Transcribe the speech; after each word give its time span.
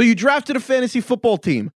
So 0.00 0.04
you 0.04 0.14
drafted 0.14 0.56
a 0.56 0.60
fantasy 0.60 1.02
football 1.02 1.36
team. 1.36 1.72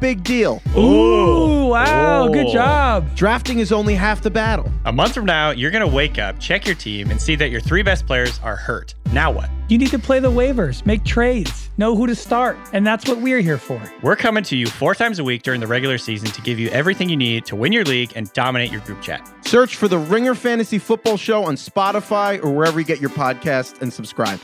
Big 0.00 0.24
deal. 0.24 0.62
Ooh, 0.78 1.66
wow, 1.66 2.26
good 2.28 2.46
Oh. 2.46 2.52
job. 2.54 3.14
Drafting 3.14 3.58
is 3.58 3.70
only 3.70 3.94
half 3.94 4.22
the 4.22 4.30
battle. 4.30 4.72
A 4.86 4.92
month 4.92 5.12
from 5.12 5.26
now, 5.26 5.50
you're 5.50 5.70
going 5.70 5.86
to 5.86 5.94
wake 5.94 6.18
up, 6.18 6.40
check 6.40 6.64
your 6.64 6.74
team, 6.74 7.10
and 7.10 7.20
see 7.20 7.34
that 7.36 7.50
your 7.50 7.60
three 7.60 7.82
best 7.82 8.06
players 8.06 8.40
are 8.42 8.56
hurt. 8.56 8.94
Now 9.12 9.30
what? 9.30 9.50
You 9.68 9.76
need 9.76 9.90
to 9.90 9.98
play 9.98 10.20
the 10.20 10.30
waivers, 10.30 10.86
make 10.86 11.04
trades, 11.04 11.68
know 11.76 11.94
who 11.94 12.06
to 12.06 12.14
start, 12.14 12.56
and 12.72 12.86
that's 12.86 13.06
what 13.06 13.18
we're 13.20 13.40
here 13.40 13.58
for. 13.58 13.78
We're 14.00 14.16
coming 14.16 14.42
to 14.44 14.56
you 14.56 14.66
four 14.66 14.94
times 14.94 15.18
a 15.18 15.24
week 15.24 15.42
during 15.42 15.60
the 15.60 15.66
regular 15.66 15.98
season 15.98 16.30
to 16.30 16.40
give 16.40 16.58
you 16.58 16.70
everything 16.70 17.10
you 17.10 17.16
need 17.18 17.44
to 17.44 17.56
win 17.56 17.72
your 17.72 17.84
league 17.84 18.12
and 18.16 18.32
dominate 18.32 18.72
your 18.72 18.80
group 18.80 19.02
chat. 19.02 19.30
Search 19.44 19.76
for 19.76 19.86
the 19.86 19.98
Ringer 19.98 20.34
Fantasy 20.34 20.78
Football 20.78 21.18
Show 21.18 21.44
on 21.44 21.56
Spotify 21.56 22.42
or 22.42 22.50
wherever 22.52 22.80
you 22.80 22.86
get 22.86 23.02
your 23.02 23.10
podcast 23.10 23.82
and 23.82 23.92
subscribe. 23.92 24.40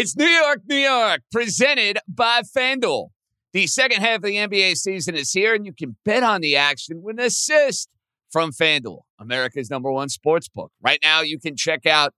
It's 0.00 0.14
New 0.14 0.28
York, 0.28 0.60
New 0.68 0.76
York, 0.76 1.22
presented 1.32 1.98
by 2.06 2.42
FanDuel. 2.42 3.08
The 3.52 3.66
second 3.66 4.00
half 4.00 4.18
of 4.18 4.22
the 4.22 4.36
NBA 4.36 4.76
season 4.76 5.16
is 5.16 5.32
here, 5.32 5.56
and 5.56 5.66
you 5.66 5.72
can 5.72 5.96
bet 6.04 6.22
on 6.22 6.40
the 6.40 6.54
action 6.54 7.02
with 7.02 7.18
an 7.18 7.24
assist 7.24 7.88
from 8.30 8.52
FanDuel, 8.52 9.00
America's 9.18 9.70
number 9.70 9.90
one 9.90 10.08
sports 10.08 10.48
book. 10.48 10.70
Right 10.80 11.00
now, 11.02 11.22
you 11.22 11.40
can 11.40 11.56
check 11.56 11.84
out 11.84 12.14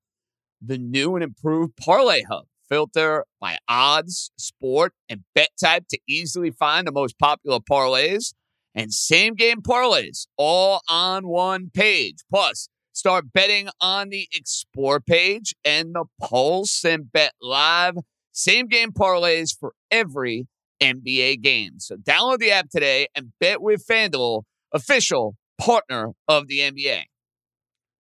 the 0.61 0.77
new 0.77 1.15
and 1.15 1.25
improved 1.25 1.75
Parlay 1.75 2.23
Hub. 2.25 2.45
Filter 2.69 3.25
by 3.41 3.57
odds, 3.67 4.31
sport, 4.37 4.93
and 5.09 5.23
bet 5.35 5.49
type 5.59 5.87
to 5.89 5.99
easily 6.07 6.51
find 6.51 6.87
the 6.87 6.93
most 6.93 7.19
popular 7.19 7.61
parlays 7.61 8.35
and 8.75 8.93
same 8.93 9.35
game 9.35 9.63
parlays 9.63 10.27
all 10.37 10.83
on 10.87 11.27
one 11.27 11.71
page. 11.73 12.19
Plus, 12.29 12.69
start 12.93 13.33
betting 13.33 13.69
on 13.81 14.09
the 14.09 14.29
Explore 14.33 15.01
page 15.01 15.55
and 15.65 15.95
the 15.95 16.05
Pulse 16.21 16.85
and 16.85 17.11
Bet 17.11 17.33
Live 17.41 17.95
same 18.33 18.67
game 18.67 18.93
parlays 18.93 19.51
for 19.59 19.75
every 19.91 20.47
NBA 20.81 21.43
game. 21.43 21.79
So 21.79 21.97
download 21.97 22.39
the 22.39 22.53
app 22.53 22.71
today 22.71 23.09
and 23.15 23.33
bet 23.41 23.61
with 23.61 23.85
FanDuel, 23.87 24.43
official 24.73 25.37
partner 25.61 26.13
of 26.27 26.49
the 26.49 26.61
NBA. 26.61 27.03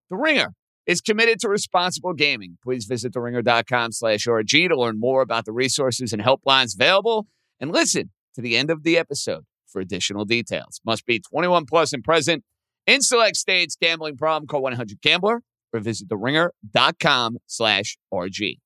The 0.08 0.16
Ringer 0.16 0.55
is 0.86 1.00
committed 1.00 1.41
to 1.41 1.48
responsible 1.48 2.14
gaming. 2.14 2.58
Please 2.62 2.86
visit 2.86 3.12
theringer.com 3.12 3.92
slash 3.92 4.27
RG 4.27 4.69
to 4.69 4.77
learn 4.77 4.98
more 4.98 5.20
about 5.22 5.44
the 5.44 5.52
resources 5.52 6.12
and 6.12 6.22
helplines 6.22 6.75
available 6.75 7.27
and 7.60 7.70
listen 7.70 8.10
to 8.34 8.41
the 8.41 8.56
end 8.56 8.70
of 8.70 8.82
the 8.82 8.97
episode 8.97 9.44
for 9.69 9.80
additional 9.80 10.25
details. 10.25 10.80
Must 10.84 11.04
be 11.04 11.20
21 11.20 11.66
plus 11.66 11.92
and 11.92 12.02
present 12.02 12.44
in 12.86 13.02
select 13.02 13.36
states. 13.36 13.76
Gambling 13.80 14.16
problem, 14.16 14.46
call 14.46 14.62
1-800-GAMBLER 14.62 15.42
or 15.72 15.80
visit 15.80 16.08
theringer.com 16.08 17.38
slash 17.46 17.96
RG. 18.12 18.58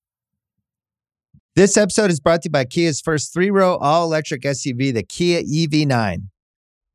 This 1.56 1.76
episode 1.76 2.10
is 2.10 2.18
brought 2.18 2.42
to 2.42 2.48
you 2.48 2.50
by 2.50 2.64
Kia's 2.64 3.00
first 3.00 3.32
three 3.32 3.50
row 3.50 3.76
all 3.76 4.04
electric 4.04 4.42
SUV, 4.42 4.92
the 4.92 5.04
Kia 5.04 5.40
EV9, 5.42 6.28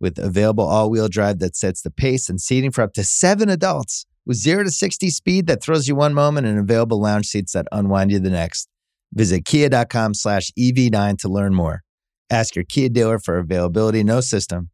with 0.01 0.19
available 0.19 0.65
all 0.65 0.89
wheel 0.89 1.07
drive 1.07 1.39
that 1.39 1.55
sets 1.55 1.81
the 1.81 1.91
pace 1.91 2.27
and 2.27 2.41
seating 2.41 2.71
for 2.71 2.81
up 2.81 2.91
to 2.95 3.05
seven 3.05 3.47
adults, 3.47 4.05
with 4.25 4.35
zero 4.35 4.63
to 4.65 4.71
60 4.71 5.09
speed 5.11 5.47
that 5.47 5.63
throws 5.63 5.87
you 5.87 5.95
one 5.95 6.13
moment 6.13 6.45
and 6.45 6.59
available 6.59 6.99
lounge 6.99 7.27
seats 7.27 7.53
that 7.53 7.67
unwind 7.71 8.11
you 8.11 8.19
the 8.19 8.29
next. 8.29 8.67
Visit 9.13 9.45
kia.com 9.45 10.13
slash 10.13 10.51
EV9 10.59 11.17
to 11.19 11.29
learn 11.29 11.53
more. 11.53 11.83
Ask 12.29 12.55
your 12.55 12.65
Kia 12.65 12.89
dealer 12.89 13.17
for 13.17 13.37
availability. 13.37 14.03
No 14.03 14.19
system, 14.19 14.71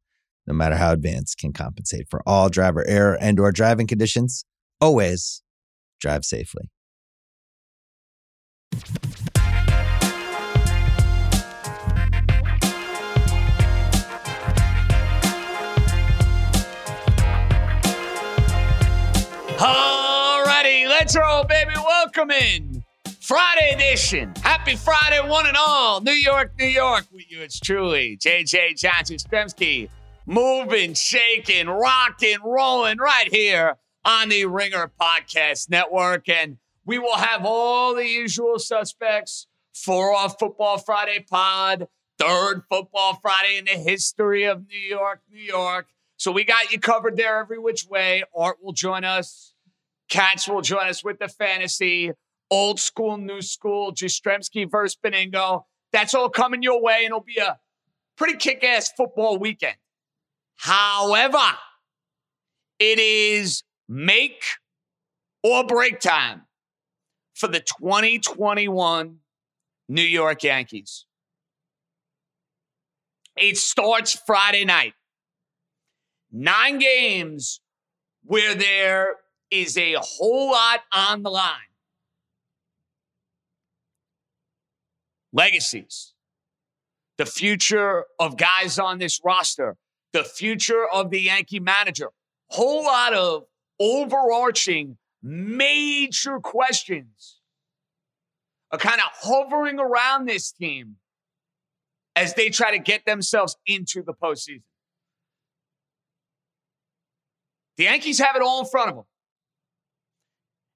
no 0.47 0.53
matter 0.53 0.75
how 0.75 0.91
advanced, 0.91 1.37
can 1.37 1.53
compensate 1.53 2.07
for 2.09 2.21
all 2.25 2.49
driver 2.49 2.85
error 2.87 3.17
and 3.19 3.39
or 3.39 3.51
driving 3.51 3.87
conditions. 3.87 4.45
Always 4.79 5.41
drive 5.99 6.25
safely. 6.25 6.69
Alrighty, 19.57 20.87
let's 20.87 21.15
roll, 21.15 21.43
baby. 21.45 21.71
Welcome 21.75 22.31
in. 22.31 22.83
Friday 23.21 23.73
edition. 23.73 24.33
Happy 24.43 24.75
Friday, 24.75 25.27
one 25.27 25.47
and 25.47 25.57
all. 25.57 26.01
New 26.01 26.11
York, 26.11 26.51
New 26.59 26.67
York. 26.67 27.05
With 27.11 27.31
you, 27.31 27.41
it's 27.41 27.59
truly 27.59 28.17
JJ 28.17 28.79
John 28.79 29.03
Jastremski. 29.03 29.89
Moving, 30.27 30.95
shaking, 30.95 31.67
rocking, 31.67 32.37
rolling 32.43 32.97
right 32.97 33.31
here 33.31 33.77
on 34.03 34.29
the 34.29 34.45
Ringer 34.45 34.91
Podcast 34.99 35.69
Network. 35.69 36.27
And 36.27 36.57
we 36.83 36.97
will 36.97 37.17
have 37.17 37.45
all 37.45 37.93
the 37.93 38.07
usual 38.07 38.57
suspects 38.57 39.45
for 39.75 40.15
our 40.15 40.29
Football 40.29 40.79
Friday 40.79 41.23
pod, 41.29 41.87
third 42.17 42.63
Football 42.71 43.19
Friday 43.21 43.59
in 43.59 43.65
the 43.65 43.71
history 43.73 44.45
of 44.45 44.65
New 44.67 44.79
York, 44.79 45.21
New 45.29 45.41
York. 45.41 45.89
So 46.17 46.31
we 46.31 46.43
got 46.43 46.71
you 46.71 46.79
covered 46.79 47.17
there 47.17 47.37
every 47.37 47.59
which 47.59 47.85
way. 47.85 48.23
Art 48.35 48.57
will 48.63 48.73
join 48.73 49.03
us. 49.03 49.53
Katz 50.09 50.47
will 50.47 50.61
join 50.61 50.87
us 50.87 51.03
with 51.03 51.19
the 51.19 51.27
fantasy. 51.27 52.11
Old 52.49 52.79
school, 52.79 53.17
new 53.17 53.43
school, 53.43 53.91
Jastremski 53.91 54.69
versus 54.71 54.97
Benigno. 55.03 55.65
That's 55.91 56.15
all 56.15 56.29
coming 56.29 56.63
your 56.63 56.81
way, 56.81 56.97
and 56.99 57.07
it'll 57.07 57.21
be 57.21 57.37
a 57.37 57.59
pretty 58.17 58.37
kick 58.37 58.63
ass 58.63 58.91
football 58.91 59.37
weekend. 59.37 59.75
However, 60.55 61.37
it 62.79 62.99
is 62.99 63.63
make 63.87 64.43
or 65.43 65.65
break 65.65 65.99
time 65.99 66.43
for 67.35 67.47
the 67.47 67.59
2021 67.59 69.17
New 69.87 70.01
York 70.01 70.43
Yankees. 70.43 71.05
It 73.37 73.57
starts 73.57 74.17
Friday 74.25 74.65
night. 74.65 74.93
Nine 76.31 76.79
games 76.79 77.61
where 78.23 78.55
there 78.55 79.15
is 79.51 79.77
a 79.77 79.95
whole 79.99 80.51
lot 80.51 80.81
on 80.91 81.23
the 81.23 81.29
line. 81.29 81.53
Legacies, 85.31 86.13
the 87.17 87.25
future 87.25 88.05
of 88.19 88.37
guys 88.37 88.79
on 88.79 88.99
this 88.99 89.19
roster, 89.23 89.77
the 90.15 90.23
future 90.23 90.85
of 90.87 91.09
the 91.09 91.19
Yankee 91.19 91.59
manager, 91.59 92.07
whole 92.47 92.85
lot 92.85 93.13
of 93.13 93.43
overarching 93.81 94.97
major 95.21 96.39
questions 96.39 97.41
are 98.71 98.79
kind 98.79 99.01
of 99.01 99.07
hovering 99.13 99.77
around 99.77 100.25
this 100.25 100.53
team 100.53 100.95
as 102.15 102.33
they 102.33 102.49
try 102.49 102.71
to 102.71 102.79
get 102.79 103.05
themselves 103.05 103.57
into 103.67 104.01
the 104.01 104.13
postseason. 104.13 104.61
The 107.75 107.83
Yankees 107.83 108.19
have 108.19 108.37
it 108.37 108.41
all 108.41 108.61
in 108.61 108.67
front 108.67 108.91
of 108.91 108.95
them. 108.95 109.05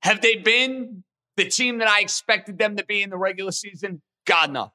Have 0.02 0.20
they 0.20 0.36
been 0.36 1.06
the 1.38 1.46
team 1.46 1.78
that 1.78 1.88
I 1.88 2.02
expected 2.02 2.58
them 2.58 2.76
to 2.76 2.84
be 2.84 3.02
in 3.02 3.10
the 3.10 3.18
regular 3.18 3.54
season? 3.54 4.02
God, 4.26 4.52
no. 4.52 4.74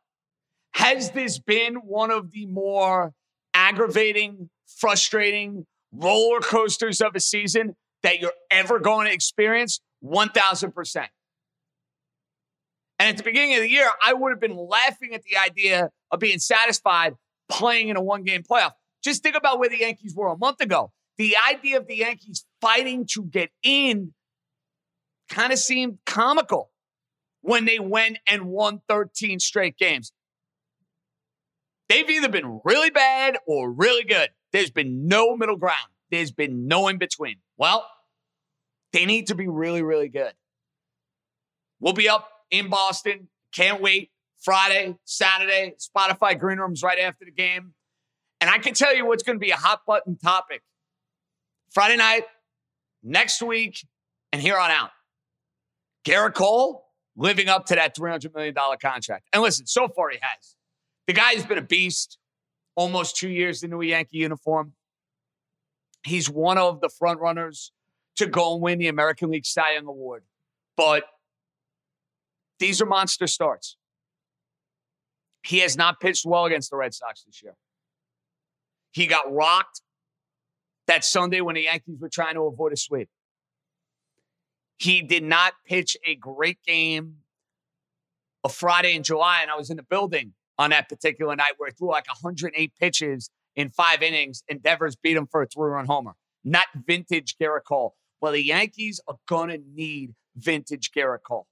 Has 0.73 1.11
this 1.11 1.39
been 1.39 1.75
one 1.75 2.11
of 2.11 2.33
the 2.33 2.47
more 2.47 3.13
aggravating, 3.55 4.51
frustrating 4.77 5.67
roller 5.93 6.41
coasters 6.41 7.01
of 7.01 7.15
a 7.15 7.21
season 7.21 7.77
that 8.03 8.21
you're 8.21 8.33
ever 8.51 8.79
going 8.79 9.07
to 9.07 9.13
experience? 9.13 9.81
1000%. 10.05 11.07
And 12.99 13.09
at 13.09 13.17
the 13.17 13.23
beginning 13.23 13.55
of 13.57 13.63
the 13.63 13.71
year, 13.71 13.89
I 14.05 14.13
would 14.13 14.31
have 14.31 14.41
been 14.41 14.57
laughing 14.57 15.15
at 15.15 15.23
the 15.23 15.37
idea 15.37 15.91
of 16.11 16.21
being 16.21 16.39
satisfied 16.39 17.15
playing 17.49 17.89
in 17.89 17.97
a 17.97 18.03
one 18.03 18.23
game 18.23 18.43
playoff. 18.43 18.73
Just 19.03 19.23
think 19.23 19.37
about 19.37 19.59
where 19.59 19.69
the 19.69 19.79
Yankees 19.79 20.15
were 20.15 20.29
a 20.29 20.37
month 20.37 20.61
ago. 20.61 20.93
The 21.19 21.37
idea 21.49 21.79
of 21.79 21.87
the 21.87 21.97
Yankees 21.97 22.45
fighting 22.61 23.07
to 23.13 23.25
get 23.25 23.51
in 23.63 24.15
kind 25.29 25.53
of 25.53 25.59
seemed 25.59 25.99
comical 26.07 26.71
when 27.43 27.65
they 27.67 27.79
went 27.79 28.19
and 28.29 28.47
won 28.47 28.81
13 28.89 29.39
straight 29.39 29.77
games. 29.77 30.13
They've 31.89 32.09
either 32.09 32.29
been 32.29 32.61
really 32.65 32.91
bad 32.91 33.37
or 33.47 33.71
really 33.71 34.05
good. 34.05 34.31
There's 34.55 34.71
been 34.71 35.09
no 35.09 35.37
middle 35.37 35.57
ground, 35.57 35.89
there's 36.13 36.31
been 36.31 36.69
no 36.69 36.87
in 36.87 36.97
between. 36.97 37.39
Well, 37.57 37.85
they 38.93 39.05
need 39.05 39.27
to 39.27 39.35
be 39.35 39.49
really, 39.49 39.83
really 39.83 40.09
good. 40.09 40.33
We'll 41.81 41.93
be 41.93 42.09
up 42.09 42.31
in 42.53 42.71
Boston. 42.71 43.27
Can't 43.53 43.83
wait. 43.83 44.13
Friday, 44.41 44.95
Saturday, 45.05 45.75
Spotify 45.81 46.39
Green 46.39 46.59
Rooms 46.59 46.85
right 46.85 47.01
after 47.01 47.25
the 47.25 47.33
game. 47.33 47.75
And 48.41 48.49
I 48.49 48.59
can 48.59 48.75
tell 48.75 48.95
you 48.95 49.05
what's 49.05 49.25
going 49.25 49.37
to 49.37 49.41
be 49.41 49.51
a 49.51 49.57
hot 49.57 49.81
button 49.89 50.17
topic 50.17 50.63
Friday 51.73 51.97
night, 51.97 52.23
next 53.03 53.43
week, 53.43 53.85
and 54.33 54.41
here 54.41 54.57
on 54.57 54.71
out. 54.71 54.91
Gerrit 56.07 56.35
Cole 56.35 56.87
living 57.17 57.49
up 57.49 57.67
to 57.67 57.75
that 57.75 57.97
$300 57.97 58.33
million 58.33 58.55
contract. 58.55 59.27
And 59.33 59.43
listen, 59.43 59.67
so 59.67 59.89
far 59.89 60.11
he 60.11 60.19
has. 60.21 60.55
The 61.09 61.13
guy's 61.13 61.45
been 61.45 61.59
a 61.59 61.63
beast 61.63 62.19
almost 62.77 63.17
two 63.17 63.29
years 63.29 63.63
into 63.63 63.81
a 63.81 63.87
Yankee 63.87 64.19
uniform. 64.19 64.73
He's 66.05 66.29
one 66.29 66.59
of 66.59 66.81
the 66.81 66.89
front 66.89 67.21
runners 67.21 67.73
to 68.17 68.27
go 68.27 68.55
and 68.55 68.63
win 68.63 68.79
the 68.79 68.89
American 68.89 69.31
League 69.31 69.47
Cy 69.47 69.75
Young 69.75 69.87
Award. 69.87 70.25
But 70.77 71.05
these 72.59 72.81
are 72.81 72.87
monster 72.87 73.27
starts. 73.27 73.77
He 75.43 75.59
has 75.59 75.77
not 75.77 76.01
pitched 76.01 76.25
well 76.25 76.47
against 76.47 76.71
the 76.71 76.77
Red 76.77 76.95
Sox 76.95 77.23
this 77.25 77.43
year. 77.43 77.55
He 78.93 79.07
got 79.07 79.33
rocked 79.33 79.83
that 80.87 81.05
Sunday 81.05 81.41
when 81.41 81.55
the 81.55 81.63
Yankees 81.63 81.99
were 82.01 82.09
trying 82.09 82.35
to 82.35 82.43
avoid 82.43 82.73
a 82.73 82.77
sweep. 82.77 83.09
He 84.79 85.03
did 85.03 85.23
not 85.23 85.55
pitch 85.67 85.97
a 86.07 86.15
great 86.15 86.59
game 86.67 87.17
a 88.45 88.49
Friday 88.49 88.95
in 88.95 89.03
July, 89.03 89.41
and 89.41 89.51
I 89.51 89.57
was 89.57 89.71
in 89.71 89.79
the 89.79 89.83
building 89.83 90.35
on 90.59 90.71
that 90.71 90.89
particular 90.89 91.35
night 91.37 91.53
where 91.57 91.69
he 91.69 91.75
threw 91.75 91.91
like 91.91 92.07
108 92.07 92.73
pitches 92.79 93.31
in 93.57 93.71
five 93.71 94.03
innings, 94.03 94.43
and 94.49 94.63
Devers 94.63 94.97
beat 94.97 95.17
him 95.17 95.27
for 95.31 95.43
a 95.43 95.47
three-run 95.47 95.87
homer. 95.87 96.15
Not 96.45 96.67
vintage 96.87 97.37
Gerrit 97.41 97.65
Cole. 97.67 97.95
Well, 98.21 98.33
the 98.33 98.43
Yankees 98.43 99.01
are 99.07 99.17
gonna 99.29 99.59
need 99.75 100.15
vintage 100.37 100.91
Gerrit 100.93 101.23
Cole. 101.27 101.47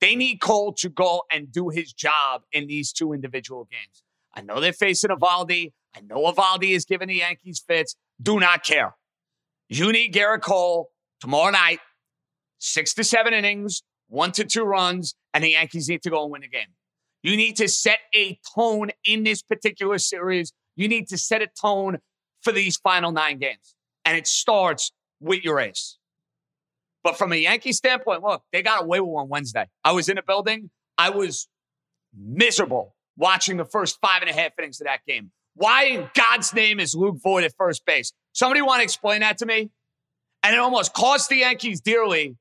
They 0.00 0.14
need 0.14 0.40
Cole 0.40 0.72
to 0.74 0.88
go 0.88 1.22
and 1.32 1.50
do 1.50 1.70
his 1.70 1.92
job 1.92 2.42
in 2.52 2.66
these 2.66 2.92
two 2.92 3.12
individual 3.12 3.66
games. 3.70 4.02
I 4.34 4.42
know 4.42 4.60
they're 4.60 4.72
facing 4.72 5.10
Eovaldi. 5.10 5.72
I 5.96 6.00
know 6.00 6.30
Eovaldi 6.30 6.72
is 6.72 6.84
giving 6.84 7.08
the 7.08 7.16
Yankees 7.16 7.62
fits. 7.66 7.96
Do 8.20 8.38
not 8.38 8.62
care. 8.62 8.94
You 9.68 9.90
need 9.92 10.12
Gerrit 10.12 10.42
Cole 10.42 10.90
tomorrow 11.20 11.50
night, 11.50 11.80
six 12.58 12.92
to 12.94 13.04
seven 13.04 13.32
innings, 13.32 13.82
one 14.08 14.32
to 14.32 14.44
two 14.44 14.64
runs, 14.64 15.14
and 15.34 15.42
the 15.42 15.50
Yankees 15.50 15.88
need 15.88 16.02
to 16.02 16.10
go 16.10 16.22
and 16.22 16.32
win 16.32 16.42
the 16.42 16.48
game. 16.48 16.68
You 17.22 17.36
need 17.36 17.56
to 17.56 17.68
set 17.68 17.98
a 18.14 18.38
tone 18.54 18.90
in 19.04 19.24
this 19.24 19.42
particular 19.42 19.98
series. 19.98 20.52
You 20.76 20.88
need 20.88 21.08
to 21.08 21.18
set 21.18 21.42
a 21.42 21.48
tone 21.60 21.98
for 22.42 22.52
these 22.52 22.76
final 22.76 23.10
nine 23.10 23.38
games. 23.38 23.74
And 24.04 24.16
it 24.16 24.26
starts 24.26 24.92
with 25.20 25.42
your 25.42 25.58
ace. 25.58 25.98
But 27.02 27.18
from 27.18 27.32
a 27.32 27.36
Yankee 27.36 27.72
standpoint, 27.72 28.22
look, 28.22 28.42
they 28.52 28.62
got 28.62 28.84
away 28.84 29.00
with 29.00 29.10
one 29.10 29.28
Wednesday. 29.28 29.66
I 29.84 29.92
was 29.92 30.08
in 30.08 30.18
a 30.18 30.22
building. 30.22 30.70
I 30.98 31.10
was 31.10 31.48
miserable 32.16 32.94
watching 33.16 33.56
the 33.56 33.64
first 33.64 33.98
five 34.00 34.22
and 34.22 34.30
a 34.30 34.34
half 34.34 34.52
innings 34.58 34.80
of 34.80 34.86
that 34.86 35.00
game. 35.06 35.30
Why 35.54 35.84
in 35.84 36.10
God's 36.14 36.52
name 36.54 36.78
is 36.80 36.94
Luke 36.94 37.16
Voit 37.22 37.44
at 37.44 37.54
first 37.56 37.84
base? 37.86 38.12
Somebody 38.32 38.60
want 38.60 38.80
to 38.80 38.84
explain 38.84 39.20
that 39.20 39.38
to 39.38 39.46
me? 39.46 39.70
And 40.42 40.54
it 40.54 40.58
almost 40.58 40.94
cost 40.94 41.28
the 41.28 41.36
Yankees 41.36 41.80
dearly. 41.80 42.36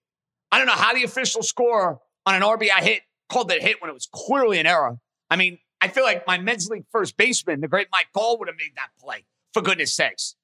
I 0.51 0.57
don't 0.57 0.67
know 0.67 0.73
how 0.73 0.93
the 0.93 1.03
official 1.03 1.43
score 1.43 1.99
on 2.25 2.35
an 2.35 2.41
RBI 2.41 2.79
hit 2.81 3.01
called 3.29 3.49
that 3.49 3.61
hit 3.61 3.81
when 3.81 3.89
it 3.89 3.93
was 3.93 4.07
clearly 4.11 4.59
an 4.59 4.65
error. 4.65 4.97
I 5.29 5.35
mean, 5.35 5.59
I 5.81 5.87
feel 5.87 6.03
like 6.03 6.25
my 6.25 6.37
men's 6.37 6.69
league 6.69 6.85
first 6.91 7.17
baseman, 7.17 7.61
the 7.61 7.67
great 7.67 7.87
Mike 7.91 8.07
Gall, 8.13 8.37
would 8.39 8.47
have 8.47 8.57
made 8.57 8.71
that 8.75 8.89
play, 8.99 9.25
for 9.53 9.61
goodness 9.61 9.93
sakes. 9.93 10.35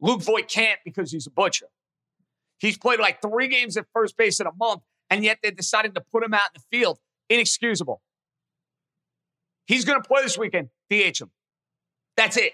Luke 0.00 0.22
Voit 0.22 0.48
can't 0.48 0.78
because 0.84 1.12
he's 1.12 1.26
a 1.26 1.30
butcher. 1.30 1.66
He's 2.58 2.78
played 2.78 3.00
like 3.00 3.22
three 3.22 3.48
games 3.48 3.76
at 3.76 3.86
first 3.92 4.16
base 4.16 4.40
in 4.40 4.46
a 4.46 4.52
month, 4.52 4.82
and 5.10 5.24
yet 5.24 5.38
they're 5.42 5.52
deciding 5.52 5.92
to 5.94 6.00
put 6.00 6.22
him 6.22 6.34
out 6.34 6.50
in 6.54 6.60
the 6.60 6.76
field. 6.76 6.98
Inexcusable. 7.28 8.00
He's 9.66 9.84
going 9.84 10.00
to 10.00 10.06
play 10.06 10.22
this 10.22 10.38
weekend. 10.38 10.68
DH 10.90 11.20
him. 11.20 11.30
That's 12.16 12.36
it. 12.36 12.52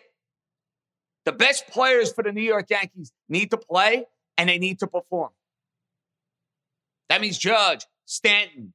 The 1.25 1.33
best 1.33 1.69
players 1.69 2.13
for 2.13 2.25
the 2.25 2.33
New 2.33 2.43
York 2.43 2.71
Yankees 2.71 3.13
need 3.29 3.51
to 3.51 3.57
play 3.57 4.07
and 4.39 4.49
they 4.49 4.59
need 4.59 4.79
to 4.81 4.87
perform. 4.87 5.31
That 7.13 7.21
means 7.21 7.37
Judge, 7.37 7.85
Stanton, 8.07 8.73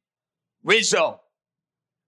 Rizzo, 0.63 1.21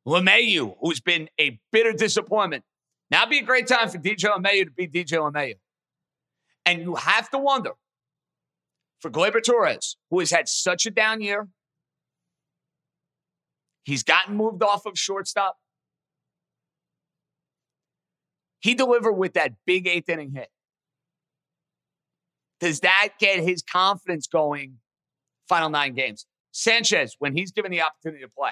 LeMahieu, 0.07 0.75
who's 0.79 0.99
been 0.99 1.27
a 1.41 1.59
bitter 1.71 1.91
disappointment. 1.91 2.63
Now 3.09 3.25
be 3.25 3.39
a 3.39 3.41
great 3.41 3.65
time 3.65 3.89
for 3.89 3.97
DJ 3.97 4.25
LeMahieu 4.25 4.65
to 4.65 4.69
be 4.69 4.87
DJ 4.87 5.13
LeMahieu. 5.13 5.55
And 6.67 6.83
you 6.83 6.93
have 6.93 7.31
to 7.31 7.39
wonder 7.39 7.71
for 8.99 9.09
Gleyber 9.09 9.43
Torres, 9.43 9.97
who 10.11 10.19
has 10.19 10.29
had 10.29 10.47
such 10.47 10.85
a 10.85 10.91
down 10.91 11.21
year. 11.21 11.47
He's 13.81 14.03
gotten 14.03 14.35
moved 14.35 14.61
off 14.61 14.85
of 14.85 14.99
shortstop. 14.99 15.57
He 18.59 18.75
delivered 18.75 19.13
with 19.13 19.33
that 19.33 19.53
big 19.65 19.87
eighth 19.87 20.09
inning 20.09 20.33
hit. 20.35 20.49
Does 22.59 22.81
that 22.81 23.13
get 23.19 23.39
his 23.39 23.63
confidence 23.63 24.27
going 24.27 24.77
final 25.50 25.69
nine 25.69 25.94
games? 25.94 26.25
Sanchez, 26.51 27.16
when 27.19 27.36
he's 27.36 27.51
given 27.51 27.72
the 27.72 27.81
opportunity 27.81 28.24
to 28.24 28.30
play, 28.30 28.51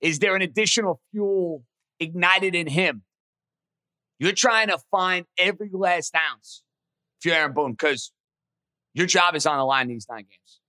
is 0.00 0.18
there 0.18 0.34
an 0.34 0.42
additional 0.42 1.00
fuel 1.12 1.62
ignited 2.00 2.54
in 2.54 2.66
him? 2.66 3.02
You're 4.18 4.32
trying 4.32 4.68
to 4.68 4.78
find 4.90 5.26
every 5.38 5.70
last 5.72 6.14
ounce 6.14 6.62
if 7.20 7.26
you're 7.26 7.34
Aaron 7.34 7.52
Boone 7.52 7.72
because 7.72 8.12
your 8.94 9.06
job 9.06 9.34
is 9.36 9.46
on 9.46 9.58
the 9.58 9.64
line 9.64 9.88
these 9.88 10.06
nine 10.08 10.24
games. 10.24 10.60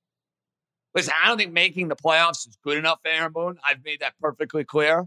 Listen, 0.93 1.13
I 1.23 1.27
don't 1.27 1.37
think 1.37 1.53
making 1.53 1.87
the 1.87 1.95
playoffs 1.95 2.47
is 2.47 2.57
good 2.63 2.77
enough 2.77 2.99
for 3.03 3.09
Aaron 3.09 3.31
Boone. 3.31 3.57
I've 3.65 3.83
made 3.83 4.01
that 4.01 4.13
perfectly 4.19 4.63
clear. 4.63 5.05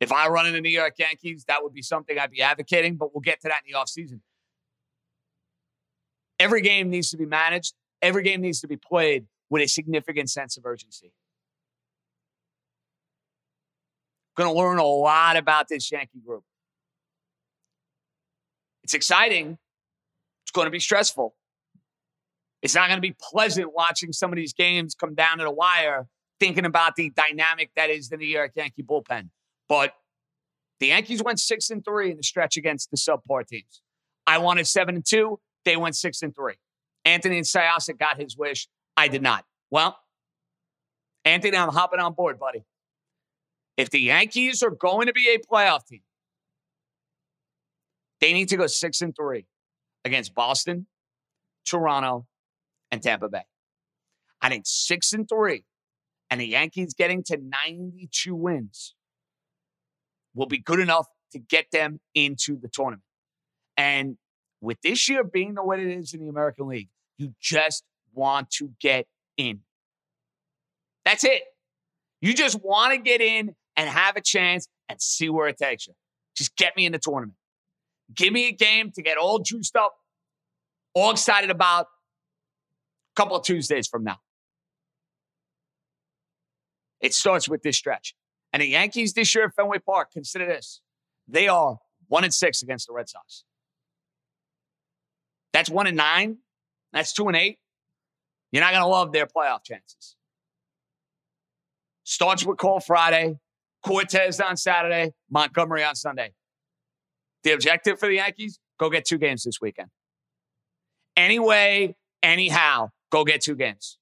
If 0.00 0.10
I 0.12 0.28
run 0.28 0.46
in 0.46 0.52
the 0.52 0.60
New 0.60 0.70
York 0.70 0.94
Yankees, 0.98 1.44
that 1.48 1.62
would 1.62 1.72
be 1.72 1.82
something 1.82 2.18
I'd 2.18 2.30
be 2.30 2.42
advocating, 2.42 2.96
but 2.96 3.14
we'll 3.14 3.20
get 3.20 3.40
to 3.42 3.48
that 3.48 3.62
in 3.66 3.72
the 3.72 3.78
offseason. 3.78 4.20
Every 6.38 6.60
game 6.60 6.90
needs 6.90 7.10
to 7.10 7.16
be 7.16 7.26
managed, 7.26 7.74
every 8.02 8.22
game 8.22 8.40
needs 8.40 8.60
to 8.60 8.68
be 8.68 8.76
played 8.76 9.26
with 9.48 9.62
a 9.62 9.68
significant 9.68 10.28
sense 10.28 10.56
of 10.56 10.66
urgency. 10.66 11.12
Going 14.36 14.52
to 14.52 14.58
learn 14.58 14.78
a 14.78 14.84
lot 14.84 15.36
about 15.36 15.68
this 15.68 15.92
Yankee 15.92 16.20
group. 16.26 16.42
It's 18.82 18.94
exciting. 18.94 19.58
It's 20.44 20.50
going 20.52 20.66
to 20.66 20.70
be 20.70 20.80
stressful. 20.80 21.34
It's 22.62 22.74
not 22.74 22.88
going 22.88 22.96
to 22.96 23.02
be 23.02 23.14
pleasant 23.20 23.74
watching 23.74 24.12
some 24.12 24.32
of 24.32 24.36
these 24.36 24.52
games 24.52 24.94
come 24.94 25.14
down 25.14 25.38
to 25.38 25.44
the 25.44 25.50
wire, 25.50 26.06
thinking 26.40 26.64
about 26.64 26.96
the 26.96 27.10
dynamic 27.10 27.70
that 27.76 27.90
is 27.90 28.08
the 28.08 28.16
New 28.16 28.26
York 28.26 28.52
Yankee 28.54 28.82
bullpen. 28.82 29.28
But 29.68 29.94
the 30.80 30.88
Yankees 30.88 31.22
went 31.22 31.38
six 31.38 31.70
and 31.70 31.84
three 31.84 32.10
in 32.10 32.16
the 32.16 32.22
stretch 32.22 32.56
against 32.56 32.90
the 32.90 32.96
subpar 32.96 33.46
teams. 33.46 33.82
I 34.26 34.38
wanted 34.38 34.66
seven 34.66 34.96
and 34.96 35.04
two. 35.04 35.40
They 35.64 35.76
went 35.76 35.96
six 35.96 36.22
and 36.22 36.34
three. 36.34 36.54
Anthony 37.04 37.38
and 37.38 37.46
Syosset 37.46 37.98
got 37.98 38.20
his 38.20 38.36
wish. 38.36 38.68
I 38.96 39.08
did 39.08 39.22
not. 39.22 39.44
Well, 39.70 39.96
Anthony, 41.24 41.56
I'm 41.56 41.70
hopping 41.70 42.00
on 42.00 42.14
board, 42.14 42.38
buddy. 42.38 42.64
If 43.76 43.90
the 43.90 44.00
Yankees 44.00 44.62
are 44.62 44.70
going 44.70 45.06
to 45.06 45.12
be 45.12 45.34
a 45.34 45.38
playoff 45.38 45.86
team, 45.86 46.02
they 48.20 48.32
need 48.32 48.48
to 48.50 48.56
go 48.56 48.66
six 48.66 49.00
and 49.00 49.14
three 49.16 49.46
against 50.04 50.34
Boston, 50.34 50.86
Toronto, 51.64 52.26
and 52.90 53.02
Tampa 53.02 53.28
Bay. 53.28 53.44
I 54.40 54.48
think 54.48 54.64
six 54.66 55.12
and 55.12 55.28
three, 55.28 55.64
and 56.30 56.40
the 56.40 56.46
Yankees 56.46 56.94
getting 56.94 57.22
to 57.24 57.38
92 57.38 58.34
wins 58.34 58.94
will 60.34 60.46
be 60.46 60.58
good 60.58 60.80
enough 60.80 61.06
to 61.32 61.38
get 61.38 61.66
them 61.72 62.00
into 62.14 62.58
the 62.58 62.68
tournament. 62.68 63.02
And 63.76 64.18
with 64.62 64.80
this 64.80 65.08
year 65.08 65.24
being 65.24 65.54
the 65.54 65.62
way 65.62 65.82
it 65.82 65.98
is 65.98 66.14
in 66.14 66.20
the 66.20 66.28
American 66.28 66.68
League, 66.68 66.88
you 67.18 67.34
just 67.40 67.84
want 68.14 68.48
to 68.52 68.70
get 68.80 69.06
in. 69.36 69.60
That's 71.04 71.24
it. 71.24 71.42
You 72.20 72.32
just 72.32 72.62
want 72.62 72.94
to 72.94 72.98
get 72.98 73.20
in 73.20 73.54
and 73.76 73.90
have 73.90 74.16
a 74.16 74.20
chance 74.20 74.68
and 74.88 75.02
see 75.02 75.28
where 75.28 75.48
it 75.48 75.58
takes 75.58 75.88
you. 75.88 75.94
Just 76.36 76.56
get 76.56 76.76
me 76.76 76.86
in 76.86 76.92
the 76.92 76.98
tournament. 76.98 77.36
Give 78.14 78.32
me 78.32 78.48
a 78.48 78.52
game 78.52 78.92
to 78.92 79.02
get 79.02 79.18
all 79.18 79.40
juiced 79.40 79.74
up, 79.74 79.94
all 80.94 81.10
excited 81.10 81.50
about 81.50 81.86
a 81.86 83.14
couple 83.16 83.36
of 83.36 83.44
Tuesdays 83.44 83.88
from 83.88 84.04
now. 84.04 84.18
It 87.00 87.14
starts 87.14 87.48
with 87.48 87.62
this 87.62 87.76
stretch. 87.76 88.14
And 88.52 88.62
the 88.62 88.68
Yankees 88.68 89.14
this 89.14 89.34
year 89.34 89.46
at 89.46 89.54
Fenway 89.54 89.78
Park, 89.78 90.12
consider 90.12 90.46
this. 90.46 90.80
They 91.26 91.48
are 91.48 91.78
one 92.06 92.22
and 92.22 92.32
six 92.32 92.62
against 92.62 92.86
the 92.86 92.92
Red 92.92 93.08
Sox. 93.08 93.44
That's 95.52 95.70
one 95.70 95.86
and 95.86 95.96
nine. 95.96 96.38
That's 96.92 97.12
two 97.12 97.28
and 97.28 97.36
eight. 97.36 97.58
You're 98.50 98.62
not 98.62 98.72
going 98.72 98.82
to 98.82 98.88
love 98.88 99.12
their 99.12 99.26
playoff 99.26 99.64
chances. 99.64 100.16
Starts 102.04 102.44
with 102.44 102.58
Cole 102.58 102.80
Friday, 102.80 103.38
Cortes 103.84 104.40
on 104.40 104.56
Saturday, 104.56 105.12
Montgomery 105.30 105.84
on 105.84 105.94
Sunday. 105.94 106.32
The 107.44 107.52
objective 107.52 107.98
for 107.98 108.06
the 108.06 108.16
Yankees 108.16 108.58
go 108.78 108.90
get 108.90 109.04
two 109.04 109.18
games 109.18 109.44
this 109.44 109.60
weekend. 109.60 109.88
Anyway, 111.16 111.96
anyhow, 112.22 112.90
go 113.10 113.24
get 113.24 113.40
two 113.40 113.54
games. 113.54 113.98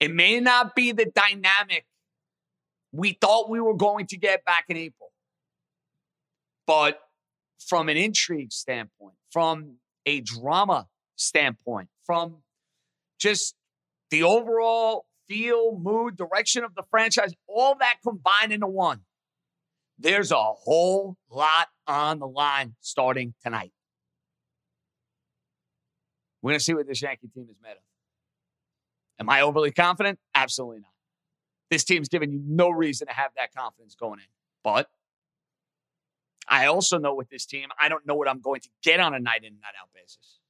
It 0.00 0.12
may 0.12 0.40
not 0.40 0.74
be 0.74 0.92
the 0.92 1.06
dynamic 1.06 1.86
we 2.92 3.18
thought 3.20 3.50
we 3.50 3.60
were 3.60 3.74
going 3.74 4.06
to 4.06 4.16
get 4.16 4.44
back 4.44 4.66
in 4.68 4.76
April. 4.76 5.10
But 6.66 7.00
from 7.58 7.88
an 7.88 7.96
intrigue 7.96 8.52
standpoint, 8.52 9.14
from 9.30 9.76
a 10.06 10.20
drama 10.20 10.86
standpoint, 11.16 11.88
from 12.04 12.42
just 13.18 13.54
the 14.10 14.22
overall 14.22 15.06
feel, 15.28 15.78
mood, 15.78 16.16
direction 16.16 16.64
of 16.64 16.74
the 16.74 16.82
franchise, 16.90 17.32
all 17.48 17.76
that 17.76 17.96
combined 18.02 18.52
into 18.52 18.66
one, 18.66 19.00
there's 19.98 20.32
a 20.32 20.36
whole 20.36 21.16
lot 21.30 21.68
on 21.86 22.18
the 22.18 22.26
line 22.26 22.74
starting 22.80 23.34
tonight. 23.42 23.72
We're 26.42 26.50
going 26.50 26.58
to 26.58 26.64
see 26.64 26.74
what 26.74 26.86
this 26.86 27.00
Yankee 27.00 27.28
team 27.28 27.46
is 27.50 27.56
made 27.62 27.70
of. 27.70 27.78
Am 29.18 29.30
I 29.30 29.40
overly 29.40 29.70
confident? 29.70 30.18
Absolutely 30.34 30.80
not. 30.80 30.90
This 31.70 31.84
team's 31.84 32.08
given 32.08 32.32
you 32.32 32.42
no 32.44 32.68
reason 32.68 33.06
to 33.06 33.14
have 33.14 33.30
that 33.36 33.54
confidence 33.54 33.94
going 33.94 34.18
in. 34.18 34.26
But 34.62 34.88
I 36.48 36.66
also 36.66 36.98
know 36.98 37.14
with 37.14 37.28
this 37.30 37.46
team, 37.46 37.68
I 37.80 37.88
don't 37.88 38.06
know 38.06 38.14
what 38.14 38.28
I'm 38.28 38.40
going 38.40 38.60
to 38.60 38.68
get 38.82 39.00
on 39.00 39.14
a 39.14 39.18
night 39.18 39.44
in, 39.44 39.54
night 39.54 39.74
out 39.80 39.88
basis. 39.94 40.40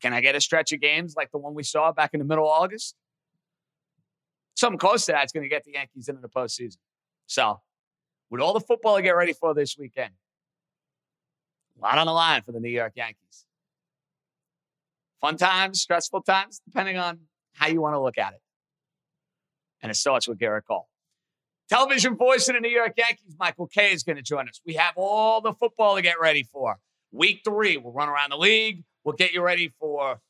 Can 0.00 0.12
I 0.12 0.20
get 0.20 0.34
a 0.34 0.40
stretch 0.40 0.72
of 0.72 0.80
games 0.80 1.14
like 1.16 1.30
the 1.30 1.38
one 1.38 1.54
we 1.54 1.62
saw 1.62 1.92
back 1.92 2.10
in 2.12 2.18
the 2.18 2.24
middle 2.24 2.44
of 2.44 2.50
August? 2.50 2.96
Something 4.56 4.78
close 4.78 5.06
to 5.06 5.12
that's 5.12 5.32
going 5.32 5.44
to 5.44 5.48
get 5.48 5.64
the 5.64 5.72
Yankees 5.72 6.08
into 6.08 6.20
the 6.20 6.28
postseason. 6.28 6.78
So, 7.26 7.60
with 8.30 8.40
all 8.40 8.52
the 8.52 8.60
football 8.60 8.96
to 8.96 9.02
get 9.02 9.16
ready 9.16 9.32
for 9.32 9.54
this 9.54 9.76
weekend, 9.78 10.12
a 11.78 11.82
lot 11.82 11.98
on 11.98 12.06
the 12.06 12.12
line 12.12 12.42
for 12.42 12.52
the 12.52 12.60
New 12.60 12.70
York 12.70 12.92
Yankees. 12.96 13.44
Fun 15.20 15.36
times, 15.36 15.80
stressful 15.80 16.22
times, 16.22 16.60
depending 16.64 16.98
on 16.98 17.20
how 17.54 17.68
you 17.68 17.80
want 17.80 17.94
to 17.94 18.00
look 18.00 18.18
at 18.18 18.32
it. 18.32 18.40
And 19.82 19.90
it 19.90 19.94
starts 19.94 20.26
with 20.26 20.38
Gerrit 20.38 20.62
Cole. 20.66 20.88
Television 21.68 22.16
voice 22.16 22.48
of 22.48 22.54
the 22.54 22.60
New 22.60 22.68
York 22.68 22.92
Yankees, 22.96 23.34
Michael 23.38 23.66
Kay, 23.66 23.92
is 23.92 24.02
going 24.02 24.16
to 24.16 24.22
join 24.22 24.48
us. 24.48 24.60
We 24.66 24.74
have 24.74 24.94
all 24.96 25.40
the 25.40 25.52
football 25.52 25.96
to 25.96 26.02
get 26.02 26.20
ready 26.20 26.42
for. 26.42 26.78
Week 27.12 27.40
three, 27.44 27.76
we'll 27.76 27.92
run 27.92 28.08
around 28.08 28.30
the 28.30 28.36
league. 28.36 28.84
We'll 29.04 29.14
get 29.14 29.32
you 29.32 29.42
ready 29.42 29.72
for 29.80 30.20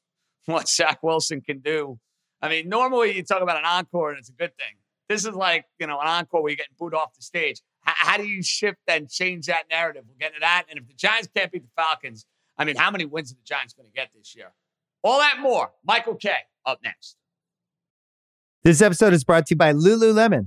what 0.47 0.69
Zach 0.69 1.03
Wilson 1.03 1.41
can 1.41 1.61
do. 1.61 1.99
I 2.41 2.49
mean, 2.49 2.69
normally 2.69 3.17
you 3.17 3.23
talk 3.23 3.43
about 3.43 3.57
an 3.57 3.65
encore 3.65 4.11
and 4.11 4.19
it's 4.19 4.29
a 4.29 4.33
good 4.33 4.57
thing. 4.57 4.77
This 5.09 5.25
is 5.25 5.35
like, 5.35 5.67
you 5.79 5.87
know, 5.87 6.01
an 6.01 6.09
encore 6.09 6.43
where 6.43 6.51
you're 6.51 6.57
getting 6.57 6.75
booed 6.79 6.95
off 6.95 7.15
the 7.15 7.23
stage. 7.23 7.61
H- 7.87 7.95
how 7.99 8.17
do 8.17 8.27
you 8.27 8.43
shift 8.43 8.79
and 8.89 9.09
change 9.09 9.47
that 9.47 9.65
narrative? 9.71 10.05
We'll 10.07 10.17
get 10.19 10.35
to 10.35 10.41
that. 10.41 10.65
And 10.69 10.79
if 10.79 10.87
the 10.87 10.95
Giants 10.95 11.29
can't 11.35 11.53
beat 11.53 11.63
the 11.63 11.71
Falcons, 11.77 12.27
I 12.57 12.65
mean, 12.65 12.77
how 12.77 12.91
many 12.91 13.05
wins 13.05 13.31
are 13.33 13.37
the 13.37 13.43
Giants 13.45 13.75
going 13.75 13.89
to 13.89 13.93
get 13.93 14.11
this 14.15 14.35
year? 14.35 14.53
All 15.03 15.19
that 15.19 15.39
more. 15.41 15.71
Michael 15.85 16.15
Kay 16.15 16.37
up 16.65 16.81
next. 16.83 17.17
This 18.65 18.81
episode 18.81 19.13
is 19.13 19.25
brought 19.25 19.47
to 19.47 19.55
you 19.55 19.59
by 19.59 19.73
Lululemon. 19.73 20.47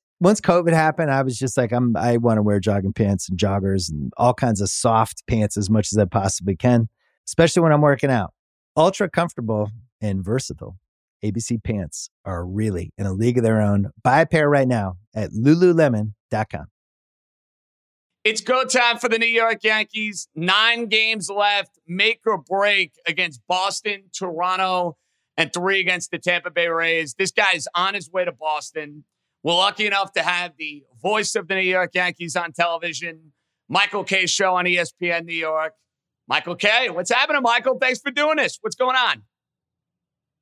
once 0.21 0.39
COVID 0.39 0.71
happened, 0.71 1.09
I 1.11 1.23
was 1.23 1.37
just 1.37 1.57
like, 1.57 1.71
I'm, 1.71 1.97
I 1.97 2.17
want 2.17 2.37
to 2.37 2.43
wear 2.43 2.59
jogging 2.59 2.93
pants 2.93 3.27
and 3.27 3.39
joggers 3.39 3.89
and 3.89 4.13
all 4.17 4.35
kinds 4.35 4.61
of 4.61 4.69
soft 4.69 5.25
pants 5.25 5.57
as 5.57 5.67
much 5.67 5.91
as 5.91 5.97
I 5.97 6.05
possibly 6.05 6.55
can, 6.55 6.89
especially 7.27 7.63
when 7.63 7.73
I'm 7.73 7.81
working 7.81 8.11
out. 8.11 8.31
Ultra 8.77 9.09
comfortable 9.09 9.71
and 9.99 10.23
versatile. 10.23 10.77
ABC 11.25 11.63
pants 11.63 12.09
are 12.23 12.45
really 12.45 12.93
in 12.99 13.07
a 13.07 13.13
league 13.13 13.39
of 13.39 13.43
their 13.43 13.61
own. 13.61 13.89
Buy 14.03 14.21
a 14.21 14.25
pair 14.27 14.47
right 14.47 14.67
now 14.67 14.97
at 15.15 15.31
lululemon.com. 15.31 16.67
It's 18.23 18.41
go 18.41 18.63
time 18.65 18.99
for 18.99 19.09
the 19.09 19.17
New 19.17 19.25
York 19.25 19.63
Yankees. 19.63 20.27
Nine 20.35 20.85
games 20.85 21.31
left, 21.31 21.79
make 21.87 22.21
or 22.27 22.37
break 22.37 22.93
against 23.07 23.41
Boston, 23.47 24.03
Toronto, 24.13 24.97
and 25.35 25.51
three 25.51 25.79
against 25.79 26.11
the 26.11 26.19
Tampa 26.19 26.51
Bay 26.51 26.67
Rays. 26.67 27.15
This 27.15 27.31
guy's 27.31 27.67
on 27.73 27.95
his 27.95 28.11
way 28.11 28.23
to 28.23 28.31
Boston. 28.31 29.03
We're 29.43 29.55
lucky 29.55 29.87
enough 29.87 30.11
to 30.13 30.21
have 30.21 30.53
the 30.57 30.83
voice 31.01 31.35
of 31.35 31.47
the 31.47 31.55
New 31.55 31.61
York 31.61 31.91
Yankees 31.95 32.35
on 32.35 32.51
television, 32.51 33.31
Michael 33.67 34.03
Kay 34.03 34.27
Show 34.27 34.55
on 34.55 34.65
ESPN 34.65 35.25
New 35.25 35.33
York. 35.33 35.73
Michael 36.27 36.55
Kay, 36.55 36.89
what's 36.91 37.11
happening, 37.11 37.41
Michael? 37.41 37.77
Thanks 37.79 37.99
for 37.99 38.11
doing 38.11 38.37
this. 38.37 38.59
What's 38.61 38.75
going 38.75 38.95
on? 38.95 39.23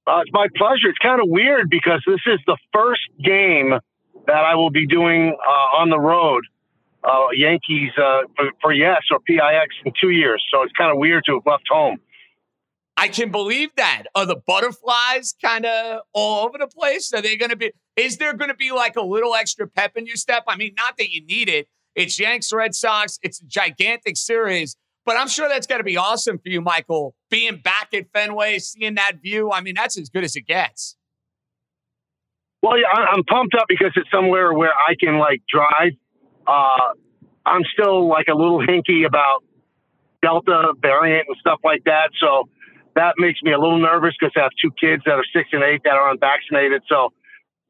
Uh, 0.05 0.21
it's 0.21 0.31
my 0.33 0.47
pleasure. 0.57 0.89
It's 0.89 0.97
kind 0.97 1.21
of 1.21 1.29
weird 1.29 1.69
because 1.69 2.03
this 2.05 2.19
is 2.25 2.39
the 2.45 2.57
first 2.73 3.01
game 3.23 3.73
that 4.27 4.43
I 4.43 4.55
will 4.55 4.69
be 4.69 4.85
doing 4.85 5.35
uh, 5.47 5.77
on 5.77 5.89
the 5.89 5.99
road, 5.99 6.43
uh, 7.03 7.27
Yankees 7.33 7.91
uh, 7.97 8.21
for, 8.35 8.51
for 8.61 8.73
Yes 8.73 9.01
or 9.11 9.19
PIX 9.21 9.73
in 9.85 9.93
two 9.99 10.09
years. 10.09 10.43
So 10.51 10.63
it's 10.63 10.73
kind 10.73 10.91
of 10.91 10.97
weird 10.97 11.23
to 11.27 11.35
have 11.35 11.43
left 11.45 11.63
home. 11.69 11.99
I 12.99 13.07
can 13.07 13.31
believe 13.31 13.69
that. 13.77 14.03
Are 14.13 14.25
the 14.25 14.35
butterflies 14.35 15.33
kind 15.41 15.65
of 15.65 16.01
all 16.11 16.45
over 16.45 16.57
the 16.57 16.67
place? 16.67 17.13
Are 17.13 17.21
they 17.21 17.37
going 17.37 17.49
to 17.49 17.55
be? 17.55 17.71
Is 17.95 18.17
there 18.17 18.33
going 18.33 18.49
to 18.49 18.55
be 18.55 18.73
like 18.73 18.97
a 18.97 19.01
little 19.01 19.35
extra 19.35 19.69
pep 19.69 19.93
in 19.95 20.05
your 20.05 20.17
step? 20.17 20.43
I 20.49 20.57
mean, 20.57 20.73
not 20.75 20.97
that 20.97 21.09
you 21.09 21.25
need 21.25 21.47
it. 21.47 21.69
It's 21.95 22.19
Yanks 22.19 22.51
Red 22.51 22.75
Sox. 22.75 23.17
It's 23.23 23.41
a 23.41 23.45
gigantic 23.45 24.17
series, 24.17 24.75
but 25.05 25.15
I'm 25.15 25.29
sure 25.29 25.47
that's 25.47 25.65
going 25.65 25.79
to 25.79 25.85
be 25.85 25.95
awesome 25.95 26.39
for 26.39 26.49
you, 26.49 26.59
Michael. 26.59 27.15
Being 27.29 27.61
back 27.63 27.93
at 27.93 28.11
Fenway, 28.11 28.59
seeing 28.59 28.95
that 28.95 29.21
view. 29.21 29.49
I 29.49 29.61
mean, 29.61 29.75
that's 29.75 29.97
as 29.97 30.09
good 30.09 30.25
as 30.25 30.35
it 30.35 30.45
gets. 30.45 30.97
Well, 32.61 32.77
yeah, 32.77 32.87
I'm 32.93 33.23
pumped 33.23 33.55
up 33.55 33.67
because 33.69 33.93
it's 33.95 34.11
somewhere 34.11 34.51
where 34.53 34.71
I 34.71 34.95
can 34.99 35.17
like 35.17 35.41
drive. 35.49 35.93
Uh, 36.45 36.95
I'm 37.45 37.61
still 37.71 38.09
like 38.09 38.27
a 38.27 38.35
little 38.35 38.59
hinky 38.59 39.05
about 39.05 39.45
Delta 40.21 40.73
variant 40.81 41.27
and 41.29 41.37
stuff 41.39 41.59
like 41.63 41.85
that. 41.85 42.09
So 42.19 42.49
that 42.99 43.15
makes 43.17 43.41
me 43.41 43.53
a 43.53 43.57
little 43.57 43.79
nervous 43.79 44.13
because 44.19 44.33
I 44.35 44.41
have 44.41 44.51
two 44.61 44.71
kids 44.79 45.03
that 45.05 45.13
are 45.13 45.23
six 45.33 45.49
and 45.53 45.63
eight 45.63 45.81
that 45.85 45.93
are 45.93 46.11
unvaccinated. 46.11 46.83
So 46.89 47.09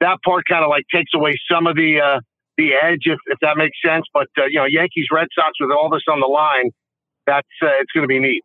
that 0.01 0.17
part 0.25 0.43
kind 0.49 0.63
of 0.63 0.69
like 0.69 0.85
takes 0.91 1.11
away 1.13 1.35
some 1.49 1.67
of 1.67 1.75
the 1.75 2.01
uh, 2.01 2.19
the 2.57 2.71
edge, 2.73 3.03
if, 3.05 3.19
if 3.27 3.37
that 3.41 3.55
makes 3.55 3.77
sense. 3.85 4.05
But 4.11 4.27
uh, 4.37 4.45
you 4.49 4.59
know, 4.59 4.65
Yankees, 4.65 5.05
Red 5.11 5.27
Sox 5.33 5.51
with 5.59 5.69
all 5.71 5.89
this 5.89 6.01
on 6.09 6.19
the 6.19 6.25
line, 6.25 6.71
that's 7.27 7.47
uh, 7.61 7.77
it's 7.79 7.91
going 7.91 8.03
to 8.03 8.07
be 8.07 8.19
neat. 8.19 8.43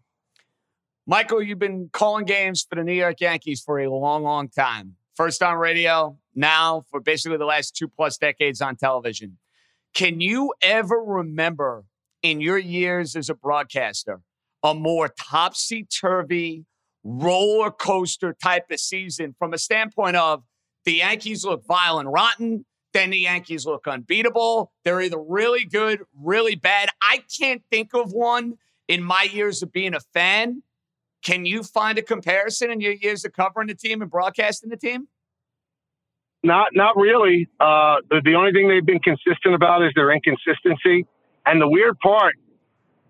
Michael, 1.07 1.43
you've 1.43 1.59
been 1.59 1.89
calling 1.93 2.27
games 2.27 2.67
for 2.69 2.77
the 2.77 2.85
New 2.85 2.93
York 2.93 3.21
Yankees 3.21 3.63
for 3.65 3.81
a 3.81 3.91
long, 3.91 4.23
long 4.23 4.49
time. 4.49 4.97
First 5.17 5.43
on 5.43 5.57
radio, 5.57 6.19
now 6.35 6.85
for 6.91 7.01
basically 7.01 7.39
the 7.39 7.45
last 7.45 7.77
two 7.77 7.89
plus 7.89 8.19
decades 8.19 8.61
on 8.61 8.77
television. 8.77 9.39
Can 9.95 10.21
you 10.21 10.53
ever 10.61 10.97
remember 10.97 11.85
in 12.23 12.41
your 12.41 12.59
years 12.59 13.17
as 13.17 13.31
a 13.31 13.35
broadcaster 13.35 14.21
a 14.65 14.75
more 14.75 15.09
topsy 15.09 15.85
turvy 15.85 16.65
roller 17.05 17.71
coaster 17.71 18.35
type 18.43 18.71
of 18.71 18.81
season 18.81 19.35
from 19.39 19.53
a 19.53 19.59
standpoint 19.59 20.17
of 20.17 20.43
the 20.85 20.95
Yankees 20.95 21.45
look 21.45 21.65
vile 21.67 21.99
and 21.99 22.11
rotten, 22.13 22.65
then 22.93 23.11
the 23.11 23.19
Yankees 23.19 23.67
look 23.67 23.87
unbeatable. 23.87 24.73
They're 24.85 25.01
either 25.01 25.21
really 25.21 25.65
good, 25.65 26.01
really 26.19 26.55
bad. 26.55 26.89
I 27.03 27.23
can't 27.39 27.63
think 27.71 27.95
of 27.95 28.13
one 28.13 28.55
in 28.89 29.03
my 29.03 29.29
years 29.31 29.63
of 29.63 29.73
being 29.73 29.95
a 29.95 30.01
fan. 30.01 30.63
Can 31.23 31.47
you 31.47 31.63
find 31.63 31.99
a 31.99 32.03
comparison 32.03 32.71
in 32.71 32.81
your 32.81 32.93
years 32.93 33.25
of 33.25 33.33
covering 33.33 33.69
the 33.69 33.75
team 33.75 34.03
and 34.03 34.11
broadcasting 34.11 34.71
the 34.71 34.77
team? 34.77 35.09
Not 36.43 36.69
not 36.75 36.95
really. 36.97 37.49
Uh, 37.59 37.97
the, 38.11 38.21
the 38.23 38.35
only 38.35 38.53
thing 38.53 38.69
they've 38.69 38.85
been 38.85 39.01
consistent 39.01 39.55
about 39.55 39.83
is 39.83 39.93
their 39.95 40.13
inconsistency. 40.13 41.07
And 41.47 41.61
the 41.61 41.69
weird 41.69 41.99
part, 42.01 42.35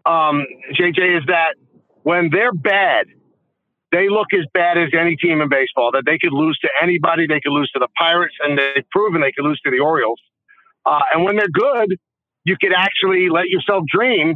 um, 0.07 0.47
JJ, 0.73 1.19
is 1.19 1.25
that 1.27 1.55
when 2.05 2.31
they're 2.31 2.53
bad, 2.53 3.07
they 3.95 4.11
look 4.11 4.35
as 4.35 4.45
bad 4.53 4.77
as 4.77 4.91
any 4.91 5.15
team 5.15 5.41
in 5.41 5.49
baseball. 5.49 5.91
That 5.95 6.03
they 6.05 6.19
could 6.19 6.35
lose 6.35 6.59
to 6.63 6.69
anybody. 6.83 7.27
They 7.27 7.39
could 7.39 7.55
lose 7.55 7.71
to 7.73 7.79
the 7.79 7.89
Pirates, 7.97 8.35
and 8.43 8.59
they've 8.59 8.89
proven 8.91 9.21
they 9.23 9.31
could 9.31 9.47
lose 9.47 9.61
to 9.65 9.71
the 9.71 9.79
Orioles. 9.79 10.21
Uh, 10.85 10.99
and 11.15 11.25
when 11.25 11.37
they're 11.37 11.53
good, 11.53 11.97
you 12.43 12.57
could 12.61 12.73
actually 12.77 13.31
let 13.31 13.47
yourself 13.49 13.85
dream 13.87 14.35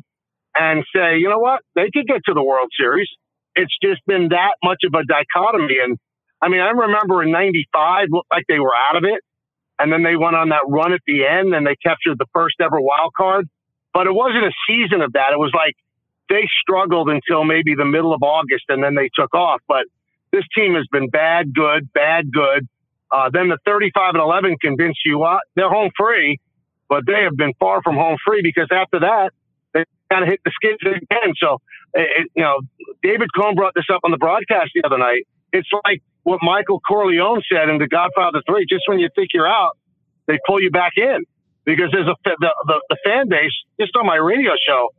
and 0.55 0.85
say, 0.95 1.19
you 1.19 1.29
know 1.29 1.39
what, 1.39 1.61
they 1.75 1.91
could 1.93 2.07
get 2.07 2.23
to 2.27 2.35
the 2.35 2.43
World 2.43 2.71
Series. 2.79 3.09
It's 3.55 3.75
just 3.83 4.01
been 4.07 4.29
that 4.31 4.55
much 4.63 4.83
of 4.87 4.95
a 4.95 5.03
dichotomy. 5.05 5.77
And 5.83 5.99
I 6.41 6.49
mean, 6.49 6.61
I 6.61 6.71
remember 6.71 7.23
in 7.23 7.33
'95 7.33 8.07
looked 8.11 8.31
like 8.31 8.45
they 8.49 8.61
were 8.61 8.75
out 8.89 8.97
of 8.97 9.05
it, 9.05 9.21
and 9.79 9.93
then 9.93 10.05
they 10.05 10.15
went 10.15 10.37
on 10.37 10.51
that 10.51 10.63
run 10.69 10.93
at 10.93 11.03
the 11.07 11.27
end, 11.27 11.55
and 11.55 11.67
they 11.67 11.75
captured 11.83 12.19
the 12.19 12.31
first 12.33 12.57
ever 12.61 12.81
wild 12.81 13.13
card. 13.17 13.49
But 13.93 14.07
it 14.07 14.15
wasn't 14.15 14.45
a 14.45 14.53
season 14.69 15.03
of 15.03 15.13
that. 15.15 15.33
It 15.33 15.39
was 15.39 15.51
like 15.55 15.75
they 16.29 16.49
struggled 16.63 17.09
until 17.09 17.45
maybe 17.45 17.75
the 17.75 17.85
middle 17.85 18.13
of 18.13 18.23
August, 18.23 18.65
and 18.69 18.83
then 18.83 18.95
they 18.95 19.11
took 19.15 19.35
off. 19.35 19.61
But 19.69 19.85
this 20.33 20.45
team 20.57 20.75
has 20.75 20.87
been 20.91 21.09
bad, 21.09 21.55
good, 21.55 21.93
bad, 21.93 22.33
good. 22.33 22.69
Uh, 23.11 23.31
then 23.33 23.49
the 23.49 23.59
35 23.65 24.15
and 24.15 24.23
11 24.23 24.57
convinced 24.61 25.01
you 25.05 25.19
what 25.19 25.41
they're 25.55 25.71
home 25.71 25.91
free, 25.97 26.39
but 26.89 27.05
they 27.07 27.23
have 27.23 27.37
been 27.37 27.55
far 27.59 27.83
from 27.83 27.97
home 27.97 28.19
free 28.25 28.43
because 28.43 28.69
after 28.71 29.01
that 29.01 29.31
they 29.73 29.85
kind 30.11 30.25
of 30.25 30.29
hit 30.29 30.41
the 30.45 30.53
skids 30.55 30.79
again. 30.83 31.33
So, 31.41 31.59
it, 31.95 32.29
you 32.35 32.43
know, 32.43 32.61
David 33.03 33.29
Cone 33.35 33.55
brought 33.55 33.75
this 33.75 33.87
up 33.93 34.01
on 34.05 34.11
the 34.11 34.19
broadcast 34.19 34.71
the 34.75 34.83
other 34.85 34.99
night. 34.99 35.27
It's 35.53 35.69
like 35.85 36.03
what 36.23 36.41
Michael 36.43 36.81
Corleone 36.81 37.43
said 37.51 37.71
in 37.71 37.79
The 37.79 37.89
Godfather 37.89 38.43
3. 38.47 38.67
Just 38.69 38.85
when 38.87 38.99
you 38.99 39.09
think 39.15 39.31
you're 39.33 39.49
out, 39.49 39.79
they 40.27 40.39
pull 40.47 40.61
you 40.61 40.71
back 40.71 40.93
in 40.97 41.25
because 41.65 41.89
there's 41.93 42.09
a 42.09 42.15
the, 42.25 42.55
the, 42.67 42.83
the 42.91 42.97
fan 43.05 43.29
base 43.29 43.53
just 43.81 43.97
on 43.97 44.05
my 44.05 44.17
radio 44.17 44.53
show. 44.67 44.91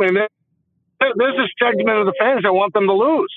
I 0.00 0.10
mean, 0.10 0.26
there's 1.16 1.38
a 1.38 1.48
segment 1.58 1.98
of 1.98 2.06
the 2.06 2.14
fans 2.18 2.42
that 2.42 2.52
want 2.52 2.72
them 2.72 2.86
to 2.86 2.92
lose, 2.92 3.34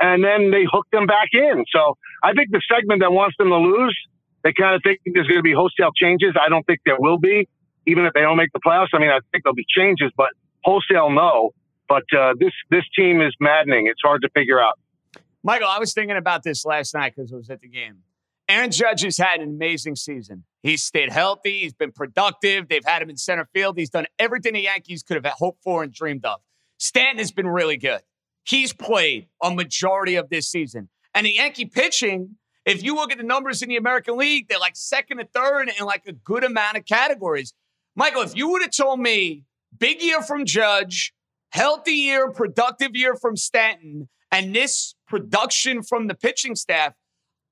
and 0.00 0.24
then 0.24 0.50
they 0.50 0.64
hook 0.70 0.86
them 0.92 1.06
back 1.06 1.28
in. 1.32 1.64
So 1.72 1.96
I 2.22 2.32
think 2.32 2.50
the 2.50 2.62
segment 2.68 3.00
that 3.02 3.12
wants 3.12 3.36
them 3.38 3.48
to 3.48 3.56
lose 3.56 3.96
they 4.44 4.52
kind 4.52 4.74
of 4.74 4.82
think 4.82 5.00
there's 5.04 5.26
going 5.26 5.38
to 5.38 5.42
be 5.42 5.52
wholesale 5.52 5.90
changes. 5.94 6.34
I 6.40 6.48
don't 6.48 6.64
think 6.64 6.80
there 6.84 6.96
will 6.98 7.18
be, 7.18 7.48
even 7.86 8.04
if 8.04 8.12
they 8.14 8.20
don't 8.20 8.36
make 8.36 8.52
the 8.52 8.60
playoffs. 8.64 8.88
I 8.92 8.98
mean, 8.98 9.10
I 9.10 9.18
think 9.32 9.44
there'll 9.44 9.54
be 9.54 9.66
changes, 9.68 10.10
but 10.16 10.28
wholesale, 10.64 11.10
no. 11.10 11.50
But 11.88 12.04
uh, 12.16 12.34
this 12.38 12.52
this 12.70 12.84
team 12.96 13.20
is 13.20 13.34
maddening. 13.40 13.86
It's 13.86 14.00
hard 14.04 14.22
to 14.22 14.28
figure 14.30 14.60
out. 14.60 14.78
Michael, 15.42 15.68
I 15.68 15.78
was 15.78 15.94
thinking 15.94 16.16
about 16.16 16.42
this 16.42 16.64
last 16.64 16.94
night 16.94 17.14
because 17.16 17.32
I 17.32 17.36
was 17.36 17.48
at 17.48 17.60
the 17.60 17.68
game. 17.68 17.98
Aaron 18.48 18.70
Judge 18.70 19.02
has 19.02 19.18
had 19.18 19.40
an 19.40 19.48
amazing 19.48 19.96
season. 19.96 20.44
He's 20.62 20.82
stayed 20.82 21.10
healthy. 21.10 21.60
He's 21.60 21.74
been 21.74 21.92
productive. 21.92 22.68
They've 22.68 22.84
had 22.84 23.02
him 23.02 23.10
in 23.10 23.16
center 23.16 23.48
field. 23.54 23.78
He's 23.78 23.90
done 23.90 24.06
everything 24.18 24.54
the 24.54 24.60
Yankees 24.60 25.02
could 25.02 25.22
have 25.22 25.34
hoped 25.34 25.62
for 25.62 25.82
and 25.82 25.92
dreamed 25.92 26.24
of. 26.24 26.40
Stanton 26.78 27.18
has 27.18 27.32
been 27.32 27.46
really 27.46 27.76
good. 27.76 28.00
He's 28.44 28.72
played 28.72 29.28
a 29.42 29.54
majority 29.54 30.14
of 30.14 30.30
this 30.30 30.48
season. 30.48 30.88
And 31.14 31.26
the 31.26 31.34
Yankee 31.34 31.66
pitching, 31.66 32.36
if 32.64 32.82
you 32.82 32.94
look 32.94 33.12
at 33.12 33.18
the 33.18 33.24
numbers 33.24 33.62
in 33.62 33.68
the 33.68 33.76
American 33.76 34.16
League, 34.16 34.48
they're 34.48 34.58
like 34.58 34.76
second 34.76 35.20
and 35.20 35.30
third 35.32 35.70
in 35.78 35.84
like 35.84 36.02
a 36.06 36.12
good 36.12 36.44
amount 36.44 36.76
of 36.76 36.84
categories. 36.86 37.52
Michael, 37.96 38.22
if 38.22 38.36
you 38.36 38.48
would 38.50 38.62
have 38.62 38.70
told 38.70 39.00
me 39.00 39.44
big 39.76 40.00
year 40.00 40.22
from 40.22 40.44
Judge, 40.44 41.12
healthy 41.50 41.92
year, 41.92 42.30
productive 42.30 42.94
year 42.94 43.16
from 43.16 43.36
Stanton, 43.36 44.08
and 44.30 44.54
this 44.54 44.94
production 45.06 45.82
from 45.82 46.06
the 46.06 46.14
pitching 46.14 46.54
staff, 46.54 46.94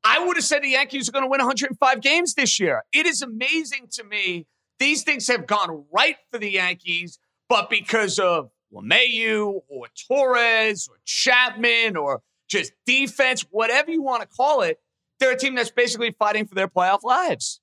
I 0.05 0.25
would 0.25 0.37
have 0.37 0.45
said 0.45 0.63
the 0.63 0.71
Yankees 0.71 1.09
are 1.09 1.13
going 1.13 1.25
to 1.25 1.29
win 1.29 1.41
105 1.41 2.01
games 2.01 2.35
this 2.35 2.61
year. 2.61 2.85
It 2.93 3.07
is 3.07 3.23
amazing 3.23 3.89
to 3.93 4.05
me. 4.05 4.47
These 4.79 5.03
things 5.03 5.27
have 5.27 5.47
gone 5.47 5.85
right 5.93 6.17
for 6.31 6.39
the 6.39 6.51
Yankees, 6.51 7.19
but 7.49 7.69
because 7.69 8.19
of 8.19 8.51
LeMahieu 8.83 9.63
or 9.69 9.87
Torres 10.09 10.89
or 10.89 10.99
Chapman 11.05 11.97
or 11.97 12.23
just 12.49 12.73
defense, 12.85 13.45
whatever 13.51 13.91
you 13.91 14.03
want 14.03 14.23
to 14.23 14.29
call 14.29 14.63
it, 14.63 14.79
they're 15.19 15.33
a 15.33 15.37
team 15.37 15.55
that's 15.55 15.71
basically 15.71 16.15
fighting 16.19 16.47
for 16.47 16.55
their 16.55 16.69
playoff 16.69 17.03
lives. 17.03 17.61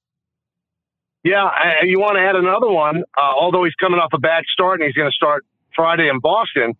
Yeah, 1.24 1.48
and 1.80 1.90
you 1.90 2.00
want 2.00 2.18
to 2.18 2.22
add 2.22 2.36
another 2.36 2.68
one, 2.68 3.04
uh, 3.18 3.22
although 3.22 3.64
he's 3.64 3.76
coming 3.76 4.00
off 4.00 4.12
a 4.14 4.20
bad 4.20 4.44
start 4.52 4.82
and 4.82 4.88
he's 4.88 4.96
going 4.96 5.10
to 5.10 5.16
start 5.16 5.46
Friday 5.76 6.10
in 6.10 6.20
Boston. 6.20 6.74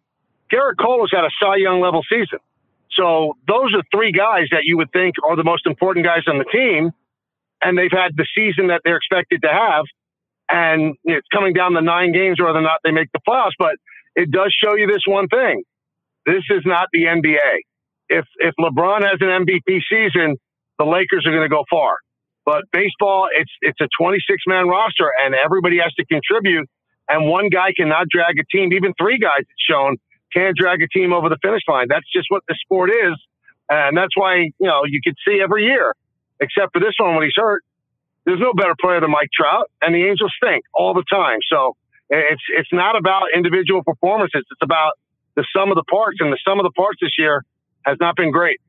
Gerrit 0.52 0.76
Cole 0.78 1.08
has 1.08 1.12
had 1.12 1.24
a 1.24 1.32
Cy 1.40 1.58
Young 1.58 1.80
level 1.80 2.02
season. 2.10 2.40
So 2.92 3.38
those 3.48 3.74
are 3.74 3.82
three 3.96 4.12
guys 4.12 4.48
that 4.52 4.66
you 4.66 4.78
would 4.78 4.92
think 4.92 5.16
are 5.24 5.36
the 5.36 5.44
most 5.44 5.66
important 5.66 6.06
guys 6.06 6.24
on 6.28 6.38
the 6.38 6.46
team, 6.46 6.92
and 7.62 7.78
they've 7.78 7.92
had 7.92 8.16
the 8.18 8.28
season 8.36 8.68
that 8.68 8.82
they're 8.84 8.98
expected 8.98 9.42
to 9.44 9.48
have. 9.48 9.86
And 10.50 10.96
it's 11.06 11.28
coming 11.34 11.54
down 11.54 11.74
to 11.74 11.82
nine 11.82 12.12
games 12.12 12.40
whether 12.40 12.60
or 12.60 12.62
not 12.62 12.80
they 12.84 12.92
make 12.92 13.10
the 13.14 13.20
playoffs. 13.28 13.56
But 13.58 13.76
it 14.16 14.32
does 14.32 14.54
show 14.54 14.76
you 14.76 14.88
this 14.88 15.04
one 15.08 15.28
thing: 15.28 15.64
this 16.26 16.44
is 16.50 16.64
not 16.66 16.88
the 16.94 17.06
NBA. 17.06 17.64
If 18.10 18.26
if 18.38 18.54
LeBron 18.60 19.02
has 19.04 19.20
an 19.22 19.46
MVP 19.46 19.82
season, 19.90 20.38
the 20.78 20.86
Lakers 20.86 21.26
are 21.26 21.32
going 21.32 21.50
to 21.50 21.54
go 21.54 21.64
far. 21.70 21.98
But 22.46 22.64
baseball, 22.72 23.28
it's 23.34 23.52
it's 23.62 23.80
a 23.82 23.88
26 23.98 24.44
man 24.48 24.68
roster, 24.68 25.12
and 25.24 25.34
everybody 25.34 25.78
has 25.80 25.94
to 25.96 26.06
contribute. 26.06 26.70
And 27.10 27.30
one 27.30 27.50
guy 27.50 27.74
cannot 27.76 28.08
drag 28.10 28.40
a 28.40 28.46
team. 28.56 28.72
Even 28.74 28.94
three 29.00 29.20
guys, 29.20 29.42
it's 29.42 29.64
shown, 29.70 29.98
can't 30.34 30.56
drag 30.56 30.82
a 30.82 30.88
team 30.88 31.12
over 31.12 31.30
the 31.30 31.38
finish 31.42 31.62
line. 31.68 31.88
That's 31.90 32.10
just 32.14 32.28
what 32.30 32.44
the 32.48 32.56
sport 32.64 32.90
is. 32.90 33.16
And 33.70 33.98
that's 33.98 34.16
why, 34.16 34.36
you 34.36 34.68
know, 34.68 34.84
you 34.86 35.00
could 35.04 35.16
see 35.28 35.40
every 35.42 35.66
year, 35.66 35.96
except 36.40 36.74
for 36.74 36.80
this 36.80 36.94
one 36.98 37.16
when 37.16 37.24
he's 37.24 37.36
hurt, 37.36 37.64
there's 38.26 38.40
no 38.40 38.54
better 38.54 38.76
player 38.80 39.02
than 39.02 39.12
Mike 39.12 39.30
Trout, 39.34 39.70
and 39.82 39.94
the 39.94 40.06
Angels 40.08 40.32
stink 40.42 40.64
all 40.74 40.94
the 40.94 41.04
time. 41.12 41.40
So 41.52 41.76
it's 42.14 42.44
it's 42.50 42.70
not 42.72 42.96
about 42.96 43.24
individual 43.34 43.84
performances. 43.84 44.44
It's 44.50 44.62
about 44.62 44.94
the 45.36 45.46
sum 45.56 45.72
of 45.72 45.76
the 45.76 45.84
parts, 45.84 46.18
and 46.20 46.32
the 46.32 46.40
sum 46.46 46.60
of 46.60 46.64
the 46.64 46.72
parts 46.72 47.00
this 47.02 47.12
year 47.18 47.44
has 47.86 47.98
not 48.00 48.16
been 48.16 48.32
great. 48.32 48.60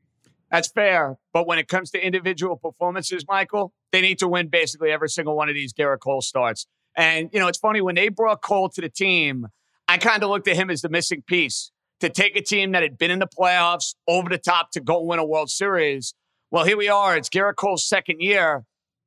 That's 0.51 0.67
fair. 0.67 1.17
But 1.33 1.47
when 1.47 1.59
it 1.59 1.67
comes 1.67 1.91
to 1.91 2.05
individual 2.05 2.57
performances, 2.57 3.25
Michael, 3.27 3.73
they 3.91 4.01
need 4.01 4.19
to 4.19 4.27
win 4.27 4.47
basically 4.47 4.91
every 4.91 5.09
single 5.09 5.35
one 5.35 5.49
of 5.49 5.55
these 5.55 5.73
Gerrit 5.73 5.99
Cole 5.99 6.21
starts. 6.21 6.67
And, 6.95 7.29
you 7.33 7.39
know, 7.39 7.47
it's 7.47 7.57
funny 7.57 7.81
when 7.81 7.95
they 7.95 8.09
brought 8.09 8.41
Cole 8.41 8.69
to 8.69 8.81
the 8.81 8.89
team, 8.89 9.47
I 9.87 9.97
kind 9.97 10.23
of 10.23 10.29
looked 10.29 10.47
at 10.47 10.55
him 10.55 10.69
as 10.69 10.81
the 10.81 10.89
missing 10.89 11.23
piece 11.27 11.71
to 11.99 12.09
take 12.09 12.35
a 12.35 12.41
team 12.41 12.71
that 12.71 12.83
had 12.83 12.97
been 12.97 13.11
in 13.11 13.19
the 13.19 13.27
playoffs 13.27 13.95
over 14.07 14.29
the 14.29 14.37
top 14.37 14.71
to 14.71 14.81
go 14.81 15.01
win 15.01 15.19
a 15.19 15.25
World 15.25 15.49
Series. 15.49 16.13
Well, 16.51 16.63
here 16.63 16.77
we 16.77 16.87
are. 16.87 17.17
It's 17.17 17.29
Gerrit 17.29 17.55
Cole's 17.55 17.87
second 17.87 18.21
year. 18.21 18.63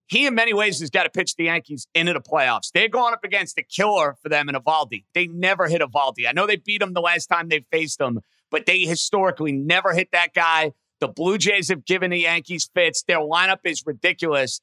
He, 0.08 0.26
in 0.26 0.34
many 0.34 0.54
ways, 0.54 0.80
has 0.80 0.88
got 0.88 1.02
to 1.02 1.10
pitch 1.10 1.36
the 1.36 1.44
Yankees 1.44 1.86
into 1.94 2.14
the 2.14 2.20
playoffs. 2.20 2.72
They're 2.72 2.88
going 2.88 3.12
up 3.12 3.24
against 3.24 3.58
a 3.58 3.62
killer 3.62 4.16
for 4.22 4.30
them 4.30 4.48
in 4.48 4.54
Eovaldi. 4.54 5.04
They 5.14 5.26
never 5.26 5.68
hit 5.68 5.82
Eovaldi. 5.82 6.26
I 6.26 6.32
know 6.32 6.46
they 6.46 6.56
beat 6.56 6.80
him 6.80 6.94
the 6.94 7.02
last 7.02 7.26
time 7.26 7.48
they 7.48 7.64
faced 7.70 8.00
him, 8.00 8.20
but 8.50 8.64
they 8.64 8.80
historically 8.80 9.52
never 9.52 9.92
hit 9.92 10.08
that 10.12 10.32
guy. 10.32 10.72
The 11.00 11.08
Blue 11.08 11.36
Jays 11.36 11.68
have 11.68 11.84
given 11.84 12.10
the 12.10 12.20
Yankees 12.20 12.70
fits. 12.74 13.02
Their 13.02 13.18
lineup 13.18 13.58
is 13.64 13.84
ridiculous. 13.86 14.60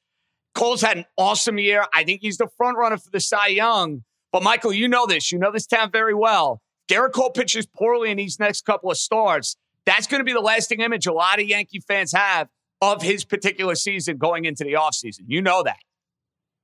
Cole's 0.55 0.81
had 0.81 0.97
an 0.97 1.05
awesome 1.15 1.59
year. 1.59 1.85
I 1.93 2.03
think 2.03 2.21
he's 2.21 2.37
the 2.37 2.47
front 2.57 2.77
runner 2.77 2.97
for 2.97 3.11
the 3.11 3.19
Cy 3.19 3.47
Young. 3.47 4.03
But 4.31 4.41
Michael, 4.41 4.73
you 4.73 4.87
know 4.87 5.05
this. 5.05 5.31
You 5.31 5.37
know 5.37 5.51
this 5.51 5.67
town 5.67 5.91
very 5.91 6.15
well. 6.15 6.61
Gerrit 6.89 7.13
Cole 7.13 7.29
pitches 7.29 7.67
poorly 7.67 8.09
in 8.09 8.17
these 8.17 8.39
next 8.39 8.65
couple 8.65 8.89
of 8.89 8.97
starts. 8.97 9.55
That's 9.85 10.07
going 10.07 10.19
to 10.19 10.25
be 10.25 10.33
the 10.33 10.39
lasting 10.39 10.81
image 10.81 11.05
a 11.05 11.13
lot 11.13 11.39
of 11.39 11.47
Yankee 11.47 11.81
fans 11.87 12.11
have 12.13 12.49
of 12.81 13.01
his 13.01 13.25
particular 13.25 13.75
season 13.75 14.17
going 14.17 14.45
into 14.45 14.63
the 14.63 14.73
offseason. 14.73 15.21
You 15.27 15.41
know 15.41 15.63
that. 15.63 15.79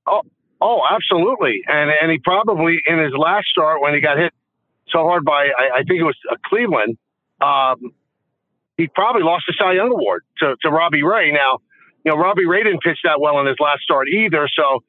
Oh, 0.06 0.22
oh, 0.60 0.80
absolutely. 0.90 1.62
And 1.66 1.90
and 2.00 2.10
he 2.10 2.18
probably 2.18 2.78
in 2.86 2.98
his 2.98 3.12
last 3.16 3.46
start 3.48 3.80
when 3.80 3.94
he 3.94 4.00
got 4.00 4.18
hit 4.18 4.32
so 4.88 5.04
hard 5.04 5.24
by 5.24 5.48
I, 5.56 5.78
I 5.78 5.82
think 5.88 6.00
it 6.00 6.04
was 6.04 6.16
uh, 6.30 6.36
Cleveland, 6.44 6.98
um, 7.40 7.92
he 8.76 8.88
probably 8.88 9.22
lost 9.22 9.44
the 9.46 9.54
Cy 9.58 9.74
Young 9.74 9.92
award 9.92 10.22
to, 10.38 10.56
to 10.62 10.70
Robbie 10.70 11.02
Ray. 11.02 11.32
Now, 11.32 11.58
you 12.04 12.12
know, 12.12 12.18
Robbie 12.18 12.46
Ray 12.46 12.64
didn't 12.64 12.82
pitch 12.82 12.98
that 13.04 13.20
well 13.20 13.38
in 13.40 13.46
his 13.46 13.56
last 13.60 13.80
start 13.82 14.08
either, 14.08 14.48
so 14.56 14.80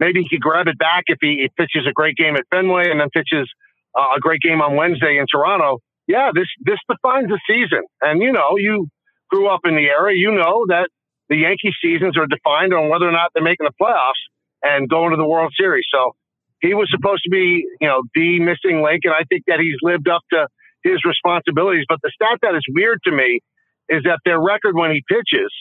maybe 0.00 0.22
he 0.22 0.28
could 0.28 0.42
grab 0.42 0.68
it 0.68 0.78
back 0.78 1.04
if 1.06 1.18
he, 1.20 1.42
he 1.42 1.50
pitches 1.56 1.86
a 1.88 1.92
great 1.92 2.16
game 2.16 2.36
at 2.36 2.44
Fenway 2.50 2.90
and 2.90 3.00
then 3.00 3.08
pitches 3.10 3.48
uh, 3.96 4.16
a 4.16 4.20
great 4.20 4.40
game 4.40 4.60
on 4.60 4.76
Wednesday 4.76 5.18
in 5.18 5.26
Toronto. 5.30 5.78
Yeah, 6.06 6.30
this 6.34 6.48
this 6.64 6.78
defines 6.88 7.28
the 7.28 7.38
season. 7.46 7.84
And 8.00 8.22
you 8.22 8.32
know, 8.32 8.56
you 8.56 8.88
grew 9.30 9.48
up 9.48 9.60
in 9.64 9.74
the 9.74 9.86
area, 9.86 10.16
you 10.16 10.32
know 10.32 10.64
that 10.68 10.88
the 11.28 11.36
Yankee 11.36 11.72
seasons 11.82 12.16
are 12.16 12.26
defined 12.26 12.72
on 12.72 12.88
whether 12.88 13.08
or 13.08 13.12
not 13.12 13.30
they're 13.34 13.44
making 13.44 13.66
the 13.66 13.76
playoffs 13.80 14.22
and 14.62 14.88
going 14.88 15.10
to 15.10 15.16
the 15.16 15.26
World 15.26 15.52
Series. 15.58 15.84
So 15.92 16.16
he 16.60 16.74
was 16.74 16.88
supposed 16.90 17.22
to 17.24 17.30
be, 17.30 17.64
you 17.80 17.88
know, 17.88 18.02
the 18.14 18.40
missing 18.40 18.82
link, 18.82 19.02
and 19.04 19.12
I 19.12 19.24
think 19.28 19.44
that 19.46 19.60
he's 19.60 19.76
lived 19.82 20.08
up 20.08 20.22
to 20.32 20.48
his 20.82 20.98
responsibilities. 21.04 21.84
But 21.88 22.00
the 22.02 22.10
stat 22.14 22.38
that 22.42 22.54
is 22.54 22.64
weird 22.74 23.00
to 23.04 23.12
me 23.12 23.40
is 23.88 24.02
that 24.04 24.20
their 24.24 24.40
record 24.40 24.74
when 24.74 24.90
he 24.90 25.02
pitches 25.08 25.52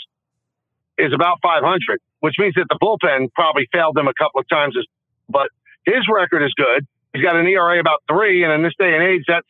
is 0.98 1.14
about 1.14 1.38
500 1.44 2.00
which 2.20 2.36
means 2.40 2.56
that 2.56 2.66
the 2.70 2.78
bullpen 2.82 3.32
probably 3.34 3.68
failed 3.72 3.96
them 3.96 4.08
a 4.08 4.14
couple 4.18 4.40
of 4.42 4.50
times. 4.50 4.76
But 5.30 5.50
his 5.86 6.08
record 6.12 6.44
is 6.44 6.54
good. 6.56 6.86
He's 7.14 7.24
got 7.24 7.36
an 7.36 7.48
ERA 7.48 7.80
about 7.80 8.04
three, 8.10 8.44
and 8.44 8.52
in 8.54 8.64
this 8.64 8.74
day 8.80 8.94
and 8.94 9.04
age, 9.04 9.24
that's 9.28 9.48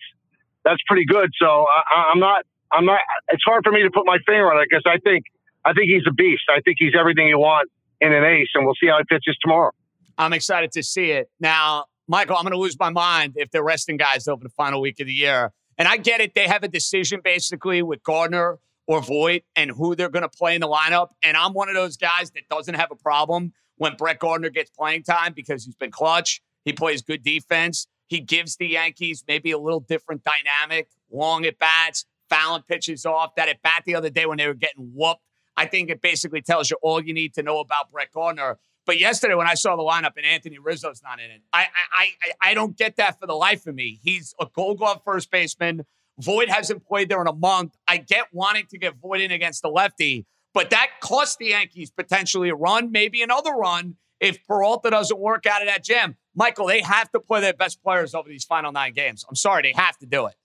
that's 0.64 0.82
pretty 0.88 1.06
good. 1.06 1.30
So 1.40 1.48
I, 1.48 2.12
I'm 2.12 2.20
not 2.20 2.44
I'm 2.72 2.86
not. 2.86 3.00
It's 3.30 3.44
hard 3.46 3.64
for 3.64 3.72
me 3.72 3.84
to 3.84 3.92
put 3.92 4.06
my 4.06 4.18
finger 4.26 4.52
on 4.52 4.62
it 4.62 4.68
because 4.70 4.84
I 4.86 4.98
think 5.00 5.26
I 5.66 5.74
think 5.74 5.90
he's 5.90 6.04
a 6.08 6.14
beast. 6.14 6.44
I 6.50 6.62
think 6.62 6.78
he's 6.80 6.94
everything 6.98 7.28
you 7.28 7.40
want 7.40 7.70
in 8.02 8.14
an 8.14 8.24
ace, 8.24 8.50
and 8.54 8.66
we'll 8.66 8.76
see 8.80 8.88
how 8.88 8.98
he 8.98 9.04
pitches 9.10 9.38
tomorrow. 9.42 9.72
I'm 10.18 10.34
excited 10.34 10.72
to 10.74 10.84
see 10.84 11.12
it. 11.12 11.30
Now, 11.40 11.86
Michael, 12.08 12.36
I'm 12.38 12.44
going 12.44 12.54
to 12.54 12.60
lose 12.60 12.78
my 12.80 12.90
mind 12.90 13.34
if 13.36 13.52
they're 13.52 13.64
resting 13.64 13.98
guys 13.98 14.28
over 14.28 14.44
the 14.44 14.50
final 14.50 14.82
week 14.82 15.00
of 15.00 15.08
the 15.08 15.14
year. 15.14 15.52
And 15.78 15.88
I 15.88 15.98
get 15.98 16.22
it. 16.22 16.34
They 16.34 16.48
have 16.48 16.64
a 16.64 16.68
decision 16.68 17.22
basically 17.24 17.82
with 17.84 18.02
Gardner 18.04 18.58
or 18.88 19.02
Voit 19.02 19.44
and 19.56 19.70
who 19.72 19.96
they're 19.96 20.10
going 20.10 20.24
to 20.24 20.30
play 20.30 20.56
in 20.56 20.62
the 20.62 20.68
lineup. 20.68 21.10
And 21.22 21.38
I'm 21.38 21.54
one 21.54 21.70
of 21.70 21.76
those 21.76 21.98
guys 21.98 22.32
that 22.32 22.48
doesn't 22.50 22.74
have 22.74 22.90
a 22.92 22.96
problem 22.96 23.54
when 23.76 23.96
Brett 23.96 24.20
Gardner 24.20 24.50
gets 24.50 24.72
playing 24.72 25.04
time 25.04 25.34
because 25.36 25.66
he's 25.66 25.76
been 25.76 25.92
clutch. 25.92 26.42
He 26.66 26.74
plays 26.74 27.02
good 27.02 27.24
defense. 27.24 27.88
He 28.08 28.22
gives 28.22 28.56
the 28.56 28.68
Yankees 28.68 29.24
maybe 29.28 29.52
a 29.52 29.60
little 29.60 29.82
different 29.82 30.24
dynamic, 30.24 30.88
long 31.12 31.46
at 31.46 31.60
bats, 31.60 32.06
fouling 32.30 32.63
pitches 32.63 33.06
off. 33.06 33.36
That 33.36 33.50
at 33.50 33.62
bat 33.62 33.84
the 33.86 33.96
other 33.96 34.10
day 34.10 34.26
when 34.26 34.38
they 34.38 34.48
were 34.48 34.54
getting 34.54 34.92
whooped, 34.94 35.22
I 35.56 35.66
think 35.66 35.90
it 35.90 36.02
basically 36.02 36.42
tells 36.42 36.70
you 36.70 36.78
all 36.82 37.04
you 37.04 37.13
need 37.13 37.34
to 37.36 37.44
know 37.44 37.60
about 37.60 37.92
Brett 37.92 38.12
Gardner. 38.13 38.58
But 38.86 39.00
yesterday, 39.00 39.36
when 39.36 39.48
I 39.48 39.56
saw 39.56 39.76
the 39.76 39.84
lineup 39.84 40.13
and 40.16 40.26
Anthony 40.26 40.60
Rizzo's 40.60 41.02
not 41.04 41.20
in 41.20 41.30
it, 41.30 41.42
I 41.52 41.68
I 41.92 42.08
I, 42.42 42.52
I 42.52 42.54
don't 42.54 42.78
get 42.78 42.96
that 42.98 43.20
for 43.20 43.28
the 43.28 43.36
life 43.36 43.68
of 43.68 43.76
me. 43.76 44.00
He's 44.02 44.34
a 44.40 44.48
Gold 44.54 44.78
Glove 44.78 45.02
first 45.04 45.30
baseman 45.30 45.86
Voit 46.20 46.50
hasn't 46.50 46.86
played 46.86 47.10
there 47.10 47.22
in 47.22 47.28
a 47.28 47.34
month. 47.34 47.76
I 47.88 47.98
get 47.98 48.26
wanting 48.32 48.66
to 48.68 48.78
get 48.78 48.96
Voit 48.96 49.22
in 49.22 49.32
against 49.32 49.62
the 49.62 49.70
lefty, 49.70 50.26
but 50.54 50.72
that 50.72 50.88
cost 51.00 51.38
the 51.38 51.48
Yankees 51.48 51.92
potentially 51.92 52.50
a 52.50 52.56
run, 52.56 52.92
maybe 52.92 53.22
another 53.22 53.52
run 53.52 53.96
if 54.20 54.46
Peralta 54.48 54.90
doesn't 54.90 55.20
work 55.20 55.46
out 55.46 55.62
of 55.62 55.68
that 55.68 55.84
jam. 55.84 56.16
Michael, 56.34 56.68
they 56.68 56.82
have 56.82 57.12
to 57.12 57.20
play 57.20 57.42
their 57.42 57.54
best 57.54 57.84
players 57.84 58.16
over 58.16 58.28
these 58.28 58.44
final 58.44 58.72
nine 58.72 58.94
games. 58.94 59.26
I'm 59.30 59.36
sorry, 59.36 59.62
they 59.62 59.74
have 59.74 59.98
to 60.00 60.08
do 60.08 60.26
it. 60.26 60.36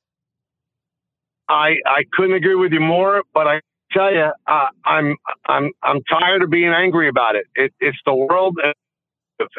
I 1.52 1.76
I 1.86 2.04
couldn't 2.12 2.34
agree 2.36 2.56
with 2.56 2.72
you 2.72 2.80
more, 2.80 3.22
but 3.34 3.46
I 3.48 3.60
tell 3.92 4.12
you, 4.12 4.30
uh, 4.48 4.66
I'm 4.84 5.16
I'm 5.48 5.70
I'm 5.82 6.00
tired 6.10 6.42
of 6.42 6.50
being 6.50 6.72
angry 6.72 7.08
about 7.08 7.36
it. 7.36 7.46
it 7.56 7.72
it's 7.80 7.98
the 8.06 8.14
world, 8.14 8.56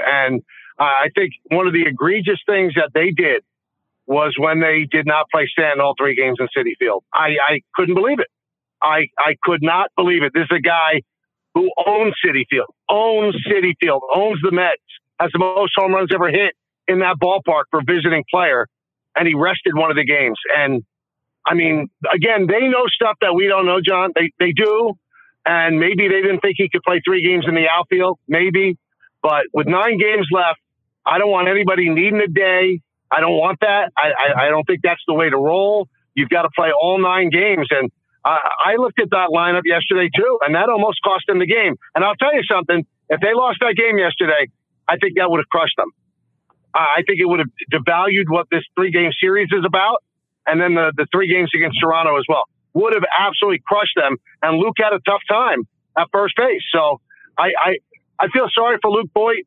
and 0.06 0.42
I 0.80 1.10
think 1.16 1.34
one 1.52 1.68
of 1.68 1.74
the 1.74 1.84
egregious 1.88 2.40
things 2.48 2.74
that 2.76 2.92
they 2.94 3.12
did 3.12 3.44
was 4.08 4.36
when 4.38 4.60
they 4.60 4.88
did 4.92 5.06
not 5.06 5.28
play 5.32 5.48
Stanton 5.52 5.82
all 5.82 5.96
three 5.98 6.16
games 6.16 6.38
in 6.40 6.48
Citi 6.58 6.74
Field. 6.80 7.04
I, 7.14 7.36
I 7.48 7.62
couldn't 7.76 7.96
believe 7.96 8.20
it. 8.20 8.28
I, 8.82 9.08
I 9.18 9.36
could 9.44 9.62
not 9.62 9.90
believe 9.96 10.24
it. 10.24 10.34
This 10.34 10.44
is 10.52 10.58
a 10.58 10.62
guy 10.62 11.02
who 11.54 11.72
owns 11.88 12.14
Citi 12.26 12.44
Field, 12.50 12.68
owns 12.90 13.36
Citi 13.50 13.74
Field, 13.82 14.04
owns 14.14 14.40
the 14.44 14.52
Mets, 14.52 14.82
has 15.20 15.32
the 15.34 15.40
most 15.40 15.74
home 15.78 15.94
runs 15.94 16.10
ever 16.14 16.30
hit 16.30 16.54
in 16.88 17.00
that 17.00 17.16
ballpark 17.22 17.66
for 17.72 17.82
visiting 17.88 18.24
player, 18.30 18.68
and 19.16 19.28
he 19.28 19.36
rested 19.36 19.74
one 19.76 19.90
of 19.92 19.96
the 19.98 20.06
games. 20.06 20.38
And 20.58 20.84
I 21.46 21.54
mean, 21.56 21.90
again, 22.14 22.48
they 22.48 22.68
know 22.68 22.86
stuff 22.88 23.18
that 23.22 23.34
we 23.36 23.48
don't 23.48 23.66
know, 23.66 23.80
John. 23.86 24.12
They 24.16 24.32
they 24.40 24.52
do, 24.54 24.94
and 25.46 25.80
maybe 25.80 26.08
they 26.08 26.22
didn't 26.22 26.40
think 26.40 26.56
he 26.58 26.70
could 26.70 26.84
play 26.84 27.02
three 27.06 27.24
games 27.24 27.46
in 27.48 27.56
the 27.56 27.66
outfield, 27.68 28.20
maybe. 28.28 28.78
But 29.22 29.44
with 29.54 29.68
nine 29.68 29.98
games 29.98 30.28
left, 30.32 30.60
I 31.06 31.18
don't 31.18 31.32
want 31.32 31.48
anybody 31.48 31.90
needing 31.90 32.20
a 32.22 32.28
day. 32.28 32.82
I 33.12 33.20
don't 33.20 33.38
want 33.38 33.60
that. 33.62 33.92
I, 33.98 34.10
I, 34.10 34.46
I 34.46 34.50
don't 34.50 34.66
think 34.66 34.82
that's 34.84 35.02
the 35.08 35.14
way 35.14 35.30
to 35.30 35.38
roll. 35.38 35.88
You've 36.16 36.30
got 36.30 36.44
to 36.44 36.50
play 36.56 36.70
all 36.72 37.00
nine 37.02 37.30
games. 37.30 37.68
And 37.70 37.92
I, 38.26 38.74
I 38.74 38.76
looked 38.78 39.00
at 39.00 39.10
that 39.12 39.30
lineup 39.36 39.64
yesterday 39.66 40.10
too, 40.16 40.40
and 40.42 40.56
that 40.56 40.70
almost 40.70 41.00
cost 41.04 41.26
them 41.28 41.40
the 41.40 41.48
game. 41.48 41.76
And 41.96 42.04
I'll 42.04 42.16
tell 42.16 42.34
you 42.34 42.44
something: 42.44 42.86
if 43.10 43.20
they 43.20 43.34
lost 43.34 43.60
that 43.62 43.76
game 43.76 43.98
yesterday, 43.98 44.48
I 44.88 44.98
think 44.98 45.18
that 45.18 45.30
would 45.30 45.40
have 45.40 45.50
crushed 45.50 45.76
them. 45.78 45.92
I 46.74 47.04
think 47.06 47.20
it 47.20 47.26
would 47.26 47.40
have 47.40 47.54
devalued 47.72 48.30
what 48.30 48.48
this 48.50 48.64
three 48.76 48.92
game 48.92 49.12
series 49.22 49.50
is 49.52 49.64
about, 49.66 50.02
and 50.46 50.60
then 50.60 50.76
the, 50.76 50.92
the 50.96 51.08
three 51.12 51.28
games 51.28 51.52
against 51.56 51.78
Toronto 51.82 52.18
as 52.18 52.26
well 52.28 52.44
would 52.74 52.94
have 52.94 53.06
absolutely 53.18 53.62
crushed 53.66 53.96
them. 53.96 54.18
And 54.42 54.58
Luke 54.58 54.76
had 54.78 54.94
a 54.94 55.00
tough 55.06 55.22
time 55.30 55.68
at 55.98 56.08
first 56.12 56.36
base. 56.36 56.64
So 56.74 57.00
I, 57.38 57.52
I, 57.58 57.72
I 58.20 58.28
feel 58.34 58.48
sorry 58.54 58.78
for 58.82 58.92
Luke 58.92 59.10
Voit. 59.14 59.46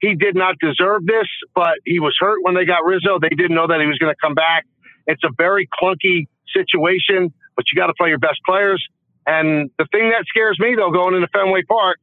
He 0.00 0.14
did 0.14 0.36
not 0.36 0.54
deserve 0.60 1.04
this, 1.06 1.26
but 1.54 1.74
he 1.84 1.98
was 1.98 2.16
hurt 2.20 2.38
when 2.42 2.54
they 2.54 2.64
got 2.64 2.84
Rizzo. 2.84 3.18
They 3.20 3.34
didn't 3.34 3.56
know 3.56 3.66
that 3.66 3.80
he 3.80 3.86
was 3.86 3.98
going 3.98 4.14
to 4.14 4.20
come 4.20 4.34
back. 4.34 4.64
It's 5.06 5.24
a 5.24 5.30
very 5.36 5.66
clunky 5.66 6.28
situation, 6.54 7.34
but 7.56 7.64
you 7.70 7.80
got 7.80 7.88
to 7.88 7.94
play 7.98 8.08
your 8.08 8.18
best 8.22 8.38
players. 8.46 8.84
And 9.26 9.70
the 9.76 9.86
thing 9.90 10.10
that 10.10 10.24
scares 10.28 10.56
me, 10.60 10.74
though, 10.76 10.90
going 10.90 11.14
into 11.14 11.26
Fenway 11.28 11.62
Park, 11.68 11.98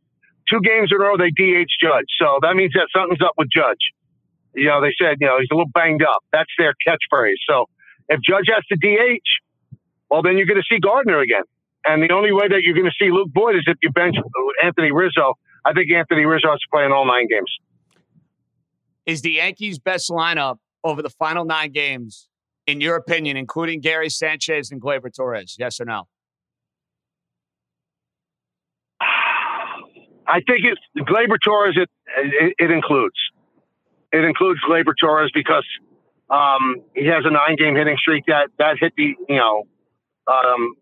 two 0.50 0.60
games 0.60 0.92
in 0.92 1.00
a 1.00 1.04
row 1.04 1.18
they 1.18 1.32
DH 1.32 1.72
Judge. 1.82 2.12
So 2.20 2.40
that 2.42 2.56
means 2.56 2.74
that 2.74 2.88
something's 2.94 3.22
up 3.22 3.34
with 3.38 3.48
Judge. 3.50 3.96
You 4.54 4.68
know, 4.68 4.82
they 4.82 4.94
said, 5.00 5.18
you 5.20 5.28
know, 5.28 5.38
he's 5.40 5.50
a 5.52 5.56
little 5.56 5.72
banged 5.74 6.04
up. 6.04 6.24
That's 6.32 6.52
their 6.58 6.74
catchphrase. 6.86 7.40
So 7.48 7.66
if 8.10 8.20
Judge 8.22 8.48
has 8.54 8.66
to 8.68 8.76
DH, 8.76 9.78
well, 10.10 10.22
then 10.22 10.38
you're 10.38 10.46
going 10.46 10.62
to 10.62 10.68
see 10.70 10.80
Gardner 10.80 11.20
again. 11.20 11.44
And 11.86 12.02
the 12.02 12.14
only 12.14 12.32
way 12.32 12.48
that 12.48 12.62
you're 12.64 12.74
going 12.74 12.86
to 12.86 12.96
see 13.00 13.12
Luke 13.12 13.30
Voit 13.34 13.56
is 13.56 13.64
if 13.68 13.78
you 13.82 13.92
bench 13.92 14.16
uh, 14.18 14.66
Anthony 14.66 14.92
Rizzo. 14.92 15.36
I 15.66 15.74
think 15.74 15.92
Anthony 15.92 16.26
Rizzo 16.26 16.50
has 16.50 16.60
to 16.60 16.68
play 16.72 16.86
in 16.86 16.92
all 16.92 17.06
nine 17.06 17.28
games. 17.28 17.52
Is 19.06 19.22
the 19.22 19.32
Yankees' 19.34 19.78
best 19.78 20.10
lineup 20.10 20.58
over 20.84 21.02
the 21.02 21.10
final 21.10 21.46
nine 21.46 21.72
games, 21.72 22.28
in 22.66 22.82
your 22.82 22.96
opinion, 22.96 23.38
including 23.38 23.82
Gary 23.82 24.10
Sanchez 24.10 24.72
and 24.72 24.82
Gleyber 24.82 25.14
Torres? 25.16 25.56
Yes 25.60 25.80
or 25.80 25.86
no? 25.86 26.08
I 30.28 30.42
think 30.48 30.62
it's 30.64 30.82
Gleyber 31.08 31.38
Torres. 31.44 31.78
It, 31.78 31.90
it, 32.18 32.56
it 32.58 32.72
includes 32.72 33.16
it 34.12 34.24
includes 34.24 34.60
Gleyber 34.68 34.94
Torres 35.00 35.30
because 35.34 35.66
um, 36.30 36.82
he 36.96 37.06
has 37.08 37.24
a 37.26 37.32
nine 37.32 37.56
game 37.58 37.76
hitting 37.76 37.98
streak 37.98 38.26
that 38.28 38.50
that 38.58 38.78
hit 38.80 38.94
the 38.98 39.14
you 39.30 39.36
know 39.36 39.64
um, 40.28 40.76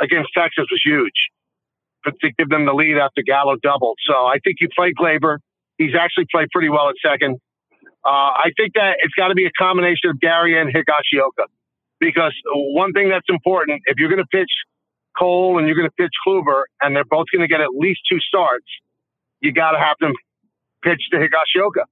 against 0.00 0.30
Texas 0.36 0.66
was 0.70 0.80
huge, 0.84 1.30
but 2.04 2.14
to 2.20 2.32
give 2.38 2.48
them 2.48 2.64
the 2.64 2.72
lead 2.72 2.96
after 2.96 3.22
Gallo 3.22 3.56
doubled. 3.62 3.98
So 4.06 4.14
I 4.14 4.38
think 4.42 4.56
you 4.60 4.68
play 4.74 4.92
Gleyber. 4.92 5.38
He's 5.76 5.94
actually 5.98 6.26
played 6.30 6.48
pretty 6.52 6.68
well 6.68 6.88
at 6.88 6.94
second. 7.04 7.38
Uh, 8.04 8.32
I 8.32 8.50
think 8.56 8.74
that 8.74 8.96
it's 9.00 9.14
got 9.14 9.28
to 9.28 9.34
be 9.34 9.44
a 9.44 9.50
combination 9.58 10.08
of 10.08 10.18
Gary 10.20 10.58
and 10.58 10.72
Higashioka 10.72 11.46
because 11.98 12.32
one 12.54 12.92
thing 12.92 13.10
that's 13.10 13.28
important 13.28 13.82
if 13.86 13.98
you're 13.98 14.08
going 14.08 14.22
to 14.22 14.28
pitch 14.32 14.50
Cole 15.18 15.58
and 15.58 15.66
you're 15.66 15.76
going 15.76 15.88
to 15.88 15.94
pitch 15.96 16.12
Kluber 16.26 16.62
and 16.80 16.96
they're 16.96 17.04
both 17.04 17.26
going 17.32 17.42
to 17.42 17.48
get 17.48 17.60
at 17.60 17.70
least 17.76 18.00
two 18.10 18.18
starts, 18.20 18.64
you 19.40 19.52
got 19.52 19.72
to 19.72 19.78
have 19.78 19.96
them 20.00 20.14
pitch 20.82 21.02
to 21.12 21.18
Higashioka. 21.18 21.84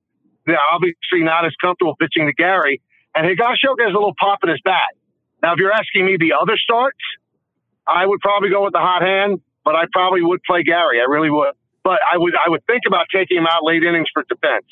Obviously 0.72 1.22
not 1.22 1.44
as 1.44 1.52
comfortable 1.61 1.96
pitching 1.96 2.26
to 2.26 2.32
Gary, 2.32 2.80
and 3.14 3.26
Higashioka 3.26 3.84
has 3.84 3.92
a 3.92 3.98
little 3.98 4.14
pop 4.18 4.40
in 4.42 4.50
his 4.50 4.61
bat. 4.64 4.94
Now, 5.42 5.52
if 5.52 5.58
you're 5.58 5.72
asking 5.72 6.06
me 6.06 6.16
the 6.18 6.32
other 6.40 6.56
starts, 6.56 6.98
I 7.87 8.06
would 8.06 8.20
probably 8.20 8.50
go 8.50 8.64
with 8.64 8.72
the 8.72 8.80
hot 8.80 9.02
hand, 9.02 9.40
but 9.64 9.74
I 9.74 9.84
probably 9.92 10.22
would 10.22 10.42
play 10.42 10.62
Gary. 10.62 11.00
I 11.00 11.11
really 11.11 11.30
would. 11.30 11.54
But 11.84 12.00
I 12.12 12.18
would 12.18 12.34
I 12.34 12.50
would 12.50 12.64
think 12.66 12.82
about 12.87 13.06
taking 13.14 13.38
him 13.38 13.46
out 13.46 13.64
late 13.64 13.82
innings 13.82 14.08
for 14.12 14.24
defense. 14.28 14.66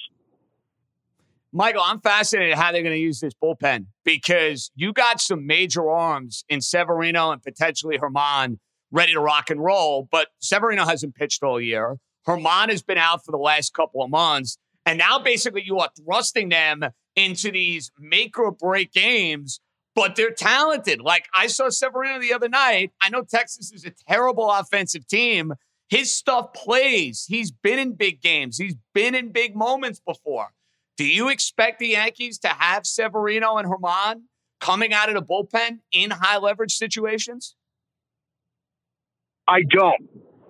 Michael, 1.53 1.83
I'm 1.83 2.01
fascinated 2.01 2.57
how 2.57 2.71
they're 2.73 2.83
going 2.83 2.95
to 2.95 3.01
use 3.01 3.21
this 3.21 3.33
bullpen 3.43 3.87
because 4.05 4.71
you 4.75 4.93
got 4.93 5.23
some 5.23 5.47
major 5.47 5.89
arms 5.89 6.45
in 6.51 6.61
Severino 6.61 7.31
and 7.31 7.43
potentially 7.43 7.97
Germán 7.99 8.59
ready 8.91 9.13
to 9.13 9.21
rock 9.21 9.49
and 9.49 9.63
roll, 9.63 10.07
but 10.11 10.29
Severino 10.39 10.85
hasn't 10.85 11.15
pitched 11.15 11.43
all 11.43 11.59
year. 11.59 11.97
Germán 12.27 12.69
has 12.69 12.83
been 12.83 12.99
out 12.99 13.25
for 13.25 13.33
the 13.33 13.39
last 13.39 13.73
couple 13.73 14.03
of 14.03 14.11
months. 14.11 14.59
And 14.87 14.99
now 14.99 15.19
basically 15.19 15.63
you 15.65 15.79
are 15.81 15.91
thrusting 16.03 16.49
them 16.49 16.83
into 17.15 17.51
these 17.51 17.91
make 17.99 18.39
or 18.39 18.53
break 18.53 18.93
games 18.93 19.61
but 19.97 20.15
they're 20.15 20.31
talented. 20.31 21.01
Like 21.01 21.27
I 21.35 21.49
saw 21.49 21.71
Severino 21.71 22.21
the 22.21 22.35
other 22.35 22.51
night. 22.51 22.93
I 23.01 23.09
know 23.09 23.23
Texas 23.23 23.73
is 23.73 23.85
a 23.85 23.93
terrible 24.07 24.49
offensive 24.53 25.09
team. 25.09 25.55
His 25.89 26.13
stuff 26.13 26.53
plays. 26.53 27.25
He's 27.27 27.51
been 27.51 27.79
in 27.79 27.95
big 27.95 28.21
games. 28.21 28.59
He's 28.59 28.77
been 28.93 29.15
in 29.15 29.33
big 29.33 29.57
moments 29.57 30.01
before. 30.07 30.49
Do 30.99 31.07
you 31.07 31.31
expect 31.31 31.79
the 31.79 31.89
Yankees 31.89 32.39
to 32.41 32.49
have 32.49 32.87
Severino 32.87 33.57
and 33.57 33.69
Germán 33.69 34.23
coming 34.61 34.93
out 34.93 35.09
of 35.09 35.15
the 35.15 35.23
bullpen 35.23 35.79
in 35.93 36.11
high 36.11 36.39
leverage 36.39 36.75
situations? 36.75 37.57
I 39.49 39.63
don't. 39.63 40.09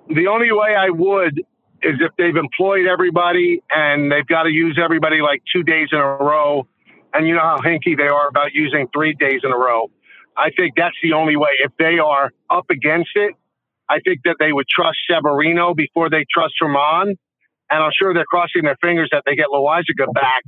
The 0.09 0.27
only 0.27 0.51
way 0.51 0.75
I 0.75 0.91
would 0.91 1.43
is 1.83 1.97
if 2.01 2.13
they've 2.19 2.37
employed 2.37 2.87
everybody 2.87 3.63
and 3.71 4.11
they've 4.11 4.27
got 4.27 4.45
to 4.45 4.51
use 4.51 4.79
everybody 4.83 5.21
like 5.21 5.43
two 5.55 5.63
days 5.63 5.89
in 5.93 5.99
a 5.99 6.05
row 6.05 6.67
and 7.15 7.27
you 7.27 7.35
know 7.35 7.41
how 7.41 7.59
hinky 7.59 7.97
they 7.97 8.09
are 8.09 8.29
about 8.29 8.53
using 8.53 8.89
three 8.93 9.15
days 9.15 9.41
in 9.43 9.53
a 9.53 9.57
row. 9.57 9.91
I 10.37 10.51
think 10.57 10.75
that's 10.77 10.97
the 11.03 11.13
only 11.15 11.37
way. 11.37 11.51
If 11.65 11.73
they 11.79 11.99
are 11.99 12.31
up 12.51 12.67
against 12.71 13.11
it, 13.15 13.33
I 13.89 14.01
think 14.05 14.21
that 14.25 14.37
they 14.39 14.53
would 14.53 14.67
trust 14.69 14.99
Severino 15.09 15.75
before 15.75 16.11
they 16.11 16.25
trust 16.33 16.55
Germán. 16.63 17.17
And 17.71 17.83
I'm 17.83 17.91
sure 17.99 18.13
they're 18.15 18.29
crossing 18.29 18.63
their 18.63 18.77
fingers 18.83 19.09
that 19.13 19.23
they 19.27 19.35
get 19.35 19.47
Loaisiga 19.53 20.13
back, 20.15 20.45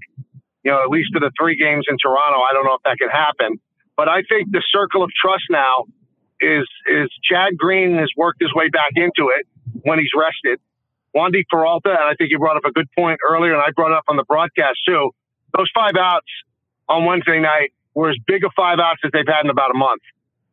you 0.62 0.70
know, 0.70 0.82
at 0.82 0.90
least 0.90 1.08
for 1.12 1.20
the 1.20 1.32
three 1.40 1.56
games 1.56 1.86
in 1.88 1.96
Toronto. 2.00 2.38
I 2.38 2.52
don't 2.52 2.64
know 2.64 2.74
if 2.74 2.82
that 2.84 2.98
can 2.98 3.08
happen. 3.08 3.58
But 3.96 4.08
I 4.08 4.22
think 4.28 4.52
the 4.52 4.62
circle 4.70 5.02
of 5.02 5.10
trust 5.20 5.44
now 5.50 5.86
is 6.40 6.68
is 6.86 7.10
Chad 7.24 7.56
Green 7.56 7.96
has 7.98 8.08
worked 8.16 8.40
his 8.40 8.52
way 8.54 8.68
back 8.68 8.92
into 8.94 9.32
it 9.34 9.46
when 9.82 9.98
he's 9.98 10.12
rested. 10.14 10.60
Wandy 11.16 11.42
Peralta, 11.51 11.90
and 11.90 12.11
I 12.11 12.14
think 12.16 12.31
you 12.31 12.38
brought 12.38 12.57
up 12.57 12.64
a 12.64 12.73
good 12.73 12.88
point 12.97 13.18
earlier, 13.29 13.53
and 13.53 13.62
I 13.62 13.71
brought 13.75 13.92
up 13.92 14.05
on 14.09 14.16
the 14.16 14.25
broadcast 14.25 14.79
too. 14.87 15.11
Those 15.57 15.71
five 15.75 15.92
outs 15.99 16.29
on 16.88 17.05
Wednesday 17.05 17.40
night 17.40 17.73
were 17.94 18.11
as 18.11 18.16
big 18.27 18.44
a 18.44 18.51
five 18.57 18.79
outs 18.79 19.01
as 19.05 19.11
they've 19.12 19.27
had 19.27 19.44
in 19.44 19.51
about 19.51 19.71
a 19.71 19.79
month 19.79 20.03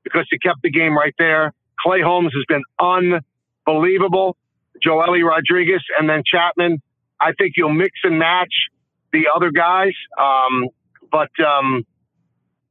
because 0.04 0.26
he 0.30 0.40
kept 0.40 0.62
the 0.64 0.72
game 0.72 0.98
right 0.98 1.14
there. 1.18 1.54
Clay 1.80 2.02
Holmes 2.02 2.32
has 2.34 2.46
been 2.48 2.64
unbelievable. 2.80 4.38
Joely 4.86 5.24
Rodriguez 5.24 5.82
and 5.98 6.10
then 6.10 6.24
Chapman. 6.26 6.82
I 7.20 7.32
think 7.38 7.54
you'll 7.58 7.74
mix 7.74 7.92
and 8.04 8.20
match 8.20 8.54
the 9.12 9.26
other 9.34 9.52
guys. 9.52 9.94
Um, 10.20 10.68
but 11.12 11.30
um, 11.44 11.84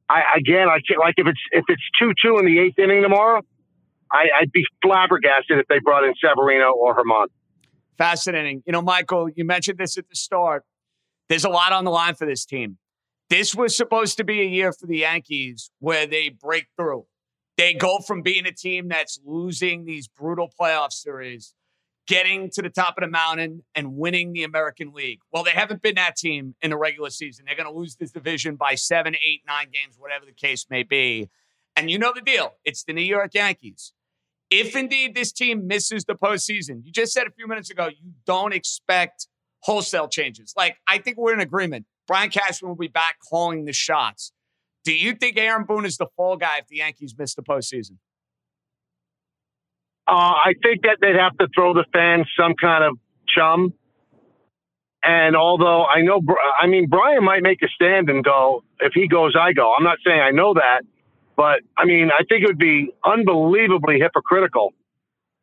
I 0.09 0.21
again, 0.37 0.67
I 0.69 0.79
can't, 0.87 0.99
like 0.99 1.15
if 1.17 1.27
it's 1.27 1.39
if 1.51 1.65
it's 1.67 1.81
two 1.99 2.13
two 2.23 2.37
in 2.37 2.45
the 2.45 2.59
eighth 2.59 2.77
inning 2.77 3.01
tomorrow, 3.01 3.41
I, 4.11 4.25
would 4.41 4.51
be 4.51 4.63
flabbergasted 4.83 5.59
if 5.59 5.67
they 5.67 5.79
brought 5.83 6.03
in 6.03 6.13
Severino 6.21 6.71
or 6.73 6.95
Germán. 6.95 7.27
Fascinating. 7.97 8.63
You 8.65 8.73
know, 8.73 8.81
Michael, 8.81 9.29
you 9.29 9.45
mentioned 9.45 9.77
this 9.77 9.97
at 9.97 10.09
the 10.09 10.15
start. 10.15 10.63
There's 11.29 11.45
a 11.45 11.49
lot 11.49 11.71
on 11.71 11.85
the 11.85 11.91
line 11.91 12.15
for 12.15 12.25
this 12.25 12.45
team. 12.45 12.77
This 13.29 13.55
was 13.55 13.75
supposed 13.75 14.17
to 14.17 14.23
be 14.23 14.41
a 14.41 14.45
year 14.45 14.71
for 14.71 14.85
the 14.85 14.99
Yankees 14.99 15.71
where 15.79 16.05
they 16.05 16.29
break 16.29 16.67
through. 16.77 17.05
They 17.57 17.73
go 17.73 17.99
from 17.99 18.21
being 18.21 18.45
a 18.45 18.51
team 18.51 18.89
that's 18.89 19.19
losing 19.25 19.85
these 19.85 20.07
brutal 20.07 20.51
playoff 20.59 20.91
series, 20.91 21.53
getting 22.05 22.49
to 22.51 22.61
the 22.61 22.69
top 22.69 22.97
of 22.97 23.03
the 23.03 23.09
mountain 23.09 23.63
and 23.73 23.95
winning 23.95 24.33
the 24.33 24.43
American 24.43 24.93
League. 24.93 25.21
Well, 25.31 25.43
they 25.43 25.51
haven't 25.51 25.81
been 25.81 25.95
that 25.95 26.17
team 26.17 26.55
in 26.61 26.69
the 26.69 26.77
regular 26.77 27.09
season. 27.09 27.45
They're 27.45 27.55
going 27.55 27.71
to 27.71 27.77
lose 27.77 27.95
this 27.95 28.11
division 28.11 28.57
by 28.57 28.75
seven, 28.75 29.15
eight, 29.25 29.41
nine 29.47 29.67
games, 29.71 29.95
whatever 29.97 30.25
the 30.25 30.33
case 30.33 30.67
may 30.69 30.83
be. 30.83 31.29
And 31.75 31.89
you 31.89 31.97
know 31.97 32.11
the 32.13 32.21
deal 32.21 32.53
it's 32.63 32.83
the 32.83 32.93
New 32.93 33.01
York 33.01 33.33
Yankees. 33.33 33.93
If 34.49 34.75
indeed 34.75 35.15
this 35.15 35.31
team 35.31 35.67
misses 35.67 36.05
the 36.05 36.13
postseason, 36.13 36.81
you 36.83 36.91
just 36.91 37.13
said 37.13 37.27
a 37.27 37.31
few 37.31 37.47
minutes 37.47 37.69
ago, 37.69 37.87
you 37.87 38.13
don't 38.25 38.53
expect 38.53 39.27
wholesale 39.61 40.07
changes. 40.07 40.53
Like, 40.55 40.77
I 40.87 40.99
think 40.99 41.17
we're 41.17 41.33
in 41.33 41.39
agreement. 41.39 41.85
Brian 42.07 42.29
Cashman 42.29 42.69
will 42.69 42.75
be 42.75 42.87
back 42.87 43.15
calling 43.29 43.65
the 43.65 43.73
shots. 43.73 44.31
Do 44.83 44.93
you 44.93 45.15
think 45.15 45.37
Aaron 45.37 45.65
Boone 45.65 45.85
is 45.85 45.97
the 45.97 46.05
fall 46.15 46.37
guy 46.37 46.57
if 46.59 46.67
the 46.67 46.77
Yankees 46.77 47.15
miss 47.17 47.33
the 47.33 47.41
postseason? 47.41 47.97
Uh, 50.07 50.11
I 50.11 50.53
think 50.61 50.83
that 50.83 50.97
they'd 51.01 51.15
have 51.15 51.35
to 51.39 51.47
throw 51.55 51.73
the 51.73 51.85
fans 51.91 52.27
some 52.39 52.53
kind 52.61 52.83
of 52.83 52.95
chum. 53.27 53.73
And 55.01 55.35
although 55.35 55.85
I 55.85 56.01
know, 56.01 56.21
I 56.61 56.67
mean, 56.67 56.87
Brian 56.87 57.23
might 57.23 57.41
make 57.41 57.63
a 57.63 57.67
stand 57.67 58.09
and 58.09 58.23
go, 58.23 58.63
if 58.79 58.93
he 58.93 59.07
goes, 59.07 59.35
I 59.39 59.53
go. 59.53 59.73
I'm 59.75 59.83
not 59.83 59.97
saying 60.05 60.19
I 60.19 60.31
know 60.31 60.53
that, 60.53 60.81
but 61.37 61.61
I 61.77 61.85
mean, 61.85 62.11
I 62.11 62.23
think 62.29 62.43
it 62.43 62.47
would 62.47 62.59
be 62.59 62.93
unbelievably 63.05 63.99
hypocritical 63.99 64.73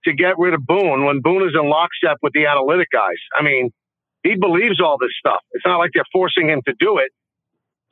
to 0.05 0.15
get 0.15 0.39
rid 0.39 0.55
of 0.55 0.67
Boone 0.67 1.05
when 1.07 1.21
Boone 1.23 1.45
is 1.49 1.55
in 1.61 1.69
lockstep 1.69 2.19
with 2.23 2.33
the 2.35 2.47
analytic 2.47 2.89
guys. 2.93 3.19
I 3.39 3.43
mean, 3.43 3.71
he 4.25 4.37
believes 4.37 4.81
all 4.81 4.99
this 5.01 5.13
stuff. 5.19 5.41
It's 5.53 5.67
not 5.67 5.79
like 5.79 5.91
they're 5.95 6.05
forcing 6.13 6.49
him 6.51 6.63
to 6.67 6.75
do 6.81 6.99
it. 6.99 7.11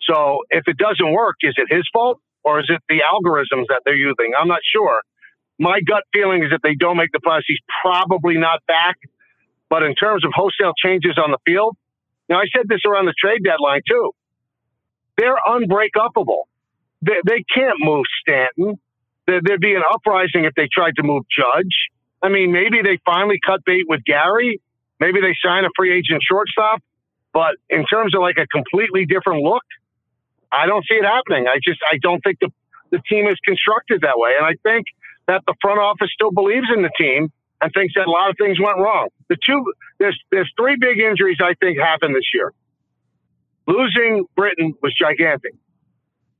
So 0.02 0.40
if 0.50 0.64
it 0.68 0.78
doesn't 0.78 1.12
work, 1.12 1.36
is 1.42 1.54
it 1.58 1.74
his 1.74 1.84
fault 1.92 2.20
or 2.44 2.60
is 2.60 2.66
it 2.70 2.82
the 2.88 3.00
algorithms 3.04 3.66
that 3.68 3.82
they're 3.84 3.96
using? 3.96 4.32
I'm 4.40 4.48
not 4.48 4.60
sure. 4.74 5.00
My 5.58 5.80
gut 5.86 6.04
feeling 6.12 6.42
is 6.44 6.50
if 6.52 6.62
they 6.62 6.74
don't 6.74 6.96
make 6.98 7.12
the 7.12 7.20
playoffs, 7.20 7.42
he's 7.46 7.60
probably 7.82 8.36
not 8.38 8.60
back. 8.66 8.96
But 9.70 9.82
in 9.84 9.94
terms 9.94 10.24
of 10.24 10.32
wholesale 10.34 10.72
changes 10.84 11.18
on 11.22 11.30
the 11.32 11.38
field, 11.46 11.76
now 12.28 12.38
I 12.38 12.46
said 12.56 12.66
this 12.68 12.80
around 12.86 13.06
the 13.06 13.14
trade 13.18 13.42
deadline 13.44 13.82
too. 13.88 14.12
They're 15.18 15.38
unbreakable. 15.46 16.48
They, 17.02 17.20
they 17.26 17.44
can't 17.54 17.76
move 17.80 18.04
Stanton. 18.22 18.78
There, 19.26 19.40
there'd 19.42 19.60
be 19.60 19.74
an 19.74 19.82
uprising 19.92 20.44
if 20.44 20.54
they 20.54 20.68
tried 20.72 20.96
to 20.96 21.02
move 21.02 21.24
Judge. 21.30 21.74
I 22.22 22.28
mean, 22.28 22.52
maybe 22.52 22.82
they 22.82 22.98
finally 23.04 23.38
cut 23.44 23.60
bait 23.64 23.84
with 23.88 24.04
Gary. 24.04 24.60
Maybe 24.98 25.20
they 25.20 25.34
sign 25.44 25.64
a 25.64 25.70
free 25.76 25.96
agent 25.96 26.22
shortstop. 26.28 26.82
But 27.32 27.56
in 27.68 27.84
terms 27.86 28.14
of 28.14 28.20
like 28.20 28.36
a 28.38 28.46
completely 28.46 29.06
different 29.06 29.42
look, 29.42 29.62
I 30.52 30.66
don't 30.66 30.84
see 30.88 30.96
it 30.96 31.04
happening. 31.04 31.46
I 31.46 31.58
just 31.62 31.80
I 31.90 31.98
don't 32.02 32.20
think 32.20 32.38
the 32.40 32.50
the 32.90 33.00
team 33.08 33.28
is 33.28 33.36
constructed 33.44 34.00
that 34.02 34.18
way, 34.18 34.32
and 34.36 34.44
I 34.44 34.54
think 34.64 34.86
that 35.28 35.42
the 35.46 35.54
front 35.62 35.78
office 35.78 36.10
still 36.12 36.32
believes 36.32 36.66
in 36.74 36.82
the 36.82 36.90
team 36.98 37.30
and 37.60 37.70
thinks 37.72 37.94
that 37.94 38.08
a 38.08 38.10
lot 38.10 38.30
of 38.30 38.36
things 38.36 38.58
went 38.58 38.78
wrong. 38.78 39.08
The 39.28 39.36
two 39.46 39.62
there's 39.98 40.18
there's 40.32 40.50
three 40.58 40.76
big 40.80 40.98
injuries 40.98 41.38
I 41.40 41.54
think 41.60 41.78
happened 41.78 42.16
this 42.16 42.28
year. 42.34 42.52
Losing 43.68 44.26
Britton 44.34 44.74
was 44.82 44.92
gigantic. 44.98 45.54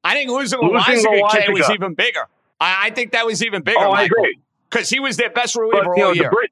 I 0.02 0.14
think 0.14 0.30
losing, 0.30 0.60
Loaisiga 0.60 1.52
was 1.52 1.70
even 1.70 1.94
bigger. 1.94 2.26
I, 2.60 2.86
I, 2.86 2.90
think 2.90 3.12
that 3.12 3.26
was 3.26 3.42
even 3.42 3.62
bigger. 3.62 3.80
Oh, 3.80 3.92
I 3.92 4.04
agree. 4.04 4.38
Because 4.70 4.88
he 4.88 5.00
was 5.00 5.16
their 5.16 5.30
best 5.30 5.56
reliever 5.56 5.84
but, 5.84 5.90
all 5.90 5.96
know, 5.96 6.12
year. 6.12 6.24
The, 6.24 6.30
Brit- 6.30 6.50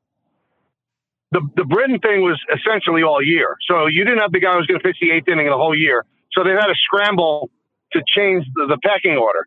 the, 1.32 1.40
the 1.56 1.64
Britton 1.64 1.98
thing 2.00 2.22
was 2.22 2.40
essentially 2.52 3.02
all 3.02 3.22
year. 3.22 3.56
So 3.68 3.87
you 3.87 4.04
didn't 4.04 4.20
have 4.20 4.32
the 4.32 4.40
guy 4.40 4.52
who 4.52 4.58
was 4.58 4.66
going 4.66 4.80
to 4.80 4.84
pitch 4.84 4.96
the 5.00 5.11
eighth 5.11 5.28
inning 5.28 5.46
the 5.46 5.56
whole 5.56 5.76
year. 5.76 6.04
So 6.32 6.44
they 6.44 6.50
had 6.50 6.66
to 6.66 6.74
scramble 6.74 7.50
to 7.92 8.02
change 8.16 8.44
the, 8.54 8.66
the 8.68 8.78
pecking 8.84 9.16
order. 9.16 9.46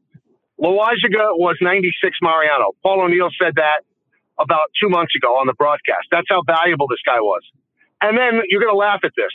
Loaisiga 0.60 1.38
was 1.38 1.58
96 1.62 2.18
Mariano. 2.22 2.74
Paul 2.84 3.02
O'Neill 3.02 3.30
said 3.42 3.54
that 3.56 3.82
about 4.40 4.70
two 4.82 4.90
months 4.90 5.16
ago 5.16 5.38
on 5.38 5.48
the 5.48 5.54
broadcast. 5.54 6.08
That's 6.12 6.28
how 6.30 6.42
valuable 6.46 6.88
this 6.88 7.02
guy 7.06 7.20
was. 7.20 7.42
And 8.02 8.18
then 8.18 8.42
you're 8.50 8.62
going 8.62 8.74
to 8.74 8.78
laugh 8.78 9.02
at 9.04 9.12
this. 9.16 9.34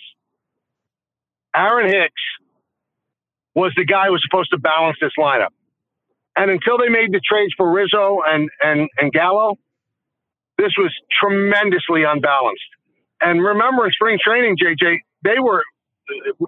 Aaron 1.54 1.86
Hicks 1.86 2.22
was 3.56 3.72
the 3.74 3.86
guy 3.86 4.06
who 4.06 4.12
was 4.12 4.22
supposed 4.22 4.50
to 4.52 4.58
balance 4.58 4.98
this 5.00 5.16
lineup. 5.18 5.56
And 6.36 6.50
until 6.50 6.76
they 6.76 6.90
made 6.90 7.10
the 7.10 7.20
trades 7.24 7.54
for 7.56 7.64
Rizzo 7.72 8.20
and, 8.24 8.50
and, 8.60 8.86
and 9.00 9.10
Gallo, 9.10 9.56
this 10.58 10.72
was 10.76 10.92
tremendously 11.08 12.04
unbalanced. 12.04 12.68
And 13.20 13.42
remember 13.42 13.86
in 13.86 13.92
spring 13.92 14.18
training, 14.22 14.56
JJ, 14.62 14.98
they 15.24 15.40
were, 15.40 15.64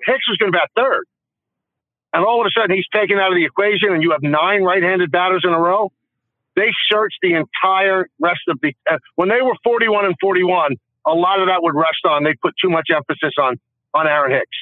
Hicks 0.04 0.28
was 0.28 0.36
going 0.38 0.52
to 0.52 0.58
bat 0.58 0.68
third. 0.76 1.04
And 2.12 2.24
all 2.24 2.42
of 2.42 2.46
a 2.46 2.52
sudden 2.52 2.76
he's 2.76 2.88
taken 2.92 3.16
out 3.18 3.32
of 3.32 3.36
the 3.36 3.44
equation 3.44 3.92
and 3.92 4.02
you 4.02 4.12
have 4.12 4.22
nine 4.22 4.62
right 4.62 4.82
handed 4.82 5.10
batters 5.10 5.42
in 5.44 5.52
a 5.52 5.58
row. 5.58 5.90
They 6.56 6.68
searched 6.92 7.18
the 7.22 7.40
entire 7.40 8.06
rest 8.20 8.44
of 8.48 8.58
the, 8.60 8.74
uh, 8.90 8.98
when 9.14 9.30
they 9.30 9.40
were 9.40 9.56
41 9.64 10.04
and 10.04 10.14
41, 10.20 10.76
a 11.06 11.14
lot 11.14 11.40
of 11.40 11.48
that 11.48 11.62
would 11.62 11.74
rest 11.74 12.04
on, 12.04 12.24
they 12.24 12.34
put 12.42 12.52
too 12.60 12.68
much 12.68 12.88
emphasis 12.94 13.32
on, 13.40 13.56
on 13.94 14.06
Aaron 14.06 14.32
Hicks. 14.32 14.58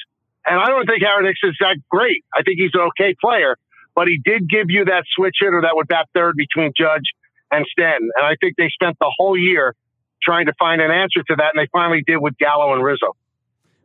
And 0.47 0.61
I 0.61 0.67
don't 0.67 0.87
think 0.87 1.03
Aaron 1.03 1.27
Hicks 1.27 1.41
is 1.43 1.57
that 1.61 1.77
great. 1.91 2.25
I 2.35 2.43
think 2.43 2.59
he's 2.59 2.71
an 2.75 2.89
okay 2.93 3.15
player, 3.21 3.57
but 3.95 4.07
he 4.07 4.21
did 4.25 4.49
give 4.49 4.67
you 4.69 4.85
that 4.85 5.05
switch 5.15 5.37
hitter 5.41 5.61
that 5.63 5.75
would 5.75 5.89
bat 5.89 6.07
third 6.15 6.37
between 6.37 6.73
Judge 6.79 7.05
and 7.51 7.67
Stanton. 7.71 8.11
And 8.17 8.27
I 8.27 8.37
think 8.41 8.55
they 8.57 8.69
spent 8.69 8.97
the 9.01 9.13
whole 9.17 9.37
year 9.37 9.75
trying 10.23 10.47
to 10.47 10.53
find 10.59 10.81
an 10.81 10.91
answer 10.91 11.23
to 11.29 11.37
that, 11.37 11.53
and 11.55 11.63
they 11.63 11.69
finally 11.73 12.03
did 12.07 12.19
with 12.19 12.37
Gallo 12.39 12.73
and 12.75 12.83
Rizzo. 12.83 13.17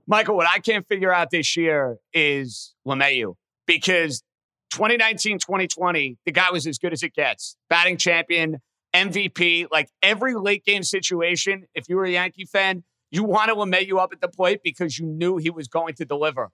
Michael, 0.07 0.35
what 0.35 0.47
I 0.47 0.59
can't 0.59 0.87
figure 0.87 1.13
out 1.13 1.29
this 1.31 1.55
year 1.55 1.97
is 2.13 2.73
LeMahieu 2.87 3.35
because 3.65 4.23
2019, 4.71 5.39
2020, 5.39 6.17
the 6.25 6.31
guy 6.31 6.51
was 6.51 6.65
as 6.67 6.77
good 6.77 6.93
as 6.93 7.03
it 7.03 7.13
gets. 7.13 7.55
Batting 7.69 7.97
champion, 7.97 8.57
MVP, 8.93 9.67
like 9.71 9.89
every 10.01 10.35
late 10.35 10.65
game 10.65 10.83
situation, 10.83 11.65
if 11.75 11.87
you 11.87 11.95
were 11.95 12.05
a 12.05 12.11
Yankee 12.11 12.45
fan, 12.45 12.83
you 13.11 13.23
wanted 13.23 13.55
LeMahieu 13.55 13.99
up 13.99 14.13
at 14.13 14.21
the 14.21 14.29
plate 14.29 14.61
because 14.63 14.97
you 14.97 15.05
knew 15.05 15.37
he 15.37 15.49
was 15.49 15.67
going 15.67 15.93
to 15.95 16.05
deliver. 16.05 16.49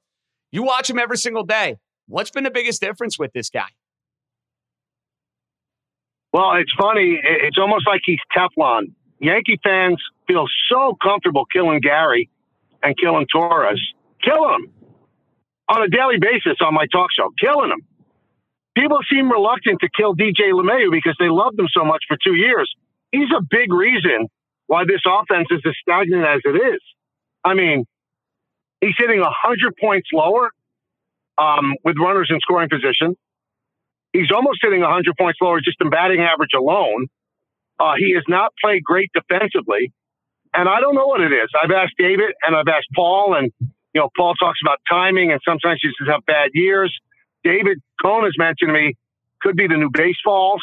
You 0.51 0.63
watch 0.63 0.89
him 0.89 0.97
every 0.97 1.17
single 1.17 1.43
day. 1.43 1.77
What's 2.07 2.31
been 2.31 2.43
the 2.43 2.51
biggest 2.51 2.81
difference 2.81 3.19
with 3.19 3.31
this 3.33 3.49
guy? 3.49 3.67
Well, 6.33 6.55
it's 6.55 6.71
funny. 6.79 7.19
It's 7.23 7.57
almost 7.57 7.87
like 7.87 8.01
he's 8.05 8.19
Teflon. 8.35 8.93
Yankee 9.19 9.59
fans 9.63 10.01
feel 10.27 10.45
so 10.69 10.95
comfortable 11.01 11.45
killing 11.45 11.79
Gary 11.79 12.29
and 12.83 12.95
killing 12.97 13.27
Torres. 13.31 13.81
Kill 14.23 14.55
him 14.55 14.71
on 15.69 15.83
a 15.83 15.87
daily 15.89 16.17
basis 16.19 16.57
on 16.61 16.73
my 16.73 16.85
talk 16.91 17.09
show, 17.17 17.29
killing 17.39 17.71
him. 17.71 17.81
People 18.75 18.99
seem 19.11 19.31
reluctant 19.31 19.79
to 19.81 19.89
kill 19.97 20.15
DJ 20.15 20.53
LeMahieu 20.53 20.91
because 20.91 21.15
they 21.19 21.29
loved 21.29 21.59
him 21.59 21.67
so 21.75 21.83
much 21.83 22.03
for 22.07 22.17
two 22.23 22.35
years. 22.35 22.71
He's 23.11 23.29
a 23.35 23.41
big 23.41 23.73
reason 23.73 24.27
why 24.67 24.83
this 24.85 25.01
offense 25.05 25.47
is 25.51 25.61
as 25.65 25.73
stagnant 25.81 26.25
as 26.25 26.41
it 26.45 26.55
is. 26.55 26.81
I 27.43 27.53
mean, 27.53 27.85
he's 28.81 28.95
hitting 28.97 29.19
100 29.19 29.73
points 29.79 30.09
lower 30.13 30.51
um, 31.37 31.75
with 31.83 31.95
runners 31.99 32.27
in 32.29 32.39
scoring 32.41 32.69
position. 32.69 33.15
He's 34.13 34.31
almost 34.33 34.59
hitting 34.61 34.81
100 34.81 35.15
points 35.17 35.39
lower 35.41 35.59
just 35.61 35.77
in 35.81 35.89
batting 35.89 36.21
average 36.21 36.51
alone. 36.57 37.07
Uh, 37.79 37.93
he 37.97 38.13
has 38.15 38.23
not 38.27 38.53
played 38.63 38.83
great 38.83 39.11
defensively. 39.13 39.91
And 40.53 40.67
I 40.67 40.79
don't 40.79 40.95
know 40.95 41.07
what 41.07 41.21
it 41.21 41.31
is. 41.31 41.49
I've 41.61 41.71
asked 41.71 41.93
David 41.97 42.31
and 42.43 42.55
I've 42.55 42.67
asked 42.67 42.87
Paul, 42.95 43.35
and, 43.35 43.51
you 43.93 44.01
know, 44.01 44.09
Paul 44.17 44.33
talks 44.35 44.59
about 44.63 44.79
timing, 44.89 45.31
and 45.31 45.39
sometimes 45.45 45.79
he 45.81 45.89
just 45.89 46.09
have 46.09 46.25
bad 46.25 46.49
years. 46.53 46.95
David 47.43 47.79
Cone 48.01 48.23
has 48.23 48.33
mentioned 48.37 48.69
to 48.69 48.73
me 48.73 48.95
could 49.41 49.55
be 49.55 49.67
the 49.67 49.77
new 49.77 49.91
baseballs, 49.93 50.61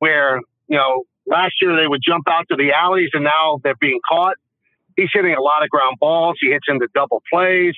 where, 0.00 0.40
you 0.66 0.76
know, 0.76 1.04
Last 1.28 1.54
year 1.60 1.76
they 1.76 1.86
would 1.86 2.00
jump 2.02 2.24
out 2.28 2.46
to 2.50 2.56
the 2.56 2.72
alleys, 2.72 3.10
and 3.12 3.24
now 3.24 3.60
they're 3.62 3.76
being 3.80 4.00
caught. 4.08 4.36
He's 4.96 5.10
hitting 5.12 5.34
a 5.34 5.42
lot 5.42 5.62
of 5.62 5.68
ground 5.68 5.96
balls. 6.00 6.36
He 6.40 6.50
hits 6.50 6.66
into 6.68 6.88
double 6.94 7.22
plays. 7.30 7.74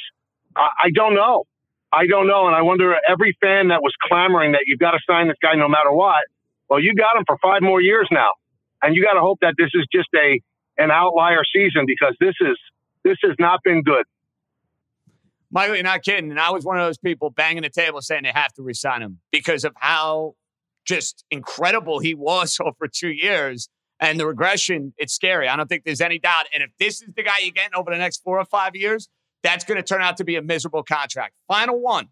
I, 0.57 0.69
I 0.85 0.91
don't 0.95 1.15
know. 1.15 1.45
I 1.93 2.07
don't 2.07 2.29
know, 2.29 2.47
and 2.47 2.55
I 2.55 2.63
wonder 2.63 2.95
every 3.09 3.37
fan 3.41 3.69
that 3.69 3.83
was 3.83 3.93
clamoring 4.09 4.53
that 4.53 4.63
you've 4.67 4.79
got 4.79 4.93
to 4.93 5.01
sign 5.09 5.27
this 5.27 5.37
guy 5.43 5.57
no 5.57 5.69
matter 5.69 5.91
what. 5.91 6.23
Well, 6.69 6.81
you 6.81 6.95
got 6.95 7.17
him 7.17 7.25
for 7.27 7.37
five 7.43 7.63
more 7.63 7.81
years 7.81 8.09
now, 8.13 8.31
and 8.81 8.95
you 8.95 9.03
got 9.03 9.15
to 9.15 9.21
hope 9.21 9.39
that 9.41 9.55
this 9.59 9.71
is 9.75 9.87
just 9.93 10.09
a 10.15 10.41
an 10.79 10.91
outlier 10.91 11.43
season 11.53 11.85
because 11.87 12.15
this 12.21 12.35
is 12.41 12.57
this 13.03 13.17
has 13.25 13.35
not 13.39 13.61
been 13.65 13.83
good. 13.83 14.05
Michael, 15.51 15.75
you're 15.75 15.85
not 15.85 16.03
kidding. 16.03 16.31
And 16.31 16.39
I 16.39 16.51
was 16.51 16.65
one 16.65 16.79
of 16.79 16.87
those 16.87 16.99
people 16.99 17.31
banging 17.31 17.63
the 17.63 17.71
table 17.71 18.01
saying 18.01 18.23
they 18.23 18.33
have 18.33 18.53
to 18.53 18.63
resign 18.63 19.03
him 19.03 19.19
because 19.33 19.65
of 19.65 19.73
how 19.77 20.35
just 20.91 21.25
incredible 21.31 22.01
he 22.01 22.15
was 22.15 22.59
over 22.65 22.89
two 22.93 23.11
years. 23.11 23.69
And 24.03 24.19
the 24.19 24.27
regression, 24.27 24.95
it's 24.97 25.13
scary. 25.13 25.47
I 25.47 25.57
don't 25.57 25.69
think 25.69 25.85
there's 25.85 26.01
any 26.01 26.19
doubt. 26.19 26.47
And 26.55 26.63
if 26.63 26.71
this 26.79 27.03
is 27.03 27.09
the 27.15 27.23
guy 27.23 27.35
you're 27.43 27.53
getting 27.53 27.75
over 27.75 27.91
the 27.91 27.99
next 27.99 28.23
four 28.23 28.39
or 28.39 28.47
five 28.47 28.75
years, 28.75 29.09
that's 29.43 29.65
going 29.65 29.77
to 29.77 29.83
turn 29.83 30.01
out 30.01 30.17
to 30.19 30.25
be 30.25 30.37
a 30.37 30.43
miserable 30.43 30.83
contract. 30.83 31.35
Final 31.49 31.81
one 31.81 32.09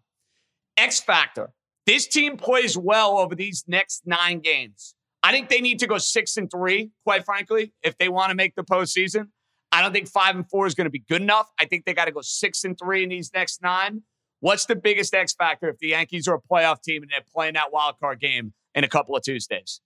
X 0.77 0.99
Factor. 0.99 1.51
This 1.87 2.07
team 2.07 2.37
plays 2.37 2.77
well 2.77 3.17
over 3.17 3.33
these 3.33 3.63
next 3.67 4.03
nine 4.05 4.39
games. 4.39 4.93
I 5.23 5.31
think 5.31 5.49
they 5.49 5.61
need 5.61 5.79
to 5.79 5.87
go 5.87 5.97
six 5.97 6.37
and 6.37 6.49
three, 6.49 6.91
quite 7.03 7.25
frankly, 7.25 7.73
if 7.81 7.97
they 7.97 8.07
want 8.07 8.29
to 8.29 8.35
make 8.35 8.55
the 8.55 8.63
postseason. 8.63 9.29
I 9.71 9.81
don't 9.81 9.91
think 9.91 10.07
five 10.07 10.35
and 10.35 10.47
four 10.47 10.67
is 10.67 10.75
going 10.75 10.85
to 10.85 10.91
be 10.91 11.03
good 11.09 11.21
enough. 11.21 11.49
I 11.59 11.65
think 11.65 11.85
they 11.85 11.93
got 11.93 12.05
to 12.05 12.11
go 12.11 12.21
six 12.21 12.63
and 12.63 12.77
three 12.77 13.03
in 13.03 13.09
these 13.09 13.31
next 13.33 13.61
nine. 13.61 14.03
What's 14.41 14.65
the 14.65 14.75
biggest 14.75 15.13
X 15.13 15.33
factor 15.33 15.69
if 15.69 15.79
the 15.79 15.89
Yankees 15.89 16.27
are 16.27 16.35
a 16.35 16.41
playoff 16.41 16.81
team 16.81 17.01
and 17.01 17.11
they're 17.11 17.25
playing 17.33 17.55
that 17.55 17.73
wild 17.73 17.99
card 17.99 18.19
game 18.19 18.53
in 18.75 18.83
a 18.83 18.87
couple 18.87 19.15
of 19.15 19.23
Tuesdays? 19.23 19.81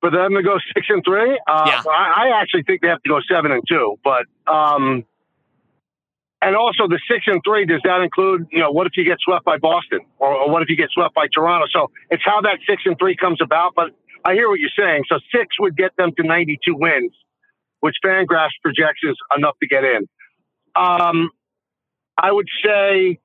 For 0.00 0.10
them 0.10 0.34
to 0.34 0.42
go 0.42 0.58
six 0.74 0.86
and 0.90 1.02
three, 1.04 1.40
uh, 1.46 1.64
yeah. 1.66 1.82
I, 1.90 2.28
I, 2.28 2.40
actually 2.40 2.64
think 2.64 2.82
they 2.82 2.88
have 2.88 3.02
to 3.02 3.08
go 3.08 3.20
seven 3.30 3.52
and 3.52 3.62
two. 3.66 3.96
But 4.04 4.26
um, 4.46 5.06
and 6.42 6.54
also 6.54 6.86
the 6.88 7.00
six 7.10 7.24
and 7.26 7.40
three 7.42 7.64
does 7.64 7.80
that 7.84 8.02
include 8.02 8.46
you 8.52 8.58
know 8.58 8.70
what 8.70 8.86
if 8.86 8.92
you 8.96 9.04
get 9.04 9.16
swept 9.20 9.46
by 9.46 9.56
Boston 9.56 10.00
or, 10.18 10.28
or 10.28 10.50
what 10.50 10.62
if 10.62 10.68
you 10.68 10.76
get 10.76 10.90
swept 10.90 11.14
by 11.14 11.26
Toronto? 11.32 11.66
So 11.72 11.90
it's 12.10 12.22
how 12.22 12.42
that 12.42 12.58
six 12.68 12.82
and 12.84 12.98
three 12.98 13.16
comes 13.16 13.40
about. 13.40 13.72
But 13.74 13.92
I 14.26 14.34
hear 14.34 14.48
what 14.50 14.60
you're 14.60 14.76
saying. 14.78 15.04
So 15.08 15.18
six 15.34 15.58
would 15.58 15.74
get 15.74 15.96
them 15.96 16.10
to 16.18 16.26
92 16.26 16.74
wins, 16.76 17.12
which 17.80 17.94
Fangraphs 18.04 18.56
projects 18.62 19.00
is 19.02 19.16
enough 19.36 19.56
to 19.62 19.66
get 19.66 19.84
in. 19.84 20.06
Um, 20.76 21.30
I 22.18 22.30
would 22.30 22.48
say 22.62 23.20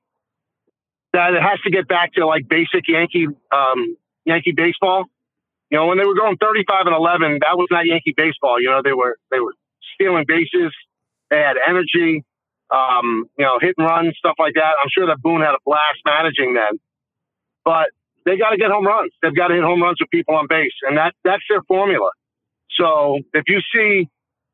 that 1.12 1.34
it 1.34 1.42
has 1.42 1.58
to 1.64 1.70
get 1.70 1.88
back 1.88 2.14
to 2.14 2.26
like 2.26 2.48
basic 2.48 2.86
Yankee 2.88 3.26
um, 3.52 3.96
Yankee 4.24 4.52
baseball. 4.52 5.04
You 5.70 5.78
know, 5.78 5.86
when 5.86 5.98
they 5.98 6.04
were 6.04 6.14
going 6.14 6.36
35 6.36 6.86
and 6.86 6.96
11, 6.96 7.38
that 7.42 7.56
was 7.56 7.68
not 7.70 7.86
Yankee 7.86 8.14
baseball. 8.16 8.60
You 8.60 8.70
know, 8.70 8.82
they 8.82 8.92
were 8.92 9.16
they 9.30 9.40
were 9.40 9.54
stealing 9.94 10.24
bases. 10.26 10.74
They 11.30 11.38
had 11.38 11.56
energy. 11.68 12.24
Um, 12.70 13.28
you 13.36 13.44
know, 13.44 13.58
hit 13.60 13.74
and 13.78 13.86
run 13.86 14.12
stuff 14.16 14.36
like 14.38 14.54
that. 14.54 14.78
I'm 14.82 14.90
sure 14.94 15.06
that 15.08 15.20
Boone 15.20 15.40
had 15.40 15.54
a 15.54 15.62
blast 15.66 15.98
managing 16.06 16.54
them. 16.54 16.78
But 17.64 17.90
they 18.24 18.36
got 18.36 18.50
to 18.50 18.56
get 18.56 18.70
home 18.70 18.86
runs. 18.86 19.10
They've 19.22 19.34
got 19.34 19.48
to 19.48 19.54
hit 19.54 19.64
home 19.64 19.82
runs 19.82 19.98
with 20.00 20.10
people 20.10 20.36
on 20.36 20.46
base, 20.48 20.74
and 20.86 20.96
that 20.96 21.14
that's 21.24 21.42
their 21.48 21.62
formula. 21.62 22.10
So 22.78 23.18
if 23.34 23.44
you 23.48 23.60
see 23.74 24.08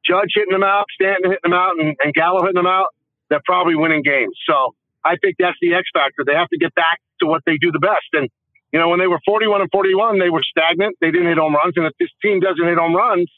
Judge 0.04 0.32
hitting 0.34 0.52
them 0.52 0.62
out, 0.62 0.86
Stanton 0.94 1.30
hitting 1.30 1.50
them 1.50 1.52
out, 1.52 1.78
and, 1.78 1.96
and 2.02 2.14
Gallo 2.14 2.40
hitting 2.40 2.54
them 2.56 2.66
out, 2.66 2.94
they're 3.28 3.44
probably 3.44 3.74
winning 3.74 4.02
games. 4.02 4.36
So 4.48 4.74
I 5.06 5.16
think 5.22 5.36
that's 5.38 5.56
the 5.62 5.74
X 5.74 5.86
factor. 5.94 6.26
They 6.26 6.34
have 6.34 6.48
to 6.48 6.58
get 6.58 6.74
back 6.74 6.98
to 7.20 7.26
what 7.26 7.42
they 7.46 7.56
do 7.56 7.70
the 7.70 7.78
best. 7.78 8.10
And 8.12 8.28
you 8.72 8.80
know, 8.80 8.88
when 8.88 8.98
they 8.98 9.06
were 9.06 9.20
41 9.24 9.60
and 9.62 9.70
41, 9.70 10.18
they 10.18 10.30
were 10.30 10.42
stagnant. 10.42 10.96
They 11.00 11.10
didn't 11.10 11.28
hit 11.28 11.38
home 11.38 11.54
runs. 11.54 11.74
And 11.76 11.86
if 11.86 11.92
this 12.00 12.10
team 12.20 12.40
doesn't 12.40 12.66
hit 12.66 12.76
home 12.76 12.94
runs, 12.94 13.30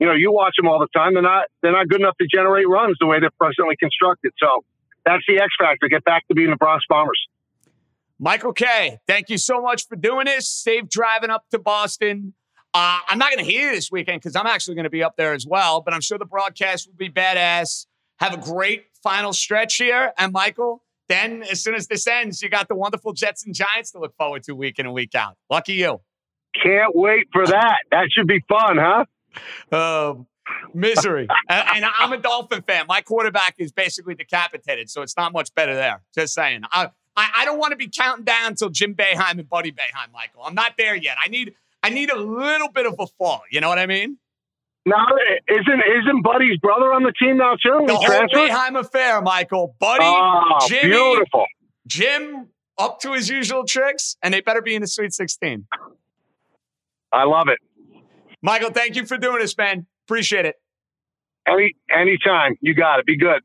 you 0.00 0.06
know, 0.06 0.14
you 0.14 0.32
watch 0.32 0.54
them 0.58 0.68
all 0.68 0.78
the 0.78 0.88
time. 0.94 1.14
They're 1.14 1.22
not 1.22 1.46
they're 1.62 1.72
not 1.72 1.88
good 1.88 2.00
enough 2.00 2.16
to 2.20 2.26
generate 2.26 2.68
runs 2.68 2.96
the 3.00 3.06
way 3.06 3.20
they're 3.20 3.38
presently 3.38 3.76
constructed. 3.78 4.32
So 4.38 4.64
that's 5.04 5.22
the 5.26 5.38
X 5.38 5.48
factor. 5.58 5.88
Get 5.88 6.04
back 6.04 6.26
to 6.28 6.34
being 6.34 6.50
the 6.50 6.56
Bronx 6.56 6.84
Bombers. 6.88 7.20
Michael 8.20 8.52
Kay, 8.52 8.98
thank 9.06 9.30
you 9.30 9.38
so 9.38 9.62
much 9.62 9.86
for 9.86 9.94
doing 9.94 10.26
this. 10.26 10.48
Safe 10.48 10.88
driving 10.88 11.30
up 11.30 11.44
to 11.52 11.58
Boston. 11.58 12.34
Uh, 12.74 12.98
I'm 13.08 13.18
not 13.18 13.32
going 13.32 13.44
to 13.44 13.50
hear 13.50 13.70
you 13.70 13.74
this 13.74 13.90
weekend 13.90 14.20
because 14.20 14.36
I'm 14.36 14.46
actually 14.46 14.74
going 14.74 14.84
to 14.84 14.90
be 14.90 15.02
up 15.02 15.16
there 15.16 15.32
as 15.34 15.46
well, 15.46 15.80
but 15.80 15.94
I'm 15.94 16.00
sure 16.00 16.18
the 16.18 16.26
broadcast 16.26 16.88
will 16.88 16.96
be 16.96 17.08
badass. 17.08 17.86
Have 18.18 18.34
a 18.34 18.36
great 18.36 18.86
final 19.02 19.32
stretch 19.32 19.76
here. 19.76 20.12
And 20.18 20.32
Michael, 20.32 20.82
then 21.08 21.42
as 21.44 21.62
soon 21.62 21.74
as 21.74 21.86
this 21.86 22.06
ends, 22.06 22.42
you 22.42 22.48
got 22.48 22.68
the 22.68 22.74
wonderful 22.74 23.12
Jets 23.12 23.44
and 23.44 23.54
Giants 23.54 23.92
to 23.92 24.00
look 24.00 24.14
forward 24.16 24.42
to 24.44 24.54
week 24.54 24.78
in 24.78 24.86
and 24.86 24.94
week 24.94 25.14
out. 25.14 25.36
Lucky 25.50 25.74
you. 25.74 26.00
Can't 26.62 26.94
wait 26.94 27.28
for 27.32 27.46
that. 27.46 27.78
That 27.90 28.08
should 28.10 28.26
be 28.26 28.42
fun, 28.48 28.78
huh? 28.78 29.04
Um, 29.74 30.26
misery. 30.74 31.28
and, 31.48 31.68
and, 31.76 31.84
I'm 31.98 32.12
a 32.12 32.18
Dolphin 32.18 32.62
fan. 32.62 32.86
My 32.88 33.00
quarterback 33.00 33.54
is 33.58 33.70
basically 33.70 34.14
decapitated, 34.14 34.90
so 34.90 35.02
it's 35.02 35.16
not 35.16 35.32
much 35.32 35.54
better 35.54 35.74
there. 35.74 36.02
Just 36.14 36.34
saying. 36.34 36.62
I, 36.72 36.88
I, 37.16 37.30
I 37.38 37.44
don't 37.44 37.58
want 37.58 37.72
to 37.72 37.76
be 37.76 37.88
counting 37.88 38.24
down 38.24 38.48
until 38.48 38.70
Jim 38.70 38.94
Boeheim 38.94 39.38
and 39.38 39.48
Buddy 39.48 39.72
Boeheim, 39.72 40.12
Michael. 40.12 40.42
I'm 40.44 40.54
not 40.54 40.74
there 40.78 40.96
yet. 40.96 41.16
I 41.22 41.28
need 41.28 41.54
I 41.82 41.90
need 41.90 42.10
a 42.10 42.18
little 42.18 42.70
bit 42.70 42.86
of 42.86 42.96
a 42.98 43.06
fall. 43.06 43.42
You 43.50 43.60
know 43.60 43.68
what 43.68 43.78
I 43.78 43.86
mean? 43.86 44.18
Now, 44.88 45.04
isn't 45.48 45.82
isn't 46.00 46.22
Buddy's 46.22 46.58
brother 46.60 46.94
on 46.94 47.02
the 47.02 47.12
team 47.20 47.36
now 47.36 47.56
too? 47.62 47.84
The 47.86 47.94
whole 47.94 48.26
Boeheim 48.28 48.78
affair, 48.78 49.20
Michael. 49.20 49.76
Buddy, 49.78 50.02
oh, 50.02 50.66
Jimmy, 50.66 50.88
beautiful. 50.88 51.44
Jim 51.86 52.48
up 52.78 52.98
to 53.00 53.12
his 53.12 53.28
usual 53.28 53.64
tricks, 53.64 54.16
and 54.22 54.32
they 54.32 54.40
better 54.40 54.62
be 54.62 54.74
in 54.74 54.80
the 54.80 54.88
Sweet 54.88 55.12
16. 55.12 55.66
I 57.12 57.24
love 57.24 57.48
it. 57.48 57.58
Michael, 58.40 58.70
thank 58.70 58.96
you 58.96 59.04
for 59.04 59.18
doing 59.18 59.40
this, 59.40 59.56
man. 59.58 59.86
Appreciate 60.06 60.46
it. 60.46 60.54
Any 61.46 61.74
anytime. 61.94 62.56
You 62.62 62.74
got 62.74 63.00
it. 63.00 63.06
Be 63.06 63.18
good. 63.18 63.42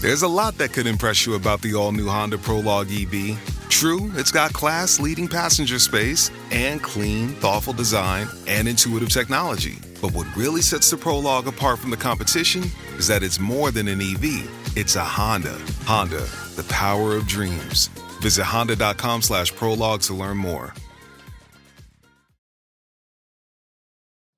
There's 0.00 0.22
a 0.22 0.28
lot 0.28 0.58
that 0.58 0.72
could 0.72 0.86
impress 0.86 1.26
you 1.26 1.34
about 1.34 1.60
the 1.60 1.74
all 1.74 1.92
new 1.92 2.08
Honda 2.08 2.38
Prologue 2.38 2.88
EV. 2.90 3.61
True, 3.72 4.12
it's 4.14 4.30
got 4.30 4.52
class 4.52 5.00
leading 5.00 5.26
passenger 5.26 5.78
space 5.78 6.30
and 6.52 6.80
clean, 6.80 7.30
thoughtful 7.30 7.72
design 7.72 8.28
and 8.46 8.68
intuitive 8.68 9.08
technology. 9.08 9.78
But 10.00 10.12
what 10.12 10.26
really 10.36 10.60
sets 10.60 10.90
the 10.90 10.96
Prologue 10.96 11.48
apart 11.48 11.78
from 11.78 11.90
the 11.90 11.96
competition 11.96 12.64
is 12.96 13.08
that 13.08 13.22
it's 13.24 13.40
more 13.40 13.70
than 13.70 13.88
an 13.88 14.00
EV, 14.00 14.76
it's 14.76 14.94
a 14.94 15.02
Honda. 15.02 15.58
Honda, 15.84 16.28
the 16.54 16.66
power 16.68 17.16
of 17.16 17.26
dreams. 17.26 17.88
Visit 18.20 18.44
honda.com 18.44 19.22
slash 19.22 19.52
prologue 19.52 20.02
to 20.02 20.14
learn 20.14 20.36
more. 20.36 20.74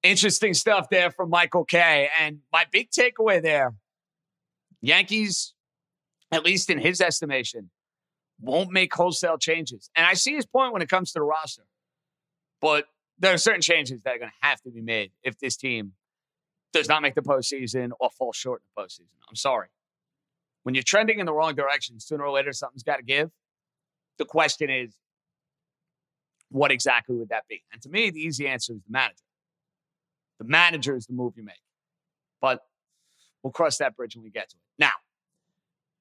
Interesting 0.05 0.55
stuff 0.55 0.88
there 0.90 1.11
from 1.11 1.29
Michael 1.29 1.64
Kay. 1.64 2.09
And 2.20 2.38
my 2.53 2.66
big 2.70 2.90
takeaway 2.90 3.42
there 3.42 3.75
Yankees, 4.81 5.55
at 6.31 6.44
least 6.44 6.70
in 6.70 6.79
his 6.79 7.01
estimation, 7.01 7.70
won't 8.40 8.70
make 8.70 8.94
wholesale 8.94 9.38
changes. 9.38 9.90
And 9.97 10.07
I 10.07 10.14
see 10.14 10.35
his 10.35 10.47
point 10.47 10.73
when 10.73 10.83
it 10.83 10.88
comes 10.88 11.12
to 11.12 11.18
the 11.18 11.25
roster. 11.25 11.64
But 12.61 12.87
there 13.18 13.33
are 13.33 13.38
certain 13.38 13.61
changes 13.61 14.03
that 14.03 14.14
are 14.14 14.18
going 14.18 14.31
to 14.31 14.47
have 14.47 14.61
to 14.62 14.70
be 14.70 14.81
made 14.81 15.12
if 15.23 15.38
this 15.38 15.57
team 15.57 15.92
does 16.73 16.88
not 16.88 17.03
make 17.03 17.14
the 17.14 17.23
postseason 17.23 17.90
or 18.01 18.11
fall 18.11 18.33
short 18.33 18.62
in 18.62 18.66
the 18.75 18.83
postseason. 18.83 19.07
I'm 19.29 19.37
sorry. 19.37 19.68
When 20.64 20.75
you're 20.75 20.83
trending 20.83 21.20
in 21.20 21.27
the 21.27 21.33
wrong 21.33 21.55
direction, 21.55 22.01
sooner 22.01 22.25
or 22.25 22.33
later 22.33 22.53
something's 22.53 22.83
got 22.83 22.97
to 22.97 23.03
give. 23.03 23.31
The 24.18 24.25
question 24.25 24.70
is, 24.70 24.97
what 26.51 26.70
exactly 26.70 27.16
would 27.16 27.29
that 27.29 27.44
be? 27.49 27.62
And 27.73 27.83
to 27.83 27.88
me, 27.88 28.11
the 28.11 28.20
easy 28.20 28.47
answer 28.47 28.73
is 28.73 28.81
the 28.83 28.92
manager. 28.92 29.25
The 30.38 30.47
manager 30.47 30.97
is 30.97 31.07
the 31.07 31.12
move 31.12 31.35
you 31.37 31.44
make. 31.44 31.57
But 32.40 32.61
we'll 33.42 33.53
cross 33.53 33.79
that 33.79 33.97
bridge 33.97 34.16
when 34.16 34.25
we 34.25 34.31
get 34.31 34.51
to 34.51 34.57
it. 34.57 34.62
Now, 34.79 34.92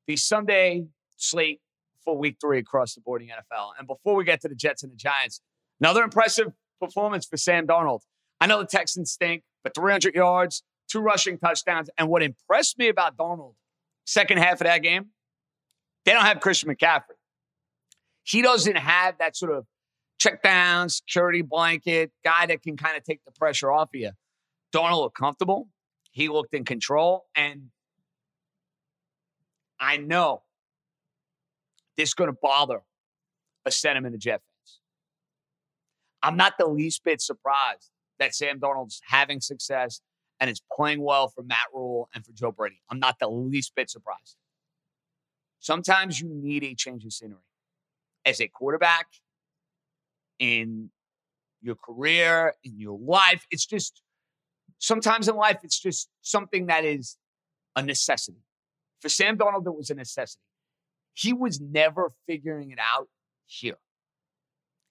the 0.07 0.15
Sunday 0.15 0.85
slate 1.17 1.61
for 2.03 2.17
week 2.17 2.37
three 2.41 2.59
across 2.59 2.95
the 2.95 3.01
board 3.01 3.21
in 3.21 3.27
the 3.27 3.33
NFL. 3.33 3.71
And 3.77 3.87
before 3.87 4.15
we 4.15 4.23
get 4.23 4.41
to 4.41 4.47
the 4.47 4.55
Jets 4.55 4.83
and 4.83 4.91
the 4.91 4.97
Giants, 4.97 5.41
another 5.79 6.03
impressive 6.03 6.53
performance 6.79 7.25
for 7.25 7.37
Sam 7.37 7.67
Darnold. 7.67 8.01
I 8.39 8.47
know 8.47 8.59
the 8.59 8.67
Texans 8.67 9.11
stink, 9.11 9.43
but 9.63 9.73
300 9.75 10.15
yards, 10.15 10.63
two 10.89 10.99
rushing 10.99 11.37
touchdowns. 11.37 11.89
And 11.97 12.09
what 12.09 12.23
impressed 12.23 12.77
me 12.77 12.89
about 12.89 13.17
Darnold, 13.17 13.53
second 14.05 14.39
half 14.39 14.53
of 14.53 14.67
that 14.67 14.83
game, 14.83 15.07
they 16.05 16.11
don't 16.11 16.25
have 16.25 16.39
Christian 16.39 16.69
McCaffrey. 16.69 17.15
He 18.23 18.41
doesn't 18.41 18.77
have 18.77 19.17
that 19.19 19.35
sort 19.35 19.53
of 19.53 19.65
check 20.19 20.41
down, 20.41 20.89
security 20.89 21.41
blanket 21.41 22.11
guy 22.23 22.45
that 22.45 22.61
can 22.61 22.77
kind 22.77 22.97
of 22.97 23.03
take 23.03 23.21
the 23.25 23.31
pressure 23.31 23.71
off 23.71 23.89
of 23.93 23.99
you. 23.99 24.11
Darnold 24.73 25.01
looked 25.01 25.17
comfortable. 25.17 25.69
He 26.11 26.29
looked 26.29 26.53
in 26.53 26.65
control. 26.65 27.25
And 27.35 27.69
I 29.79 29.97
know 29.97 30.43
this 31.97 32.09
is 32.09 32.13
going 32.13 32.29
to 32.29 32.37
bother 32.41 32.81
a 33.65 33.71
sentiment 33.71 34.15
of 34.15 34.21
Jet 34.21 34.41
fans. 34.41 34.79
I'm 36.21 36.37
not 36.37 36.53
the 36.57 36.67
least 36.67 37.03
bit 37.03 37.21
surprised 37.21 37.91
that 38.19 38.33
Sam 38.35 38.59
Darnold's 38.59 39.01
having 39.05 39.41
success 39.41 40.01
and 40.39 40.49
is 40.49 40.61
playing 40.75 41.01
well 41.01 41.27
for 41.27 41.43
Matt 41.43 41.67
Rhule 41.73 42.09
and 42.13 42.25
for 42.25 42.31
Joe 42.31 42.51
Brady. 42.51 42.81
I'm 42.89 42.99
not 42.99 43.17
the 43.19 43.29
least 43.29 43.73
bit 43.75 43.89
surprised. 43.89 44.35
Sometimes 45.59 46.19
you 46.19 46.29
need 46.29 46.63
a 46.63 46.75
change 46.75 47.05
of 47.05 47.13
scenery. 47.13 47.39
As 48.25 48.41
a 48.41 48.47
quarterback, 48.47 49.07
in 50.39 50.89
your 51.61 51.75
career, 51.75 52.53
in 52.63 52.77
your 52.77 52.97
life, 52.99 53.45
it's 53.51 53.65
just 53.65 54.01
sometimes 54.79 55.27
in 55.27 55.35
life, 55.35 55.59
it's 55.63 55.79
just 55.79 56.09
something 56.21 56.65
that 56.67 56.83
is 56.83 57.17
a 57.75 57.81
necessity. 57.81 58.43
For 59.01 59.09
Sam 59.09 59.37
Darnold, 59.37 59.65
it 59.67 59.75
was 59.75 59.89
a 59.89 59.95
necessity. 59.95 60.43
He 61.13 61.33
was 61.33 61.59
never 61.59 62.11
figuring 62.27 62.71
it 62.71 62.79
out 62.79 63.07
here. 63.45 63.77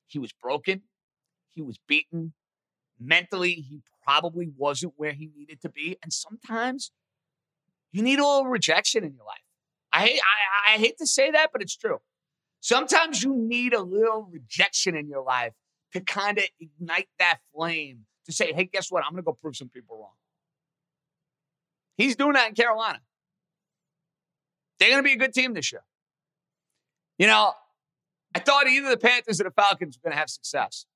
He 0.07 0.19
was 0.19 0.33
broken. 0.33 0.83
He 1.51 1.63
was 1.63 1.79
beaten. 1.87 2.33
Mentally, 3.01 3.55
he 3.55 3.83
probably 4.05 4.51
wasn't 4.57 4.95
where 4.97 5.13
he 5.13 5.31
needed 5.37 5.61
to 5.63 5.69
be. 5.69 5.97
And 6.03 6.13
sometimes 6.13 6.93
you 7.93 8.03
need 8.03 8.19
a 8.19 8.27
little 8.27 8.47
rejection 8.47 9.05
in 9.05 9.15
your 9.15 9.25
life. 9.25 9.39
I, 9.93 10.05
I, 10.05 10.75
I 10.75 10.79
hate 10.79 10.99
to 10.99 11.07
say 11.07 11.31
that, 11.31 11.51
but 11.53 11.61
it's 11.61 11.77
true. 11.77 12.01
Sometimes 12.61 13.23
you 13.23 13.35
need 13.35 13.75
a 13.75 13.83
little 13.83 14.29
rejection 14.31 14.97
in 14.97 15.09
your 15.09 15.23
life 15.25 15.53
to 15.93 16.01
kind 16.01 16.39
of 16.39 16.45
ignite 16.61 17.09
that 17.19 17.41
flame 17.55 18.07
to 18.27 18.33
say, 18.33 18.53
hey, 18.53 18.65
guess 18.65 18.91
what? 18.91 19.03
I'm 19.05 19.11
going 19.11 19.23
to 19.23 19.27
go 19.27 19.37
prove 19.41 19.57
some 19.57 19.69
people 19.69 19.99
wrong. 19.99 20.15
He's 21.97 22.17
doing 22.17 22.35
that 22.35 22.49
in 22.49 22.55
Carolina. 22.55 23.01
They're 24.79 24.91
going 24.91 25.03
to 25.03 25.07
be 25.07 25.13
a 25.13 25.19
good 25.19 25.35
team 25.35 25.55
this 25.55 25.73
year. 25.73 25.83
You 27.23 27.29
know, 27.29 27.53
I 28.35 28.41
thought 28.41 28.67
either 28.67 28.91
the 28.91 28.97
Panthers 28.97 29.41
or 29.41 29.45
the 29.45 29.53
Falcons 29.53 29.97
were 29.97 30.09
going 30.09 30.17
to 30.17 30.19
have 30.19 30.29
success. 30.29 30.87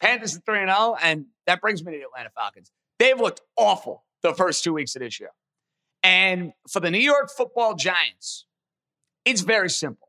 Panthers 0.00 0.36
are 0.36 0.40
3 0.40 0.66
0, 0.66 0.96
and 1.00 1.26
that 1.46 1.60
brings 1.60 1.84
me 1.84 1.92
to 1.92 1.98
the 1.98 2.04
Atlanta 2.06 2.30
Falcons. 2.34 2.72
They've 2.98 3.16
looked 3.16 3.42
awful 3.56 4.02
the 4.24 4.34
first 4.34 4.64
two 4.64 4.72
weeks 4.72 4.96
of 4.96 5.02
this 5.02 5.20
year. 5.20 5.30
And 6.02 6.54
for 6.68 6.80
the 6.80 6.90
New 6.90 6.98
York 6.98 7.30
football 7.30 7.76
Giants, 7.76 8.46
it's 9.24 9.42
very 9.42 9.70
simple. 9.70 10.08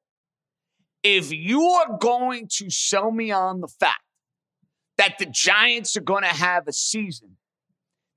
If 1.03 1.31
you 1.31 1.61
are 1.61 1.99
going 1.99 2.47
to 2.53 2.71
sell 2.71 3.11
me 3.11 3.29
on 3.29 3.61
the 3.61 3.67
fact 3.67 4.01
that 4.97 5.19
the 5.19 5.27
Giants 5.27 5.95
are 5.95 6.01
going 6.01 6.23
to 6.23 6.29
have 6.29 6.67
a 6.67 6.73
season 6.73 7.37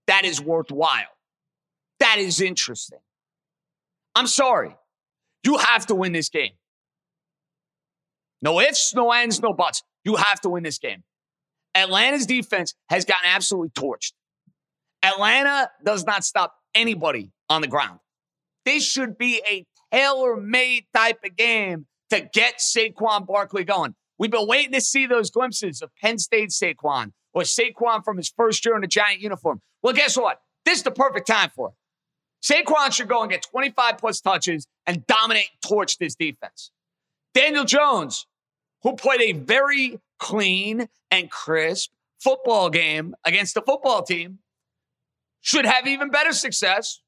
that 0.07 0.25
is 0.25 0.41
worthwhile, 0.41 1.19
that 2.01 2.17
is 2.19 2.41
interesting, 2.41 3.01
I'm 4.15 4.27
sorry. 4.27 4.75
You 5.45 5.59
have 5.59 5.85
to 5.89 5.95
win 5.95 6.13
this 6.13 6.31
game. 6.31 6.53
No 8.43 8.61
ifs, 8.61 8.95
no 8.95 9.13
ands, 9.13 9.41
no 9.41 9.53
buts. 9.53 9.83
You 10.05 10.17
have 10.17 10.41
to 10.41 10.49
win 10.49 10.65
this 10.65 10.79
game. 10.79 11.05
Atlanta's 11.75 12.27
defense 12.27 12.75
has 12.91 13.05
gotten 13.05 13.29
absolutely 13.31 13.71
torched. 13.71 14.13
Atlanta 15.03 15.71
does 15.85 16.05
not 16.05 16.25
stop 16.25 16.55
anybody 16.75 17.31
on 17.49 17.61
the 17.61 17.69
ground. 17.69 18.01
This 18.65 18.85
should 18.85 19.17
be 19.17 19.43
a 19.49 19.65
tailor 19.93 20.37
made 20.37 20.85
type 20.95 21.21
of 21.25 21.37
game 21.37 21.87
to 22.11 22.29
get 22.33 22.59
Saquon 22.59 23.27
Barkley 23.27 23.65
going. 23.65 23.95
We've 24.19 24.31
been 24.31 24.47
waiting 24.47 24.73
to 24.73 24.81
see 24.81 25.07
those 25.07 25.31
glimpses 25.31 25.83
of 25.83 25.91
Penn 26.01 26.19
State 26.19 26.51
Saquon 26.51 27.13
or 27.33 27.43
Saquon 27.43 28.05
from 28.05 28.17
his 28.17 28.33
first 28.37 28.65
year 28.65 28.77
in 28.77 28.85
a 28.85 28.89
giant 28.89 29.21
uniform. 29.21 29.61
Well, 29.83 29.95
guess 29.95 30.17
what? 30.17 30.41
This 30.65 30.79
is 30.79 30.85
the 30.85 30.91
perfect 30.91 31.27
time 31.27 31.51
for 31.55 31.71
it. 31.71 31.75
Saquon 32.45 32.93
should 32.93 33.09
go 33.09 33.23
and 33.23 33.31
get 33.31 33.45
25 33.51 33.99
plus 33.99 34.21
touches 34.21 34.67
and 34.87 35.07
dominate 35.07 35.49
torch 35.67 35.99
this 35.99 36.15
defense. 36.15 36.71
Daniel 37.35 37.65
Jones, 37.65 38.27
who 38.83 38.95
played 38.95 39.21
a 39.21 39.33
very 39.39 40.01
clean 40.19 40.89
and 41.11 41.31
crisp 41.31 41.91
football 42.21 42.71
game 42.71 43.15
against 43.25 43.55
the 43.55 43.63
football 43.63 44.03
team, 44.03 44.39
should 45.41 45.67
have 45.67 45.87
even 45.87 46.11
better 46.11 46.33
success 46.33 47.01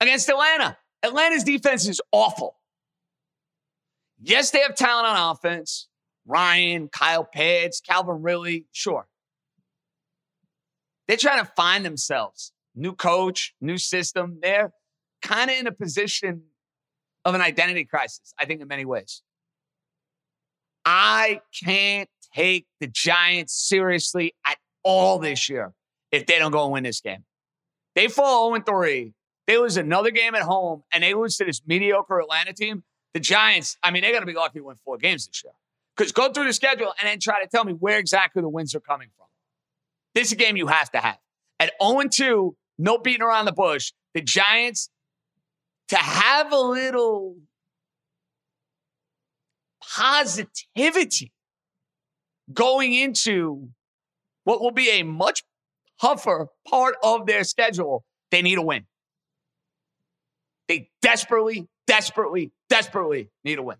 against 0.00 0.28
Atlanta. 0.28 0.76
Atlanta's 1.02 1.44
defense 1.44 1.86
is 1.86 2.00
awful. 2.12 2.56
Yes, 4.20 4.50
they 4.50 4.60
have 4.60 4.74
talent 4.74 5.06
on 5.06 5.32
offense. 5.32 5.88
Ryan, 6.24 6.88
Kyle 6.88 7.24
Pitts, 7.24 7.80
Calvin 7.80 8.22
Ridley, 8.22 8.66
sure. 8.72 9.08
They're 11.08 11.16
trying 11.16 11.44
to 11.44 11.50
find 11.56 11.84
themselves. 11.84 12.52
New 12.74 12.94
coach, 12.94 13.54
new 13.60 13.76
system. 13.76 14.38
They're 14.40 14.72
kind 15.20 15.50
of 15.50 15.56
in 15.58 15.66
a 15.66 15.72
position 15.72 16.42
of 17.24 17.34
an 17.34 17.40
identity 17.40 17.84
crisis, 17.84 18.32
I 18.38 18.46
think, 18.46 18.62
in 18.62 18.68
many 18.68 18.84
ways. 18.84 19.22
I 21.22 21.40
can't 21.64 22.08
take 22.34 22.66
the 22.80 22.88
Giants 22.88 23.54
seriously 23.54 24.34
at 24.44 24.56
all 24.82 25.20
this 25.20 25.48
year 25.48 25.72
if 26.10 26.26
they 26.26 26.38
don't 26.40 26.50
go 26.50 26.64
and 26.64 26.72
win 26.72 26.82
this 26.82 27.00
game. 27.00 27.24
They 27.94 28.08
fall 28.08 28.52
0 28.52 28.64
3. 28.66 29.12
They 29.46 29.58
lose 29.58 29.76
another 29.76 30.10
game 30.10 30.34
at 30.34 30.42
home 30.42 30.82
and 30.92 31.04
they 31.04 31.14
lose 31.14 31.36
to 31.36 31.44
this 31.44 31.62
mediocre 31.64 32.18
Atlanta 32.18 32.52
team. 32.52 32.82
The 33.14 33.20
Giants, 33.20 33.76
I 33.84 33.92
mean, 33.92 34.02
they're 34.02 34.10
going 34.10 34.22
to 34.22 34.26
be 34.26 34.34
lucky 34.34 34.58
to 34.58 34.64
win 34.64 34.76
four 34.84 34.96
games 34.96 35.28
this 35.28 35.44
year. 35.44 35.52
Because 35.96 36.10
go 36.10 36.32
through 36.32 36.46
the 36.46 36.52
schedule 36.52 36.92
and 36.98 37.08
then 37.08 37.20
try 37.20 37.40
to 37.40 37.48
tell 37.48 37.64
me 37.64 37.74
where 37.74 37.98
exactly 37.98 38.42
the 38.42 38.48
wins 38.48 38.74
are 38.74 38.80
coming 38.80 39.08
from. 39.16 39.26
This 40.14 40.28
is 40.28 40.32
a 40.32 40.36
game 40.36 40.56
you 40.56 40.66
have 40.66 40.90
to 40.92 40.98
have. 40.98 41.18
At 41.60 41.72
0 41.80 42.02
2, 42.10 42.56
no 42.78 42.98
beating 42.98 43.22
around 43.22 43.44
the 43.44 43.52
bush, 43.52 43.92
the 44.12 44.22
Giants, 44.22 44.90
to 45.88 45.96
have 45.96 46.52
a 46.52 46.58
little 46.58 47.36
positivity 49.94 51.32
going 52.52 52.94
into 52.94 53.68
what 54.44 54.60
will 54.60 54.70
be 54.70 54.90
a 54.90 55.02
much 55.02 55.44
tougher 56.00 56.48
part 56.68 56.96
of 57.02 57.26
their 57.26 57.44
schedule, 57.44 58.04
they 58.30 58.42
need 58.42 58.58
a 58.58 58.62
win. 58.62 58.86
They 60.68 60.90
desperately, 61.00 61.68
desperately, 61.86 62.52
desperately 62.68 63.28
need 63.44 63.58
a 63.58 63.62
win. 63.62 63.76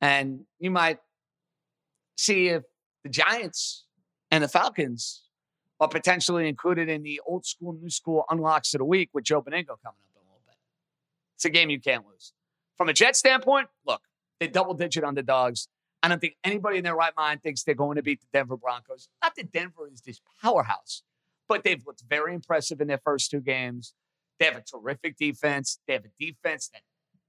And 0.00 0.40
you 0.58 0.70
might 0.70 0.98
see 2.16 2.48
if 2.48 2.62
the 3.02 3.08
Giants 3.08 3.86
and 4.30 4.44
the 4.44 4.48
Falcons 4.48 5.22
are 5.80 5.88
potentially 5.88 6.48
included 6.48 6.88
in 6.88 7.02
the 7.02 7.20
old 7.26 7.46
school, 7.46 7.72
new 7.72 7.90
school 7.90 8.24
unlocks 8.30 8.74
of 8.74 8.78
the 8.78 8.84
week 8.84 9.10
with 9.12 9.24
Joe 9.24 9.40
Benigno 9.40 9.76
coming 9.82 10.02
up 10.04 10.14
in 10.14 10.22
a 10.22 10.28
little 10.28 10.42
bit. 10.46 10.56
It's 11.36 11.44
a 11.44 11.50
game 11.50 11.70
you 11.70 11.80
can't 11.80 12.04
lose. 12.06 12.32
From 12.76 12.88
a 12.88 12.92
Jet 12.92 13.16
standpoint, 13.16 13.68
look, 13.86 14.02
they're 14.40 14.48
double 14.48 14.74
digit 14.74 15.04
underdogs. 15.04 15.68
I 16.02 16.08
don't 16.08 16.20
think 16.20 16.36
anybody 16.44 16.78
in 16.78 16.84
their 16.84 16.94
right 16.94 17.14
mind 17.16 17.42
thinks 17.42 17.62
they're 17.62 17.74
going 17.74 17.96
to 17.96 18.02
beat 18.02 18.20
the 18.20 18.26
Denver 18.32 18.56
Broncos. 18.56 19.08
Not 19.22 19.34
that 19.36 19.52
Denver 19.52 19.88
is 19.90 20.02
this 20.02 20.20
powerhouse, 20.42 21.02
but 21.48 21.64
they've 21.64 21.82
looked 21.86 22.02
very 22.08 22.34
impressive 22.34 22.80
in 22.80 22.88
their 22.88 23.00
first 23.02 23.30
two 23.30 23.40
games. 23.40 23.94
They 24.38 24.46
have 24.46 24.56
a 24.56 24.62
terrific 24.62 25.16
defense. 25.16 25.78
They 25.86 25.94
have 25.94 26.04
a 26.04 26.10
defense 26.22 26.68
that 26.74 26.82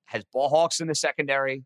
has 0.06 0.24
ball 0.26 0.49
hawks 0.49 0.82
in 0.82 0.88
the 0.88 0.95
secondary. 0.95 1.64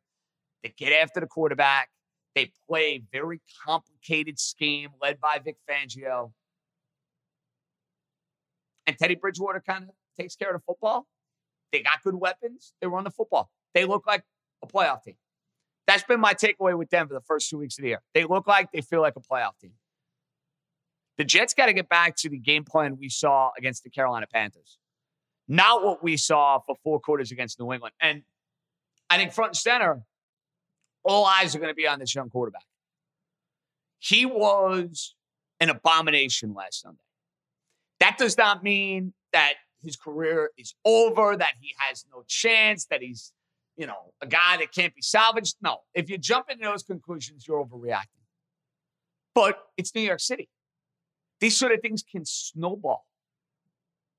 They 0.61 0.73
get 0.77 0.91
after 0.91 1.19
the 1.19 1.27
quarterback. 1.27 1.89
They 2.35 2.51
play 2.67 2.83
a 2.83 3.01
very 3.11 3.41
complicated 3.65 4.39
scheme 4.39 4.89
led 5.01 5.19
by 5.19 5.39
Vic 5.43 5.57
Fangio. 5.69 6.33
And 8.85 8.97
Teddy 8.97 9.15
Bridgewater 9.15 9.63
kind 9.65 9.85
of 9.85 9.89
takes 10.17 10.35
care 10.35 10.53
of 10.53 10.61
the 10.61 10.63
football. 10.65 11.07
They 11.71 11.81
got 11.81 12.03
good 12.03 12.15
weapons. 12.15 12.73
They 12.81 12.87
run 12.87 13.03
the 13.03 13.11
football. 13.11 13.49
They 13.73 13.85
look 13.85 14.05
like 14.05 14.23
a 14.63 14.67
playoff 14.67 15.03
team. 15.03 15.15
That's 15.89 16.03
been 16.03 16.19
my 16.19 16.35
takeaway 16.35 16.77
with 16.77 16.89
Denver 16.89 17.15
the 17.15 17.21
first 17.21 17.49
two 17.49 17.57
weeks 17.57 17.79
of 17.79 17.81
the 17.81 17.87
year. 17.87 18.01
They 18.13 18.23
look 18.23 18.45
like 18.45 18.71
they 18.71 18.81
feel 18.81 19.01
like 19.01 19.15
a 19.15 19.21
playoff 19.21 19.57
team. 19.59 19.71
The 21.17 21.23
Jets 21.23 21.55
got 21.55 21.65
to 21.65 21.73
get 21.73 21.89
back 21.89 22.15
to 22.17 22.29
the 22.29 22.37
game 22.37 22.63
plan 22.63 22.97
we 22.99 23.09
saw 23.09 23.49
against 23.57 23.83
the 23.83 23.89
Carolina 23.89 24.27
Panthers, 24.31 24.77
not 25.47 25.83
what 25.83 26.03
we 26.03 26.15
saw 26.15 26.59
for 26.59 26.75
four 26.83 26.99
quarters 26.99 27.31
against 27.31 27.59
New 27.59 27.73
England. 27.73 27.95
And 27.99 28.21
I 29.09 29.17
think 29.17 29.31
front 29.31 29.49
and 29.49 29.57
center, 29.57 30.03
all 31.03 31.25
eyes 31.25 31.55
are 31.55 31.59
going 31.59 31.71
to 31.71 31.75
be 31.75 31.87
on 31.87 31.97
this 31.97 32.13
young 32.13 32.29
quarterback. 32.29 32.67
He 33.97 34.27
was 34.27 35.15
an 35.59 35.69
abomination 35.69 36.53
last 36.53 36.81
Sunday. 36.81 37.01
That 37.99 38.19
does 38.19 38.37
not 38.37 38.61
mean 38.63 39.13
that 39.33 39.53
his 39.83 39.95
career 39.95 40.51
is 40.55 40.75
over, 40.85 41.35
that 41.35 41.53
he 41.59 41.73
has 41.79 42.05
no 42.13 42.23
chance, 42.27 42.85
that 42.91 43.01
he's, 43.01 43.33
you 43.79 43.87
know, 43.87 44.11
a 44.21 44.27
guy 44.27 44.57
that 44.57 44.73
can't 44.73 44.93
be 44.93 45.01
salvaged. 45.01 45.55
No. 45.61 45.77
If 45.93 46.09
you 46.09 46.17
jump 46.17 46.47
into 46.49 46.65
those 46.65 46.83
conclusions, 46.83 47.47
you're 47.47 47.65
overreacting. 47.65 48.25
But 49.33 49.57
it's 49.77 49.95
New 49.95 50.01
York 50.01 50.19
City. 50.19 50.49
These 51.39 51.57
sort 51.57 51.71
of 51.71 51.79
things 51.81 52.03
can 52.03 52.25
snowball. 52.25 53.05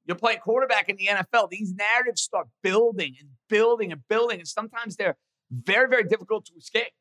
You're 0.07 0.17
playing 0.17 0.39
quarterback 0.39 0.89
in 0.89 0.97
the 0.97 1.09
NFL. 1.09 1.51
These 1.51 1.75
narratives 1.75 2.23
start 2.23 2.49
building 2.63 3.17
and 3.21 3.29
building 3.51 3.93
and 3.93 4.01
building, 4.09 4.39
and 4.39 4.49
sometimes 4.49 4.97
they're 4.97 5.19
very, 5.51 5.91
very 5.91 6.05
difficult 6.05 6.47
to 6.47 6.53
escape. 6.59 6.95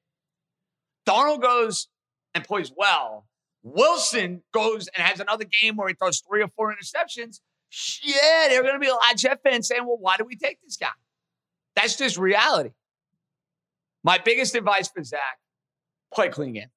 Darnold 1.08 1.42
goes 1.42 1.88
and 2.36 2.44
plays 2.44 2.74
well. 2.76 3.26
Wilson 3.64 4.44
goes 4.54 4.90
and 4.90 5.02
has 5.02 5.22
another 5.22 5.46
game 5.46 5.78
where 5.78 5.88
he 5.88 5.94
throws 5.94 6.22
three 6.30 6.44
or 6.44 6.50
four 6.50 6.76
interceptions. 6.76 7.40
There 8.04 8.60
are 8.60 8.64
going 8.64 8.74
to 8.74 8.80
be 8.80 8.88
a 8.88 8.94
lot 8.94 9.14
of 9.14 9.18
Jet 9.18 9.40
fans 9.44 9.70
saying, 9.70 9.86
well, 9.86 9.98
why 9.98 10.18
do 10.18 10.26
we 10.26 10.36
take 10.36 10.60
this 10.62 10.76
guy? 10.76 10.90
That's 11.80 11.96
just 11.96 12.18
reality. 12.18 12.72
My 14.04 14.18
biggest 14.18 14.54
advice 14.54 14.90
for 14.90 15.02
Zach 15.02 15.40
play 16.14 16.28
clean 16.28 16.52
game. 16.52 16.72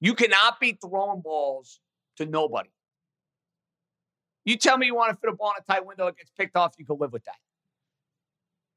You 0.00 0.14
cannot 0.14 0.58
be 0.58 0.78
throwing 0.80 1.20
balls 1.20 1.78
to 2.16 2.24
nobody. 2.24 2.70
You 4.46 4.56
tell 4.56 4.78
me 4.78 4.86
you 4.86 4.94
want 4.94 5.10
to 5.10 5.16
fit 5.16 5.30
a 5.30 5.36
ball 5.36 5.52
in 5.54 5.62
a 5.62 5.70
tight 5.70 5.84
window, 5.84 6.06
it 6.06 6.16
gets 6.16 6.30
picked 6.30 6.56
off, 6.56 6.72
you 6.78 6.86
can 6.86 6.96
live 6.98 7.12
with 7.12 7.24
that. 7.24 7.36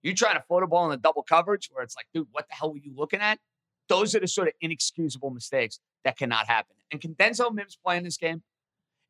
You 0.03 0.13
trying 0.13 0.35
to 0.35 0.41
float 0.41 0.63
a 0.63 0.67
ball 0.67 0.83
in 0.83 0.91
the 0.91 0.97
double 0.97 1.23
coverage 1.23 1.69
where 1.71 1.81
it's 1.81 1.95
like, 1.95 2.07
dude, 2.13 2.27
what 2.33 2.49
the 2.49 2.55
hell 2.55 2.73
were 2.73 2.77
you 2.77 2.91
looking 2.93 3.21
at? 3.21 3.39
Those 3.87 4.13
are 4.13 4.19
the 4.19 4.27
sort 4.27 4.49
of 4.49 4.55
inexcusable 4.59 5.29
mistakes 5.29 5.79
that 6.03 6.17
cannot 6.17 6.47
happen. 6.47 6.75
And 6.91 6.99
can 6.99 7.15
Denzel 7.15 7.53
Mims 7.53 7.77
play 7.81 7.95
in 7.95 8.03
this 8.03 8.17
game? 8.17 8.43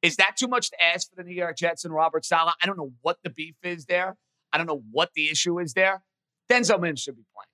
Is 0.03 0.17
that 0.17 0.35
too 0.37 0.47
much 0.47 0.69
to 0.69 0.83
ask 0.83 1.09
for 1.09 1.15
the 1.15 1.23
New 1.23 1.33
York 1.35 1.57
Jets 1.57 1.85
and 1.85 1.93
Robert 1.93 2.23
Saleh? 2.23 2.53
I 2.61 2.67
don't 2.67 2.77
know 2.77 2.93
what 3.01 3.17
the 3.23 3.31
beef 3.31 3.55
is 3.63 3.87
there. 3.87 4.15
I 4.51 4.57
don't 4.57 4.67
know 4.67 4.83
what 4.91 5.09
the 5.15 5.29
issue 5.29 5.59
is 5.59 5.73
there. 5.73 6.03
Denzel 6.49 6.79
Mims 6.79 7.01
should 7.01 7.15
be 7.15 7.25
playing. 7.33 7.47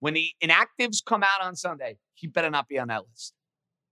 When 0.00 0.14
the 0.14 0.30
inactives 0.42 1.04
come 1.04 1.22
out 1.22 1.40
on 1.42 1.56
Sunday, 1.56 1.98
he 2.14 2.26
better 2.26 2.50
not 2.50 2.68
be 2.68 2.78
on 2.78 2.88
that 2.88 3.02
list. 3.08 3.34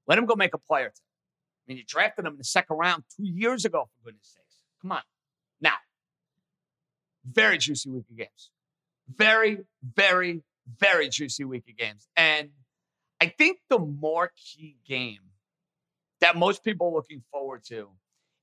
Let 0.06 0.18
him 0.18 0.26
go 0.26 0.36
make 0.36 0.54
a 0.54 0.58
player. 0.58 0.92
I 0.94 1.64
mean, 1.66 1.78
you 1.78 1.84
drafted 1.86 2.24
him 2.24 2.32
in 2.32 2.38
the 2.38 2.44
second 2.44 2.76
round 2.76 3.04
two 3.16 3.24
years 3.26 3.64
ago, 3.64 3.88
for 3.92 4.04
goodness 4.04 4.34
sakes. 4.36 4.60
Come 4.80 4.92
on. 4.92 5.02
Now, 5.60 5.74
very 7.28 7.58
juicy 7.58 7.90
week 7.90 8.04
of 8.08 8.16
games. 8.16 8.50
Very, 9.12 9.58
very, 9.94 10.42
very 10.78 11.08
juicy 11.08 11.44
week 11.44 11.64
of 11.68 11.76
games. 11.76 12.06
And 12.16 12.50
I 13.20 13.26
think 13.26 13.58
the 13.68 13.78
more 13.78 14.30
key 14.36 14.76
game 14.86 15.18
that 16.20 16.36
most 16.36 16.62
people 16.62 16.88
are 16.88 16.92
looking 16.92 17.22
forward 17.32 17.64
to 17.68 17.88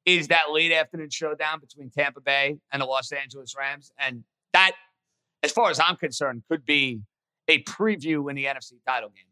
is 0.05 0.27
that 0.27 0.51
late 0.51 0.71
afternoon 0.71 1.09
showdown 1.09 1.59
between 1.59 1.89
Tampa 1.89 2.21
Bay 2.21 2.57
and 2.71 2.81
the 2.81 2.85
Los 2.85 3.11
Angeles 3.11 3.55
Rams. 3.57 3.91
And 3.97 4.23
that, 4.51 4.71
as 5.41 5.51
far 5.51 5.69
as 5.69 5.79
I'm 5.79 5.95
concerned, 5.95 6.43
could 6.49 6.65
be 6.65 7.01
a 7.47 7.63
preview 7.63 8.29
in 8.29 8.35
the 8.35 8.45
NFC 8.45 8.73
title 8.85 9.09
game. 9.09 9.25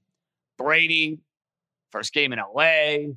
Brady, 0.58 1.20
first 1.92 2.14
game 2.14 2.34
in 2.34 2.40
LA. 2.40 3.14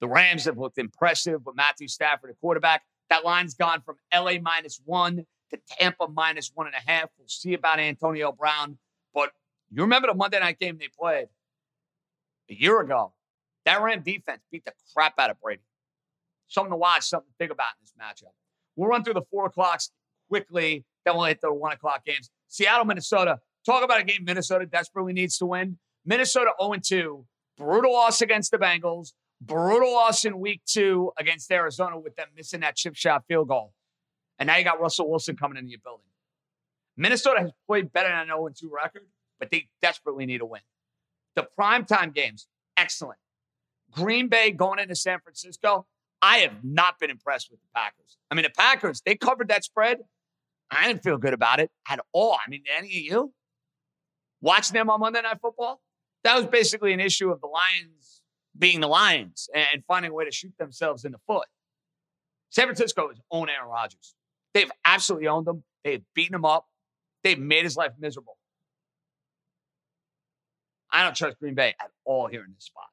The 0.00 0.08
Rams 0.08 0.44
have 0.46 0.58
looked 0.58 0.78
impressive 0.78 1.44
with 1.44 1.56
Matthew 1.56 1.88
Stafford, 1.88 2.30
a 2.30 2.34
quarterback. 2.34 2.82
That 3.10 3.24
line's 3.24 3.54
gone 3.54 3.82
from 3.82 3.96
LA 4.12 4.40
minus 4.40 4.80
one 4.84 5.24
to 5.50 5.60
Tampa 5.78 6.08
minus 6.08 6.50
one 6.54 6.66
and 6.66 6.74
a 6.74 6.90
half. 6.90 7.10
We'll 7.18 7.28
see 7.28 7.54
about 7.54 7.78
Antonio 7.78 8.32
Brown. 8.32 8.78
But 9.14 9.30
you 9.70 9.82
remember 9.82 10.08
the 10.08 10.14
Monday 10.14 10.40
night 10.40 10.58
game 10.58 10.78
they 10.78 10.88
played 10.88 11.26
a 12.50 12.54
year 12.54 12.80
ago? 12.80 13.12
That 13.64 13.80
Ram 13.80 14.02
defense 14.02 14.42
beat 14.50 14.64
the 14.64 14.72
crap 14.94 15.18
out 15.18 15.30
of 15.30 15.40
Brady. 15.40 15.62
Something 16.52 16.72
to 16.72 16.76
watch, 16.76 17.04
something 17.04 17.30
to 17.30 17.36
think 17.38 17.50
about 17.50 17.68
in 17.78 17.84
this 17.84 17.94
matchup. 17.98 18.32
We'll 18.76 18.90
run 18.90 19.02
through 19.02 19.14
the 19.14 19.22
four 19.30 19.46
o'clocks 19.46 19.90
quickly, 20.28 20.84
then 21.06 21.16
we'll 21.16 21.24
hit 21.24 21.40
the 21.40 21.52
one 21.52 21.72
o'clock 21.72 22.04
games. 22.04 22.30
Seattle, 22.48 22.84
Minnesota. 22.84 23.38
Talk 23.64 23.82
about 23.82 24.00
a 24.00 24.04
game 24.04 24.24
Minnesota 24.24 24.66
desperately 24.66 25.14
needs 25.14 25.38
to 25.38 25.46
win. 25.46 25.78
Minnesota 26.04 26.50
0 26.60 26.74
2. 26.82 27.24
Brutal 27.56 27.92
loss 27.92 28.20
against 28.20 28.50
the 28.50 28.58
Bengals. 28.58 29.12
Brutal 29.40 29.92
loss 29.92 30.26
in 30.26 30.38
week 30.40 30.60
two 30.66 31.10
against 31.18 31.50
Arizona 31.50 31.98
with 31.98 32.16
them 32.16 32.28
missing 32.36 32.60
that 32.60 32.76
chip 32.76 32.94
shot 32.94 33.24
field 33.26 33.48
goal. 33.48 33.72
And 34.38 34.46
now 34.46 34.56
you 34.56 34.64
got 34.64 34.78
Russell 34.78 35.08
Wilson 35.08 35.36
coming 35.36 35.56
into 35.56 35.70
your 35.70 35.80
building. 35.82 36.04
Minnesota 36.98 37.40
has 37.40 37.50
played 37.66 37.92
better 37.94 38.10
than 38.10 38.18
an 38.18 38.26
0 38.26 38.50
2 38.54 38.70
record, 38.70 39.06
but 39.40 39.50
they 39.50 39.68
desperately 39.80 40.26
need 40.26 40.42
a 40.42 40.46
win. 40.46 40.60
The 41.34 41.48
primetime 41.58 42.14
games, 42.14 42.46
excellent. 42.76 43.18
Green 43.90 44.28
Bay 44.28 44.50
going 44.50 44.78
into 44.78 44.94
San 44.94 45.20
Francisco, 45.20 45.86
I 46.22 46.38
have 46.38 46.62
not 46.62 47.00
been 47.00 47.10
impressed 47.10 47.50
with 47.50 47.60
the 47.60 47.66
Packers. 47.74 48.16
I 48.30 48.36
mean, 48.36 48.44
the 48.44 48.50
Packers, 48.50 49.02
they 49.04 49.16
covered 49.16 49.48
that 49.48 49.64
spread. 49.64 49.98
I 50.70 50.86
didn't 50.86 51.02
feel 51.02 51.18
good 51.18 51.34
about 51.34 51.60
it 51.60 51.70
at 51.90 51.98
all. 52.12 52.34
I 52.34 52.48
mean, 52.48 52.62
any 52.78 52.86
of 52.86 52.92
you? 52.92 53.34
Watching 54.40 54.74
them 54.74 54.88
on 54.88 55.00
Monday 55.00 55.20
Night 55.20 55.38
Football, 55.42 55.80
that 56.24 56.36
was 56.36 56.46
basically 56.46 56.92
an 56.92 57.00
issue 57.00 57.30
of 57.30 57.40
the 57.40 57.48
Lions 57.48 58.22
being 58.56 58.80
the 58.80 58.86
Lions 58.86 59.48
and 59.54 59.82
finding 59.86 60.10
a 60.10 60.14
way 60.14 60.24
to 60.24 60.30
shoot 60.30 60.52
themselves 60.58 61.04
in 61.04 61.12
the 61.12 61.18
foot. 61.26 61.46
San 62.50 62.66
Francisco 62.66 63.08
has 63.08 63.18
owned 63.30 63.50
Aaron 63.50 63.68
Rodgers. 63.68 64.14
They've 64.54 64.70
absolutely 64.84 65.28
owned 65.28 65.48
him. 65.48 65.64
They've 65.84 66.02
beaten 66.14 66.34
him 66.34 66.44
up. 66.44 66.66
They've 67.24 67.38
made 67.38 67.64
his 67.64 67.76
life 67.76 67.92
miserable. 67.98 68.36
I 70.90 71.02
don't 71.02 71.16
trust 71.16 71.38
Green 71.38 71.54
Bay 71.54 71.74
at 71.80 71.90
all 72.04 72.26
here 72.26 72.44
in 72.44 72.52
this 72.54 72.64
spot. 72.64 72.91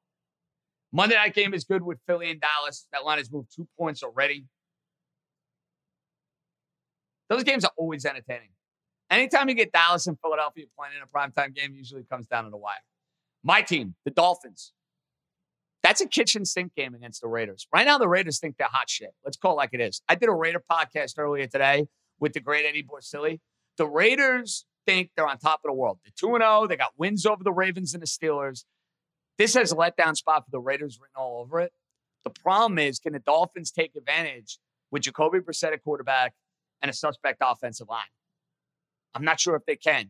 Monday 0.91 1.15
night 1.15 1.35
game 1.35 1.53
is 1.53 1.63
good 1.63 1.83
with 1.83 1.99
Philly 2.07 2.31
and 2.31 2.41
Dallas. 2.41 2.87
That 2.91 3.05
line 3.05 3.19
has 3.19 3.31
moved 3.31 3.53
two 3.55 3.67
points 3.77 4.01
already. 4.01 4.45
Those 7.29 7.43
games 7.43 7.63
are 7.63 7.71
always 7.77 8.05
entertaining. 8.05 8.49
Anytime 9.11 9.49
you 9.49 9.55
get 9.55 9.71
Dallas 9.71 10.07
and 10.07 10.17
Philadelphia 10.19 10.65
playing 10.77 10.93
in 10.97 11.03
a 11.03 11.07
primetime 11.07 11.55
game, 11.55 11.75
usually 11.75 12.03
comes 12.09 12.27
down 12.27 12.43
to 12.45 12.49
the 12.49 12.57
wire. 12.57 12.75
My 13.43 13.61
team, 13.61 13.95
the 14.05 14.11
Dolphins. 14.11 14.73
That's 15.81 16.01
a 16.01 16.07
kitchen 16.07 16.43
sink 16.43 16.75
game 16.75 16.93
against 16.93 17.21
the 17.21 17.27
Raiders. 17.27 17.67
Right 17.73 17.85
now, 17.85 17.97
the 17.97 18.07
Raiders 18.07 18.39
think 18.39 18.57
they're 18.57 18.67
hot 18.69 18.89
shit. 18.89 19.11
Let's 19.23 19.37
call 19.37 19.53
it 19.53 19.55
like 19.55 19.69
it 19.73 19.79
is. 19.79 20.01
I 20.09 20.15
did 20.15 20.27
a 20.27 20.33
Raider 20.33 20.61
podcast 20.69 21.13
earlier 21.17 21.47
today 21.47 21.87
with 22.19 22.33
the 22.33 22.41
great 22.41 22.65
Eddie 22.65 22.83
Borsilli. 22.83 23.39
The 23.77 23.87
Raiders 23.87 24.65
think 24.85 25.11
they're 25.15 25.27
on 25.27 25.37
top 25.37 25.61
of 25.63 25.69
the 25.69 25.73
world. 25.73 25.99
They're 26.03 26.11
2 26.19 26.37
0. 26.37 26.67
They 26.67 26.75
got 26.75 26.91
wins 26.97 27.25
over 27.25 27.43
the 27.43 27.53
Ravens 27.53 27.93
and 27.93 28.03
the 28.03 28.07
Steelers. 28.07 28.65
This 29.39 29.53
has 29.53 29.71
a 29.71 29.75
letdown 29.75 30.17
spot 30.17 30.43
for 30.43 30.51
the 30.51 30.59
Raiders 30.59 30.99
written 31.01 31.15
all 31.15 31.39
over 31.39 31.61
it. 31.61 31.71
The 32.25 32.29
problem 32.29 32.77
is, 32.77 32.99
can 32.99 33.13
the 33.13 33.19
Dolphins 33.19 33.71
take 33.71 33.95
advantage 33.95 34.59
with 34.91 35.03
Jacoby 35.03 35.39
Brissett 35.39 35.71
at 35.71 35.81
quarterback 35.81 36.33
and 36.81 36.91
a 36.91 36.93
suspect 36.93 37.41
offensive 37.41 37.87
line? 37.87 38.03
I'm 39.15 39.23
not 39.23 39.39
sure 39.39 39.55
if 39.55 39.65
they 39.65 39.77
can. 39.77 40.09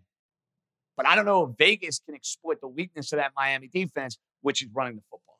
But 0.97 1.05
I 1.05 1.15
don't 1.15 1.25
know 1.25 1.43
if 1.43 1.57
Vegas 1.59 2.01
can 2.03 2.15
exploit 2.15 2.59
the 2.59 2.67
weakness 2.67 3.13
of 3.13 3.19
that 3.19 3.33
Miami 3.37 3.67
defense, 3.67 4.17
which 4.41 4.63
is 4.63 4.69
running 4.73 4.95
the 4.95 5.03
football. 5.11 5.37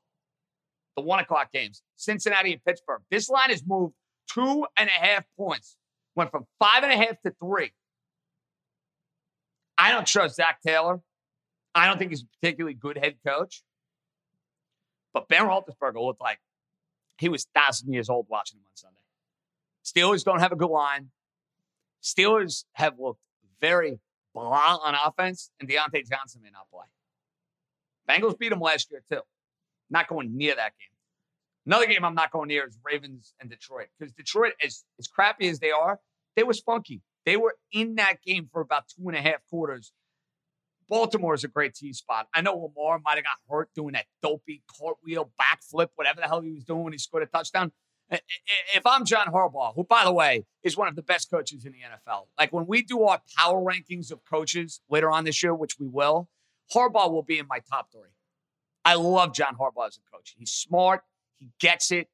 The 0.95 1.01
one 1.01 1.19
o'clock 1.19 1.51
games, 1.51 1.81
Cincinnati 1.95 2.53
and 2.53 2.63
Pittsburgh. 2.63 3.01
This 3.09 3.27
line 3.27 3.49
has 3.49 3.63
moved 3.65 3.95
two 4.31 4.67
and 4.77 4.87
a 4.87 5.05
half 5.05 5.25
points, 5.35 5.77
went 6.15 6.29
from 6.29 6.45
five 6.59 6.83
and 6.83 6.93
a 6.93 6.95
half 6.95 7.19
to 7.23 7.33
three. 7.43 7.71
I 9.79 9.91
don't 9.91 10.05
trust 10.05 10.35
Zac 10.35 10.61
Taylor. 10.61 10.99
I 11.73 11.87
don't 11.87 11.97
think 11.97 12.11
he's 12.11 12.21
a 12.21 12.27
particularly 12.39 12.75
good 12.75 12.97
head 12.97 13.15
coach. 13.25 13.63
But 15.13 15.27
Ben 15.27 15.43
Roethlisberger 15.43 16.03
looked 16.03 16.21
like 16.21 16.39
he 17.17 17.29
was 17.29 17.47
thousand 17.55 17.93
years 17.93 18.09
old 18.09 18.27
watching 18.29 18.59
him 18.59 18.65
on 18.65 18.75
Sunday. 18.75 18.95
Steelers 19.83 20.23
don't 20.23 20.39
have 20.39 20.51
a 20.51 20.55
good 20.55 20.69
line. 20.69 21.09
Steelers 22.03 22.65
have 22.73 22.99
looked 22.99 23.21
very 23.59 23.99
blah 24.33 24.77
on 24.83 24.95
offense, 25.05 25.51
and 25.59 25.67
Diontae 25.67 26.07
Johnson 26.09 26.41
may 26.43 26.49
not 26.51 26.69
play. 26.71 26.85
Bengals 28.07 28.37
beat 28.37 28.49
them 28.49 28.59
last 28.59 28.89
year 28.91 29.03
too. 29.11 29.21
Not 29.89 30.07
going 30.07 30.35
near 30.37 30.55
that 30.55 30.73
game. 30.77 30.95
Another 31.65 31.87
game 31.87 32.03
I'm 32.05 32.15
not 32.15 32.31
going 32.31 32.47
near 32.47 32.65
is 32.65 32.77
Ravens 32.83 33.33
and 33.39 33.49
Detroit 33.49 33.87
because 33.97 34.13
Detroit, 34.13 34.53
as 34.63 34.83
as 34.97 35.07
crappy 35.07 35.49
as 35.49 35.59
they 35.59 35.71
are, 35.71 35.99
they 36.35 36.43
was 36.43 36.59
funky. 36.59 37.01
They 37.25 37.37
were 37.37 37.55
in 37.71 37.95
that 37.95 38.21
game 38.23 38.49
for 38.51 38.61
about 38.61 38.85
two 38.87 39.07
and 39.07 39.17
a 39.17 39.21
half 39.21 39.45
quarters 39.49 39.91
Baltimore 40.89 41.35
is 41.35 41.43
a 41.43 41.47
great 41.47 41.75
T 41.75 41.93
spot. 41.93 42.27
I 42.33 42.41
know 42.41 42.55
Lamar 42.55 42.99
might 42.99 43.15
have 43.15 43.23
got 43.23 43.37
hurt 43.49 43.69
doing 43.75 43.93
that 43.93 44.05
dopey 44.21 44.63
cartwheel 44.67 45.31
backflip, 45.39 45.89
whatever 45.95 46.19
the 46.19 46.27
hell 46.27 46.41
he 46.41 46.51
was 46.51 46.63
doing 46.63 46.83
when 46.83 46.93
he 46.93 46.99
scored 46.99 47.23
a 47.23 47.27
touchdown. 47.27 47.71
If 48.11 48.85
I'm 48.87 49.05
John 49.05 49.27
Harbaugh, 49.27 49.75
who, 49.75 49.83
by 49.83 50.03
the 50.03 50.11
way, 50.11 50.45
is 50.63 50.75
one 50.75 50.87
of 50.87 50.95
the 50.95 51.03
best 51.03 51.29
coaches 51.29 51.63
in 51.63 51.73
the 51.73 51.79
NFL, 51.79 52.25
like 52.39 52.51
when 52.51 52.65
we 52.65 52.81
do 52.81 53.03
our 53.03 53.21
power 53.37 53.61
rankings 53.61 54.11
of 54.11 54.25
coaches 54.25 54.81
later 54.89 55.11
on 55.11 55.25
this 55.25 55.43
year, 55.43 55.53
which 55.53 55.77
we 55.79 55.87
will, 55.87 56.27
Harbaugh 56.73 57.11
will 57.11 57.23
be 57.23 57.37
in 57.37 57.45
my 57.47 57.59
top 57.59 57.91
three. 57.91 58.09
I 58.83 58.95
love 58.95 59.35
John 59.35 59.55
Harbaugh 59.59 59.87
as 59.87 59.97
a 59.97 60.15
coach. 60.15 60.33
He's 60.35 60.49
smart, 60.49 61.01
he 61.37 61.49
gets 61.59 61.91
it, 61.91 62.07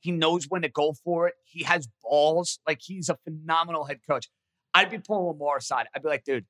he 0.00 0.12
knows 0.12 0.46
when 0.48 0.62
to 0.62 0.70
go 0.70 0.94
for 1.04 1.28
it, 1.28 1.34
he 1.44 1.64
has 1.64 1.88
balls. 2.02 2.58
Like 2.66 2.80
he's 2.82 3.10
a 3.10 3.18
phenomenal 3.24 3.84
head 3.84 4.00
coach. 4.08 4.28
I'd 4.72 4.90
be 4.90 4.98
pulling 4.98 5.26
Lamar 5.26 5.58
aside. 5.58 5.86
I'd 5.94 6.02
be 6.02 6.08
like, 6.08 6.24
dude, 6.24 6.46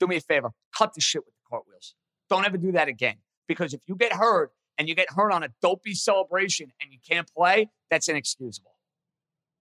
do 0.00 0.06
me 0.06 0.16
a 0.16 0.20
favor, 0.20 0.50
cut 0.76 0.94
the 0.94 1.00
shit 1.00 1.24
with 1.24 1.34
the 1.34 1.48
cartwheels. 1.48 1.94
Don't 2.28 2.44
ever 2.44 2.56
do 2.56 2.72
that 2.72 2.88
again. 2.88 3.16
Because 3.48 3.72
if 3.72 3.80
you 3.86 3.94
get 3.94 4.12
hurt 4.12 4.50
and 4.78 4.88
you 4.88 4.94
get 4.94 5.10
hurt 5.10 5.32
on 5.32 5.42
a 5.42 5.48
dopey 5.62 5.94
celebration 5.94 6.72
and 6.80 6.92
you 6.92 6.98
can't 7.08 7.28
play, 7.32 7.70
that's 7.90 8.08
inexcusable. 8.08 8.72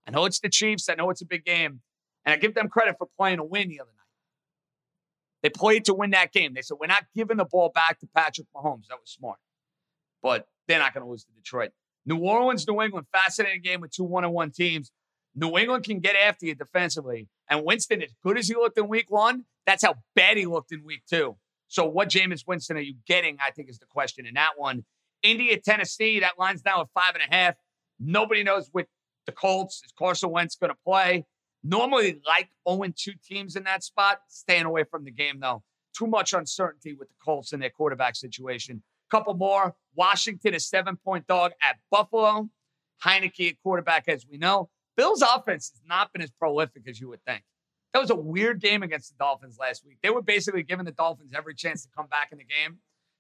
I 0.08 0.12
know 0.12 0.26
it's 0.26 0.40
the 0.40 0.50
Chiefs. 0.50 0.90
I 0.90 0.96
know 0.96 1.10
it's 1.10 1.22
a 1.22 1.26
big 1.26 1.46
game. 1.46 1.82
And 2.26 2.34
I 2.34 2.38
give 2.38 2.56
them 2.56 2.70
credit 2.70 2.96
for 2.98 3.08
playing 3.18 3.40
a 3.40 3.44
win 3.44 3.70
the 3.70 3.80
other 3.80 3.92
night. 3.92 4.02
They 5.44 5.50
played 5.50 5.86
to 5.86 5.94
win 5.94 6.10
that 6.12 6.32
game. 6.32 6.56
They 6.56 6.64
said, 6.64 6.78
we're 6.80 6.88
not 6.88 7.06
giving 7.16 7.38
the 7.38 7.46
ball 7.46 7.72
back 7.74 8.00
to 8.00 8.08
Patrick 8.16 8.48
Mahomes. 8.56 8.88
That 8.90 9.00
was 9.00 9.12
smart. 9.12 9.38
But 10.24 10.48
they're 10.68 10.80
not 10.80 10.94
going 10.94 11.04
to 11.04 11.10
lose 11.10 11.24
to 11.26 11.32
Detroit. 11.34 11.72
New 12.08 12.18
Orleans, 12.18 12.68
New 12.68 12.82
England, 12.82 13.06
fascinating 13.12 13.62
game 13.62 13.82
with 13.82 13.92
two 13.92 14.04
one 14.04 14.26
on 14.26 14.32
one 14.32 14.52
teams. 14.52 14.92
New 15.36 15.58
England 15.58 15.84
can 15.84 16.00
get 16.00 16.16
after 16.16 16.48
you 16.48 16.56
defensively. 16.56 17.28
And 17.50 17.64
Winston, 17.64 18.02
as 18.02 18.14
good 18.24 18.40
as 18.40 18.48
he 18.48 18.56
looked 18.56 18.78
in 18.78 18.88
week 18.88 19.12
one, 19.12 19.46
that's 19.66 19.84
how 19.84 19.96
bad 20.16 20.38
he 20.38 20.46
looked 20.46 20.72
in 20.72 20.84
week 20.84 21.04
two. 21.10 21.36
So, 21.68 21.86
what 21.86 22.10
Jameis 22.10 22.44
Winston 22.48 22.78
are 22.78 22.82
you 22.82 22.96
getting? 23.08 23.38
I 23.46 23.52
think 23.52 23.70
is 23.70 23.80
the 23.80 23.86
question 23.86 24.26
in 24.26 24.36
that 24.36 24.52
one. 24.58 24.86
Indy, 25.24 25.60
Tennessee, 25.64 26.20
that 26.20 26.34
line's 26.38 26.64
now 26.64 26.82
at 26.82 26.88
five 26.94 27.16
and 27.16 27.24
a 27.30 27.36
half. 27.36 27.56
Nobody 28.00 28.44
knows 28.44 28.70
with 28.74 28.88
the 29.26 29.32
Colts. 29.32 29.82
Is 29.84 29.92
Carson 29.98 30.30
Wentz 30.30 30.56
going 30.56 30.72
to 30.72 30.78
play? 30.86 31.26
Normally, 31.64 32.20
like 32.28 32.50
0 32.70 32.94
2 32.96 33.14
teams 33.28 33.56
in 33.56 33.64
that 33.64 33.84
spot, 33.84 34.20
staying 34.28 34.66
away 34.66 34.84
from 34.84 35.04
the 35.04 35.12
game, 35.12 35.40
though. 35.40 35.64
Too 35.98 36.06
much 36.06 36.34
uncertainty 36.34 36.94
with 36.94 37.08
the 37.08 37.16
Colts 37.24 37.54
and 37.54 37.62
their 37.62 37.72
quarterback 37.72 38.16
situation. 38.16 38.84
Couple 39.10 39.34
more. 39.34 39.76
Washington, 39.96 40.54
a 40.54 40.60
seven 40.60 40.98
point 40.98 41.26
dog 41.26 41.54
at 41.62 41.78
Buffalo. 41.90 42.50
Heinicke 43.04 43.50
at 43.50 43.56
quarterback, 43.64 44.08
as 44.08 44.26
we 44.30 44.38
know. 44.38 44.70
Bill's 44.96 45.22
offense 45.22 45.72
has 45.74 45.82
not 45.88 46.14
been 46.14 46.22
as 46.22 46.32
prolific 46.32 46.84
as 46.88 47.00
you 47.00 47.10
would 47.10 47.24
think. 47.26 47.44
That 47.96 48.02
was 48.02 48.10
a 48.10 48.16
weird 48.16 48.60
game 48.60 48.84
against 48.84 49.08
the 49.08 49.16
Dolphins 49.18 49.58
last 49.58 49.86
week. 49.86 50.00
They 50.04 50.10
were 50.10 50.22
basically 50.22 50.64
giving 50.64 50.84
the 50.84 50.92
Dolphins 50.92 51.32
every 51.34 51.56
chance 51.56 51.84
to 51.84 51.90
come 51.96 52.08
back 52.08 52.28
in 52.34 52.38
the 52.38 52.44
game. 52.44 52.80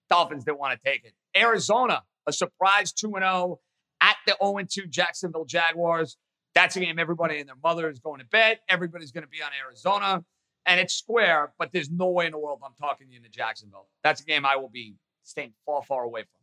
Dolphins 0.09 0.43
didn't 0.43 0.59
want 0.59 0.77
to 0.77 0.85
take 0.85 1.05
it. 1.05 1.13
Arizona, 1.33 2.03
a 2.27 2.33
surprise 2.33 2.91
2 2.91 3.13
0 3.17 3.61
at 4.01 4.17
the 4.27 4.35
0 4.43 4.57
2 4.69 4.87
Jacksonville 4.87 5.45
Jaguars. 5.45 6.17
That's 6.55 6.75
a 6.75 6.81
game 6.81 6.99
everybody 6.99 7.39
and 7.39 7.47
their 7.47 7.55
mother 7.63 7.89
is 7.89 7.99
going 7.99 8.19
to 8.19 8.25
bed. 8.25 8.59
Everybody's 8.67 9.13
going 9.13 9.23
to 9.23 9.29
be 9.29 9.41
on 9.41 9.51
Arizona. 9.65 10.25
And 10.65 10.77
it's 10.77 10.93
square, 10.93 11.53
but 11.57 11.71
there's 11.71 11.89
no 11.89 12.09
way 12.09 12.25
in 12.25 12.33
the 12.33 12.37
world 12.37 12.59
I'm 12.61 12.73
talking 12.77 13.07
you 13.09 13.15
into 13.15 13.29
Jacksonville. 13.29 13.87
That's 14.03 14.19
a 14.19 14.25
game 14.25 14.45
I 14.45 14.57
will 14.57 14.67
be 14.67 14.95
staying 15.23 15.53
far, 15.65 15.83
far 15.83 16.03
away 16.03 16.23
from. 16.23 16.41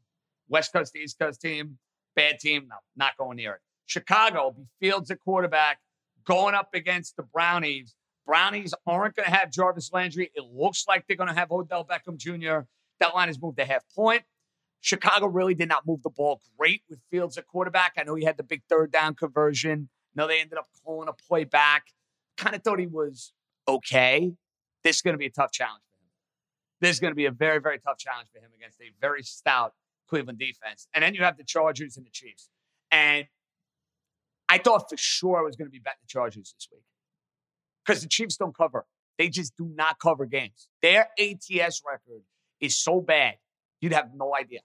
West 0.49 0.73
Coast, 0.73 0.97
East 0.97 1.19
Coast 1.19 1.43
team, 1.43 1.77
bad 2.17 2.39
team. 2.39 2.69
No, 2.71 2.77
not 2.97 3.15
going 3.19 3.37
near 3.37 3.57
it. 3.57 3.61
Chicago 3.85 4.45
will 4.45 4.53
be 4.53 4.65
Fields 4.81 5.11
at 5.11 5.21
quarterback, 5.21 5.81
going 6.25 6.55
up 6.55 6.71
against 6.73 7.19
the 7.19 7.25
Brownies. 7.25 7.95
Brownies 8.27 8.75
aren't 8.87 9.17
going 9.17 9.27
to 9.27 9.35
have 9.35 9.51
Jarvis 9.51 9.93
Landry. 9.93 10.31
It 10.35 10.45
looks 10.53 10.85
like 10.87 11.07
they're 11.07 11.17
going 11.17 11.29
to 11.29 11.35
have 11.35 11.51
Odell 11.51 11.85
Beckham 11.85 12.17
Jr. 12.17 12.67
That 13.01 13.15
line 13.15 13.29
has 13.29 13.41
moved 13.41 13.59
a 13.59 13.65
half 13.65 13.83
point. 13.95 14.23
Chicago 14.81 15.27
really 15.27 15.55
did 15.55 15.69
not 15.69 15.87
move 15.87 16.03
the 16.03 16.11
ball 16.11 16.41
great 16.59 16.83
with 16.89 17.01
Fields 17.11 17.39
at 17.39 17.47
quarterback. 17.47 17.95
I 17.97 18.03
know 18.03 18.15
he 18.15 18.25
had 18.25 18.37
the 18.37 18.43
big 18.43 18.63
third 18.69 18.91
down 18.91 19.15
conversion. 19.15 19.89
No, 20.15 20.27
they 20.27 20.41
ended 20.41 20.59
up 20.59 20.67
calling 20.85 21.09
a 21.09 21.13
play 21.13 21.45
back. 21.45 21.87
Kind 22.37 22.55
of 22.55 22.63
thought 22.63 22.79
he 22.79 22.87
was 22.87 23.33
okay. 23.69 24.33
This 24.83 24.97
is 24.97 25.03
going 25.03 25.15
to 25.15 25.19
be 25.19 25.27
a 25.27 25.31
tough 25.31 25.53
challenge 25.53 25.83
for 25.89 25.97
him. 25.97 26.11
This 26.81 26.91
is 26.97 27.01
going 27.01 27.13
to 27.13 27.17
be 27.17 27.27
a 27.27 27.31
very, 27.31 27.61
very 27.61 27.79
tough 27.79 27.99
challenge 27.99 28.29
for 28.33 28.41
him 28.41 28.51
against 28.57 28.81
a 28.81 28.91
very 29.01 29.23
stout 29.23 29.73
Cleveland 30.09 30.39
defense. 30.39 30.89
And 30.93 31.03
then 31.03 31.15
you 31.15 31.23
have 31.23 31.37
the 31.37 31.45
Chargers 31.45 31.97
and 31.97 32.05
the 32.05 32.11
Chiefs. 32.11 32.49
And 32.91 33.27
I 34.49 34.59
thought 34.59 34.91
for 34.91 34.97
sure 34.97 35.39
I 35.39 35.43
was 35.43 35.55
going 35.55 35.69
to 35.69 35.73
be 35.73 35.79
betting 35.79 36.01
the 36.03 36.09
Chargers 36.09 36.55
this 36.57 36.69
week 36.73 36.83
because 37.85 38.03
the 38.03 38.09
Chiefs 38.09 38.37
don't 38.37 38.57
cover. 38.57 38.87
They 39.19 39.29
just 39.29 39.57
do 39.57 39.71
not 39.75 39.99
cover 39.99 40.27
games. 40.27 40.69
Their 40.81 41.09
ATS 41.19 41.83
record 41.87 42.23
is 42.61 42.77
so 42.77 43.01
bad, 43.01 43.35
you'd 43.81 43.93
have 43.93 44.11
no 44.15 44.35
idea. 44.35 44.61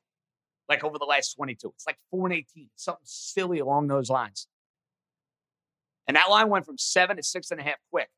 Like 0.70 0.84
over 0.84 0.98
the 0.98 1.06
last 1.06 1.34
22, 1.36 1.70
it's 1.76 1.88
like 1.88 1.98
4 2.12 2.28
and 2.28 2.36
18, 2.36 2.70
something 2.76 3.02
silly 3.04 3.60
along 3.60 3.88
those 3.88 4.10
lines. 4.10 4.48
And 6.08 6.16
that 6.16 6.30
line 6.30 6.50
went 6.50 6.66
from 6.66 6.78
seven 6.78 7.18
to 7.18 7.24
six 7.24 7.52
and 7.52 7.60
a 7.60 7.64
half 7.64 7.78
quick. 7.92 8.10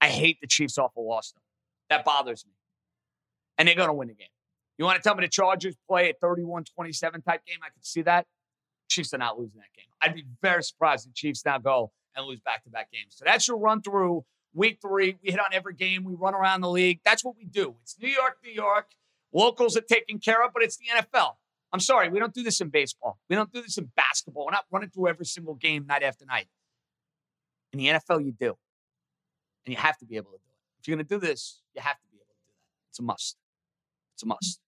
I 0.00 0.08
hate 0.08 0.38
the 0.40 0.46
Chiefs 0.46 0.78
off 0.78 0.96
a 0.96 1.00
loss, 1.00 1.32
though. 1.32 1.96
That 1.96 2.04
bothers 2.04 2.44
me. 2.46 2.52
And 3.58 3.68
they're 3.68 3.76
going 3.76 3.88
to 3.88 3.94
win 3.94 4.08
the 4.08 4.14
game. 4.14 4.28
You 4.78 4.84
want 4.84 4.96
to 4.96 5.02
tell 5.02 5.14
me 5.14 5.24
the 5.24 5.28
Chargers 5.28 5.76
play 5.88 6.10
a 6.10 6.14
31 6.20 6.64
27 6.64 7.22
type 7.22 7.44
game? 7.46 7.58
I 7.62 7.68
could 7.70 7.84
see 7.84 8.02
that. 8.02 8.26
Chiefs 8.88 9.14
are 9.14 9.18
not 9.18 9.38
losing 9.38 9.60
that 9.60 9.72
game. 9.76 9.86
I'd 10.02 10.14
be 10.14 10.24
very 10.42 10.62
surprised 10.62 11.08
the 11.08 11.12
Chiefs 11.14 11.44
now 11.44 11.58
go 11.58 11.92
and 12.16 12.26
lose 12.26 12.40
back 12.40 12.64
to 12.64 12.70
back 12.70 12.90
games. 12.92 13.16
So 13.16 13.24
that's 13.24 13.48
your 13.48 13.58
run 13.58 13.82
through 13.82 14.24
week 14.54 14.78
three. 14.80 15.16
We 15.22 15.30
hit 15.30 15.40
on 15.40 15.46
every 15.52 15.74
game. 15.74 16.04
We 16.04 16.14
run 16.14 16.34
around 16.34 16.60
the 16.60 16.70
league. 16.70 17.00
That's 17.04 17.24
what 17.24 17.36
we 17.36 17.44
do. 17.44 17.74
It's 17.82 17.96
New 18.00 18.08
York, 18.08 18.38
New 18.44 18.52
York. 18.52 18.92
Locals 19.32 19.76
are 19.76 19.82
taken 19.82 20.18
care 20.18 20.44
of, 20.44 20.52
but 20.52 20.62
it's 20.62 20.76
the 20.76 20.86
NFL. 20.94 21.32
I'm 21.72 21.80
sorry, 21.80 22.08
we 22.08 22.20
don't 22.20 22.32
do 22.32 22.44
this 22.44 22.60
in 22.60 22.68
baseball. 22.68 23.18
We 23.28 23.34
don't 23.34 23.52
do 23.52 23.60
this 23.60 23.78
in 23.78 23.90
basketball. 23.96 24.46
We're 24.46 24.52
not 24.52 24.64
running 24.70 24.90
through 24.90 25.08
every 25.08 25.26
single 25.26 25.54
game 25.54 25.86
night 25.86 26.04
after 26.04 26.24
night. 26.24 26.46
In 27.72 27.80
the 27.80 27.86
NFL, 27.88 28.24
you 28.24 28.30
do. 28.30 28.56
And 29.66 29.74
you 29.74 29.76
have 29.76 29.98
to 29.98 30.06
be 30.06 30.16
able 30.16 30.30
to 30.30 30.36
do 30.36 30.44
it. 30.44 30.80
If 30.80 30.86
you're 30.86 30.96
going 30.96 31.04
to 31.04 31.14
do 31.14 31.18
this, 31.18 31.62
you 31.74 31.82
have 31.82 31.96
to 31.96 32.06
be 32.12 32.18
able 32.18 32.26
to 32.26 32.30
do 32.30 32.52
that. 32.52 32.90
It's 32.90 33.00
a 33.00 33.02
must. 33.02 33.36
It's 34.14 34.22
a 34.22 34.26
must. 34.26 34.60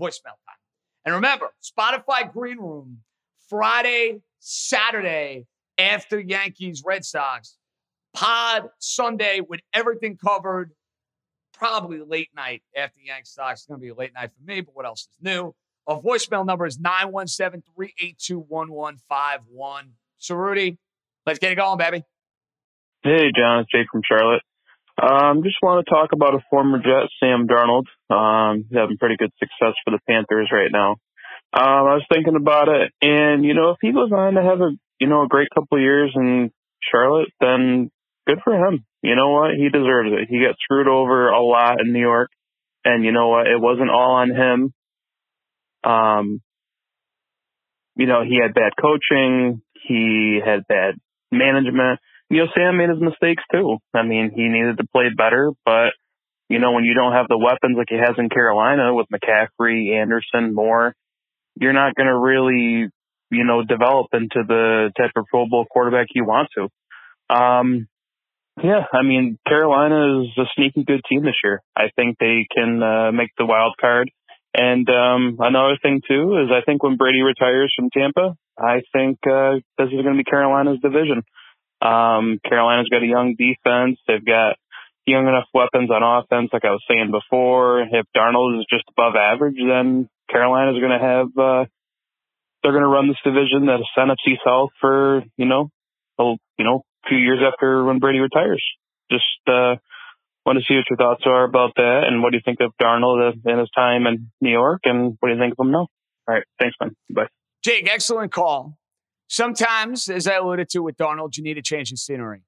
Voicemail 0.00 0.38
time. 0.46 0.60
And 1.04 1.16
remember, 1.16 1.46
Spotify 1.60 2.32
Green 2.32 2.58
Room, 2.58 3.00
Friday, 3.48 4.22
Saturday 4.38 5.46
after 5.78 6.18
Yankees 6.18 6.82
Red 6.84 7.04
Sox. 7.04 7.56
Pod 8.14 8.68
Sunday 8.78 9.40
with 9.46 9.60
everything 9.72 10.16
covered. 10.16 10.70
Probably 11.52 12.00
late 12.00 12.30
night 12.34 12.62
after 12.76 13.00
Yankees 13.00 13.30
Sox. 13.30 13.60
It's 13.60 13.66
going 13.66 13.80
to 13.80 13.82
be 13.82 13.90
a 13.90 13.94
late 13.94 14.12
night 14.14 14.30
for 14.36 14.44
me, 14.44 14.60
but 14.60 14.74
what 14.74 14.86
else 14.86 15.02
is 15.02 15.18
new? 15.20 15.54
Our 15.86 16.00
voicemail 16.00 16.46
number 16.46 16.66
is 16.66 16.78
917 16.78 17.62
382 17.74 18.38
1151. 18.38 19.92
So, 20.18 20.34
Rudy, 20.34 20.78
let's 21.26 21.38
get 21.38 21.52
it 21.52 21.56
going, 21.56 21.78
baby. 21.78 22.04
Hey, 23.02 23.30
John, 23.36 23.60
it's 23.60 23.70
Jake 23.70 23.86
from 23.92 24.00
Charlotte. 24.08 24.42
Um, 25.00 25.42
just 25.42 25.56
want 25.60 25.84
to 25.84 25.90
talk 25.90 26.12
about 26.12 26.34
a 26.34 26.40
former 26.48 26.78
Jet, 26.78 27.10
Sam 27.20 27.46
Darnold. 27.46 27.84
Um, 28.08 28.64
he's 28.68 28.78
having 28.78 28.96
pretty 28.96 29.16
good 29.18 29.32
success 29.38 29.74
for 29.84 29.90
the 29.90 29.98
Panthers 30.08 30.50
right 30.52 30.70
now. 30.72 30.96
Um, 31.56 31.86
I 31.86 31.94
was 31.94 32.06
thinking 32.12 32.34
about 32.34 32.68
it, 32.68 32.90
and 33.00 33.44
you 33.44 33.54
know, 33.54 33.70
if 33.70 33.76
he 33.80 33.92
goes 33.92 34.10
on 34.10 34.34
to 34.34 34.42
have 34.42 34.60
a 34.60 34.70
you 34.98 35.06
know 35.06 35.22
a 35.22 35.28
great 35.28 35.48
couple 35.54 35.78
of 35.78 35.82
years 35.82 36.10
in 36.16 36.50
Charlotte, 36.82 37.28
then 37.40 37.92
good 38.26 38.38
for 38.42 38.54
him. 38.54 38.84
You 39.02 39.14
know 39.14 39.30
what? 39.30 39.54
He 39.54 39.68
deserves 39.68 40.10
it. 40.10 40.28
He 40.28 40.40
got 40.44 40.56
screwed 40.60 40.88
over 40.88 41.28
a 41.28 41.40
lot 41.40 41.80
in 41.80 41.92
New 41.92 42.00
York, 42.00 42.30
and 42.84 43.04
you 43.04 43.12
know 43.12 43.28
what? 43.28 43.46
It 43.46 43.60
wasn't 43.60 43.90
all 43.90 44.16
on 44.16 44.30
him. 44.30 44.74
Um, 45.88 46.40
you 47.94 48.06
know, 48.06 48.24
he 48.24 48.40
had 48.42 48.52
bad 48.52 48.72
coaching. 48.80 49.62
He 49.86 50.40
had 50.44 50.66
bad 50.68 50.94
management. 51.30 52.00
You 52.30 52.38
know, 52.38 52.46
Sam 52.56 52.78
made 52.78 52.90
his 52.90 53.00
mistakes 53.00 53.44
too. 53.52 53.78
I 53.94 54.02
mean, 54.02 54.32
he 54.34 54.48
needed 54.48 54.78
to 54.78 54.88
play 54.92 55.04
better, 55.16 55.52
but 55.64 55.92
you 56.48 56.58
know, 56.58 56.72
when 56.72 56.82
you 56.82 56.94
don't 56.94 57.12
have 57.12 57.28
the 57.28 57.38
weapons 57.38 57.76
like 57.78 57.88
he 57.90 57.96
has 57.96 58.16
in 58.18 58.28
Carolina 58.28 58.92
with 58.92 59.06
McCaffrey, 59.14 59.94
Anderson, 59.94 60.52
Moore, 60.52 60.94
you're 61.56 61.72
not 61.72 61.94
going 61.94 62.08
to 62.08 62.16
really, 62.16 62.88
you 63.30 63.44
know, 63.44 63.62
develop 63.64 64.08
into 64.12 64.42
the 64.46 64.92
type 64.96 65.12
of 65.16 65.24
Pro 65.30 65.46
Bowl 65.48 65.66
quarterback 65.70 66.08
you 66.14 66.24
want 66.24 66.48
to. 66.56 67.34
Um, 67.34 67.88
yeah, 68.62 68.84
I 68.92 69.02
mean, 69.02 69.38
Carolina 69.46 70.22
is 70.22 70.28
a 70.38 70.44
sneaky 70.54 70.84
good 70.84 71.00
team 71.08 71.22
this 71.22 71.34
year. 71.42 71.60
I 71.76 71.90
think 71.96 72.18
they 72.18 72.46
can 72.54 72.82
uh, 72.82 73.12
make 73.12 73.30
the 73.36 73.46
wild 73.46 73.74
card. 73.80 74.10
And 74.56 74.88
um, 74.88 75.38
another 75.40 75.76
thing 75.82 76.00
too 76.06 76.38
is 76.44 76.50
I 76.52 76.64
think 76.64 76.82
when 76.82 76.96
Brady 76.96 77.22
retires 77.22 77.72
from 77.74 77.90
Tampa, 77.90 78.36
I 78.56 78.82
think 78.92 79.18
uh, 79.26 79.54
this 79.76 79.88
is 79.88 80.02
going 80.02 80.16
to 80.16 80.22
be 80.22 80.24
Carolina's 80.24 80.78
division. 80.80 81.22
Um, 81.82 82.38
Carolina's 82.48 82.88
got 82.88 83.02
a 83.02 83.06
young 83.06 83.34
defense. 83.34 83.98
They've 84.06 84.24
got 84.24 84.56
young 85.06 85.26
enough 85.26 85.48
weapons 85.52 85.90
on 85.90 86.02
offense, 86.02 86.50
like 86.52 86.64
I 86.64 86.70
was 86.70 86.84
saying 86.88 87.10
before. 87.10 87.82
If 87.82 88.06
Darnold 88.16 88.60
is 88.60 88.66
just 88.70 88.84
above 88.96 89.16
average, 89.16 89.56
then 89.58 90.08
Carolina's 90.30 90.80
going 90.80 90.98
to 90.98 91.04
have. 91.04 91.26
Uh, 91.36 91.64
they're 92.62 92.72
going 92.72 92.82
to 92.82 92.88
run 92.88 93.08
this 93.08 93.18
division, 93.22 93.66
that 93.66 93.80
NFC 93.98 94.36
South, 94.44 94.70
for 94.80 95.22
you 95.36 95.46
know, 95.46 95.70
a, 96.18 96.34
you 96.58 96.64
know, 96.64 96.82
few 97.08 97.18
years 97.18 97.40
after 97.46 97.84
when 97.84 97.98
Brady 97.98 98.20
retires. 98.20 98.64
Just 99.10 99.24
uh, 99.46 99.76
want 100.46 100.58
to 100.58 100.64
see 100.66 100.74
what 100.74 100.84
your 100.88 100.96
thoughts 100.96 101.22
are 101.26 101.44
about 101.44 101.72
that, 101.76 102.04
and 102.06 102.22
what 102.22 102.30
do 102.30 102.38
you 102.38 102.42
think 102.44 102.60
of 102.60 102.72
Darnold 102.80 103.34
in 103.44 103.58
his 103.58 103.70
time 103.70 104.06
in 104.06 104.30
New 104.40 104.50
York, 104.50 104.80
and 104.84 105.16
what 105.20 105.28
do 105.28 105.34
you 105.34 105.40
think 105.40 105.54
of 105.58 105.66
him 105.66 105.72
now? 105.72 105.88
All 106.26 106.34
right, 106.34 106.44
thanks, 106.58 106.76
man. 106.80 106.96
Bye. 107.10 107.28
Jake, 107.62 107.88
excellent 107.90 108.32
call. 108.32 108.78
Sometimes, 109.28 110.08
as 110.08 110.26
I 110.26 110.34
alluded 110.34 110.68
to 110.70 110.80
with 110.80 110.96
Darnold, 110.96 111.36
you 111.36 111.42
need 111.42 111.58
a 111.58 111.62
change 111.62 111.92
of 111.92 111.98
scenery. 111.98 112.42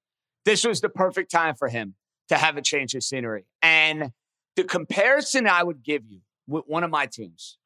This 0.45 0.65
was 0.65 0.81
the 0.81 0.89
perfect 0.89 1.31
time 1.31 1.55
for 1.55 1.69
him 1.69 1.95
to 2.29 2.37
have 2.37 2.57
a 2.57 2.63
change 2.63 2.95
of 2.95 3.03
scenery. 3.03 3.47
And 3.63 4.13
the 4.57 4.65
comparison 4.65 5.47
I 5.47 5.63
would 5.63 5.83
give 5.83 6.05
you 6.07 6.21
with 6.47 6.65
one 6.67 6.85
of 6.85 6.91
my 6.91 7.07
teams 7.07 7.59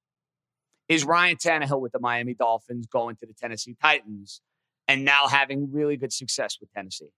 is 0.90 1.04
Ryan 1.04 1.36
Tannehill 1.36 1.80
with 1.80 1.92
the 1.92 2.00
Miami 2.00 2.34
Dolphins 2.34 2.88
going 2.88 3.14
to 3.16 3.24
the 3.24 3.32
Tennessee 3.32 3.76
Titans 3.80 4.42
and 4.88 5.04
now 5.04 5.28
having 5.28 5.70
really 5.70 5.96
good 5.96 6.12
success 6.12 6.58
with 6.60 6.68
Tennessee. 6.72 7.12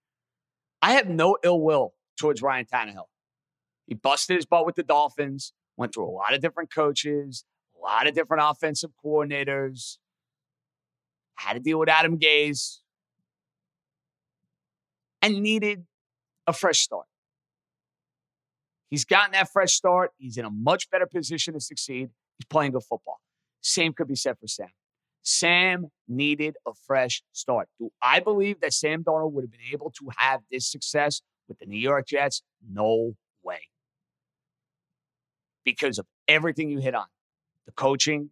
I 0.83 0.93
have 0.93 1.09
no 1.09 1.37
ill 1.43 1.59
will 1.59 1.95
towards 2.15 2.43
Ryan 2.43 2.65
Tannehill. 2.71 3.07
He 3.87 3.95
busted 3.95 4.35
his 4.35 4.45
butt 4.45 4.67
with 4.67 4.75
the 4.75 4.83
Dolphins, 4.83 5.53
went 5.75 5.91
through 5.91 6.05
a 6.05 6.11
lot 6.11 6.35
of 6.35 6.39
different 6.39 6.71
coaches, 6.71 7.45
a 7.75 7.81
lot 7.81 8.05
of 8.05 8.13
different 8.13 8.43
offensive 8.45 8.91
coordinators, 9.03 9.97
had 11.33 11.53
to 11.53 11.59
deal 11.59 11.79
with 11.79 11.89
Adam 11.89 12.19
Gase, 12.19 12.77
and 15.23 15.41
needed 15.41 15.83
a 16.45 16.53
fresh 16.53 16.81
start. 16.81 17.07
He's 18.91 19.03
gotten 19.03 19.31
that 19.31 19.49
fresh 19.51 19.73
start. 19.73 20.11
He's 20.17 20.37
in 20.37 20.45
a 20.45 20.51
much 20.51 20.91
better 20.91 21.07
position 21.07 21.55
to 21.55 21.59
succeed. 21.59 22.11
He's 22.37 22.45
playing 22.47 22.73
good 22.73 22.83
football. 22.83 23.19
Same 23.63 23.93
could 23.93 24.07
be 24.07 24.15
said 24.15 24.37
for 24.39 24.47
Sam. 24.47 24.67
Sam 25.23 25.87
needed 26.07 26.55
a 26.67 26.73
fresh 26.85 27.23
start. 27.31 27.69
Do 27.79 27.91
I 28.01 28.19
believe 28.19 28.59
that 28.61 28.73
Sam 28.73 29.03
Darnold 29.03 29.31
would 29.31 29.45
have 29.45 29.51
been 29.51 29.71
able 29.71 29.89
to 29.91 30.09
have 30.17 30.41
this 30.51 30.69
success 30.69 31.21
with 31.47 31.59
the 31.59 31.65
New 31.65 31.79
York 31.79 32.07
Jets? 32.07 32.43
No 32.69 33.15
way. 33.41 33.61
Because 35.63 35.97
of 35.97 36.05
everything 36.27 36.69
you 36.69 36.79
hit 36.79 36.93
on 36.93 37.05
the 37.65 37.71
coaching, 37.71 38.31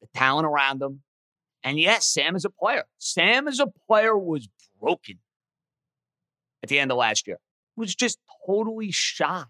the 0.00 0.06
talent 0.14 0.46
around 0.46 0.80
him. 0.80 1.02
And 1.64 1.78
yes, 1.78 2.06
Sam 2.06 2.36
is 2.36 2.44
a 2.44 2.50
player. 2.50 2.84
Sam 2.98 3.48
as 3.48 3.58
a 3.58 3.66
player 3.66 4.16
was 4.16 4.48
broken 4.80 5.18
at 6.62 6.68
the 6.68 6.78
end 6.78 6.92
of 6.92 6.96
last 6.98 7.26
year, 7.26 7.38
was 7.76 7.94
just 7.94 8.18
totally 8.46 8.92
shot. 8.92 9.48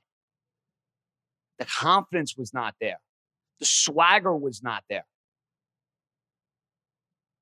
The 1.58 1.66
confidence 1.66 2.36
was 2.36 2.54
not 2.54 2.74
there, 2.80 3.00
the 3.62 3.66
swagger 3.66 4.36
was 4.36 4.60
not 4.60 4.82
there. 4.90 5.06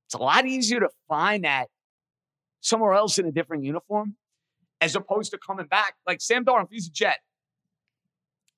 It's 0.07 0.15
a 0.15 0.19
lot 0.19 0.45
easier 0.45 0.81
to 0.81 0.91
find 1.09 1.45
that 1.45 1.69
somewhere 2.61 2.93
else 2.93 3.19
in 3.19 3.25
a 3.25 3.33
different 3.33 3.65
uniform 3.65 4.17
as 4.83 4.95
opposed 4.95 5.31
to 5.31 5.39
coming 5.39 5.65
back. 5.65 5.95
Like 6.07 6.21
Sam 6.21 6.45
Darnold, 6.45 6.69
he's 6.71 6.89
a 6.89 6.91
Jet, 6.91 7.21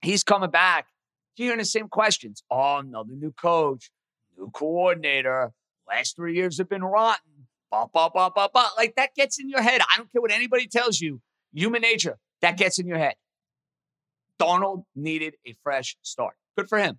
he's 0.01 0.25
coming 0.25 0.51
back. 0.51 0.87
You're 1.37 1.47
hearing 1.47 1.61
the 1.61 1.65
same 1.65 1.87
questions. 1.87 2.43
Oh, 2.51 2.79
another 2.79 3.13
new 3.13 3.31
coach, 3.31 3.93
new 4.37 4.51
coordinator. 4.51 5.53
Last 5.89 6.17
three 6.17 6.35
years 6.35 6.59
have 6.59 6.69
been 6.69 6.83
rotten. 6.83 7.47
Bah, 7.71 7.87
bah, 7.95 8.11
bah, 8.13 8.31
bah, 8.35 8.49
bah. 8.53 8.71
Like 8.77 8.97
that 8.97 9.15
gets 9.15 9.39
in 9.39 9.49
your 9.49 9.63
head. 9.63 9.83
I 9.83 9.99
don't 9.99 10.11
care 10.11 10.21
what 10.21 10.33
anybody 10.33 10.67
tells 10.67 11.01
you. 11.01 11.21
Human 11.55 11.81
nature, 11.81 12.19
that 12.41 12.57
gets 12.57 12.81
in 12.81 12.89
your 12.89 12.99
head. 12.99 13.15
Darnold 14.41 14.83
needed 14.97 15.35
a 15.47 15.55
fresh 15.63 15.97
start. 16.03 16.35
Good 16.59 16.69
for 16.69 16.79
him. 16.79 16.99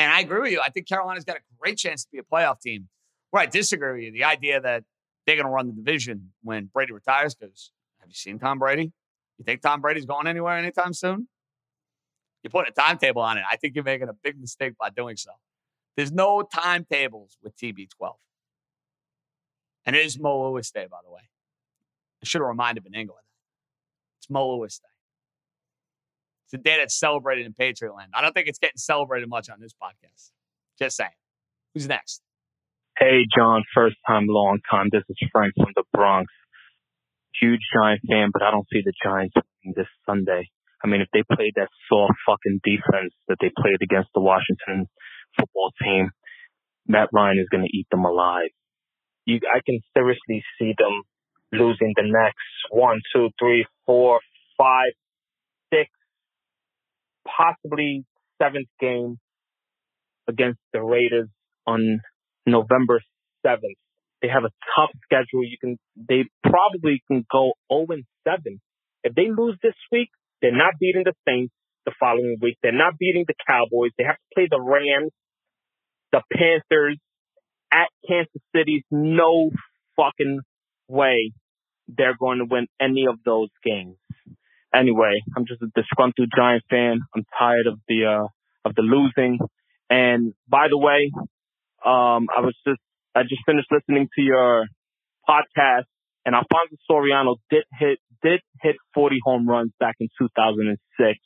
And 0.00 0.10
I 0.10 0.20
agree 0.20 0.40
with 0.40 0.52
you. 0.52 0.62
I 0.64 0.70
think 0.70 0.88
Carolina's 0.88 1.24
got 1.24 1.36
a 1.36 1.40
great 1.58 1.76
chance 1.76 2.04
to 2.04 2.10
be 2.10 2.18
a 2.18 2.22
playoff 2.22 2.60
team. 2.60 2.88
Where 3.32 3.42
I 3.42 3.46
disagree 3.46 3.92
with 3.92 4.02
you, 4.02 4.12
the 4.12 4.24
idea 4.24 4.58
that 4.58 4.84
they're 5.26 5.36
going 5.36 5.44
to 5.44 5.52
run 5.52 5.66
the 5.66 5.74
division 5.74 6.32
when 6.42 6.70
Brady 6.72 6.92
retires, 6.92 7.34
because 7.34 7.70
have 8.00 8.08
you 8.08 8.14
seen 8.14 8.38
Tom 8.38 8.58
Brady? 8.58 8.92
You 9.38 9.44
think 9.44 9.60
Tom 9.60 9.82
Brady's 9.82 10.06
going 10.06 10.26
anywhere 10.26 10.56
anytime 10.56 10.94
soon? 10.94 11.28
You're 12.42 12.50
putting 12.50 12.72
a 12.72 12.80
timetable 12.80 13.20
on 13.20 13.36
it. 13.36 13.44
I 13.50 13.56
think 13.56 13.74
you're 13.74 13.84
making 13.84 14.08
a 14.08 14.14
big 14.14 14.40
mistake 14.40 14.72
by 14.80 14.88
doing 14.88 15.18
so. 15.18 15.32
There's 15.96 16.12
no 16.12 16.42
timetables 16.42 17.36
with 17.42 17.54
TB12. 17.58 18.14
And 19.84 19.94
it 19.94 20.06
is 20.06 20.18
Mo 20.18 20.50
Lewis 20.50 20.70
Day, 20.70 20.86
by 20.90 20.98
the 21.04 21.10
way. 21.10 21.28
I 22.22 22.26
should 22.26 22.40
have 22.40 22.48
reminded 22.48 22.84
Benigno 22.84 23.10
of 23.10 23.16
that. 23.16 24.18
It's 24.18 24.30
Mo 24.30 24.56
Lewis 24.56 24.78
Day. 24.78 24.89
It's 26.50 26.58
a 26.60 26.64
day 26.64 26.78
that's 26.78 26.98
celebrated 26.98 27.46
in 27.46 27.52
Patriot 27.54 27.94
Land. 27.94 28.10
I 28.12 28.20
don't 28.20 28.32
think 28.32 28.48
it's 28.48 28.58
getting 28.58 28.76
celebrated 28.76 29.28
much 29.28 29.48
on 29.48 29.60
this 29.60 29.72
podcast. 29.72 30.32
Just 30.80 30.96
saying. 30.96 31.14
Who's 31.74 31.86
next? 31.86 32.22
Hey, 32.98 33.22
John. 33.36 33.62
First 33.72 33.94
time, 34.04 34.26
long 34.26 34.58
time. 34.68 34.88
This 34.90 35.04
is 35.08 35.16
Frank 35.30 35.54
from 35.54 35.70
the 35.76 35.84
Bronx. 35.92 36.26
Huge 37.40 37.60
Giant 37.72 38.00
fan, 38.10 38.30
but 38.32 38.42
I 38.42 38.50
don't 38.50 38.66
see 38.72 38.82
the 38.84 38.92
Giants 39.00 39.32
this 39.76 39.86
Sunday. 40.04 40.50
I 40.82 40.88
mean, 40.88 41.00
if 41.00 41.06
they 41.12 41.22
played 41.22 41.52
that 41.54 41.68
soft 41.88 42.18
fucking 42.26 42.58
defense 42.64 43.14
that 43.28 43.36
they 43.40 43.52
played 43.56 43.78
against 43.80 44.08
the 44.12 44.20
Washington 44.20 44.88
football 45.38 45.70
team, 45.80 46.10
Matt 46.88 47.10
Ryan 47.12 47.38
is 47.38 47.46
going 47.48 47.62
to 47.62 47.70
eat 47.70 47.86
them 47.92 48.04
alive. 48.04 48.50
You, 49.24 49.38
I 49.54 49.60
can 49.64 49.78
seriously 49.94 50.42
see 50.58 50.74
them 50.76 51.02
losing 51.52 51.92
the 51.94 52.10
next 52.10 52.42
one, 52.72 52.98
two, 53.14 53.28
three, 53.38 53.66
four, 53.86 54.18
five, 54.58 54.90
possibly 57.26 58.04
seventh 58.40 58.68
game 58.80 59.18
against 60.28 60.60
the 60.72 60.82
Raiders 60.82 61.28
on 61.66 62.00
November 62.46 63.00
7th. 63.46 63.58
They 64.22 64.28
have 64.28 64.44
a 64.44 64.52
tough 64.76 64.90
schedule. 65.04 65.44
You 65.44 65.56
can, 65.60 65.78
they 65.96 66.24
probably 66.42 67.02
can 67.08 67.24
go 67.30 67.52
0 67.72 67.86
and 67.90 68.04
7. 68.26 68.60
If 69.02 69.14
they 69.14 69.28
lose 69.36 69.56
this 69.62 69.74
week, 69.90 70.10
they're 70.42 70.56
not 70.56 70.74
beating 70.78 71.04
the 71.04 71.14
Saints 71.26 71.52
the 71.86 71.92
following 71.98 72.36
week. 72.40 72.56
They're 72.62 72.72
not 72.72 72.98
beating 72.98 73.24
the 73.26 73.34
Cowboys. 73.48 73.92
They 73.96 74.04
have 74.04 74.16
to 74.16 74.34
play 74.34 74.48
the 74.50 74.60
Rams, 74.60 75.12
the 76.12 76.22
Panthers 76.32 76.98
at 77.72 77.88
Kansas 78.06 78.42
City. 78.54 78.84
No 78.90 79.50
fucking 79.96 80.40
way 80.88 81.32
they're 81.88 82.16
going 82.18 82.38
to 82.38 82.44
win 82.48 82.66
any 82.80 83.06
of 83.08 83.16
those 83.24 83.48
games. 83.64 83.96
Anyway, 84.74 85.20
I'm 85.36 85.46
just 85.46 85.62
a 85.62 85.66
disgruntled 85.74 86.30
Giant 86.36 86.62
fan. 86.70 87.00
I'm 87.14 87.24
tired 87.38 87.66
of 87.66 87.78
the 87.88 88.06
uh, 88.06 88.26
of 88.64 88.74
the 88.74 88.82
losing. 88.82 89.38
And 89.88 90.32
by 90.48 90.68
the 90.70 90.78
way, 90.78 91.10
um, 91.84 92.28
I 92.30 92.40
was 92.40 92.54
just 92.66 92.80
I 93.14 93.22
just 93.22 93.42
finished 93.44 93.68
listening 93.72 94.08
to 94.14 94.22
your 94.22 94.66
podcast, 95.28 95.90
and 96.24 96.34
Alfonso 96.34 96.76
Soriano 96.88 97.36
did 97.50 97.64
hit 97.78 97.98
did 98.22 98.40
hit 98.62 98.76
40 98.94 99.18
home 99.24 99.48
runs 99.48 99.72
back 99.80 99.96
in 99.98 100.08
2006. 100.18 101.18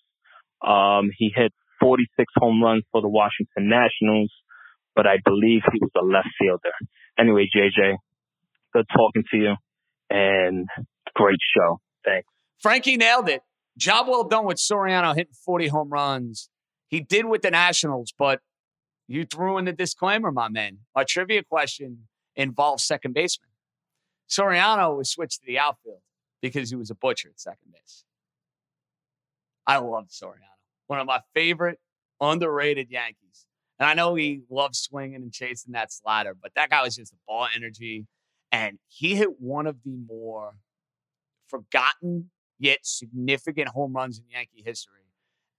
Um, 0.66 1.10
he 1.18 1.30
hit 1.34 1.52
46 1.80 2.32
home 2.38 2.62
runs 2.62 2.84
for 2.92 3.02
the 3.02 3.08
Washington 3.08 3.68
Nationals, 3.68 4.32
but 4.94 5.06
I 5.06 5.16
believe 5.24 5.62
he 5.72 5.80
was 5.80 5.90
a 5.96 6.04
left 6.04 6.28
fielder. 6.38 6.72
Anyway, 7.18 7.48
JJ, 7.54 7.96
good 8.72 8.86
talking 8.96 9.24
to 9.32 9.36
you, 9.36 9.54
and 10.08 10.66
great 11.14 11.38
show. 11.54 11.80
Thanks. 12.04 12.33
Frankie 12.60 12.96
nailed 12.96 13.28
it. 13.28 13.42
Job 13.76 14.08
well 14.08 14.24
done 14.24 14.46
with 14.46 14.58
Soriano 14.58 15.14
hitting 15.14 15.34
40 15.34 15.68
home 15.68 15.90
runs. 15.90 16.48
He 16.88 17.00
did 17.00 17.26
with 17.26 17.42
the 17.42 17.50
Nationals, 17.50 18.14
but 18.16 18.40
you 19.08 19.24
threw 19.24 19.58
in 19.58 19.64
the 19.64 19.72
disclaimer, 19.72 20.30
my 20.30 20.48
man. 20.48 20.78
My 20.94 21.04
trivia 21.04 21.42
question 21.42 22.06
involves 22.36 22.84
second 22.84 23.14
baseman. 23.14 23.50
Soriano 24.28 24.96
was 24.96 25.10
switched 25.10 25.40
to 25.40 25.46
the 25.46 25.58
outfield 25.58 26.00
because 26.40 26.70
he 26.70 26.76
was 26.76 26.90
a 26.90 26.94
butcher 26.94 27.28
at 27.28 27.40
second 27.40 27.72
base. 27.72 28.04
I 29.66 29.78
love 29.78 30.08
Soriano. 30.08 30.38
One 30.86 31.00
of 31.00 31.06
my 31.06 31.20
favorite 31.34 31.78
underrated 32.20 32.90
Yankees. 32.90 33.46
And 33.78 33.88
I 33.88 33.94
know 33.94 34.14
he 34.14 34.42
loves 34.50 34.78
swinging 34.78 35.16
and 35.16 35.32
chasing 35.32 35.72
that 35.72 35.92
slider, 35.92 36.34
but 36.40 36.52
that 36.54 36.70
guy 36.70 36.82
was 36.82 36.96
just 36.96 37.12
a 37.12 37.16
ball 37.26 37.48
energy. 37.54 38.06
And 38.52 38.78
he 38.88 39.16
hit 39.16 39.40
one 39.40 39.66
of 39.66 39.82
the 39.84 39.96
more 40.06 40.54
forgotten 41.48 42.30
yet 42.64 42.78
significant 42.82 43.68
home 43.68 43.92
runs 43.92 44.18
in 44.18 44.24
Yankee 44.30 44.62
history. 44.64 45.02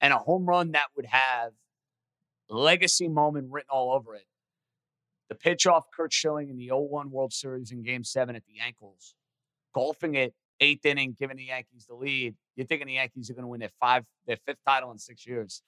And 0.02 0.12
a 0.12 0.18
home 0.18 0.46
run 0.46 0.72
that 0.72 0.88
would 0.96 1.06
have 1.06 1.52
legacy 2.50 3.08
moment 3.08 3.52
written 3.52 3.70
all 3.70 3.94
over 3.94 4.16
it. 4.16 4.26
The 5.30 5.36
pitch 5.36 5.68
off 5.68 5.86
Curt 5.96 6.12
Schilling 6.12 6.50
in 6.50 6.58
the 6.58 6.70
0-1 6.70 7.10
World 7.10 7.32
Series 7.32 7.72
in 7.72 7.84
Game 7.84 8.04
7 8.04 8.36
at 8.36 8.44
the 8.46 8.60
ankles. 8.64 9.14
Golfing 9.74 10.16
it, 10.16 10.34
eighth 10.60 10.86
inning, 10.86 11.16
giving 11.18 11.38
the 11.38 11.46
Yankees 11.46 11.86
the 11.88 11.96
lead. 11.96 12.36
You're 12.56 12.66
thinking 12.66 12.88
the 12.88 12.94
Yankees 12.94 13.30
are 13.30 13.34
going 13.34 13.44
to 13.44 13.48
win 13.50 13.60
their 13.60 13.72
five, 13.80 14.04
their 14.26 14.38
fifth 14.46 14.60
title 14.68 14.92
in 14.92 14.98
six 14.98 15.28
years. 15.28 15.62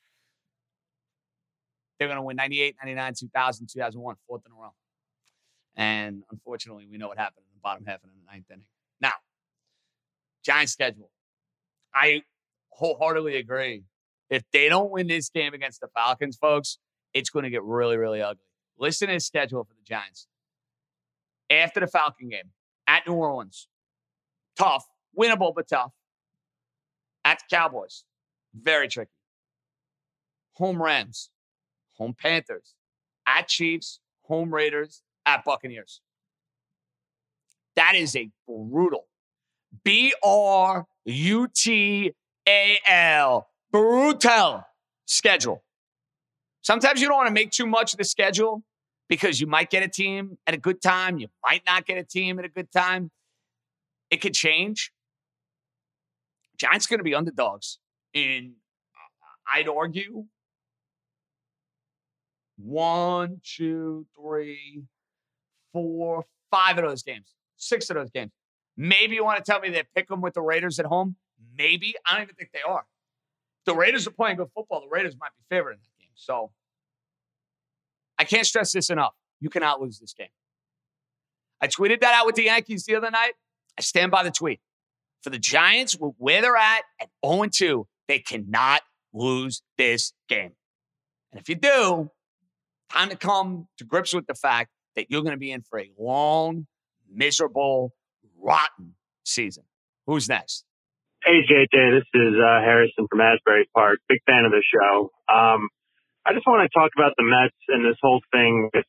They're 2.00 2.08
going 2.08 2.18
to 2.18 2.24
win 2.24 2.36
98, 2.36 2.76
99, 2.82 3.14
2000, 3.14 3.68
2001, 3.68 4.16
fourth 4.28 4.42
in 4.46 4.52
a 4.52 4.56
row. 4.56 4.74
And 5.76 6.24
unfortunately, 6.32 6.88
we 6.90 6.98
know 6.98 7.08
what 7.08 7.18
happened 7.18 7.46
in 7.48 7.56
the 7.56 7.62
bottom 7.62 7.86
half 7.86 8.04
of 8.04 8.10
the 8.10 8.32
ninth 8.32 8.46
inning. 8.52 8.66
Now, 9.02 9.14
Giants 10.44 10.74
schedule. 10.74 11.10
I 12.00 12.22
wholeheartedly 12.70 13.38
agree. 13.38 13.84
If 14.30 14.44
they 14.54 14.70
don't 14.70 14.92
win 14.92 15.08
this 15.08 15.30
game 15.30 15.54
against 15.54 15.82
the 15.82 15.88
Falcons, 15.96 16.38
folks, 16.38 16.78
it's 17.14 17.30
going 17.30 17.44
to 17.44 17.50
get 17.50 17.64
really, 17.64 17.98
really 17.98 18.22
ugly. 18.22 18.44
Listen 18.78 19.08
to 19.08 19.16
his 19.16 19.26
schedule 19.26 19.64
for 19.64 19.74
the 19.74 19.84
Giants. 19.84 20.28
After 21.50 21.80
the 21.80 21.88
Falcon 21.88 22.30
game 22.30 22.52
at 22.86 23.08
New 23.08 23.14
Orleans, 23.14 23.68
tough, 24.58 24.86
winnable, 25.18 25.54
but 25.56 25.68
tough. 25.68 25.92
At 27.26 27.40
the 27.40 27.56
Cowboys, 27.56 28.04
very 28.54 28.88
tricky. 28.88 29.12
Home 30.54 30.82
Rams, 30.82 31.30
home 31.98 32.16
Panthers, 32.20 32.76
at 33.26 33.48
Chiefs, 33.48 34.00
home 34.24 34.54
Raiders, 34.54 35.02
at 35.26 35.44
Buccaneers. 35.44 36.02
That 37.76 37.96
is 37.96 38.16
a 38.16 38.30
brutal 38.48 39.08
B 39.84 40.14
R 40.24 40.86
U 41.08 41.48
T 41.48 42.14
A 42.48 42.78
L 42.86 43.48
brutal 43.72 44.64
schedule. 45.06 45.64
Sometimes 46.62 47.02
you 47.02 47.08
don't 47.08 47.18
want 47.18 47.28
to 47.28 47.34
make 47.34 47.52
too 47.52 47.66
much 47.66 47.94
of 47.94 47.98
the 47.98 48.04
schedule 48.04 48.62
because 49.08 49.40
you 49.40 49.48
might 49.48 49.70
get 49.70 49.84
a 49.84 49.88
team 49.88 50.38
at 50.46 50.54
a 50.54 50.58
good 50.58 50.82
time. 50.82 51.18
You 51.18 51.28
might 51.44 51.64
not 51.66 51.86
get 51.86 51.98
a 51.98 52.04
team 52.04 52.40
at 52.40 52.46
a 52.46 52.50
good 52.50 52.72
time. 52.72 53.10
It 54.12 54.18
could 54.18 54.34
change. 54.34 54.92
Giants 56.58 56.88
going 56.88 57.00
to 57.00 57.04
be 57.04 57.16
underdogs 57.16 57.80
in, 58.14 58.56
I'd 59.54 59.70
argue, 59.70 60.26
one, 62.58 63.40
two, 63.46 64.06
three, 64.20 64.84
four, 65.72 66.26
five 66.52 66.78
of 66.78 66.84
those 66.84 67.04
games, 67.04 67.36
six 67.56 67.90
of 67.90 67.96
those 67.96 68.10
games. 68.10 68.32
Maybe 68.78 69.16
you 69.16 69.26
want 69.26 69.44
to 69.44 69.52
tell 69.52 69.60
me 69.60 69.70
they 69.70 69.84
pick 69.96 70.08
them 70.08 70.22
with 70.22 70.36
the 70.36 70.42
Raiders 70.42 70.80
at 70.80 70.86
home. 70.86 71.16
Maybe. 71.58 71.96
I 72.06 72.14
don't 72.14 72.24
even 72.24 72.36
think 72.36 72.52
they 72.54 72.62
are. 72.62 72.86
The 73.66 73.76
Raiders 73.76 74.08
are 74.08 74.12
playing 74.12 74.38
good 74.38 74.50
football. 74.54 74.82
The 74.82 74.88
Raiders 74.88 75.16
might 75.20 75.32
be 75.36 75.44
favored 75.56 75.72
in 75.72 75.80
that 75.80 76.00
game. 76.00 76.12
So 76.16 76.52
I 78.18 78.24
can't 78.24 78.46
stress 78.46 78.72
this 78.72 78.90
enough. 78.90 79.16
You 79.40 79.50
cannot 79.50 79.82
lose 79.82 80.00
this 80.00 80.14
game. 80.14 80.28
I 81.60 81.68
tweeted 81.68 82.02
that 82.02 82.14
out 82.14 82.26
with 82.26 82.36
the 82.36 82.44
Yankees 82.44 82.86
the 82.86 82.96
other 82.96 83.10
night. 83.10 83.34
I 83.78 83.82
stand 83.82 84.12
by 84.12 84.24
the 84.24 84.32
tweet. 84.32 84.60
For 85.24 85.32
the 85.32 85.40
Giants, 85.40 85.98
where 86.00 86.42
they're 86.42 86.56
at 86.56 86.84
at 87.02 87.10
0 87.26 87.48
2, 87.52 87.88
they 88.08 88.20
cannot 88.20 88.82
lose 89.12 89.64
this 89.78 90.14
game. 90.30 90.52
And 91.32 91.42
if 91.42 91.50
you 91.50 91.56
do, 91.56 92.12
time 92.92 93.10
to 93.10 93.18
come 93.18 93.68
to 93.78 93.84
grips 93.84 94.14
with 94.14 94.28
the 94.28 94.36
fact 94.36 94.70
that 94.96 95.10
you're 95.10 95.22
going 95.22 95.34
to 95.34 95.40
be 95.40 95.52
in 95.52 95.62
for 95.62 95.80
a 95.80 95.92
long, 96.00 96.68
miserable, 97.12 97.94
rotten 98.42 98.96
season. 99.24 99.64
Who's 100.06 100.30
next? 100.30 100.64
Hey, 101.24 101.44
JJ, 101.44 102.00
this 102.00 102.08
is 102.14 102.34
uh, 102.40 102.62
Harrison 102.62 103.08
from 103.10 103.22
Asbury 103.22 103.68
Park. 103.74 104.00
Big 104.08 104.20
fan 104.26 104.46
of 104.46 104.52
the 104.52 104.64
show. 104.64 105.12
Um, 105.28 105.68
I 106.26 106.34
just 106.34 106.48
want 106.48 106.64
to 106.64 106.72
talk 106.72 106.92
about 106.96 107.14
the 107.18 107.24
Mets 107.24 107.58
and 107.68 107.84
this 107.84 107.98
whole 108.02 108.22
thing 108.32 108.70
with 108.74 108.86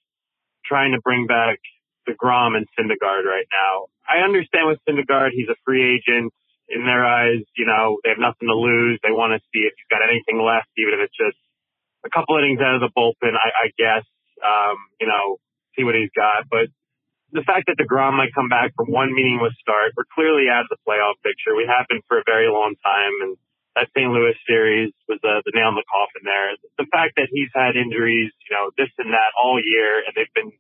trying 0.67 0.93
to 0.93 1.01
bring 1.03 1.27
back 1.27 1.59
the 2.07 2.13
DeGrom 2.13 2.57
and 2.57 2.67
Syndergaard 2.79 3.25
right 3.25 3.49
now. 3.51 3.89
I 4.09 4.25
understand 4.25 4.69
with 4.69 4.79
Syndergaard, 4.89 5.31
he's 5.33 5.49
a 5.49 5.57
free 5.65 5.83
agent. 5.97 6.33
In 6.69 6.85
their 6.85 7.01
eyes, 7.01 7.41
you 7.57 7.65
know, 7.65 7.97
they 8.05 8.11
have 8.11 8.21
nothing 8.21 8.45
to 8.45 8.55
lose. 8.55 9.01
They 9.01 9.09
want 9.09 9.33
to 9.33 9.41
see 9.49 9.65
if 9.65 9.73
he's 9.73 9.89
got 9.89 10.05
anything 10.05 10.37
left, 10.37 10.69
even 10.77 11.01
if 11.01 11.09
it's 11.09 11.17
just 11.17 11.41
a 12.05 12.11
couple 12.13 12.37
innings 12.37 12.61
out 12.61 12.77
of 12.77 12.85
the 12.85 12.93
bullpen, 12.93 13.33
I, 13.33 13.49
I 13.49 13.67
guess. 13.81 14.05
Um, 14.45 14.77
you 15.01 15.09
know, 15.09 15.41
see 15.75 15.83
what 15.83 15.97
he's 15.97 16.13
got. 16.13 16.45
But 16.51 16.69
the 17.33 17.45
fact 17.45 17.69
that 17.69 17.77
DeGrom 17.77 18.17
might 18.17 18.33
come 18.33 18.49
back 18.49 18.73
from 18.73 18.89
one 18.89 19.13
meaningless 19.13 19.53
start, 19.61 19.93
we're 19.97 20.09
clearly 20.09 20.49
out 20.49 20.65
of 20.65 20.73
the 20.73 20.81
playoff 20.81 21.21
picture. 21.21 21.53
We 21.53 21.69
have 21.69 21.85
been 21.89 22.01
for 22.09 22.19
a 22.21 22.27
very 22.27 22.49
long 22.49 22.73
time, 22.81 23.15
and 23.21 23.33
that 23.77 23.93
St. 23.93 24.09
Louis 24.09 24.35
series 24.49 24.97
was 25.07 25.21
uh, 25.21 25.45
the 25.45 25.53
nail 25.53 25.69
in 25.69 25.77
the 25.77 25.85
coffin 25.85 26.25
there. 26.25 26.57
The 26.81 26.89
fact 26.89 27.21
that 27.21 27.29
he's 27.29 27.53
had 27.53 27.77
injuries, 27.77 28.33
you 28.49 28.53
know, 28.57 28.73
this 28.81 28.89
and 28.97 29.13
that 29.13 29.37
all 29.37 29.61
year, 29.61 30.01
and 30.09 30.17
they've 30.17 30.33
been 30.33 30.51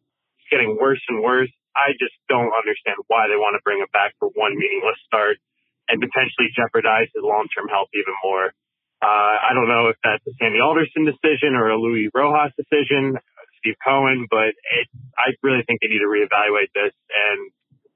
getting 0.53 0.77
worse 0.77 1.01
and 1.09 1.25
worse. 1.25 1.53
I 1.73 1.97
just 1.97 2.17
don't 2.29 2.53
understand 2.53 3.01
why 3.09 3.33
they 3.33 3.39
want 3.39 3.57
to 3.57 3.63
bring 3.65 3.81
him 3.81 3.89
back 3.97 4.13
for 4.21 4.29
one 4.37 4.53
meaningless 4.53 5.01
start 5.09 5.41
and 5.89 6.05
potentially 6.05 6.53
jeopardize 6.53 7.09
his 7.17 7.25
long-term 7.25 7.73
health 7.73 7.89
even 7.97 8.13
more. 8.21 8.53
Uh, 9.01 9.37
I 9.41 9.55
don't 9.55 9.71
know 9.71 9.89
if 9.89 9.97
that's 10.03 10.27
a 10.27 10.35
Sandy 10.37 10.59
Alderson 10.61 11.07
decision 11.07 11.55
or 11.55 11.71
a 11.71 11.79
Luis 11.79 12.11
Rojas 12.13 12.53
decision. 12.59 13.17
Steve 13.59 13.77
Cohen, 13.85 14.27
but 14.31 14.55
it, 14.55 14.87
I 15.17 15.35
really 15.43 15.63
think 15.67 15.81
they 15.81 15.89
need 15.89 16.03
to 16.03 16.11
reevaluate 16.11 16.71
this. 16.75 16.95
And 17.11 17.51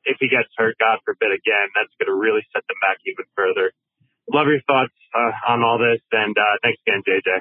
if 0.04 0.18
he 0.20 0.28
gets 0.28 0.48
hurt, 0.56 0.76
God 0.78 0.98
forbid 1.04 1.30
again, 1.30 1.70
that's 1.74 1.92
going 1.98 2.10
to 2.10 2.18
really 2.18 2.42
set 2.52 2.66
them 2.66 2.76
back 2.82 2.98
even 3.06 3.24
further. 3.36 3.72
Love 4.32 4.46
your 4.46 4.62
thoughts 4.66 4.94
uh, 5.14 5.52
on 5.52 5.62
all 5.62 5.78
this, 5.78 6.00
and 6.12 6.36
uh, 6.38 6.56
thanks 6.62 6.78
again, 6.86 7.02
JJ. 7.06 7.40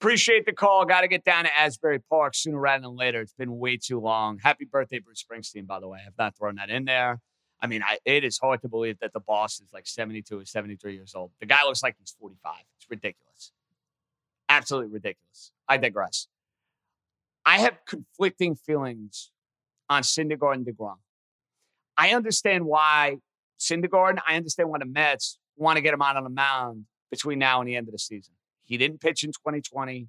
Appreciate 0.00 0.46
the 0.46 0.52
call. 0.52 0.84
Got 0.84 1.00
to 1.00 1.08
get 1.08 1.24
down 1.24 1.44
to 1.44 1.58
Asbury 1.58 1.98
Park 1.98 2.36
sooner 2.36 2.58
rather 2.58 2.82
than 2.82 2.96
later. 2.96 3.20
It's 3.20 3.32
been 3.32 3.58
way 3.58 3.76
too 3.76 3.98
long. 3.98 4.38
Happy 4.38 4.64
birthday, 4.64 5.00
Bruce 5.00 5.24
Springsteen, 5.24 5.66
by 5.66 5.80
the 5.80 5.88
way. 5.88 5.98
I've 6.06 6.16
not 6.16 6.36
thrown 6.36 6.54
that 6.54 6.70
in 6.70 6.84
there. 6.84 7.20
I 7.60 7.66
mean, 7.66 7.82
I, 7.82 7.98
it 8.04 8.22
is 8.22 8.38
hard 8.38 8.62
to 8.62 8.68
believe 8.68 9.00
that 9.00 9.12
the 9.12 9.18
boss 9.18 9.60
is 9.60 9.72
like 9.72 9.88
72 9.88 10.38
or 10.38 10.44
73 10.44 10.94
years 10.94 11.14
old. 11.16 11.32
The 11.40 11.46
guy 11.46 11.64
looks 11.64 11.82
like 11.82 11.96
he's 11.98 12.14
45. 12.20 12.52
It's 12.76 12.88
ridiculous. 12.88 13.50
Absolutely 14.48 14.92
ridiculous. 14.92 15.50
I 15.68 15.76
digress. 15.76 16.28
I 17.44 17.58
have 17.58 17.78
conflicting 17.86 18.56
feelings 18.56 19.30
on 19.88 20.02
Syndergaard 20.02 20.54
and 20.54 20.66
DeGrom. 20.66 20.96
I 21.96 22.10
understand 22.10 22.64
why 22.64 23.18
Syndergaard, 23.58 24.18
I 24.26 24.36
understand 24.36 24.70
why 24.70 24.78
the 24.78 24.86
Mets 24.86 25.38
want 25.56 25.76
to 25.76 25.82
get 25.82 25.94
him 25.94 26.02
out 26.02 26.16
on 26.16 26.24
the 26.24 26.30
mound 26.30 26.84
between 27.10 27.38
now 27.38 27.60
and 27.60 27.68
the 27.68 27.76
end 27.76 27.88
of 27.88 27.92
the 27.92 27.98
season. 27.98 28.34
He 28.62 28.76
didn't 28.76 29.00
pitch 29.00 29.24
in 29.24 29.30
2020. 29.30 30.08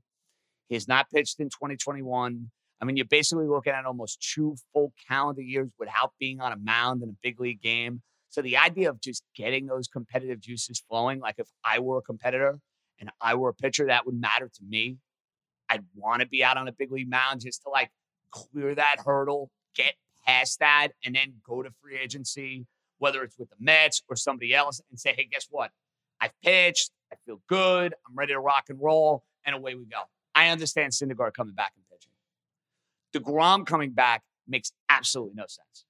He 0.67 0.75
has 0.75 0.87
not 0.87 1.09
pitched 1.09 1.39
in 1.39 1.47
2021. 1.47 2.51
I 2.81 2.85
mean, 2.85 2.95
you're 2.95 3.05
basically 3.05 3.47
looking 3.47 3.73
at 3.73 3.85
almost 3.85 4.21
two 4.33 4.55
full 4.73 4.93
calendar 5.07 5.41
years 5.41 5.69
without 5.79 6.13
being 6.19 6.39
on 6.39 6.51
a 6.51 6.57
mound 6.57 7.01
in 7.03 7.09
a 7.09 7.15
big 7.21 7.39
league 7.39 7.61
game. 7.61 8.01
So 8.29 8.41
the 8.41 8.57
idea 8.57 8.89
of 8.89 9.01
just 9.01 9.23
getting 9.35 9.65
those 9.65 9.87
competitive 9.87 10.39
juices 10.39 10.83
flowing, 10.87 11.19
like 11.19 11.35
if 11.39 11.47
I 11.65 11.79
were 11.79 11.97
a 11.97 12.01
competitor 12.01 12.59
and 12.99 13.09
I 13.19 13.35
were 13.35 13.49
a 13.49 13.53
pitcher, 13.53 13.87
that 13.87 14.05
would 14.05 14.19
matter 14.19 14.47
to 14.47 14.61
me. 14.67 14.97
I'd 15.69 15.83
want 15.95 16.21
to 16.21 16.27
be 16.27 16.43
out 16.43 16.57
on 16.57 16.67
a 16.67 16.71
big 16.71 16.91
league 16.91 17.09
mound 17.09 17.41
just 17.41 17.63
to 17.63 17.69
like 17.69 17.91
clear 18.31 18.75
that 18.75 18.97
hurdle, 19.05 19.51
get 19.75 19.93
past 20.25 20.59
that, 20.59 20.89
and 21.05 21.15
then 21.15 21.33
go 21.45 21.61
to 21.61 21.69
free 21.81 21.97
agency, 21.97 22.65
whether 22.97 23.23
it's 23.23 23.37
with 23.37 23.49
the 23.49 23.55
Mets 23.59 24.01
or 24.09 24.15
somebody 24.15 24.53
else, 24.53 24.81
and 24.89 24.99
say, 24.99 25.13
hey, 25.15 25.27
guess 25.31 25.47
what? 25.49 25.71
I've 26.19 26.33
pitched. 26.43 26.91
I 27.11 27.15
feel 27.25 27.41
good. 27.47 27.93
I'm 28.07 28.15
ready 28.15 28.33
to 28.33 28.39
rock 28.39 28.65
and 28.69 28.79
roll, 28.79 29.23
and 29.45 29.55
away 29.55 29.75
we 29.75 29.85
go. 29.85 30.01
I 30.35 30.49
understand 30.49 30.93
Syndergaard 30.93 31.33
coming 31.33 31.55
back 31.55 31.73
and 31.75 31.83
pitching. 31.89 32.11
DeGrom 33.13 33.65
coming 33.65 33.91
back 33.91 34.23
makes 34.47 34.71
absolutely 34.89 35.35
no 35.35 35.43
sense. 35.47 35.85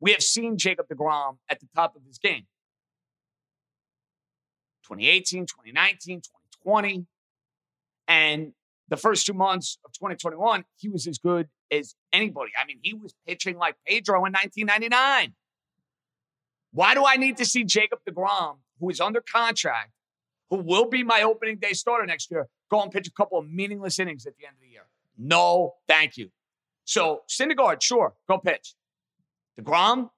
We 0.00 0.12
have 0.12 0.22
seen 0.22 0.56
Jacob 0.56 0.86
DeGrom 0.88 1.36
at 1.48 1.60
the 1.60 1.68
top 1.74 1.94
of 1.96 2.02
his 2.04 2.18
game. 2.18 2.46
2018, 4.84 5.46
2019, 5.46 6.22
2020. 6.62 7.06
And 8.08 8.52
the 8.92 8.98
first 8.98 9.24
two 9.24 9.32
months 9.32 9.78
of 9.86 9.92
2021, 9.92 10.66
he 10.76 10.90
was 10.90 11.06
as 11.06 11.16
good 11.16 11.48
as 11.70 11.94
anybody. 12.12 12.52
I 12.60 12.66
mean, 12.66 12.78
he 12.82 12.92
was 12.92 13.14
pitching 13.26 13.56
like 13.56 13.74
Pedro 13.86 14.26
in 14.26 14.34
1999. 14.34 15.32
Why 16.72 16.94
do 16.94 17.02
I 17.06 17.16
need 17.16 17.38
to 17.38 17.46
see 17.46 17.64
Jacob 17.64 18.00
DeGrom, 18.06 18.56
who 18.78 18.90
is 18.90 19.00
under 19.00 19.22
contract, 19.22 19.92
who 20.50 20.58
will 20.58 20.90
be 20.90 21.02
my 21.02 21.22
opening 21.22 21.56
day 21.56 21.72
starter 21.72 22.04
next 22.04 22.30
year, 22.30 22.48
go 22.70 22.82
and 22.82 22.92
pitch 22.92 23.08
a 23.08 23.12
couple 23.12 23.38
of 23.38 23.50
meaningless 23.50 23.98
innings 23.98 24.26
at 24.26 24.34
the 24.36 24.44
end 24.44 24.56
of 24.56 24.60
the 24.60 24.68
year? 24.68 24.84
No, 25.16 25.72
thank 25.88 26.18
you. 26.18 26.30
So, 26.84 27.22
Syndergaard, 27.30 27.80
sure, 27.80 28.12
go 28.28 28.36
pitch. 28.36 28.74
DeGrom, 29.58 30.10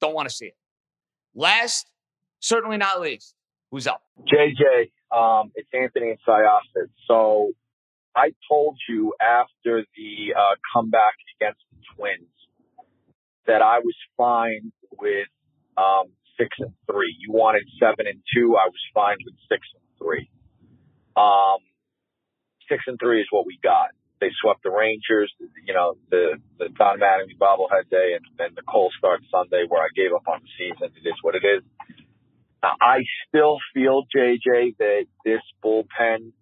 don't 0.00 0.14
want 0.14 0.26
to 0.26 0.34
see 0.34 0.46
it. 0.46 0.56
Last, 1.34 1.90
certainly 2.40 2.78
not 2.78 2.98
least, 2.98 3.34
who's 3.70 3.86
up? 3.86 4.00
JJ, 4.32 4.90
um, 5.14 5.52
it's 5.54 5.68
Anthony 5.74 6.12
and 6.12 6.18
Syosset. 6.26 6.88
So 7.06 7.52
I 8.16 8.32
told 8.48 8.78
you 8.88 9.12
after 9.20 9.84
the 9.94 10.34
uh, 10.34 10.56
comeback 10.72 11.14
against 11.36 11.60
the 11.70 11.78
Twins 11.94 12.32
that 13.46 13.62
I 13.62 13.78
was 13.80 13.94
fine 14.16 14.72
with 14.98 15.28
um, 15.76 16.08
six 16.38 16.48
and 16.58 16.72
three. 16.90 17.14
You 17.20 17.32
wanted 17.32 17.68
seven 17.78 18.06
and 18.08 18.20
two. 18.34 18.56
I 18.56 18.66
was 18.66 18.82
fine 18.94 19.16
with 19.24 19.34
six 19.48 19.68
and 19.74 19.84
three. 20.00 20.30
Um, 21.16 21.60
six 22.68 22.84
and 22.86 22.98
three 22.98 23.20
is 23.20 23.28
what 23.30 23.46
we 23.46 23.58
got. 23.62 23.90
They 24.20 24.30
swept 24.40 24.62
the 24.62 24.70
Rangers, 24.70 25.30
you 25.66 25.74
know, 25.74 25.96
the 26.10 26.40
the 26.58 26.68
Don 26.70 27.00
Mattingly 27.00 27.36
bobblehead 27.38 27.90
day, 27.90 28.16
and 28.16 28.24
then 28.38 28.56
the 28.56 28.62
cold 28.62 28.94
start 28.98 29.20
Sunday 29.30 29.64
where 29.68 29.82
I 29.82 29.88
gave 29.94 30.12
up 30.14 30.26
on 30.26 30.40
the 30.40 30.48
season. 30.56 30.88
It 30.96 31.06
is 31.06 31.16
what 31.20 31.34
it 31.34 31.44
is. 31.44 31.62
I 32.62 33.04
still 33.28 33.58
feel 33.74 34.02
JJ 34.14 34.76
that 34.78 35.04
this 35.24 35.42
bullpen. 35.62 36.32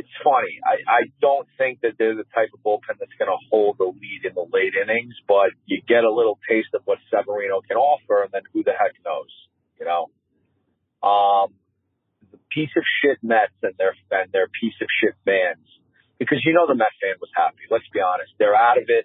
It's 0.00 0.16
funny. 0.24 0.56
I, 0.64 0.80
I 0.88 1.00
don't 1.20 1.44
think 1.60 1.84
that 1.84 2.00
they're 2.00 2.16
the 2.16 2.24
type 2.32 2.48
of 2.56 2.64
bullpen 2.64 2.96
that's 2.96 3.12
going 3.20 3.28
to 3.28 3.36
hold 3.52 3.76
the 3.76 3.84
lead 3.84 4.24
in 4.24 4.32
the 4.32 4.48
late 4.48 4.72
innings, 4.72 5.12
but 5.28 5.52
you 5.66 5.82
get 5.84 6.04
a 6.04 6.12
little 6.12 6.40
taste 6.48 6.72
of 6.72 6.80
what 6.88 6.96
Severino 7.12 7.60
can 7.60 7.76
offer, 7.76 8.24
and 8.24 8.32
then 8.32 8.40
who 8.52 8.64
the 8.64 8.72
heck 8.72 8.96
knows, 9.04 9.28
you 9.76 9.84
know? 9.84 10.08
Um, 11.04 11.52
the 12.32 12.40
piece 12.48 12.72
of 12.80 12.84
shit 13.04 13.20
Mets 13.20 13.52
and 13.62 13.74
their 13.76 13.92
and 14.10 14.32
their 14.32 14.48
piece 14.48 14.76
of 14.80 14.88
shit 14.88 15.12
fans, 15.28 15.68
because 16.18 16.40
you 16.44 16.54
know 16.56 16.66
the 16.66 16.74
Mets 16.74 16.96
fan 16.96 17.20
was 17.20 17.30
happy. 17.36 17.68
Let's 17.70 17.88
be 17.92 18.00
honest, 18.00 18.32
they're 18.38 18.56
out 18.56 18.78
of 18.78 18.88
it. 18.88 19.04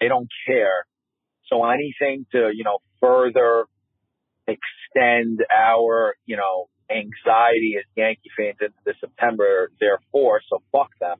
They 0.00 0.08
don't 0.08 0.30
care. 0.46 0.86
So 1.46 1.62
anything 1.64 2.26
to 2.32 2.50
you 2.54 2.64
know 2.64 2.78
further 3.00 3.66
extend 4.46 5.44
our, 5.50 6.14
you 6.26 6.36
know, 6.36 6.68
anxiety 6.90 7.78
as 7.78 7.86
Yankee 7.96 8.30
fans 8.36 8.58
into 8.60 8.80
the 8.84 8.94
September, 9.00 9.70
therefore, 9.80 10.42
so 10.50 10.62
fuck 10.72 10.90
them. 11.00 11.18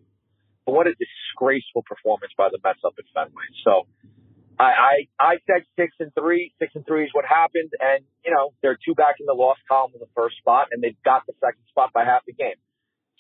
But 0.67 0.73
what 0.73 0.87
a 0.87 0.95
disgraceful 0.95 1.83
performance 1.87 2.33
by 2.37 2.49
the 2.51 2.59
Mets 2.63 2.81
up 2.85 2.95
at 2.99 3.05
Fenway. 3.15 3.49
So 3.65 3.87
I, 4.59 4.71
I, 4.71 4.95
I 5.19 5.35
said 5.47 5.65
six 5.79 5.95
and 6.01 6.13
three. 6.15 6.53
Six 6.59 6.75
and 6.75 6.85
three 6.87 7.05
is 7.05 7.11
what 7.13 7.25
happened. 7.25 7.71
And, 7.81 8.05
you 8.25 8.31
know, 8.31 8.53
they're 8.63 8.79
two 8.85 8.95
back 8.95 9.17
in 9.19 9.27
the 9.27 9.35
loss 9.35 9.57
column 9.67 9.93
in 9.95 10.01
the 10.01 10.13
first 10.15 10.37
spot, 10.39 10.69
and 10.71 10.83
they've 10.83 11.01
got 11.05 11.25
the 11.27 11.33
second 11.41 11.63
spot 11.71 11.93
by 11.95 12.05
half 12.05 12.23
a 12.29 12.33
game. 12.33 12.61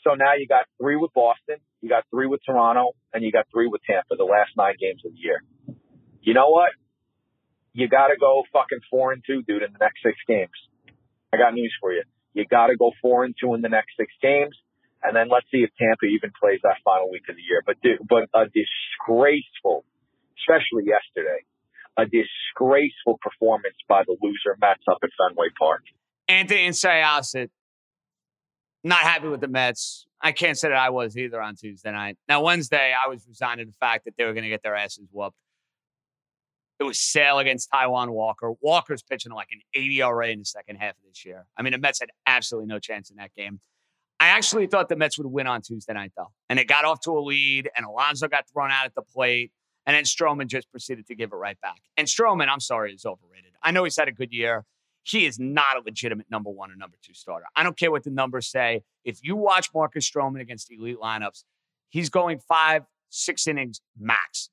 So 0.05 0.15
now 0.15 0.35
you 0.37 0.47
got 0.47 0.65
three 0.81 0.97
with 0.97 1.13
Boston, 1.13 1.57
you 1.81 1.89
got 1.89 2.05
three 2.11 2.27
with 2.27 2.41
Toronto, 2.45 2.93
and 3.13 3.23
you 3.23 3.33
got 3.33 3.47
three 3.53 3.69
with 3.69 3.83
Tampa, 3.85 4.17
the 4.17 4.25
last 4.25 4.51
nine 4.57 4.77
games 4.81 5.03
of 5.05 5.13
the 5.13 5.19
year. 5.19 5.45
You 6.23 6.35
know 6.35 6.49
what? 6.49 6.73
you 7.73 7.89
got 7.89 8.09
to 8.09 8.17
go 8.19 8.43
fucking 8.53 8.81
four 8.91 9.13
and 9.13 9.23
two, 9.27 9.43
dude, 9.43 9.63
in 9.63 9.73
the 9.73 9.79
next 9.81 10.03
six 10.03 10.17
games. 10.27 10.55
I 11.33 11.37
got 11.37 11.55
news 11.55 11.73
for 11.81 11.93
you. 11.93 12.03
You 12.35 12.45
got 12.47 12.69
to 12.69 12.77
go 12.77 12.93
four 13.03 13.25
and 13.25 13.35
two 13.41 13.55
in 13.55 13.63
the 13.63 13.69
next 13.69 13.93
six 13.99 14.13
games, 14.23 14.57
and 15.03 15.15
then 15.17 15.29
let's 15.29 15.47
see 15.51 15.59
if 15.59 15.71
Tampa 15.79 16.07
even 16.07 16.31
plays 16.41 16.61
that 16.63 16.77
final 16.85 17.11
week 17.11 17.29
of 17.29 17.37
the 17.37 17.43
year. 17.43 17.63
But 17.67 17.77
but 18.09 18.29
a 18.35 18.47
disgraceful, 18.47 19.85
especially 20.39 20.87
yesterday, 20.87 21.43
a 21.97 22.05
disgraceful 22.07 23.19
performance 23.21 23.77
by 23.89 24.03
the 24.07 24.17
loser 24.23 24.57
Mets 24.61 24.85
up 24.89 24.99
at 25.03 25.11
Fenway 25.19 25.49
Park. 25.59 25.83
Anthony 26.29 26.67
and 26.67 26.77
not 28.83 29.01
happy 29.01 29.29
with 29.29 29.41
the 29.41 29.49
Mets. 29.49 30.07
I 30.23 30.33
can't 30.33 30.57
say 30.57 30.69
that 30.69 30.77
I 30.77 30.91
was 30.91 31.17
either 31.17 31.41
on 31.41 31.55
Tuesday 31.57 31.93
night. 31.93 32.17
Now 32.29 32.43
Wednesday, 32.43 32.93
I 32.95 33.09
was 33.09 33.27
resigned 33.27 33.59
to 33.61 33.67
the 33.67 33.75
fact 33.81 34.05
that 34.05 34.15
they 34.17 34.25
were 34.25 34.33
going 34.33 34.45
to 34.45 34.51
get 34.51 34.63
their 34.63 34.75
asses 34.75 35.09
whooped. 35.13 35.37
It 36.81 36.85
was 36.85 36.99
Sale 36.99 37.39
against 37.39 37.71
Taijuan 37.71 38.09
Walker. 38.09 38.55
Walker's 38.63 39.03
pitching 39.03 39.33
like 39.33 39.49
an 39.53 39.61
80 39.75 40.01
ERA 40.01 40.29
in 40.29 40.39
the 40.39 40.45
second 40.47 40.77
half 40.77 40.93
of 40.93 41.03
this 41.07 41.27
year. 41.27 41.45
I 41.55 41.63
mean, 41.63 41.73
the 41.73 41.79
Mets 41.79 42.01
had 42.01 42.09
absolutely 42.27 42.69
no 42.69 42.79
chance 42.79 43.11
in 43.11 43.17
that 43.17 43.35
game. 43.37 43.61
I 44.19 44.29
actually 44.29 44.67
thought 44.67 44.89
the 44.89 44.97
Mets 44.97 45.19
would 45.19 45.27
win 45.27 45.47
on 45.47 45.61
Tuesday 45.61 45.93
night, 45.93 46.13
though. 46.17 46.33
And 46.49 46.59
it 46.59 46.67
got 46.67 46.87
off 46.87 47.01
to 47.03 47.11
a 47.11 47.21
lead, 47.21 47.69
and 47.77 47.85
Alonso 47.85 48.29
got 48.29 48.47
thrown 48.51 48.71
out 48.71 48.87
at 48.87 48.95
the 48.95 49.03
plate, 49.03 49.53
and 49.85 49.95
then 49.95 50.05
Stroman 50.05 50.47
just 50.47 50.71
proceeded 50.71 51.07
to 51.09 51.15
give 51.15 51.33
it 51.33 51.37
right 51.37 51.61
back. 51.61 51.81
And 51.99 52.09
Stroman, 52.09 52.49
I'm 52.49 52.61
sorry, 52.61 52.95
is 52.95 53.05
overrated. 53.05 53.53
I 53.63 53.73
know 53.73 53.85
he's 53.85 53.97
had 53.97 54.09
a 54.09 54.13
good 54.13 54.33
year. 54.33 54.65
He 55.03 55.27
is 55.27 55.39
not 55.39 55.77
a 55.77 55.83
legitimate 55.85 56.31
number 56.31 56.51
one 56.51 56.71
or 56.71 56.77
number 56.77 56.97
two 57.03 57.13
starter. 57.15 57.47
I 57.57 57.63
don't 57.63 57.77
care 57.77 57.91
what 57.91 58.05
the 58.05 58.11
numbers 58.11 58.47
say. 58.47 58.83
If 59.05 59.19
you 59.23 59.37
watch 59.37 59.69
Marcus 59.75 60.11
Stroman 60.11 60.41
against 60.41 60.71
elite 60.73 60.99
lineups, 60.99 61.45
he's 61.91 62.09
going 62.09 62.39
five, 62.39 62.85
six 63.11 63.47
innings 63.47 63.81
max 63.99 64.51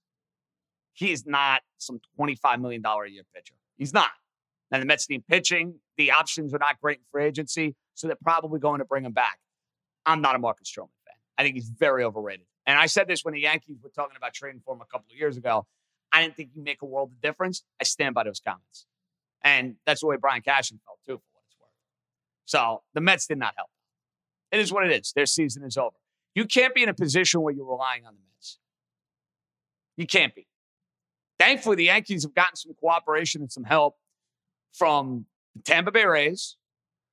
he 0.98 1.12
is 1.12 1.28
not 1.28 1.62
some 1.78 2.00
$25 2.20 2.60
million 2.60 2.84
a 2.84 3.08
year 3.08 3.22
pitcher. 3.36 3.54
He's 3.78 3.94
not. 3.94 4.10
Now, 4.72 4.80
the 4.80 4.86
Mets 4.86 5.08
need 5.10 5.28
pitching. 5.28 5.76
The 5.98 6.12
options 6.12 6.56
are 6.56 6.58
not 6.58 6.82
great 6.82 7.00
free 7.12 7.26
agency, 7.26 7.76
so 7.94 8.08
they're 8.08 8.18
probably 8.24 8.60
going 8.60 8.80
to 8.80 8.86
bring 8.86 9.06
him 9.06 9.12
back. 9.12 9.38
I'm 10.08 10.22
not 10.22 10.36
a 10.36 10.40
Marcus 10.40 10.70
Stroman 10.72 10.90
fan. 11.06 11.16
I 11.38 11.44
think 11.44 11.56
he's 11.56 11.70
very 11.70 12.04
overrated. 12.04 12.48
And 12.66 12.80
I 12.80 12.88
said 12.88 13.08
this 13.08 13.24
when 13.24 13.36
the 13.36 13.42
Yankees 13.42 13.78
were 13.82 13.90
talking 13.90 14.18
about 14.18 14.34
trading 14.34 14.62
for 14.66 14.74
him 14.74 14.82
a 14.82 14.86
couple 14.86 15.06
of 15.12 15.18
years 15.18 15.38
ago. 15.38 15.68
I 16.12 16.24
didn't 16.24 16.36
think 16.36 16.50
he'd 16.56 16.64
make 16.64 16.82
a 16.82 16.86
world 16.86 17.12
of 17.12 17.22
difference. 17.22 17.64
I 17.80 17.84
stand 17.84 18.16
by 18.16 18.24
those 18.24 18.40
comments. 18.40 18.88
And 19.44 19.76
that's 19.86 20.02
the 20.02 20.08
way 20.08 20.18
Brian 20.18 20.42
Cashman 20.42 20.80
felt, 20.84 20.98
too, 21.06 21.18
for 21.18 21.30
what 21.34 21.44
it's 21.48 21.58
worth. 21.60 21.70
So 22.46 22.82
the 22.96 23.02
Mets 23.02 23.28
did 23.28 23.38
not 23.38 23.54
help. 23.56 23.70
It 24.52 24.60
is 24.60 24.74
what 24.74 24.84
it 24.86 25.00
is. 25.00 25.14
Their 25.16 25.28
season 25.28 25.64
is 25.64 25.78
over. 25.78 25.96
You 26.34 26.46
can't 26.46 26.74
be 26.74 26.82
in 26.82 26.90
a 26.90 26.94
position 26.94 27.42
where 27.42 27.54
you're 27.54 27.70
relying 27.70 28.06
on 28.06 28.16
the 28.16 28.22
Mets. 28.34 28.58
You 29.96 30.08
can't 30.08 30.34
be. 30.34 30.47
Thankfully, 31.40 31.76
the 31.76 31.86
Yankees 31.86 32.24
have 32.24 32.34
gotten 32.34 32.56
some 32.56 32.74
cooperation 32.80 33.42
and 33.42 33.52
some 33.52 33.64
help 33.64 33.96
from 34.74 35.26
the 35.56 35.62
Tampa 35.62 35.92
Bay 35.92 36.06
Rays 36.06 36.58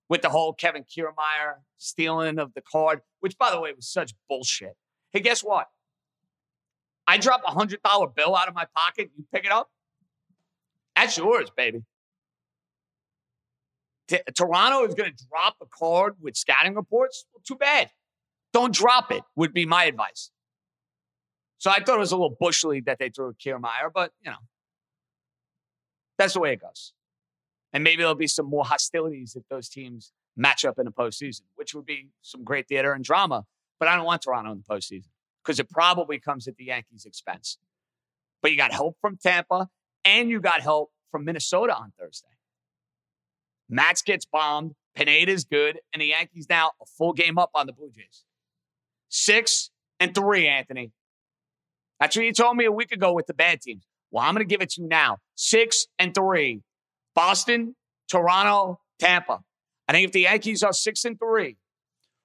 with 0.08 0.22
the 0.22 0.28
whole 0.28 0.52
Kevin 0.52 0.84
Kiermaier 0.84 1.56
stealing 1.78 2.38
of 2.38 2.54
the 2.54 2.62
card, 2.62 3.00
which, 3.20 3.36
by 3.38 3.50
the 3.50 3.60
way, 3.60 3.72
was 3.72 3.88
such 3.88 4.12
bullshit. 4.28 4.76
Hey, 5.12 5.20
guess 5.20 5.42
what? 5.42 5.68
I 7.06 7.18
drop 7.18 7.42
a 7.46 7.50
$100 7.50 8.14
bill 8.14 8.34
out 8.34 8.48
of 8.48 8.54
my 8.54 8.66
pocket. 8.74 9.10
You 9.16 9.24
pick 9.32 9.44
it 9.44 9.52
up. 9.52 9.70
That's 10.96 11.16
yours, 11.18 11.50
baby. 11.54 11.82
T- 14.08 14.20
Toronto 14.36 14.86
is 14.86 14.94
going 14.94 15.12
to 15.14 15.24
drop 15.28 15.56
a 15.62 15.66
card 15.66 16.14
with 16.20 16.36
scouting 16.36 16.74
reports. 16.74 17.26
Well, 17.32 17.42
too 17.44 17.56
bad. 17.56 17.90
Don't 18.52 18.74
drop 18.74 19.10
it, 19.10 19.22
would 19.34 19.52
be 19.52 19.66
my 19.66 19.84
advice. 19.84 20.30
So 21.58 21.70
I 21.70 21.82
thought 21.82 21.96
it 21.96 22.00
was 22.00 22.12
a 22.12 22.16
little 22.16 22.36
bush 22.38 22.64
league 22.64 22.86
that 22.86 22.98
they 22.98 23.08
threw 23.08 23.30
at 23.30 23.38
Kiermaier, 23.38 23.90
but 23.92 24.12
you 24.22 24.30
know, 24.30 24.38
that's 26.18 26.34
the 26.34 26.40
way 26.40 26.52
it 26.52 26.60
goes. 26.60 26.92
And 27.72 27.82
maybe 27.82 28.02
there'll 28.02 28.14
be 28.14 28.26
some 28.26 28.46
more 28.46 28.64
hostilities 28.64 29.34
if 29.34 29.42
those 29.48 29.68
teams 29.68 30.12
match 30.36 30.64
up 30.64 30.78
in 30.78 30.84
the 30.84 30.92
postseason, 30.92 31.42
which 31.56 31.74
would 31.74 31.86
be 31.86 32.08
some 32.22 32.44
great 32.44 32.68
theater 32.68 32.92
and 32.92 33.04
drama. 33.04 33.44
But 33.78 33.88
I 33.88 33.96
don't 33.96 34.04
want 34.04 34.22
Toronto 34.22 34.52
in 34.52 34.58
the 34.58 34.74
postseason 34.74 35.08
because 35.42 35.58
it 35.58 35.68
probably 35.70 36.18
comes 36.18 36.46
at 36.46 36.56
the 36.56 36.64
Yankees' 36.64 37.04
expense. 37.04 37.58
But 38.42 38.50
you 38.50 38.56
got 38.56 38.72
help 38.72 38.96
from 39.00 39.16
Tampa 39.16 39.68
and 40.04 40.30
you 40.30 40.40
got 40.40 40.60
help 40.60 40.90
from 41.10 41.24
Minnesota 41.24 41.74
on 41.74 41.92
Thursday. 41.98 42.28
Matz 43.68 44.02
gets 44.02 44.24
bombed. 44.24 44.74
Pineda's 44.94 45.44
good. 45.44 45.80
And 45.92 46.00
the 46.00 46.06
Yankees 46.06 46.46
now 46.48 46.72
a 46.80 46.86
full 46.86 47.12
game 47.12 47.38
up 47.38 47.50
on 47.54 47.66
the 47.66 47.72
Blue 47.72 47.90
Jays. 47.90 48.24
Six 49.08 49.70
and 49.98 50.14
three, 50.14 50.46
Anthony. 50.46 50.92
That's 52.00 52.16
what 52.16 52.24
you 52.24 52.32
told 52.32 52.56
me 52.56 52.64
a 52.64 52.72
week 52.72 52.92
ago 52.92 53.12
with 53.12 53.26
the 53.26 53.34
bad 53.34 53.60
teams. 53.60 53.86
Well, 54.10 54.24
I'm 54.24 54.34
going 54.34 54.46
to 54.46 54.50
give 54.50 54.62
it 54.62 54.70
to 54.70 54.82
you 54.82 54.88
now. 54.88 55.18
Six 55.34 55.86
and 55.98 56.14
three. 56.14 56.62
Boston, 57.14 57.76
Toronto, 58.08 58.80
Tampa. 58.98 59.40
I 59.88 59.92
think 59.92 60.06
if 60.06 60.12
the 60.12 60.22
Yankees 60.22 60.62
are 60.62 60.72
six 60.72 61.04
and 61.04 61.18
three, 61.18 61.56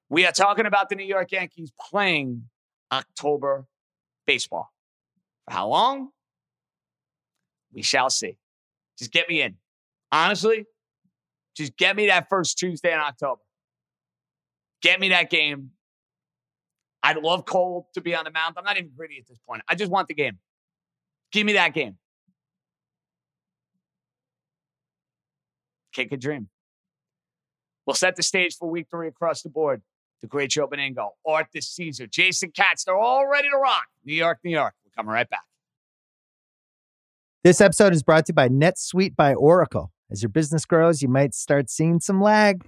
we 0.09 0.26
are 0.26 0.32
talking 0.32 0.65
about 0.65 0.89
the 0.89 0.95
New 0.95 1.05
York 1.05 1.32
Yankees 1.32 1.72
playing 1.89 2.49
October 2.91 3.65
baseball. 4.26 4.72
For 5.47 5.53
how 5.53 5.67
long? 5.67 6.09
We 7.72 7.84
shall 7.84 8.09
see. 8.09 8.38
Just 8.97 9.11
get 9.11 9.30
me 9.30 9.41
in. 9.41 9.57
Honestly, 10.11 10.65
Just 11.55 11.76
get 11.78 11.95
me 11.95 12.07
that 12.07 12.30
first 12.30 12.57
Tuesday 12.57 12.93
in 12.93 12.99
October. 12.99 13.41
Get 14.82 14.99
me 14.99 15.09
that 15.09 15.30
game. 15.30 15.72
I'd 17.01 17.17
love 17.17 17.45
Cole 17.45 17.87
to 17.93 18.01
be 18.01 18.13
on 18.13 18.25
the 18.25 18.31
mound. 18.31 18.55
I'm 18.57 18.63
not 18.63 18.77
even 18.77 18.91
greedy 18.95 19.17
at 19.19 19.27
this 19.27 19.37
point. 19.47 19.61
I 19.67 19.75
just 19.75 19.91
want 19.91 20.07
the 20.07 20.13
game. 20.13 20.37
Give 21.31 21.45
me 21.45 21.53
that 21.53 21.73
game. 21.73 21.97
Kick 25.93 26.11
a 26.11 26.17
dream. 26.17 26.49
We'll 27.85 27.95
set 27.95 28.15
the 28.15 28.23
stage 28.23 28.55
for 28.55 28.69
week 28.69 28.87
three 28.91 29.07
across 29.07 29.41
the 29.41 29.49
board. 29.49 29.81
The 30.21 30.27
great 30.27 30.49
Joe 30.49 30.67
Benigno, 30.67 31.11
Arthur 31.25 31.61
Caesar, 31.61 32.05
Jason 32.05 32.51
Katz, 32.51 32.83
they're 32.83 32.95
all 32.95 33.27
ready 33.27 33.49
to 33.49 33.57
rock. 33.57 33.85
New 34.03 34.13
York, 34.13 34.39
New 34.43 34.51
York. 34.51 34.73
We're 34.83 34.91
coming 34.95 35.13
right 35.13 35.29
back. 35.29 35.43
This 37.43 37.61
episode 37.61 37.93
is 37.93 38.03
brought 38.03 38.25
to 38.25 38.31
you 38.31 38.35
by 38.35 38.49
NetSuite 38.49 39.15
by 39.15 39.33
Oracle. 39.33 39.93
As 40.11 40.21
your 40.21 40.29
business 40.29 40.65
grows, 40.65 41.01
you 41.01 41.07
might 41.07 41.33
start 41.33 41.69
seeing 41.69 42.01
some 42.01 42.21
lag. 42.21 42.67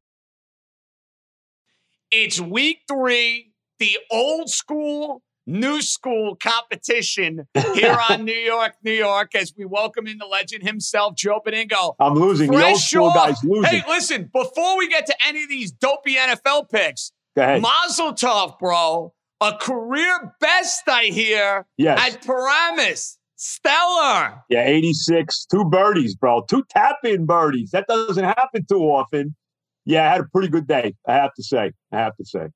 It's 2.11 2.39
week 2.41 2.79
three, 2.87 3.51
the 3.79 3.97
old 4.11 4.49
school, 4.49 5.21
new 5.47 5.81
school 5.81 6.35
competition 6.35 7.47
here 7.73 7.97
on 8.09 8.25
New 8.25 8.33
York, 8.33 8.73
New 8.83 8.91
York, 8.91 9.33
as 9.33 9.53
we 9.57 9.63
welcome 9.65 10.07
in 10.07 10.17
the 10.17 10.25
legend 10.25 10.63
himself, 10.63 11.15
Joe 11.15 11.39
Benigno. 11.45 11.95
I'm 11.99 12.15
losing. 12.15 12.51
the 12.51 12.65
old 12.67 12.77
school 12.79 13.05
off- 13.05 13.15
guy's 13.15 13.43
losing. 13.43 13.71
Hey, 13.79 13.83
listen, 13.87 14.29
before 14.33 14.77
we 14.77 14.89
get 14.89 15.05
to 15.05 15.15
any 15.25 15.43
of 15.43 15.49
these 15.49 15.71
dopey 15.71 16.15
NFL 16.15 16.69
picks, 16.69 17.11
Go 17.35 17.43
ahead. 17.43 17.61
Mazel 17.61 18.11
tov, 18.13 18.59
bro. 18.59 19.13
A 19.39 19.53
career 19.59 20.35
best, 20.41 20.83
I 20.87 21.05
hear, 21.05 21.65
Yes. 21.77 22.13
at 22.15 22.25
Paramus. 22.25 23.17
Stellar. 23.37 24.43
Yeah, 24.49 24.65
86, 24.65 25.45
two 25.45 25.63
birdies, 25.65 26.13
bro. 26.13 26.41
Two 26.47 26.63
tap 26.69 26.97
in 27.05 27.25
birdies. 27.25 27.71
That 27.71 27.87
doesn't 27.87 28.23
happen 28.23 28.65
too 28.69 28.81
often. 28.83 29.35
Yeah, 29.85 30.07
I 30.07 30.11
had 30.11 30.21
a 30.21 30.25
pretty 30.25 30.47
good 30.47 30.67
day, 30.67 30.95
I 31.07 31.13
have 31.13 31.33
to 31.35 31.43
say. 31.43 31.71
I 31.91 31.97
have 31.97 32.15
to 32.17 32.25
say. 32.25 32.47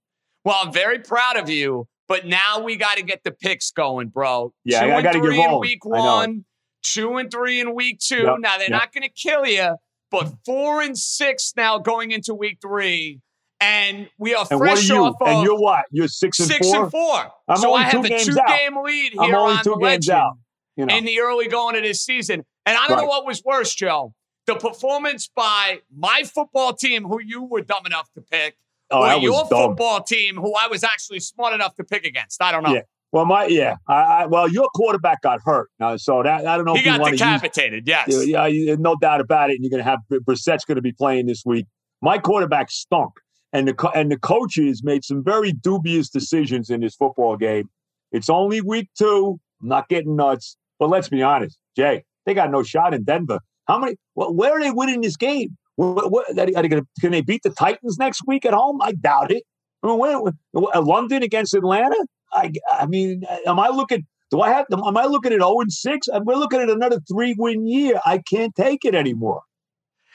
Well, 0.43 0.57
I'm 0.61 0.71
very 0.71 0.99
proud 0.99 1.37
of 1.37 1.49
you, 1.49 1.87
but 2.07 2.25
now 2.25 2.59
we 2.63 2.75
got 2.75 2.97
to 2.97 3.03
get 3.03 3.23
the 3.23 3.31
picks 3.31 3.71
going, 3.71 4.09
bro. 4.09 4.53
Yeah, 4.63 4.81
two 4.81 4.91
I 4.91 5.01
gotta 5.01 5.19
get 5.19 5.25
three 5.25 5.39
in 5.39 5.45
rolling. 5.45 5.61
week 5.61 5.85
one, 5.85 6.45
two 6.83 7.17
and 7.17 7.31
three 7.31 7.59
in 7.59 7.73
week 7.73 7.99
two. 7.99 8.23
Yep, 8.23 8.35
Now 8.39 8.57
they're 8.57 8.69
yep. 8.69 8.79
not 8.79 8.93
going 8.93 9.03
to 9.03 9.09
kill 9.09 9.45
you, 9.45 9.75
but 10.11 10.33
four 10.45 10.81
and 10.81 10.97
six 10.97 11.53
now 11.57 11.79
going 11.79 12.11
into 12.11 12.35
week 12.35 12.59
three, 12.61 13.21
and 13.59 14.07
we 14.19 14.35
are 14.35 14.45
And 14.51 14.59
what 14.59 14.69
are 14.69 14.75
fresh 14.75 14.91
off 14.91 15.15
of 15.19 15.27
And 15.27 15.43
you're 15.43 15.59
what? 15.59 15.85
You're 15.91 16.07
six 16.07 16.39
and 16.39 16.47
six 16.47 16.67
four? 16.67 16.83
and 16.83 16.91
four. 16.91 17.31
I'm 17.47 17.57
so 17.57 17.73
I 17.73 17.89
two 17.89 17.97
have 17.97 18.05
a 18.05 18.09
games 18.09 18.25
two-game 18.25 18.77
out. 18.77 18.83
lead 18.83 19.13
I'm 19.17 19.25
here 19.25 19.35
only 19.35 19.55
on 19.55 19.63
two 19.63 19.71
the 19.71 19.75
games 19.77 20.07
legend 20.07 20.11
out. 20.11 20.33
You 20.75 20.85
know. 20.85 20.95
in 20.95 21.05
the 21.05 21.19
early 21.21 21.47
going 21.47 21.75
of 21.75 21.83
this 21.83 22.03
season. 22.03 22.43
And 22.65 22.77
I 22.77 22.87
don't 22.87 22.97
know 22.97 23.05
what 23.05 23.25
was 23.25 23.41
worse, 23.43 23.73
Joe. 23.73 24.13
The 24.47 24.55
performance 24.55 25.27
by 25.35 25.79
my 25.95 26.23
football 26.23 26.73
team, 26.73 27.03
who 27.05 27.19
you 27.21 27.43
were 27.43 27.61
dumb 27.61 27.85
enough 27.85 28.09
to 28.13 28.21
pick, 28.21 28.57
Oh, 28.91 29.01
or 29.03 29.19
your 29.19 29.45
dumb. 29.49 29.69
football 29.69 30.03
team, 30.03 30.35
who 30.35 30.53
I 30.53 30.67
was 30.67 30.83
actually 30.83 31.19
smart 31.19 31.53
enough 31.55 31.73
to 31.75 31.83
pick 31.83 32.05
against. 32.05 32.41
I 32.43 32.51
don't 32.51 32.61
know. 32.63 32.71
Yeah. 32.73 32.81
Well, 33.11 33.25
my 33.25 33.45
yeah. 33.47 33.77
I, 33.87 33.93
I 33.93 34.25
well, 34.27 34.47
your 34.47 34.67
quarterback 34.75 35.21
got 35.23 35.39
hurt 35.43 35.69
now, 35.79 35.95
so 35.97 36.21
that 36.21 36.45
I 36.45 36.55
don't 36.55 36.65
know 36.65 36.73
He 36.73 36.81
if 36.81 36.85
you 36.85 36.91
got 36.91 36.99
want 37.01 37.09
to 37.09 37.13
use 37.15 37.19
decapitated. 37.21 37.87
yes. 37.87 38.07
Yeah, 38.27 38.45
yeah, 38.45 38.75
no 38.77 38.95
doubt 38.95 39.21
about 39.21 39.49
it. 39.49 39.53
And 39.53 39.63
you're 39.63 39.71
going 39.71 39.83
to 39.83 39.89
have 39.89 39.99
Brissett's 40.25 40.65
going 40.65 40.75
to 40.75 40.81
be 40.83 40.91
playing 40.91 41.25
this 41.25 41.41
week. 41.45 41.65
My 42.03 42.19
quarterback 42.19 42.69
stunk, 42.69 43.13
and 43.53 43.67
the 43.67 43.91
and 43.95 44.11
the 44.11 44.19
coaches 44.19 44.83
made 44.83 45.03
some 45.03 45.23
very 45.23 45.51
dubious 45.53 46.09
decisions 46.09 46.69
in 46.69 46.81
this 46.81 46.93
football 46.95 47.37
game. 47.37 47.69
It's 48.11 48.29
only 48.29 48.61
week 48.61 48.89
two. 48.97 49.39
I'm 49.63 49.69
not 49.69 49.89
getting 49.89 50.15
nuts, 50.15 50.57
but 50.77 50.89
let's 50.89 51.09
be 51.09 51.23
honest, 51.23 51.57
Jay. 51.75 52.03
They 52.27 52.33
got 52.35 52.51
no 52.51 52.61
shot 52.61 52.93
in 52.93 53.03
Denver. 53.03 53.39
How 53.67 53.79
many? 53.79 53.95
Well, 54.15 54.33
where 54.33 54.51
are 54.55 54.59
they 54.59 54.71
winning 54.71 55.01
this 55.01 55.17
game? 55.17 55.57
What, 55.75 56.11
what, 56.11 56.29
are 56.29 56.33
they, 56.33 56.53
are 56.53 56.61
they 56.61 56.67
gonna, 56.67 56.83
can 57.01 57.11
they 57.11 57.21
beat 57.21 57.43
the 57.43 57.49
Titans 57.49 57.97
next 57.97 58.21
week 58.25 58.45
at 58.45 58.53
home? 58.53 58.81
I 58.81 58.93
doubt 58.93 59.31
it. 59.31 59.43
I 59.83 59.87
mean, 59.87 60.31
London 60.53 61.21
against 61.21 61.53
Atlanta? 61.53 61.97
I, 62.33 62.51
I 62.73 62.85
mean, 62.85 63.23
am 63.45 63.59
I 63.59 63.69
looking? 63.69 64.05
Do 64.31 64.41
I 64.41 64.49
have? 64.49 64.65
Am 64.71 64.97
I 64.97 65.05
looking 65.05 65.31
at 65.31 65.39
zero 65.39 65.59
and 65.59 65.71
six? 65.71 66.07
We're 66.11 66.35
looking 66.35 66.59
at 66.59 66.69
another 66.69 66.99
three 67.11 67.35
win 67.37 67.67
year. 67.67 67.99
I 68.05 68.19
can't 68.19 68.55
take 68.55 68.83
it 68.83 68.95
anymore. 68.95 69.41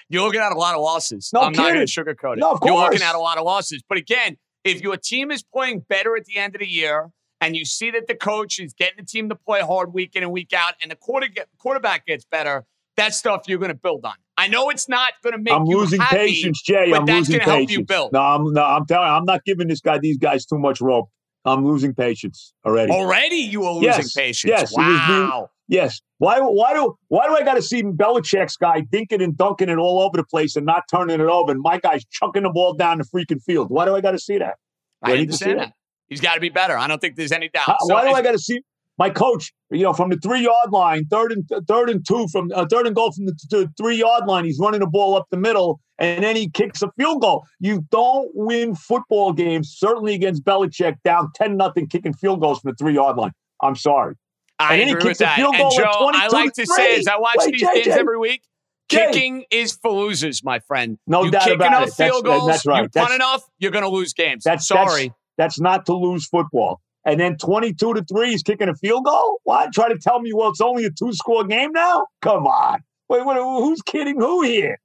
You're 0.08 0.24
looking 0.24 0.40
at 0.40 0.50
a 0.50 0.58
lot 0.58 0.74
of 0.74 0.80
losses. 0.80 1.30
No 1.32 1.40
I'm 1.40 1.52
not 1.52 1.56
going 1.56 1.74
kidding. 1.74 1.86
to 1.86 2.04
sugarcoat 2.16 2.32
it. 2.34 2.40
No, 2.40 2.50
of 2.50 2.60
course. 2.60 2.72
You're 2.72 2.82
looking 2.82 3.02
at 3.02 3.14
a 3.14 3.20
lot 3.20 3.38
of 3.38 3.44
losses. 3.44 3.82
But 3.88 3.98
again, 3.98 4.36
if 4.64 4.82
your 4.82 4.96
team 4.96 5.30
is 5.30 5.44
playing 5.44 5.84
better 5.88 6.16
at 6.16 6.24
the 6.24 6.36
end 6.36 6.56
of 6.56 6.60
the 6.60 6.66
year 6.66 7.10
and 7.40 7.56
you 7.56 7.64
see 7.64 7.92
that 7.92 8.08
the 8.08 8.16
coach 8.16 8.58
is 8.58 8.74
getting 8.74 8.96
the 8.98 9.04
team 9.04 9.28
to 9.28 9.36
play 9.36 9.60
hard 9.60 9.94
week 9.94 10.16
in 10.16 10.24
and 10.24 10.32
week 10.32 10.52
out 10.52 10.74
and 10.82 10.90
the 10.90 10.96
quarter 10.96 11.28
get, 11.28 11.46
quarterback 11.58 12.06
gets 12.06 12.24
better, 12.24 12.66
that's 13.00 13.16
stuff 13.18 13.42
you're 13.46 13.58
going 13.58 13.70
to 13.70 13.74
build 13.74 14.04
on. 14.04 14.14
I 14.36 14.48
know 14.48 14.70
it's 14.70 14.88
not 14.88 15.12
going 15.22 15.32
to 15.34 15.38
make 15.38 15.52
I'm 15.52 15.66
you 15.66 15.78
losing 15.78 16.00
happy, 16.00 16.16
patience, 16.16 16.62
Jay. 16.62 16.90
but 16.90 17.00
I'm 17.00 17.06
that's 17.06 17.28
losing 17.28 17.32
going 17.38 17.40
to 17.40 17.50
help 17.50 17.58
patience. 17.60 17.78
you 17.78 17.84
build. 17.84 18.12
No, 18.12 18.20
I'm 18.20 18.52
no, 18.52 18.62
I'm 18.64 18.86
telling 18.86 19.06
you, 19.08 19.12
I'm 19.14 19.24
not 19.24 19.44
giving 19.44 19.68
this 19.68 19.80
guy 19.80 19.98
these 19.98 20.18
guys 20.18 20.46
too 20.46 20.58
much 20.58 20.80
rope. 20.80 21.08
I'm 21.44 21.64
losing 21.66 21.94
patience 21.94 22.52
already. 22.66 22.92
Already 22.92 23.36
you 23.36 23.64
are 23.64 23.72
losing 23.72 23.88
Yes, 23.88 24.12
patience. 24.12 24.48
yes, 24.50 24.72
it 24.72 24.76
was 24.78 24.86
me. 24.86 24.92
wow. 24.94 25.50
Yes. 25.68 26.00
Why? 26.18 26.38
Why 26.40 26.74
do? 26.74 26.96
Why 27.08 27.26
do 27.28 27.34
I 27.36 27.42
got 27.44 27.54
to 27.54 27.62
see 27.62 27.82
Belichick's 27.82 28.56
guy 28.56 28.82
dinking 28.82 29.22
and 29.22 29.36
dunking 29.36 29.68
it 29.68 29.78
all 29.78 30.00
over 30.00 30.16
the 30.16 30.24
place 30.24 30.56
and 30.56 30.66
not 30.66 30.82
turning 30.90 31.20
it 31.20 31.26
over, 31.26 31.52
and 31.52 31.60
my 31.62 31.78
guy's 31.78 32.04
chucking 32.06 32.42
the 32.42 32.50
ball 32.50 32.74
down 32.74 32.98
the 32.98 33.04
freaking 33.04 33.40
field? 33.42 33.68
Why 33.70 33.84
do 33.84 33.94
I 33.94 34.00
got 34.00 34.10
to 34.12 34.18
see 34.18 34.36
that? 34.38 34.56
Do 35.04 35.12
I 35.12 35.16
need 35.16 35.30
to 35.30 35.36
see 35.36 35.44
understand 35.46 35.70
that. 35.70 35.74
He's 36.08 36.20
got 36.20 36.34
to 36.34 36.40
be 36.40 36.48
better. 36.48 36.76
I 36.76 36.88
don't 36.88 37.00
think 37.00 37.14
there's 37.16 37.30
any 37.32 37.48
doubt. 37.48 37.62
How- 37.66 37.76
So 37.86 37.94
why 37.94 38.02
do 38.04 38.10
I 38.12 38.20
got 38.20 38.32
to 38.32 38.38
see 38.38 38.60
my 39.00 39.10
coach? 39.10 39.52
You 39.70 39.82
know, 39.82 39.92
from 39.92 40.10
the 40.10 40.16
three 40.18 40.42
yard 40.42 40.70
line, 40.70 41.06
third 41.06 41.32
and 41.32 41.48
third 41.66 41.90
and 41.90 42.06
two 42.06 42.28
from 42.30 42.50
uh, 42.54 42.66
third 42.70 42.86
and 42.86 42.94
goal 42.94 43.10
from 43.12 43.26
the, 43.26 43.34
the 43.50 43.68
three 43.76 43.96
yard 43.96 44.26
line. 44.26 44.44
He's 44.44 44.58
running 44.60 44.80
the 44.80 44.86
ball 44.86 45.16
up 45.16 45.26
the 45.30 45.36
middle, 45.38 45.80
and 45.98 46.22
then 46.22 46.36
he 46.36 46.48
kicks 46.50 46.82
a 46.82 46.90
field 46.98 47.22
goal. 47.22 47.44
You 47.58 47.84
don't 47.90 48.30
win 48.34 48.74
football 48.76 49.32
games, 49.32 49.74
certainly 49.76 50.14
against 50.14 50.44
Belichick, 50.44 50.96
down 51.02 51.30
ten 51.34 51.56
nothing, 51.56 51.88
kicking 51.88 52.12
field 52.12 52.40
goals 52.40 52.60
from 52.60 52.72
the 52.72 52.76
three 52.76 52.94
yard 52.94 53.16
line. 53.16 53.32
I'm 53.62 53.74
sorry. 53.74 54.14
I 54.58 54.74
And 54.76 54.90
agree 54.90 55.08
with 55.10 55.18
that. 55.18 55.36
field 55.36 55.54
And 55.54 55.72
Joe, 55.74 56.10
I 56.12 56.28
like 56.28 56.52
to 56.52 56.62
to 56.62 56.66
say, 56.66 56.98
as 56.98 57.06
I 57.06 57.16
watch 57.18 57.36
Wait, 57.38 57.52
these 57.52 57.62
games 57.62 57.86
every 57.86 58.18
week, 58.18 58.42
Jay. 58.90 59.06
kicking 59.06 59.44
is 59.50 59.72
for 59.72 59.90
losers, 59.92 60.44
my 60.44 60.58
friend. 60.58 60.98
No 61.06 61.24
you 61.24 61.30
doubt 61.30 61.44
kick 61.44 61.54
about 61.54 61.68
enough 61.68 61.88
it. 61.88 61.96
That's- 61.96 62.10
field 62.12 62.24
goals, 62.26 62.46
that's 62.46 62.66
right. 62.66 62.82
you 62.82 62.88
punt 62.90 62.92
That's- 62.92 63.14
enough, 63.14 63.42
you're 63.58 63.70
going 63.70 63.84
to 63.84 63.88
lose 63.90 64.12
games. 64.12 64.44
That's 64.44 64.66
sorry. 64.68 65.14
That's, 65.38 65.54
that's 65.56 65.60
not 65.60 65.86
to 65.86 65.94
lose 65.94 66.26
football. 66.26 66.80
And 67.04 67.18
then 67.18 67.38
22 67.38 67.94
to 67.94 68.04
3 68.04 68.30
he's 68.30 68.42
kicking 68.42 68.68
a 68.68 68.74
field 68.74 69.04
goal? 69.06 69.40
What? 69.44 69.72
Try 69.72 69.88
to 69.88 69.98
tell 69.98 70.20
me, 70.20 70.32
well, 70.32 70.50
it's 70.50 70.60
only 70.60 70.84
a 70.84 70.90
two 70.90 71.12
score 71.12 71.44
game 71.44 71.72
now? 71.72 72.06
Come 72.20 72.46
on. 72.46 72.80
Wait, 73.08 73.24
wait, 73.24 73.36
who's 73.36 73.82
kidding 73.82 74.20
who 74.20 74.42
here? 74.42 74.78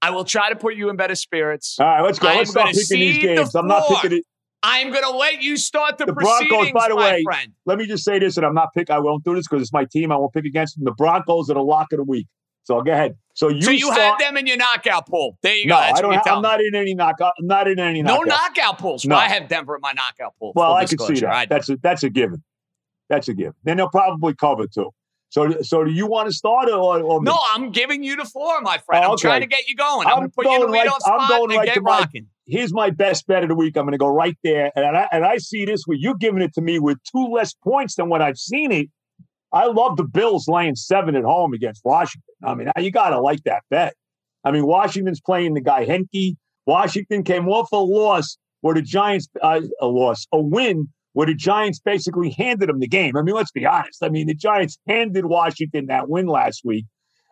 I 0.00 0.10
will 0.10 0.24
try 0.24 0.48
to 0.48 0.56
put 0.56 0.74
you 0.74 0.90
in 0.90 0.96
better 0.96 1.14
spirits. 1.14 1.76
All 1.78 1.86
right, 1.86 2.00
let's 2.02 2.18
go. 2.18 2.28
I 2.28 2.36
Let's 2.36 2.50
start 2.50 2.68
picking 2.68 3.00
these 3.00 3.16
cede 3.16 3.22
the 3.22 3.36
games. 3.36 3.54
I'm 3.54 3.66
not 3.66 3.88
picking 3.88 4.18
it. 4.18 4.24
I'm 4.62 4.90
going 4.90 5.04
to 5.04 5.10
let 5.10 5.40
you 5.40 5.56
start 5.56 5.98
the, 5.98 6.06
The 6.06 6.12
Broncos, 6.12 6.72
by 6.72 6.88
the 6.88 6.96
my 6.96 7.12
way, 7.12 7.22
friend. 7.22 7.52
let 7.66 7.78
me 7.78 7.86
just 7.86 8.04
say 8.04 8.18
this, 8.18 8.36
and 8.36 8.44
I'm 8.44 8.54
not 8.54 8.70
pick. 8.74 8.90
I 8.90 8.98
won't 8.98 9.22
do 9.24 9.34
this 9.34 9.46
because 9.46 9.62
it's 9.62 9.72
my 9.72 9.84
team. 9.84 10.10
I 10.10 10.16
won't 10.16 10.32
pick 10.32 10.44
against 10.44 10.76
them. 10.76 10.84
The 10.84 10.92
Broncos 10.92 11.48
are 11.48 11.54
the 11.54 11.62
lock 11.62 11.92
of 11.92 11.98
the 11.98 12.04
week. 12.04 12.26
So 12.64 12.76
I'll 12.76 12.82
go 12.82 12.92
ahead. 12.92 13.16
So 13.38 13.50
you, 13.50 13.62
so 13.62 13.70
you 13.70 13.78
start, 13.92 13.98
had 14.00 14.18
them 14.18 14.36
in 14.36 14.48
your 14.48 14.56
knockout 14.56 15.06
pool. 15.06 15.38
There 15.44 15.54
you 15.54 15.68
go. 15.68 15.76
No, 15.76 15.80
That's 15.80 15.98
I 16.00 16.02
don't. 16.02 16.08
what 16.08 16.12
you 16.14 16.16
Have, 16.18 16.24
tell 16.24 16.36
I'm 16.38 16.42
not 16.42 16.60
in 16.60 16.74
any 16.74 16.92
knockout. 16.92 17.34
I'm 17.38 17.46
not 17.46 17.68
in 17.68 17.78
any 17.78 18.02
No 18.02 18.22
knockout. 18.22 18.78
pools. 18.80 19.04
No. 19.04 19.14
Well, 19.14 19.24
I 19.24 19.28
have 19.28 19.46
Denver 19.46 19.76
in 19.76 19.80
my 19.80 19.92
knockout 19.92 20.34
pool. 20.40 20.52
Well, 20.56 20.72
I 20.72 20.86
can 20.86 20.98
see 20.98 21.20
that. 21.20 21.30
I- 21.32 21.46
That's 21.46 21.68
a 21.68 21.76
that's 21.80 22.02
a 22.02 22.10
given. 22.10 22.42
That's 23.08 23.28
a 23.28 23.34
given. 23.34 23.54
Then 23.62 23.76
they'll 23.76 23.90
probably 23.90 24.34
cover 24.34 24.66
too. 24.66 24.90
So, 25.28 25.52
so 25.62 25.84
do 25.84 25.92
you 25.92 26.08
want 26.08 26.28
to 26.28 26.34
start 26.34 26.68
or, 26.68 27.00
or 27.00 27.22
No, 27.22 27.38
I'm 27.52 27.70
giving 27.70 28.02
you 28.02 28.16
the 28.16 28.24
floor, 28.24 28.60
my 28.60 28.78
friend. 28.78 29.04
Oh, 29.04 29.12
I'm 29.12 29.18
trying 29.18 29.42
to 29.42 29.46
get 29.46 29.68
you 29.68 29.76
going. 29.76 30.08
I'm, 30.08 30.16
going 30.16 30.28
to 30.30 30.34
put 30.34 30.44
you 30.46 30.54
in 30.54 30.60
the 30.62 30.66
right- 30.68 30.88
spot 30.88 31.20
I'm 31.20 31.28
going 31.28 31.50
and 31.52 31.58
right 31.58 31.66
get 31.66 31.74
to 31.74 31.80
my- 31.82 31.98
rocking. 32.00 32.26
Here's 32.46 32.72
my 32.74 32.90
best 32.90 33.26
bet 33.28 33.44
of 33.44 33.50
the 33.50 33.54
week. 33.54 33.76
I'm 33.76 33.84
going 33.84 33.92
to 33.92 33.98
go 33.98 34.08
right 34.08 34.36
there, 34.42 34.72
and 34.74 34.96
I, 34.96 35.06
and 35.12 35.24
I 35.24 35.36
see 35.36 35.64
this 35.64 35.82
week. 35.86 35.98
You're 36.02 36.14
giving 36.16 36.42
it 36.42 36.54
to 36.54 36.60
me 36.62 36.78
with 36.80 36.98
two 37.04 37.26
less 37.30 37.54
points 37.54 37.94
than 37.94 38.08
what 38.08 38.20
I've 38.20 38.38
seen 38.38 38.72
it. 38.72 38.88
I 39.52 39.66
love 39.66 39.96
the 39.96 40.04
Bills 40.04 40.46
laying 40.48 40.76
seven 40.76 41.16
at 41.16 41.24
home 41.24 41.54
against 41.54 41.82
Washington. 41.84 42.34
I 42.44 42.54
mean, 42.54 42.70
you 42.78 42.90
got 42.90 43.10
to 43.10 43.20
like 43.20 43.42
that 43.44 43.62
bet. 43.70 43.94
I 44.44 44.50
mean, 44.50 44.66
Washington's 44.66 45.20
playing 45.20 45.54
the 45.54 45.60
guy 45.60 45.86
Heinicke. 45.86 46.36
Washington 46.66 47.24
came 47.24 47.48
off 47.48 47.72
a 47.72 47.76
loss 47.76 48.36
where 48.60 48.74
the 48.74 48.82
Giants 48.82 49.28
uh, 49.42 49.60
a 49.80 49.86
loss, 49.86 50.26
a 50.32 50.40
win 50.40 50.88
where 51.14 51.26
the 51.26 51.34
Giants 51.34 51.80
basically 51.80 52.30
handed 52.30 52.68
them 52.68 52.80
the 52.80 52.88
game. 52.88 53.16
I 53.16 53.22
mean, 53.22 53.34
let's 53.34 53.50
be 53.50 53.66
honest. 53.66 54.02
I 54.02 54.08
mean, 54.08 54.26
the 54.26 54.34
Giants 54.34 54.78
handed 54.86 55.26
Washington 55.26 55.86
that 55.86 56.08
win 56.08 56.26
last 56.26 56.62
week. 56.64 56.84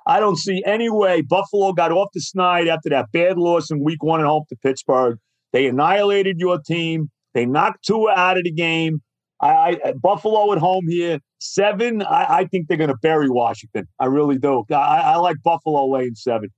I 0.06 0.20
don't 0.20 0.36
see 0.36 0.62
any 0.64 0.88
way 0.88 1.20
Buffalo 1.20 1.72
got 1.72 1.92
off 1.92 2.08
the 2.14 2.20
snide 2.20 2.68
after 2.68 2.88
that 2.90 3.12
bad 3.12 3.36
loss 3.38 3.70
in 3.70 3.82
week 3.82 4.02
one 4.02 4.20
at 4.20 4.26
home 4.26 4.44
to 4.48 4.56
Pittsburgh. 4.56 5.18
They 5.52 5.66
annihilated 5.66 6.38
your 6.38 6.60
team. 6.60 7.10
They 7.34 7.44
knocked 7.44 7.84
Tua 7.84 8.12
out 8.12 8.38
of 8.38 8.44
the 8.44 8.52
game. 8.52 9.02
I, 9.40 9.48
I 9.48 9.70
uh, 9.84 9.92
Buffalo 9.94 10.52
at 10.52 10.58
home 10.58 10.86
here, 10.88 11.18
seven. 11.38 12.02
I, 12.02 12.38
I 12.38 12.44
think 12.46 12.68
they're 12.68 12.76
going 12.76 12.90
to 12.90 12.96
bury 13.02 13.28
Washington. 13.28 13.86
I 13.98 14.06
really 14.06 14.38
do. 14.38 14.64
I, 14.70 14.74
I 14.74 15.16
like 15.16 15.36
Buffalo 15.42 15.86
laying 15.86 16.14
seven. 16.14 16.50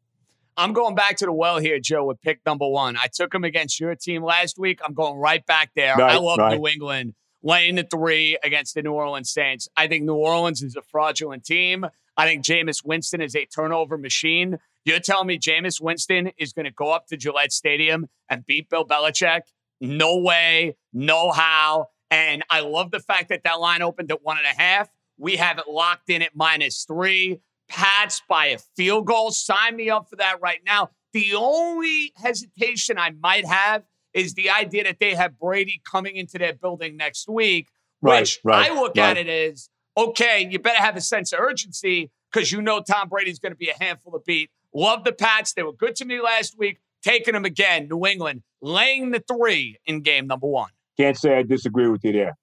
I'm 0.56 0.72
going 0.72 0.96
back 0.96 1.16
to 1.18 1.24
the 1.24 1.32
well 1.32 1.58
here, 1.58 1.78
Joe, 1.78 2.04
with 2.04 2.20
pick 2.20 2.40
number 2.44 2.68
one. 2.68 2.96
I 2.96 3.06
took 3.12 3.32
him 3.32 3.44
against 3.44 3.78
your 3.78 3.94
team 3.94 4.24
last 4.24 4.58
week. 4.58 4.80
I'm 4.84 4.92
going 4.92 5.16
right 5.16 5.44
back 5.46 5.70
there. 5.76 6.00
I 6.00 6.16
love 6.16 6.38
right. 6.38 6.58
New 6.58 6.66
England 6.66 7.14
laying 7.42 7.76
the 7.76 7.84
three 7.84 8.36
against 8.42 8.74
the 8.74 8.82
New 8.82 8.92
Orleans 8.92 9.30
Saints. 9.30 9.68
I 9.76 9.86
think 9.86 10.04
New 10.04 10.16
Orleans 10.16 10.62
is 10.62 10.74
a 10.74 10.82
fraudulent 10.82 11.44
team. 11.44 11.86
I 12.16 12.26
think 12.26 12.44
Jameis 12.44 12.84
Winston 12.84 13.20
is 13.20 13.36
a 13.36 13.46
turnover 13.46 13.96
machine. 13.96 14.58
You're 14.84 14.98
telling 14.98 15.28
me 15.28 15.38
Jameis 15.38 15.80
Winston 15.80 16.32
is 16.38 16.52
going 16.52 16.64
to 16.64 16.72
go 16.72 16.90
up 16.90 17.06
to 17.08 17.16
Gillette 17.16 17.52
Stadium 17.52 18.06
and 18.28 18.44
beat 18.44 18.68
Bill 18.68 18.84
Belichick? 18.84 19.42
No 19.80 20.18
way, 20.18 20.76
no 20.92 21.30
how. 21.30 21.86
And 22.10 22.42
I 22.50 22.60
love 22.60 22.90
the 22.90 23.00
fact 23.00 23.28
that 23.28 23.44
that 23.44 23.60
line 23.60 23.82
opened 23.82 24.10
at 24.10 24.22
one 24.22 24.38
and 24.38 24.46
a 24.46 24.60
half. 24.60 24.88
We 25.18 25.36
have 25.36 25.58
it 25.58 25.68
locked 25.68 26.08
in 26.10 26.22
at 26.22 26.34
minus 26.34 26.84
three. 26.84 27.40
Pats 27.68 28.22
by 28.28 28.46
a 28.46 28.58
field 28.76 29.06
goal. 29.06 29.30
Sign 29.30 29.76
me 29.76 29.90
up 29.90 30.08
for 30.08 30.16
that 30.16 30.40
right 30.40 30.60
now. 30.64 30.90
The 31.12 31.34
only 31.34 32.12
hesitation 32.16 32.98
I 32.98 33.10
might 33.10 33.44
have 33.46 33.82
is 34.14 34.34
the 34.34 34.48
idea 34.50 34.84
that 34.84 35.00
they 35.00 35.14
have 35.14 35.38
Brady 35.38 35.82
coming 35.90 36.16
into 36.16 36.38
their 36.38 36.54
building 36.54 36.96
next 36.96 37.28
week, 37.28 37.68
Right, 38.00 38.20
which 38.20 38.40
right, 38.44 38.70
I 38.70 38.74
look 38.74 38.96
right. 38.96 39.16
at 39.16 39.18
it 39.18 39.28
as 39.28 39.68
okay, 39.96 40.48
you 40.48 40.58
better 40.58 40.82
have 40.82 40.96
a 40.96 41.00
sense 41.00 41.32
of 41.32 41.40
urgency 41.40 42.10
because 42.32 42.52
you 42.52 42.62
know 42.62 42.80
Tom 42.80 43.08
Brady's 43.08 43.38
going 43.38 43.52
to 43.52 43.56
be 43.56 43.68
a 43.68 43.82
handful 43.82 44.12
to 44.12 44.20
beat. 44.24 44.50
Love 44.74 45.04
the 45.04 45.12
Pats. 45.12 45.52
They 45.54 45.62
were 45.62 45.72
good 45.72 45.96
to 45.96 46.04
me 46.04 46.20
last 46.20 46.56
week. 46.58 46.78
Taking 47.02 47.34
them 47.34 47.44
again. 47.44 47.88
New 47.88 48.06
England 48.06 48.42
laying 48.60 49.10
the 49.10 49.20
three 49.20 49.78
in 49.86 50.02
game 50.02 50.26
number 50.26 50.46
one. 50.46 50.70
Can't 50.98 51.16
say 51.16 51.38
I 51.38 51.42
disagree 51.42 51.88
with 51.88 52.04
you 52.04 52.12
there. 52.12 52.34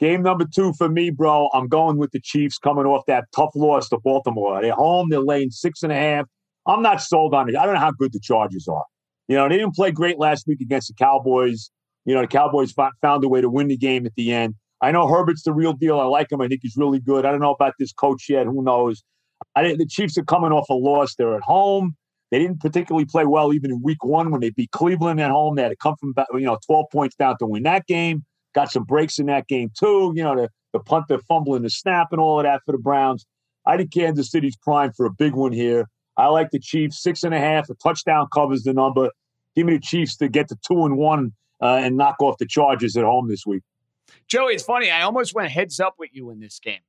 Game 0.00 0.22
number 0.22 0.44
two 0.52 0.72
for 0.74 0.88
me, 0.88 1.10
bro. 1.10 1.48
I'm 1.52 1.68
going 1.68 1.98
with 1.98 2.10
the 2.12 2.20
Chiefs 2.20 2.58
coming 2.58 2.84
off 2.84 3.04
that 3.06 3.24
tough 3.34 3.50
loss 3.54 3.88
to 3.90 3.98
Baltimore. 3.98 4.60
They're 4.60 4.74
home. 4.74 5.08
They're 5.10 5.20
laying 5.20 5.50
six 5.50 5.82
and 5.82 5.92
a 5.92 5.96
half. 5.96 6.26
I'm 6.66 6.82
not 6.82 7.00
sold 7.00 7.34
on 7.34 7.48
it. 7.48 7.56
I 7.56 7.64
don't 7.64 7.74
know 7.74 7.80
how 7.80 7.92
good 7.92 8.12
the 8.12 8.20
Chargers 8.20 8.66
are. 8.68 8.84
You 9.28 9.36
know, 9.36 9.48
they 9.48 9.56
didn't 9.56 9.74
play 9.74 9.90
great 9.90 10.18
last 10.18 10.46
week 10.46 10.60
against 10.60 10.88
the 10.88 10.94
Cowboys. 10.94 11.70
You 12.04 12.14
know, 12.14 12.22
the 12.22 12.26
Cowboys 12.26 12.72
fo- 12.72 12.90
found 13.00 13.24
a 13.24 13.28
way 13.28 13.40
to 13.40 13.48
win 13.48 13.68
the 13.68 13.76
game 13.76 14.04
at 14.04 14.14
the 14.16 14.32
end. 14.32 14.54
I 14.82 14.90
know 14.90 15.06
Herbert's 15.08 15.44
the 15.44 15.52
real 15.52 15.72
deal. 15.72 15.98
I 15.98 16.04
like 16.04 16.30
him. 16.30 16.40
I 16.40 16.48
think 16.48 16.60
he's 16.62 16.76
really 16.76 17.00
good. 17.00 17.24
I 17.24 17.30
don't 17.30 17.40
know 17.40 17.54
about 17.54 17.74
this 17.78 17.92
coach 17.92 18.26
yet. 18.28 18.46
Who 18.46 18.62
knows? 18.62 19.02
I 19.54 19.62
think 19.62 19.78
the 19.78 19.86
Chiefs 19.86 20.18
are 20.18 20.24
coming 20.24 20.52
off 20.52 20.68
a 20.68 20.74
loss. 20.74 21.14
They're 21.14 21.36
at 21.36 21.42
home. 21.42 21.96
They 22.30 22.38
didn't 22.38 22.60
particularly 22.60 23.04
play 23.04 23.24
well 23.24 23.52
even 23.52 23.70
in 23.70 23.82
week 23.82 24.04
one 24.04 24.30
when 24.30 24.40
they 24.40 24.50
beat 24.50 24.70
Cleveland 24.70 25.20
at 25.20 25.30
home. 25.30 25.54
They 25.54 25.62
had 25.62 25.68
to 25.68 25.76
come 25.76 25.96
from 25.96 26.14
you 26.34 26.46
know 26.46 26.58
12 26.66 26.86
points 26.90 27.16
down 27.16 27.38
to 27.38 27.46
win 27.46 27.62
that 27.64 27.86
game. 27.86 28.24
Got 28.54 28.70
some 28.70 28.84
breaks 28.84 29.18
in 29.18 29.26
that 29.26 29.46
game 29.46 29.70
too. 29.78 30.12
You 30.16 30.22
know 30.22 30.36
the 30.36 30.48
the 30.72 30.80
punt, 30.80 31.06
the 31.08 31.18
fumble, 31.18 31.54
and 31.54 31.64
the 31.64 31.70
snap, 31.70 32.08
and 32.10 32.20
all 32.20 32.40
of 32.40 32.44
that 32.44 32.62
for 32.66 32.72
the 32.72 32.78
Browns. 32.78 33.26
I 33.66 33.76
think 33.76 33.92
Kansas 33.92 34.30
City's 34.30 34.56
primed 34.56 34.94
for 34.96 35.06
a 35.06 35.10
big 35.10 35.34
one 35.34 35.52
here. 35.52 35.88
I 36.16 36.26
like 36.26 36.50
the 36.50 36.58
Chiefs 36.58 37.02
six 37.02 37.22
and 37.22 37.34
a 37.34 37.38
half. 37.38 37.70
A 37.70 37.74
touchdown 37.74 38.26
covers 38.32 38.62
the 38.64 38.72
number. 38.72 39.10
Give 39.56 39.66
me 39.66 39.74
the 39.74 39.80
Chiefs 39.80 40.16
to 40.16 40.28
get 40.28 40.48
to 40.48 40.56
two 40.66 40.84
and 40.84 40.96
one 40.96 41.32
uh, 41.60 41.80
and 41.82 41.96
knock 41.96 42.16
off 42.20 42.38
the 42.38 42.46
Chargers 42.46 42.96
at 42.96 43.04
home 43.04 43.28
this 43.28 43.46
week. 43.46 43.62
Joey, 44.26 44.54
it's 44.54 44.62
funny. 44.62 44.90
I 44.90 45.02
almost 45.02 45.34
went 45.34 45.50
heads 45.50 45.80
up 45.80 45.94
with 45.98 46.10
you 46.12 46.30
in 46.30 46.40
this 46.40 46.58
game. 46.58 46.80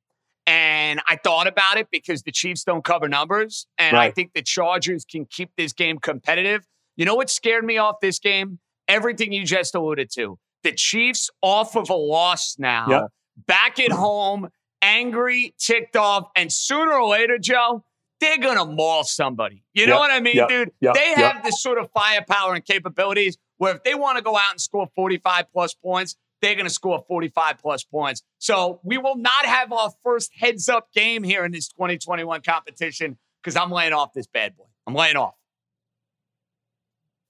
And 0.48 1.02
I 1.08 1.16
thought 1.16 1.48
about 1.48 1.78
it 1.78 1.88
because 1.92 2.22
the 2.22 2.32
Chiefs 2.32 2.64
don't 2.64 2.84
cover 2.84 3.08
numbers. 3.08 3.66
And 3.78 3.98
I 3.98 4.12
think 4.12 4.34
the 4.34 4.42
Chargers 4.44 5.04
can 5.04 5.26
keep 5.26 5.50
this 5.58 5.74
game 5.74 5.98
competitive. 5.98 6.68
You 6.96 7.06
know 7.06 7.16
what 7.16 7.30
scared 7.30 7.66
me 7.66 7.78
off 7.78 7.96
this 8.02 8.20
game? 8.20 8.60
Everything 8.88 9.32
you 9.32 9.44
just 9.44 9.74
alluded 9.74 10.12
to. 10.12 10.38
The 10.64 10.72
Chiefs 10.74 11.30
off 11.42 11.76
of 11.76 11.90
a 11.90 11.96
loss 11.96 12.56
now, 12.60 12.86
Yep. 12.90 13.08
back 13.48 13.80
at 13.80 13.92
home, 13.92 14.50
angry, 14.82 15.54
ticked 15.58 15.96
off, 15.96 16.30
and 16.36 16.52
sooner 16.52 16.94
or 16.94 17.10
later, 17.10 17.38
Joe, 17.40 17.84
they're 18.20 18.38
gonna 18.38 18.66
maul 18.66 19.04
somebody. 19.04 19.64
You 19.74 19.88
know 19.88 20.00
what 20.00 20.12
I 20.12 20.20
mean, 20.20 20.36
yep, 20.38 20.48
dude? 20.50 20.72
yep, 20.80 20.94
they 20.94 21.14
yep. 21.18 21.34
have 21.34 21.44
this 21.44 21.62
sort 21.62 21.78
of 21.78 21.90
firepower 21.92 22.54
and 22.54 22.64
capabilities 22.64 23.38
where 23.58 23.76
if 23.76 23.84
they 23.84 23.94
want 23.96 24.18
to 24.18 24.24
go 24.24 24.38
out 24.38 24.52
and 24.52 24.62
score 24.62 24.88
45 24.96 25.46
plus 25.52 25.74
points, 25.74 26.16
they're 26.46 26.54
going 26.54 26.68
to 26.68 26.74
score 26.74 27.04
45 27.08 27.58
plus 27.60 27.84
points. 27.84 28.22
So 28.38 28.80
we 28.84 29.00
will 29.00 29.18
not 29.18 29.46
have 29.46 29.72
our 29.72 29.92
first 30.04 30.32
heads 30.38 30.70
up 30.70 30.94
game 30.94 31.24
here 31.24 31.44
in 31.44 31.52
this 31.52 31.68
2021 31.70 32.42
competition 32.42 33.18
because 33.42 33.56
I'm 33.56 33.72
laying 33.72 33.94
off 33.94 34.14
this 34.14 34.28
bad 34.28 34.56
boy. 34.56 34.66
I'm 34.86 34.94
laying 34.94 35.16
off. 35.16 35.34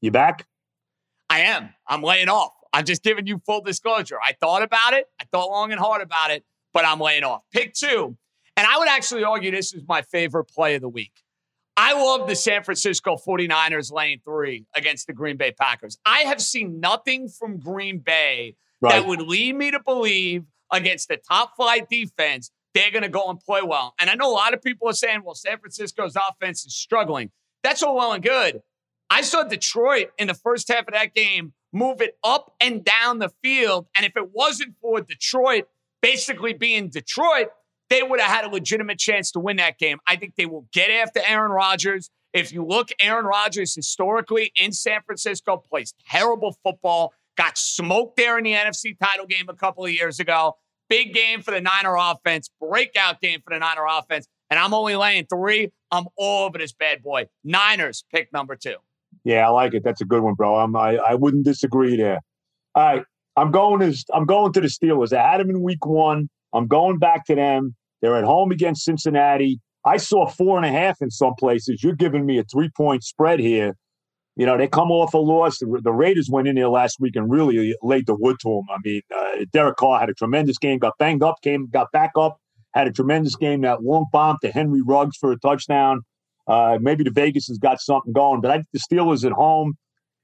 You 0.02 0.12
back? 0.12 0.48
I 1.30 1.40
am. 1.40 1.70
I'm 1.88 2.02
laying 2.02 2.28
off. 2.28 2.52
I'm 2.74 2.84
just 2.84 3.04
giving 3.04 3.26
you 3.26 3.42
full 3.46 3.62
disclosure. 3.62 4.18
I 4.22 4.34
thought 4.34 4.62
about 4.62 4.94
it. 4.94 5.08
I 5.22 5.24
thought 5.32 5.50
long 5.50 5.72
and 5.72 5.80
hard 5.80 6.02
about 6.02 6.32
it, 6.32 6.44
but 6.74 6.86
I'm 6.86 7.00
laying 7.00 7.24
off. 7.24 7.44
Pick 7.54 7.74
two. 7.74 8.18
And 8.58 8.68
I 8.68 8.78
would 8.78 8.90
actually 8.90 9.24
argue 9.24 9.50
this 9.50 9.74
is 9.74 9.84
my 9.88 10.02
favorite 10.02 10.46
play 10.46 10.76
of 10.76 10.82
the 10.82 10.90
week. 10.90 11.24
I 11.78 11.94
love 11.94 12.28
the 12.28 12.36
San 12.36 12.64
Francisco 12.64 13.16
49ers 13.16 13.92
laying 13.92 14.20
three 14.26 14.66
against 14.76 15.08
the 15.08 15.14
Green 15.14 15.38
Bay 15.38 15.52
Packers. 15.52 15.98
I 16.06 16.20
have 16.20 16.42
seen 16.42 16.82
nothing 16.82 17.30
from 17.30 17.60
Green 17.60 18.00
Bay 18.00 18.56
Right. 18.86 19.02
that 19.02 19.08
would 19.08 19.22
lead 19.22 19.56
me 19.56 19.72
to 19.72 19.80
believe 19.80 20.44
against 20.72 21.08
the 21.08 21.18
top 21.18 21.56
flight 21.56 21.90
defense, 21.90 22.52
they're 22.74 22.92
going 22.92 23.04
to 23.04 23.10
go 23.10 23.30
and 23.30 23.40
play 23.40 23.62
well. 23.64 23.94
And 24.00 24.10
I 24.10 24.16
know 24.16 24.30
a 24.30 24.34
lot 24.34 24.54
of 24.54 24.62
people 24.62 24.90
are 24.90 24.94
saying, 24.94 25.22
well, 25.24 25.36
San 25.36 25.60
Francisco's 25.60 26.16
offense 26.16 26.66
is 26.66 26.76
struggling. 26.76 27.32
That's 27.64 27.82
all 27.82 27.96
well 27.96 28.14
and 28.14 28.24
good. 28.24 28.62
I 29.10 29.22
saw 29.22 29.44
Detroit 29.44 30.10
in 30.18 30.28
the 30.28 30.34
first 30.34 30.68
half 30.68 30.88
of 30.88 30.94
that 30.94 31.14
game 31.14 31.54
move 31.72 32.02
it 32.02 32.18
up 32.24 32.54
and 32.60 32.84
down 32.84 33.20
the 33.20 33.30
field. 33.44 33.88
And 33.96 34.06
if 34.06 34.16
it 34.16 34.34
wasn't 34.34 34.76
for 34.82 35.02
Detroit 35.02 35.66
basically 36.02 36.54
being 36.54 36.90
Detroit, 36.90 37.48
they 37.90 38.02
would 38.02 38.20
have 38.20 38.32
had 38.32 38.46
a 38.46 38.50
legitimate 38.50 38.98
chance 38.98 39.32
to 39.32 39.40
win 39.40 39.58
that 39.58 39.78
game. 39.78 40.00
I 40.08 40.16
think 40.16 40.36
they 40.36 40.46
will 40.46 40.68
get 40.74 40.90
after 40.90 41.22
Aaron 41.26 41.52
Rodgers. 41.52 42.10
If 42.34 42.52
you 42.52 42.66
look, 42.66 42.90
Aaron 43.00 43.26
Rodgers 43.26 43.76
historically 43.76 44.52
in 44.56 44.72
San 44.72 45.02
Francisco 45.06 45.58
plays 45.58 45.94
terrible 46.10 46.58
football, 46.64 47.14
got 47.36 47.58
smoked 47.58 48.18
there 48.18 48.38
in 48.38 48.44
the 48.44 48.54
NFC 48.54 48.98
title 48.98 49.26
game 49.26 49.46
a 49.50 49.54
couple 49.54 49.86
of 49.86 49.92
years 49.92 50.20
ago. 50.20 50.58
Big 50.90 51.14
game 51.14 51.42
for 51.42 51.52
the 51.52 51.62
Niner 51.62 51.96
offense, 51.98 52.50
breakout 52.60 53.22
game 53.22 53.42
for 53.44 53.54
the 53.54 53.60
Niner 53.60 53.86
offense. 53.90 54.28
And 54.50 54.60
I'm 54.60 54.74
only 54.74 54.96
laying 54.96 55.26
three. 55.26 55.72
I'm 55.92 56.06
all 56.18 56.46
over 56.46 56.58
this 56.58 56.74
bad 56.74 57.02
boy. 57.02 57.26
Niners 57.44 58.06
pick 58.14 58.32
number 58.32 58.56
two. 58.56 58.76
Yeah, 59.24 59.48
I 59.48 59.50
like 59.50 59.74
it. 59.74 59.84
That's 59.84 60.02
a 60.02 60.06
good 60.06 60.22
one, 60.22 60.36
bro. 60.36 60.56
I'm, 60.56 60.76
I 60.76 60.98
I 60.98 61.16
wouldn't 61.16 61.46
disagree 61.46 61.98
there. 61.98 62.20
All 62.76 62.84
right, 62.84 63.04
I'm 63.36 63.52
going 63.52 63.80
to 63.80 64.06
I'm 64.14 64.26
going 64.26 64.54
to 64.54 64.62
the 64.62 64.68
Steelers. 64.68 65.14
I 65.14 65.32
had 65.32 65.40
them 65.40 65.50
in 65.50 65.62
Week 65.62 65.86
One. 65.86 66.30
I'm 66.54 66.68
going 66.68 67.00
back 67.00 67.26
to 67.26 67.36
them. 67.36 67.76
They're 68.02 68.18
at 68.18 68.24
home 68.24 68.52
against 68.52 68.86
Cincinnati. 68.86 69.60
I 69.86 69.98
saw 69.98 70.28
four 70.28 70.58
and 70.58 70.66
a 70.66 70.72
half 70.72 71.02
in 71.02 71.10
some 71.10 71.34
places. 71.40 71.84
You're 71.84 71.96
giving 71.96 72.26
me 72.26 72.40
a 72.40 72.44
three 72.44 72.70
point 72.76 73.04
spread 73.04 73.40
here. 73.40 73.76
You 74.36 74.46
know, 74.46 74.58
they 74.58 74.68
come 74.68 74.92
off 74.92 75.14
a 75.14 75.18
loss. 75.18 75.60
The, 75.60 75.80
the 75.82 75.94
Raiders 75.94 76.30
went 76.30 76.48
in 76.48 76.56
there 76.56 76.68
last 76.68 76.98
week 77.00 77.16
and 77.16 77.32
really 77.32 77.74
laid 77.82 78.06
the 78.06 78.16
wood 78.16 78.38
to 78.42 78.50
them. 78.50 78.66
I 78.70 78.78
mean, 78.84 79.02
uh, 79.16 79.46
Derek 79.54 79.78
Carr 79.78 80.00
had 80.00 80.10
a 80.10 80.14
tremendous 80.14 80.58
game, 80.58 80.78
got 80.78 80.98
banged 80.98 81.24
up, 81.24 81.36
came, 81.42 81.68
got 81.68 81.92
back 81.94 82.12
up, 82.18 82.38
had 82.74 82.88
a 82.88 82.92
tremendous 82.92 83.36
game. 83.36 83.62
That 83.62 83.84
long 83.84 84.08
bomb 84.12 84.38
to 84.42 84.52
Henry 84.52 84.82
Ruggs 84.82 85.16
for 85.18 85.32
a 85.32 85.40
touchdown. 85.40 86.02
Uh, 86.48 86.78
maybe 86.82 87.04
the 87.04 87.12
Vegas 87.12 87.48
has 87.48 87.58
got 87.58 87.80
something 87.80 88.14
going, 88.14 88.42
but 88.42 88.52
I 88.52 88.56
think 88.56 88.68
the 88.74 88.80
Steelers 88.80 89.26
at 89.26 89.32
home, 89.32 89.74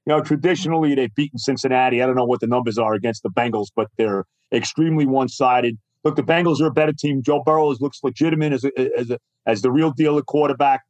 you 0.06 0.12
know, 0.12 0.20
traditionally 0.20 0.94
they've 0.94 1.14
beaten 1.14 1.38
Cincinnati. 1.38 2.02
I 2.02 2.06
don't 2.06 2.14
know 2.14 2.24
what 2.24 2.40
the 2.40 2.46
numbers 2.46 2.78
are 2.78 2.94
against 2.94 3.22
the 3.22 3.30
Bengals, 3.30 3.68
but 3.74 3.88
they're 3.96 4.24
extremely 4.52 5.06
one 5.06 5.28
sided. 5.28 5.78
Look, 6.04 6.16
the 6.16 6.22
Bengals 6.22 6.60
are 6.60 6.66
a 6.66 6.72
better 6.72 6.92
team. 6.92 7.22
Joe 7.22 7.42
Burrow 7.44 7.74
looks 7.80 8.00
legitimate 8.02 8.52
as 8.52 8.64
a, 8.64 8.70
as 8.98 9.10
a, 9.10 9.18
as 9.46 9.62
the 9.62 9.70
real 9.70 9.90
deal 9.90 10.18
at 10.18 10.26
quarterback. 10.26 10.82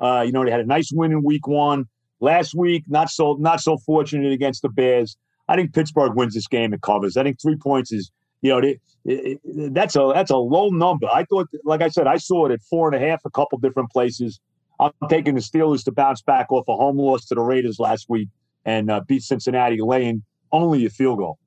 Uh, 0.00 0.22
you 0.24 0.32
know, 0.32 0.44
they 0.44 0.50
had 0.50 0.60
a 0.60 0.66
nice 0.66 0.90
win 0.92 1.12
in 1.12 1.22
Week 1.22 1.46
One. 1.46 1.86
Last 2.20 2.54
week, 2.54 2.84
not 2.86 3.10
so 3.10 3.36
not 3.40 3.60
so 3.60 3.78
fortunate 3.78 4.32
against 4.32 4.62
the 4.62 4.68
Bears. 4.68 5.16
I 5.48 5.56
think 5.56 5.74
Pittsburgh 5.74 6.14
wins 6.14 6.34
this 6.34 6.46
game 6.46 6.72
and 6.72 6.80
covers. 6.80 7.16
I 7.16 7.22
think 7.22 7.40
three 7.40 7.56
points 7.56 7.92
is 7.92 8.12
You 8.42 8.50
know, 8.50 8.58
it, 8.58 8.80
it, 9.04 9.40
that's 9.74 9.96
a 9.96 10.12
that's 10.14 10.30
a 10.30 10.36
low 10.36 10.68
number. 10.68 11.06
I 11.12 11.24
thought, 11.24 11.48
like 11.64 11.82
I 11.82 11.88
said, 11.88 12.06
I 12.06 12.16
saw 12.16 12.46
it 12.46 12.52
at 12.52 12.62
four 12.62 12.92
and 12.92 13.02
a 13.02 13.06
half 13.06 13.20
a 13.24 13.30
couple 13.30 13.58
different 13.58 13.90
places. 13.90 14.40
I'm 14.78 14.92
taking 15.08 15.34
the 15.34 15.42
Steelers 15.42 15.84
to 15.84 15.92
bounce 15.92 16.22
back 16.22 16.50
off 16.50 16.66
a 16.68 16.74
home 16.74 16.96
loss 16.96 17.26
to 17.26 17.34
the 17.34 17.42
Raiders 17.42 17.78
last 17.78 18.06
week 18.08 18.28
and 18.64 18.90
uh, 18.90 19.02
beat 19.06 19.22
Cincinnati, 19.22 19.78
laying 19.80 20.22
only 20.52 20.86
a 20.86 20.90
field 20.90 21.18
goal. 21.18 21.38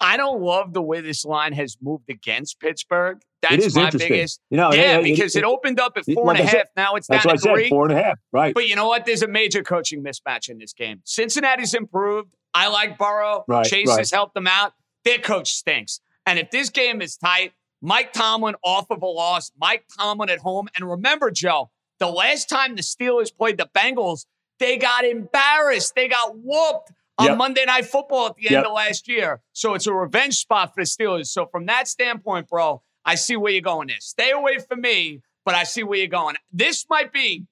I 0.00 0.16
don't 0.16 0.40
love 0.42 0.72
the 0.72 0.82
way 0.82 1.00
this 1.00 1.24
line 1.24 1.52
has 1.54 1.76
moved 1.80 2.08
against 2.10 2.60
Pittsburgh. 2.60 3.20
That's 3.42 3.64
is 3.66 3.76
my 3.76 3.90
biggest. 3.90 4.40
You 4.50 4.56
know, 4.56 4.72
yeah, 4.72 4.98
it- 4.98 5.00
it- 5.00 5.14
because 5.16 5.36
it, 5.36 5.40
it- 5.40 5.44
opened 5.44 5.78
up 5.80 5.96
at 5.96 6.04
four 6.04 6.24
like 6.26 6.38
and 6.40 6.48
a 6.48 6.50
said, 6.50 6.56
half. 6.58 6.66
Now 6.76 6.94
it's 6.96 7.06
down 7.06 7.16
That's 7.16 7.26
what 7.26 7.32
I 7.32 7.36
to 7.36 7.40
said, 7.42 7.52
three. 7.54 7.68
four 7.68 7.84
and 7.88 7.98
a 7.98 8.02
half. 8.02 8.18
Right. 8.32 8.54
But 8.54 8.68
you 8.68 8.76
know 8.76 8.88
what? 8.88 9.04
There's 9.06 9.22
a 9.22 9.28
major 9.28 9.62
coaching 9.62 10.02
mismatch 10.02 10.48
in 10.48 10.58
this 10.58 10.72
game. 10.72 11.00
Cincinnati's 11.04 11.74
improved. 11.74 12.30
I 12.54 12.68
like 12.68 12.98
Burrow. 12.98 13.44
Right, 13.46 13.66
Chase 13.66 13.88
right. 13.88 13.98
has 13.98 14.10
helped 14.10 14.34
them 14.34 14.46
out. 14.46 14.72
Their 15.04 15.18
coach 15.18 15.54
stinks. 15.54 16.00
And 16.26 16.38
if 16.38 16.50
this 16.50 16.70
game 16.70 17.00
is 17.02 17.16
tight, 17.16 17.52
Mike 17.82 18.12
Tomlin 18.12 18.56
off 18.64 18.86
of 18.90 19.02
a 19.02 19.06
loss, 19.06 19.52
Mike 19.60 19.84
Tomlin 19.98 20.28
at 20.30 20.38
home. 20.40 20.66
And 20.74 20.88
remember, 20.90 21.30
Joe, 21.30 21.70
the 22.00 22.08
last 22.08 22.48
time 22.48 22.74
the 22.74 22.82
Steelers 22.82 23.34
played 23.36 23.58
the 23.58 23.68
Bengals, 23.74 24.26
they 24.58 24.76
got 24.78 25.04
embarrassed. 25.04 25.94
They 25.94 26.08
got 26.08 26.36
whooped 26.38 26.90
on 27.18 27.26
Yep. 27.26 27.38
Monday 27.38 27.64
Night 27.64 27.86
Football 27.86 28.26
at 28.26 28.34
the 28.36 28.46
end 28.46 28.52
Yep. 28.52 28.66
of 28.66 28.72
last 28.72 29.08
year. 29.08 29.40
So 29.52 29.74
it's 29.74 29.86
a 29.86 29.92
revenge 29.92 30.34
spot 30.36 30.74
for 30.74 30.82
the 30.82 30.86
Steelers. 30.88 31.26
So 31.26 31.46
from 31.46 31.66
that 31.66 31.88
standpoint, 31.88 32.48
bro, 32.48 32.82
I 33.04 33.14
see 33.14 33.36
where 33.36 33.52
you're 33.52 33.62
going 33.62 33.88
there. 33.88 33.96
Stay 34.00 34.30
away 34.32 34.58
from 34.58 34.80
me, 34.80 35.20
but 35.44 35.54
I 35.54 35.64
see 35.64 35.82
where 35.82 35.98
you're 35.98 36.08
going. 36.08 36.36
This 36.52 36.84
might 36.90 37.12
be 37.12 37.46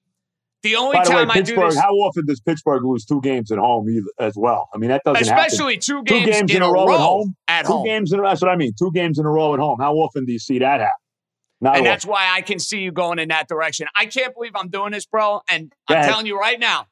the 0.63 0.75
only 0.75 0.97
By 0.97 1.03
the 1.05 1.09
way, 1.11 1.15
time 1.17 1.31
I 1.31 1.41
do 1.41 1.55
this. 1.55 1.77
How 1.79 1.91
often 1.91 2.25
does 2.25 2.41
Pittsburgh 2.41 2.83
lose 2.83 3.05
two 3.05 3.21
games 3.21 3.51
at 3.51 3.59
home 3.59 3.87
as 4.19 4.33
well? 4.35 4.67
I 4.73 4.77
mean, 4.77 4.89
that 4.89 5.01
doesn't. 5.05 5.21
Especially 5.21 5.77
two 5.77 6.03
two 6.03 6.03
games 6.03 6.25
games 6.31 6.51
in 6.51 6.57
in 6.57 6.63
a 6.63 6.71
row, 6.71 6.87
row 6.87 6.93
at 6.93 6.99
home. 6.99 7.35
at 7.47 7.65
two 7.65 7.71
home. 7.73 7.85
games 7.85 8.11
in 8.11 8.19
a 8.19 8.23
row. 8.23 8.29
That's 8.29 8.41
what 8.41 8.49
I 8.51 8.55
mean. 8.55 8.73
Two 8.77 8.91
games 8.91 9.19
in 9.19 9.25
a 9.25 9.29
row 9.29 9.53
at 9.53 9.59
home. 9.59 9.79
How 9.79 9.93
often 9.95 10.25
do 10.25 10.31
you 10.31 10.39
see 10.39 10.59
that 10.59 10.79
happen? 10.79 10.93
Not 11.61 11.77
and 11.77 11.85
that's 11.85 12.05
why 12.05 12.29
I 12.33 12.41
can 12.41 12.59
see 12.59 12.79
you 12.79 12.91
going 12.91 13.17
in 13.19 13.29
that 13.29 13.47
direction. 13.47 13.87
I 13.95 14.07
can't 14.07 14.33
believe 14.33 14.51
I'm 14.55 14.69
doing 14.69 14.91
this, 14.91 15.05
bro. 15.05 15.41
And 15.49 15.69
Go 15.87 15.95
I'm 15.95 16.01
ahead. 16.01 16.09
telling 16.11 16.25
you 16.25 16.37
right 16.37 16.59
now, 16.59 16.87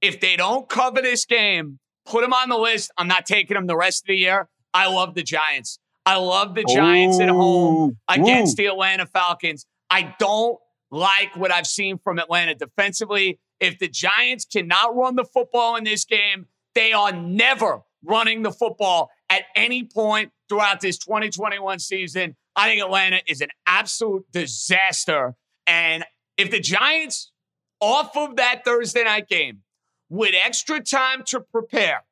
if 0.00 0.20
they 0.20 0.36
don't 0.36 0.68
cover 0.68 1.02
this 1.02 1.24
game, 1.24 1.78
put 2.06 2.22
them 2.22 2.32
on 2.32 2.48
the 2.48 2.58
list. 2.58 2.90
I'm 2.96 3.08
not 3.08 3.26
taking 3.26 3.54
them 3.54 3.66
the 3.66 3.76
rest 3.76 4.04
of 4.04 4.08
the 4.08 4.16
year. 4.16 4.48
I 4.72 4.88
love 4.88 5.14
the 5.14 5.22
Giants. 5.22 5.78
I 6.06 6.16
love 6.16 6.54
the 6.54 6.64
Giants 6.64 7.18
at 7.20 7.28
home 7.28 7.96
against 8.08 8.58
ooh. 8.58 8.62
the 8.62 8.66
Atlanta 8.66 9.06
Falcons. 9.06 9.66
I 9.90 10.14
don't 10.18 10.58
like 10.90 11.34
what 11.36 11.50
I've 11.50 11.66
seen 11.66 11.98
from 11.98 12.18
Atlanta 12.18 12.54
defensively. 12.54 13.38
If 13.60 13.78
the 13.78 13.88
Giants 13.88 14.44
cannot 14.44 14.94
run 14.94 15.16
the 15.16 15.24
football 15.24 15.76
in 15.76 15.84
this 15.84 16.04
game, 16.04 16.46
they 16.74 16.92
are 16.92 17.12
never 17.12 17.80
running 18.02 18.42
the 18.42 18.52
football 18.52 19.10
at 19.30 19.44
any 19.56 19.84
point 19.84 20.32
throughout 20.48 20.80
this 20.80 20.98
2021 20.98 21.78
season. 21.78 22.36
I 22.56 22.68
think 22.68 22.82
Atlanta 22.82 23.20
is 23.26 23.40
an 23.40 23.48
absolute 23.66 24.24
disaster. 24.30 25.34
And 25.66 26.04
if 26.36 26.50
the 26.50 26.60
Giants, 26.60 27.32
off 27.80 28.16
of 28.16 28.36
that 28.36 28.64
Thursday 28.64 29.04
night 29.04 29.28
game, 29.28 29.62
with 30.08 30.34
extra 30.34 30.80
time 30.80 31.22
to 31.26 31.40
prepare, 31.40 32.04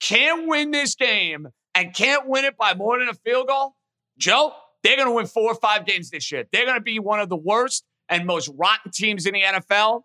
can't 0.00 0.48
win 0.48 0.70
this 0.70 0.94
game 0.94 1.48
and 1.74 1.94
can't 1.94 2.28
win 2.28 2.44
it 2.44 2.56
by 2.56 2.74
more 2.74 2.98
than 2.98 3.08
a 3.08 3.14
field 3.14 3.48
goal, 3.48 3.74
Joe, 4.18 4.52
they're 4.82 4.96
going 4.96 5.08
to 5.08 5.14
win 5.14 5.26
four 5.26 5.50
or 5.50 5.54
five 5.54 5.86
games 5.86 6.10
this 6.10 6.30
year. 6.32 6.44
They're 6.52 6.66
going 6.66 6.78
to 6.78 6.82
be 6.82 6.98
one 6.98 7.20
of 7.20 7.28
the 7.28 7.36
worst 7.36 7.84
and 8.08 8.26
most 8.26 8.50
rotten 8.56 8.90
teams 8.90 9.26
in 9.26 9.34
the 9.34 9.42
NFL. 9.42 10.02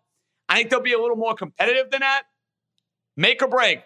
I 0.49 0.57
think 0.57 0.69
they'll 0.69 0.81
be 0.81 0.93
a 0.93 0.99
little 0.99 1.17
more 1.17 1.33
competitive 1.33 1.89
than 1.91 2.01
that. 2.01 2.23
Make 3.15 3.41
or 3.41 3.47
break. 3.47 3.79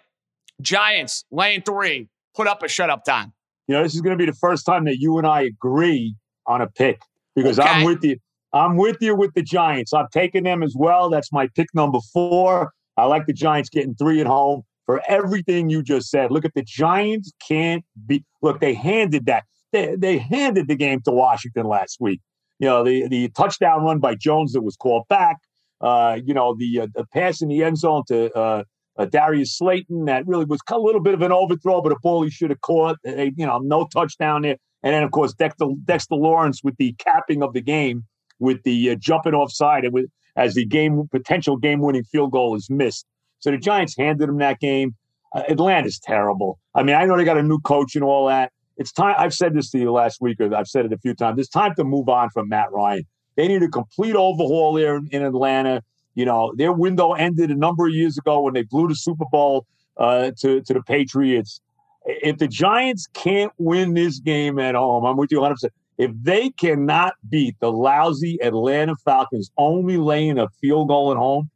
Giants, 0.60 1.24
lane 1.30 1.62
three, 1.62 2.08
put 2.36 2.46
up 2.46 2.62
a 2.62 2.68
shut 2.68 2.90
up 2.90 3.04
time. 3.04 3.32
You 3.66 3.76
know, 3.76 3.82
this 3.82 3.94
is 3.94 4.00
going 4.00 4.16
to 4.16 4.22
be 4.22 4.30
the 4.30 4.36
first 4.36 4.66
time 4.66 4.84
that 4.84 4.98
you 4.98 5.18
and 5.18 5.26
I 5.26 5.42
agree 5.42 6.14
on 6.46 6.60
a 6.60 6.66
pick 6.66 7.00
because 7.34 7.58
I'm 7.58 7.84
with 7.84 8.04
you. 8.04 8.18
I'm 8.52 8.76
with 8.76 8.98
you 9.00 9.16
with 9.16 9.32
the 9.34 9.42
Giants. 9.42 9.94
I've 9.94 10.10
taken 10.10 10.44
them 10.44 10.62
as 10.62 10.74
well. 10.76 11.08
That's 11.08 11.32
my 11.32 11.48
pick 11.56 11.68
number 11.74 11.98
four. 12.12 12.70
I 13.02 13.06
like 13.06 13.26
the 13.26 13.32
Giants 13.32 13.68
getting 13.68 13.96
three 13.96 14.20
at 14.20 14.28
home 14.28 14.62
for 14.86 15.02
everything 15.08 15.68
you 15.68 15.82
just 15.82 16.08
said. 16.08 16.30
Look 16.30 16.44
at 16.44 16.54
the 16.54 16.62
Giants 16.62 17.32
can't 17.46 17.84
be. 18.06 18.24
Look, 18.42 18.60
they 18.60 18.74
handed 18.74 19.26
that. 19.26 19.42
They, 19.72 19.96
they 19.96 20.18
handed 20.18 20.68
the 20.68 20.76
game 20.76 21.00
to 21.02 21.10
Washington 21.10 21.66
last 21.66 21.96
week. 21.98 22.20
You 22.60 22.68
know, 22.68 22.84
the 22.84 23.08
the 23.08 23.28
touchdown 23.30 23.82
run 23.82 23.98
by 23.98 24.14
Jones 24.14 24.52
that 24.52 24.62
was 24.62 24.76
called 24.76 25.08
back. 25.08 25.38
Uh, 25.80 26.18
you 26.24 26.32
know, 26.32 26.54
the 26.56 26.82
uh, 26.82 26.86
the 26.94 27.04
pass 27.12 27.42
in 27.42 27.48
the 27.48 27.64
end 27.64 27.78
zone 27.78 28.04
to 28.06 28.32
uh, 28.38 28.62
uh, 28.96 29.04
Darius 29.06 29.58
Slayton 29.58 30.04
that 30.04 30.24
really 30.28 30.44
was 30.44 30.60
a 30.70 30.78
little 30.78 31.00
bit 31.00 31.14
of 31.14 31.22
an 31.22 31.32
overthrow, 31.32 31.82
but 31.82 31.90
a 31.90 31.96
ball 32.04 32.22
he 32.22 32.30
should 32.30 32.50
have 32.50 32.60
caught. 32.60 32.98
Uh, 33.04 33.30
you 33.36 33.44
know, 33.44 33.58
no 33.58 33.88
touchdown 33.92 34.42
there. 34.42 34.58
And 34.84 34.94
then 34.94 35.02
of 35.02 35.10
course 35.10 35.34
Dexter, 35.34 35.66
Dexter 35.84 36.14
Lawrence 36.14 36.62
with 36.62 36.76
the 36.76 36.94
capping 36.98 37.42
of 37.42 37.52
the 37.52 37.60
game 37.60 38.04
with 38.38 38.62
the 38.62 38.90
uh, 38.90 38.94
jumping 38.96 39.34
offside 39.34 39.84
and 39.84 39.92
with 39.92 40.06
as 40.36 40.54
the 40.54 40.64
game 40.64 41.08
potential 41.10 41.56
game 41.56 41.80
winning 41.80 42.04
field 42.04 42.32
goal 42.32 42.56
is 42.56 42.68
missed. 42.70 43.06
So 43.40 43.50
the 43.50 43.58
Giants 43.58 43.96
handed 43.96 44.28
him 44.28 44.38
that 44.38 44.60
game. 44.60 44.94
Uh, 45.34 45.42
Atlanta's 45.48 45.98
terrible. 45.98 46.58
I 46.74 46.82
mean, 46.82 46.94
I 46.94 47.04
know 47.04 47.16
they 47.16 47.24
got 47.24 47.38
a 47.38 47.42
new 47.42 47.58
coach 47.60 47.94
and 47.94 48.04
all 48.04 48.26
that. 48.28 48.52
It's 48.76 48.92
time. 48.92 49.14
I've 49.18 49.34
said 49.34 49.54
this 49.54 49.70
to 49.70 49.78
you 49.78 49.92
last 49.92 50.20
week, 50.20 50.40
or 50.40 50.54
I've 50.54 50.68
said 50.68 50.86
it 50.86 50.92
a 50.92 50.98
few 50.98 51.14
times. 51.14 51.38
It's 51.38 51.48
time 51.48 51.74
to 51.76 51.84
move 51.84 52.08
on 52.08 52.30
from 52.30 52.48
Matt 52.48 52.72
Ryan. 52.72 53.04
They 53.36 53.48
need 53.48 53.62
a 53.62 53.68
complete 53.68 54.14
overhaul 54.14 54.74
there 54.74 54.96
in, 54.96 55.08
in 55.10 55.22
Atlanta. 55.22 55.82
You 56.14 56.24
know, 56.26 56.52
their 56.56 56.72
window 56.72 57.12
ended 57.12 57.50
a 57.50 57.54
number 57.54 57.86
of 57.86 57.92
years 57.92 58.18
ago 58.18 58.40
when 58.40 58.54
they 58.54 58.62
blew 58.62 58.88
the 58.88 58.94
Super 58.94 59.24
Bowl 59.30 59.66
uh, 59.96 60.32
to 60.40 60.60
to 60.62 60.74
the 60.74 60.82
Patriots. 60.82 61.60
If 62.04 62.38
the 62.38 62.48
Giants 62.48 63.06
can't 63.12 63.52
win 63.58 63.94
this 63.94 64.18
game 64.18 64.58
at 64.58 64.74
home, 64.74 65.04
I'm 65.04 65.16
with 65.16 65.30
you 65.30 65.40
100. 65.40 65.54
percent 65.54 65.72
If 65.98 66.10
they 66.22 66.50
cannot 66.50 67.14
beat 67.28 67.56
the 67.60 67.70
lousy 67.70 68.38
Atlanta 68.42 68.96
Falcons, 69.04 69.50
only 69.58 69.96
laying 69.98 70.38
a 70.38 70.48
field 70.60 70.88
goal 70.88 71.12
at 71.12 71.18
home, 71.18 71.50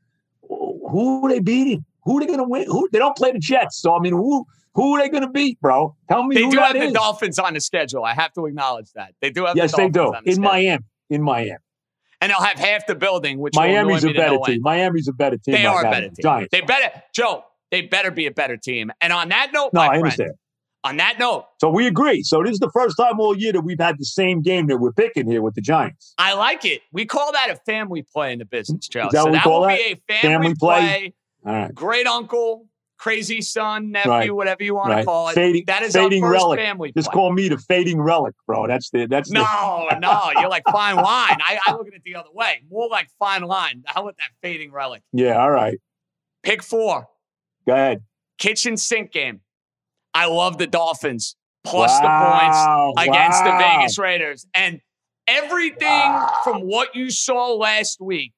who 0.49 1.27
are 1.27 1.31
they 1.31 1.41
beating? 1.41 1.85
Who 2.05 2.19
are 2.19 2.21
they 2.21 2.27
going 2.27 2.39
to 2.39 2.45
win? 2.45 2.67
Who 2.67 2.89
they 2.93 2.99
don't 2.99 3.17
play 3.17 3.33
the 3.33 3.39
Jets, 3.39 3.81
so 3.81 3.97
I 3.97 4.01
mean, 4.01 4.13
who 4.13 4.47
who 4.75 4.95
are 4.95 5.03
they 5.03 5.09
going 5.09 5.23
to 5.23 5.31
beat, 5.31 5.59
bro? 5.61 5.97
Tell 6.09 6.23
me 6.25 6.37
They 6.37 6.49
do 6.49 6.59
have 6.59 6.75
the. 6.75 6.93
Dolphins 6.93 7.39
on 7.39 7.55
the 7.55 7.61
schedule. 7.61 8.05
I 8.05 8.15
have 8.15 8.33
to 8.35 8.45
acknowledge 8.47 8.93
that. 8.95 9.15
They 9.21 9.31
do 9.31 9.47
have 9.47 9.57
Yes, 9.57 9.73
the 9.73 9.79
they 9.79 9.89
do 9.89 10.13
the 10.13 10.19
in 10.27 10.35
schedule. 10.35 10.43
Miami. 10.43 10.85
In 11.09 11.23
Miami, 11.23 11.57
And 12.21 12.31
they'll 12.31 12.41
have 12.41 12.59
half 12.59 12.87
the 12.87 12.95
building, 12.95 13.39
which 13.39 13.55
Miami's 13.55 14.05
a 14.05 14.13
better 14.13 14.39
team. 14.45 14.61
Miami's 14.61 15.09
a 15.09 15.13
better 15.13 15.39
team. 15.39 15.55
They 15.55 15.67
are 15.67 15.87
a 15.87 15.91
better 15.91 16.09
team. 16.09 16.23
Giants. 16.23 16.49
They 16.53 16.61
better, 16.61 17.03
Joe. 17.15 17.45
They 17.71 17.83
better 17.83 18.11
be 18.11 18.27
a 18.27 18.31
better 18.33 18.57
team. 18.57 18.93
And 19.01 19.13
on 19.13 19.29
that 19.31 19.51
note, 19.53 19.71
No, 19.73 19.81
I 19.81 19.87
friend, 19.87 20.03
understand. 20.05 20.33
On 20.87 20.97
that 20.99 21.19
note, 21.19 21.47
So 21.61 21.69
we 21.71 21.87
agree. 21.87 22.23
So 22.23 22.43
this 22.43 22.53
is 22.53 22.59
the 22.59 22.71
first 22.73 22.97
time 22.97 23.19
all 23.21 23.37
year 23.37 23.53
that 23.53 23.61
we've 23.63 23.81
had 23.81 23.99
the 23.99 24.05
same 24.05 24.43
game 24.43 24.67
that 24.69 24.79
we're 24.79 24.93
picking 24.93 25.29
here 25.31 25.43
with 25.43 25.55
the 25.55 25.61
Giants. 25.61 26.15
I 26.19 26.35
like 26.35 26.65
it. 26.65 26.83
We 26.93 27.05
call 27.07 27.33
that 27.33 27.51
a 27.51 27.57
family 27.67 28.03
play 28.13 28.33
in 28.33 28.39
the 28.39 28.45
business, 28.45 28.89
Joe. 28.89 29.07
Is 29.07 29.13
that 29.13 29.25
so 29.25 29.33
that 29.33 29.47
will 29.47 29.63
that? 29.63 29.77
be 29.79 29.83
a 30.09 30.13
family, 30.15 30.49
Family 30.49 30.55
play? 30.55 30.79
play. 30.81 31.15
All 31.47 31.53
right. 31.53 31.75
Great 31.75 32.07
uncle, 32.07 32.67
crazy 32.99 33.41
son, 33.41 33.91
nephew, 33.93 34.11
Right. 34.11 34.35
whatever 34.35 34.63
you 34.65 34.75
want 34.75 34.97
to 34.97 35.05
call 35.05 35.29
it. 35.29 35.35
Fading, 35.35 35.65
that 35.67 35.83
is 35.83 35.93
fading 35.95 36.23
our 36.25 36.33
first 36.33 36.43
relic. 36.43 36.59
family 36.61 36.93
Just 36.93 37.11
play. 37.11 37.15
call 37.15 37.33
me 37.33 37.49
the 37.49 37.59
fading 37.59 38.01
relic, 38.01 38.35
bro. 38.47 38.67
That's 38.67 38.91
the 38.91 39.07
that's 39.07 39.29
the, 39.29 39.35
No, 39.35 39.89
no, 39.99 40.31
you're 40.41 40.49
like 40.49 40.65
fine 40.71 40.97
wine. 40.97 41.05
I, 41.41 41.59
I 41.67 41.73
look 41.73 41.87
at 41.89 41.95
it 41.95 42.03
the 42.05 42.15
other 42.17 42.31
way. 42.33 42.63
More 42.71 42.89
like 42.89 43.09
fine 43.19 43.43
line. 43.43 43.83
How 43.87 44.03
about 44.03 44.17
that 44.19 44.31
fading 44.43 44.73
relic? 44.73 45.03
yeah. 45.13 45.41
All 45.41 45.51
right. 45.51 45.79
Pick 46.43 46.63
four. 46.63 47.09
Go 47.67 47.73
ahead. 47.75 48.03
Kitchen 48.39 48.77
sink 48.77 49.13
game. 49.13 49.41
I 50.17 50.27
love 50.29 50.57
the 50.57 50.67
Dolphins 50.67 51.37
plus 51.63 51.91
Wow, 52.01 52.93
the 52.95 53.01
points 53.03 53.09
against 53.09 53.45
wow. 53.45 53.59
the 53.59 53.65
Vegas 53.65 53.99
Raiders. 53.99 54.47
And 54.55 54.81
everything 55.27 56.21
from 56.43 56.63
what 56.63 56.95
you 56.97 57.11
saw 57.11 57.53
last 57.53 58.01
week 58.01 58.33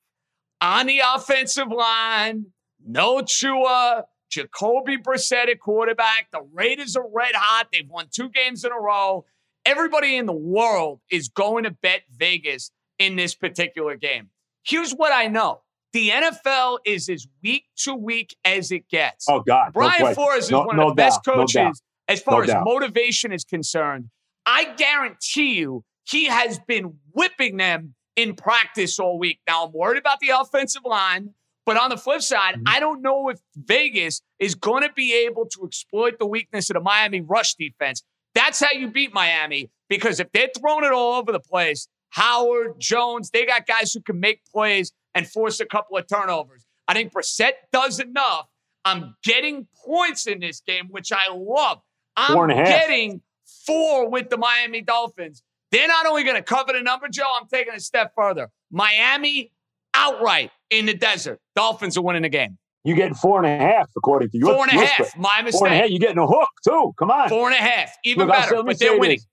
on 0.60 0.86
the 0.86 1.02
offensive 1.14 1.68
line, 1.68 2.46
no 2.84 3.22
Tua, 3.22 4.06
Jacoby 4.28 4.98
Brissett 4.98 5.48
at 5.48 5.60
quarterback. 5.60 6.32
The 6.32 6.44
Raiders 6.52 6.96
are 6.96 7.06
red 7.14 7.36
hot. 7.36 7.68
They've 7.72 7.88
won 7.88 8.08
two 8.10 8.28
games 8.28 8.64
in 8.64 8.72
a 8.72 8.80
row. 8.80 9.24
Everybody 9.64 10.16
in 10.16 10.26
the 10.26 10.32
world 10.32 11.00
is 11.12 11.28
going 11.28 11.62
to 11.62 11.70
bet 11.70 12.02
Vegas 12.10 12.72
in 12.98 13.14
this 13.14 13.36
particular 13.36 13.94
game. 13.94 14.30
Here's 14.64 14.92
what 14.92 15.12
I 15.12 15.28
know. 15.28 15.60
The 15.92 16.10
NFL 16.10 16.78
is 16.84 17.08
as 17.08 17.26
week 17.42 17.64
to 17.78 17.94
week 17.94 18.36
as 18.44 18.70
it 18.70 18.88
gets. 18.88 19.26
Oh 19.28 19.40
God. 19.40 19.72
Brian 19.72 19.98
question. 19.98 20.14
Flores 20.14 20.44
is 20.44 20.50
No- 20.50 20.62
one 20.64 20.76
no 20.76 20.82
of 20.84 20.88
the 20.90 20.94
best 20.94 21.22
doubt, 21.24 21.36
no 21.36 21.42
coaches 21.42 21.82
as 22.08 22.20
far 22.20 22.38
No 22.38 22.42
as 22.42 22.48
doubt. 22.50 22.64
motivation 22.64 23.32
is 23.32 23.44
concerned. 23.44 24.10
I 24.44 24.74
guarantee 24.76 25.54
you 25.54 25.84
he 26.04 26.26
has 26.26 26.58
been 26.58 26.94
whipping 27.12 27.56
them 27.56 27.94
in 28.16 28.34
practice 28.34 28.98
all 28.98 29.18
week. 29.18 29.40
Now, 29.46 29.66
I'm 29.66 29.72
worried 29.72 29.98
about 29.98 30.20
the 30.20 30.30
offensive 30.30 30.82
line, 30.84 31.34
but 31.66 31.76
on 31.76 31.90
the 31.90 31.96
flip 31.96 32.22
side, 32.22 32.54
Mm-hmm. 32.56 32.62
I 32.66 32.80
don't 32.80 33.00
know 33.02 33.28
if 33.28 33.38
Vegas 33.56 34.22
is 34.38 34.54
going 34.54 34.82
to 34.82 34.92
be 34.92 35.14
able 35.26 35.46
to 35.46 35.64
exploit 35.66 36.18
the 36.18 36.26
weakness 36.26 36.68
of 36.70 36.74
the 36.74 36.80
Miami 36.80 37.20
rush 37.20 37.54
defense. 37.54 38.02
That's 38.34 38.60
how 38.60 38.72
you 38.72 38.88
beat 38.90 39.12
Miami 39.14 39.70
because 39.88 40.20
if 40.20 40.30
they're 40.32 40.48
throwing 40.58 40.84
it 40.84 40.92
all 40.92 41.14
over 41.14 41.32
the 41.32 41.40
place, 41.40 41.88
Howard, 42.10 42.74
Jones, 42.78 43.30
they 43.30 43.44
got 43.44 43.66
guys 43.66 43.92
who 43.92 44.00
can 44.00 44.18
make 44.18 44.40
plays 44.52 44.92
and 45.18 45.26
force 45.28 45.58
a 45.60 45.66
couple 45.66 45.98
of 45.98 46.06
turnovers. 46.06 46.64
I 46.86 46.94
think 46.94 47.12
Brissett 47.12 47.52
does 47.72 47.98
enough. 47.98 48.46
I'm 48.84 49.16
getting 49.24 49.66
points 49.84 50.26
in 50.28 50.38
this 50.40 50.60
game, 50.60 50.86
which 50.90 51.10
I 51.12 51.32
love. 51.34 51.78
I'm 52.16 52.32
Four 52.34 52.44
and 52.48 52.52
a 52.52 52.56
half. 52.56 52.68
getting 52.68 53.20
four 53.66 54.08
with 54.08 54.30
the 54.30 54.36
Miami 54.38 54.80
Dolphins. 54.80 55.42
They're 55.72 55.88
not 55.88 56.06
only 56.06 56.22
going 56.24 56.36
to 56.36 56.42
cover 56.42 56.72
the 56.72 56.80
number, 56.80 57.08
Joe, 57.08 57.24
I'm 57.38 57.46
taking 57.48 57.74
a 57.74 57.80
step 57.80 58.12
further. 58.16 58.48
Miami 58.70 59.52
outright 59.92 60.50
in 60.70 60.86
the 60.86 60.94
desert. 60.94 61.40
Dolphins 61.56 61.98
are 61.98 62.02
winning 62.02 62.22
the 62.22 62.28
game. 62.28 62.56
You're 62.84 62.96
getting 62.96 63.14
four 63.14 63.44
and 63.44 63.46
a 63.46 63.64
half, 63.64 63.90
according 63.96 64.30
to 64.30 64.38
your 64.38 64.54
Four 64.54 64.64
and 64.70 64.72
a 64.80 64.86
half. 64.86 64.98
and 64.98 64.98
a 65.00 65.02
your 65.02 65.08
spread. 65.08 65.22
My 65.44 65.50
Four 65.50 65.66
and 65.66 65.74
a 65.74 65.78
half. 65.80 65.90
You're 65.90 65.98
getting 65.98 66.18
a 66.18 66.26
hook 66.26 66.48
too. 66.64 66.92
Come 66.98 67.10
on. 67.10 67.28
Four 67.28 67.48
and 67.50 67.54
a 67.56 67.58
half. 67.62 67.90
Even 68.04 68.28
Look, 68.28 68.36
better. 68.36 68.62
But 68.62 68.78
they're 68.78 68.98
winning. 68.98 69.16
this. 69.18 69.26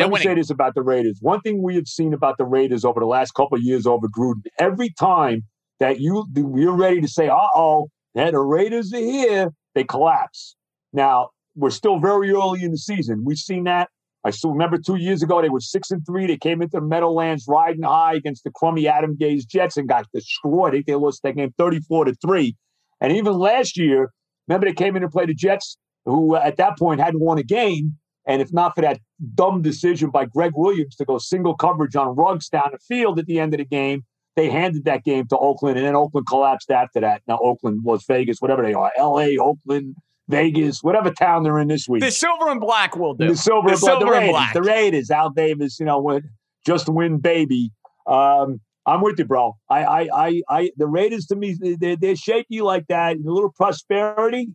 Let 0.00 0.10
me 0.10 0.18
say 0.18 0.34
this 0.34 0.50
about 0.50 0.74
the 0.74 0.82
Raiders. 0.82 1.18
One 1.20 1.40
thing 1.40 1.62
we 1.62 1.74
have 1.76 1.86
seen 1.86 2.14
about 2.14 2.38
the 2.38 2.44
Raiders 2.44 2.84
over 2.84 3.00
the 3.00 3.06
last 3.06 3.32
couple 3.32 3.56
of 3.56 3.62
years 3.62 3.86
over 3.86 4.08
Gruden, 4.08 4.42
every 4.58 4.90
time 4.98 5.42
that 5.78 6.00
you 6.00 6.26
you're 6.34 6.76
ready 6.76 7.00
to 7.00 7.08
say, 7.08 7.28
"Uh 7.28 7.38
oh, 7.54 7.88
the 8.14 8.38
Raiders 8.38 8.92
are 8.92 8.98
here," 8.98 9.50
they 9.74 9.84
collapse. 9.84 10.56
Now 10.92 11.30
we're 11.54 11.70
still 11.70 11.98
very 11.98 12.30
early 12.30 12.62
in 12.62 12.70
the 12.70 12.78
season. 12.78 13.22
We've 13.24 13.38
seen 13.38 13.64
that. 13.64 13.88
I 14.22 14.30
still 14.30 14.50
remember 14.50 14.76
two 14.78 14.96
years 14.96 15.22
ago 15.22 15.40
they 15.40 15.48
were 15.48 15.60
six 15.60 15.90
and 15.90 16.04
three. 16.04 16.26
They 16.26 16.36
came 16.36 16.60
into 16.60 16.78
the 16.78 16.86
Meadowlands 16.86 17.46
riding 17.48 17.82
high 17.82 18.14
against 18.14 18.44
the 18.44 18.50
crummy 18.50 18.86
Adam 18.86 19.16
Gase 19.16 19.46
Jets 19.46 19.76
and 19.76 19.88
got 19.88 20.06
destroyed. 20.12 20.68
I 20.68 20.76
think 20.76 20.86
they 20.86 20.94
lost 20.94 21.22
that 21.22 21.36
game 21.36 21.54
thirty-four 21.56 22.04
to 22.04 22.14
three. 22.14 22.56
And 23.00 23.12
even 23.12 23.32
last 23.32 23.78
year, 23.78 24.10
remember 24.46 24.66
they 24.66 24.74
came 24.74 24.94
in 24.96 25.02
and 25.02 25.10
played 25.10 25.30
the 25.30 25.34
Jets, 25.34 25.78
who 26.04 26.36
at 26.36 26.58
that 26.58 26.78
point 26.78 27.00
hadn't 27.00 27.20
won 27.20 27.38
a 27.38 27.42
game. 27.42 27.96
And 28.30 28.40
if 28.40 28.52
not 28.52 28.76
for 28.76 28.82
that 28.82 29.00
dumb 29.34 29.60
decision 29.60 30.10
by 30.10 30.24
Gregg 30.24 30.52
Williams 30.54 30.94
to 30.96 31.04
go 31.04 31.18
single 31.18 31.56
coverage 31.56 31.96
on 31.96 32.14
Ruggs 32.14 32.48
down 32.48 32.70
the 32.70 32.78
field 32.78 33.18
at 33.18 33.26
the 33.26 33.40
end 33.40 33.54
of 33.54 33.58
the 33.58 33.64
game, 33.64 34.04
they 34.36 34.48
handed 34.48 34.84
that 34.84 35.02
game 35.02 35.26
to 35.26 35.36
Oakland, 35.36 35.76
and 35.76 35.84
then 35.84 35.96
Oakland 35.96 36.28
collapsed 36.28 36.70
after 36.70 37.00
that. 37.00 37.22
Now 37.26 37.40
Oakland, 37.42 37.80
Las 37.84 38.04
Vegas, 38.06 38.38
whatever 38.38 38.62
they 38.62 38.72
are, 38.72 38.92
L.A., 38.96 39.36
Oakland, 39.36 39.96
Vegas, 40.28 40.80
whatever 40.80 41.10
town 41.10 41.42
they're 41.42 41.58
in 41.58 41.66
this 41.66 41.88
week. 41.88 42.02
The 42.02 42.12
silver 42.12 42.48
and 42.48 42.60
black 42.60 42.94
will 42.94 43.14
do. 43.14 43.26
The 43.30 43.36
silver, 43.36 43.70
the 43.70 43.74
and 43.74 43.80
black, 43.80 43.98
the 43.98 44.06
and 44.06 44.10
Raiders, 44.10 44.30
black. 44.30 44.54
the 44.54 44.62
Raiders, 44.62 45.10
Al 45.10 45.30
Davis, 45.30 45.80
you 45.80 45.86
know, 45.86 46.00
with 46.00 46.22
just 46.64 46.88
win, 46.88 47.18
baby. 47.18 47.72
Um, 48.06 48.60
I'm 48.86 49.00
with 49.00 49.18
you, 49.18 49.24
bro. 49.24 49.56
I, 49.68 49.84
I, 49.84 50.08
I, 50.14 50.42
I, 50.48 50.70
the 50.76 50.86
Raiders 50.86 51.26
to 51.26 51.36
me, 51.36 51.56
they're, 51.80 51.96
they're 51.96 52.14
shaky 52.14 52.60
like 52.62 52.86
that. 52.86 53.16
A 53.16 53.20
little 53.24 53.50
prosperity. 53.50 54.50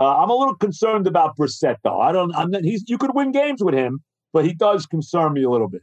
Uh, 0.00 0.16
I'm 0.22 0.30
a 0.30 0.34
little 0.34 0.54
concerned 0.56 1.06
about 1.06 1.36
Brissett, 1.36 1.76
though. 1.84 2.00
I 2.00 2.10
don't. 2.12 2.34
I'm 2.34 2.50
not. 2.50 2.62
He's. 2.62 2.84
You 2.88 2.96
could 2.98 3.14
win 3.14 3.32
games 3.32 3.62
with 3.62 3.74
him, 3.74 4.00
but 4.32 4.44
he 4.46 4.54
does 4.54 4.86
concern 4.86 5.34
me 5.34 5.42
a 5.44 5.50
little 5.50 5.68
bit. 5.68 5.82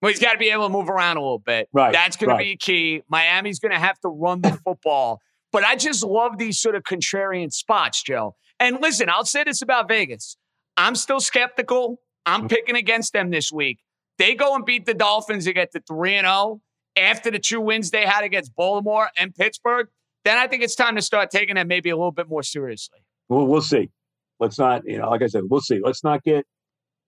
Well, 0.00 0.10
he's 0.12 0.20
got 0.20 0.34
to 0.34 0.38
be 0.38 0.50
able 0.50 0.68
to 0.68 0.72
move 0.72 0.88
around 0.88 1.16
a 1.16 1.20
little 1.20 1.40
bit. 1.40 1.68
Right, 1.72 1.92
That's 1.92 2.16
going 2.16 2.30
right. 2.30 2.38
to 2.38 2.44
be 2.44 2.56
key. 2.56 3.02
Miami's 3.08 3.58
going 3.58 3.72
to 3.72 3.80
have 3.80 3.98
to 4.00 4.08
run 4.08 4.42
the 4.42 4.52
football. 4.64 5.20
But 5.50 5.64
I 5.64 5.74
just 5.76 6.04
love 6.04 6.38
these 6.38 6.60
sort 6.60 6.76
of 6.76 6.84
contrarian 6.84 7.52
spots, 7.52 8.02
Joe. 8.02 8.36
And 8.60 8.78
listen, 8.80 9.08
I'll 9.08 9.24
say 9.24 9.42
this 9.44 9.60
about 9.62 9.88
Vegas. 9.88 10.36
I'm 10.76 10.94
still 10.94 11.18
skeptical. 11.20 12.00
I'm 12.26 12.42
Mm. 12.42 12.50
picking 12.50 12.76
against 12.76 13.12
them 13.12 13.30
this 13.30 13.50
week. 13.50 13.78
They 14.18 14.34
go 14.36 14.54
and 14.54 14.64
beat 14.64 14.84
the 14.86 14.94
Dolphins 14.94 15.46
to 15.46 15.52
get 15.52 15.72
to 15.72 15.80
3 15.88 16.14
and 16.16 16.26
0 16.26 16.60
after 16.96 17.30
the 17.32 17.38
two 17.38 17.60
wins 17.60 17.90
they 17.90 18.04
had 18.06 18.22
against 18.24 18.54
Baltimore 18.54 19.08
and 19.16 19.34
Pittsburgh. 19.34 19.88
Then 20.24 20.36
I 20.38 20.46
think 20.46 20.62
it's 20.62 20.74
time 20.76 20.94
to 20.96 21.02
start 21.02 21.30
taking 21.30 21.54
them 21.56 21.66
maybe 21.66 21.90
a 21.90 21.96
little 21.96 22.12
bit 22.12 22.28
more 22.28 22.42
seriously. 22.42 22.98
We'll, 23.28 23.46
we'll 23.46 23.62
see. 23.62 23.90
Let's 24.40 24.58
not. 24.58 24.82
You 24.86 24.98
know, 24.98 25.10
like 25.10 25.22
I 25.22 25.26
said, 25.26 25.44
we'll 25.48 25.60
see. 25.60 25.80
Let's 25.82 26.04
not 26.04 26.22
get. 26.22 26.46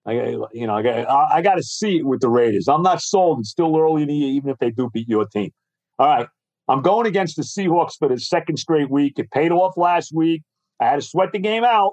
I, 0.07 0.13
you 0.53 0.67
know, 0.67 0.75
I 0.75 0.83
got. 0.83 1.09
I, 1.09 1.43
got 1.43 1.57
to 1.57 1.63
see 1.63 1.99
it 1.99 2.07
with 2.07 2.21
the 2.21 2.29
Raiders. 2.29 2.69
I'm 2.69 2.83
not 2.83 3.01
sold. 3.03 3.41
It's 3.41 3.51
still 3.51 3.77
early 3.77 4.03
in 4.03 4.09
the 4.09 4.15
year, 4.15 4.31
even 4.31 4.51
if 4.51 4.59
they 4.59 4.71
do 4.71 4.91
beat 4.93 5.09
your 5.09 5.27
team. 5.27 5.51
All 5.99 6.07
right, 6.07 6.27
I'm 6.69 6.83
going 6.83 7.07
against 7.07 7.37
the 7.37 7.43
Seahawks 7.43 7.93
for 7.99 8.09
the 8.09 8.19
second 8.19 8.57
straight 8.59 8.91
week. 8.91 9.19
It 9.19 9.31
paid 9.31 9.53
off 9.53 9.77
last 9.77 10.13
week. 10.15 10.43
I 10.81 10.87
had 10.87 10.97
to 10.97 11.03
sweat 11.03 11.33
the 11.33 11.39
game 11.39 11.65
out. 11.65 11.93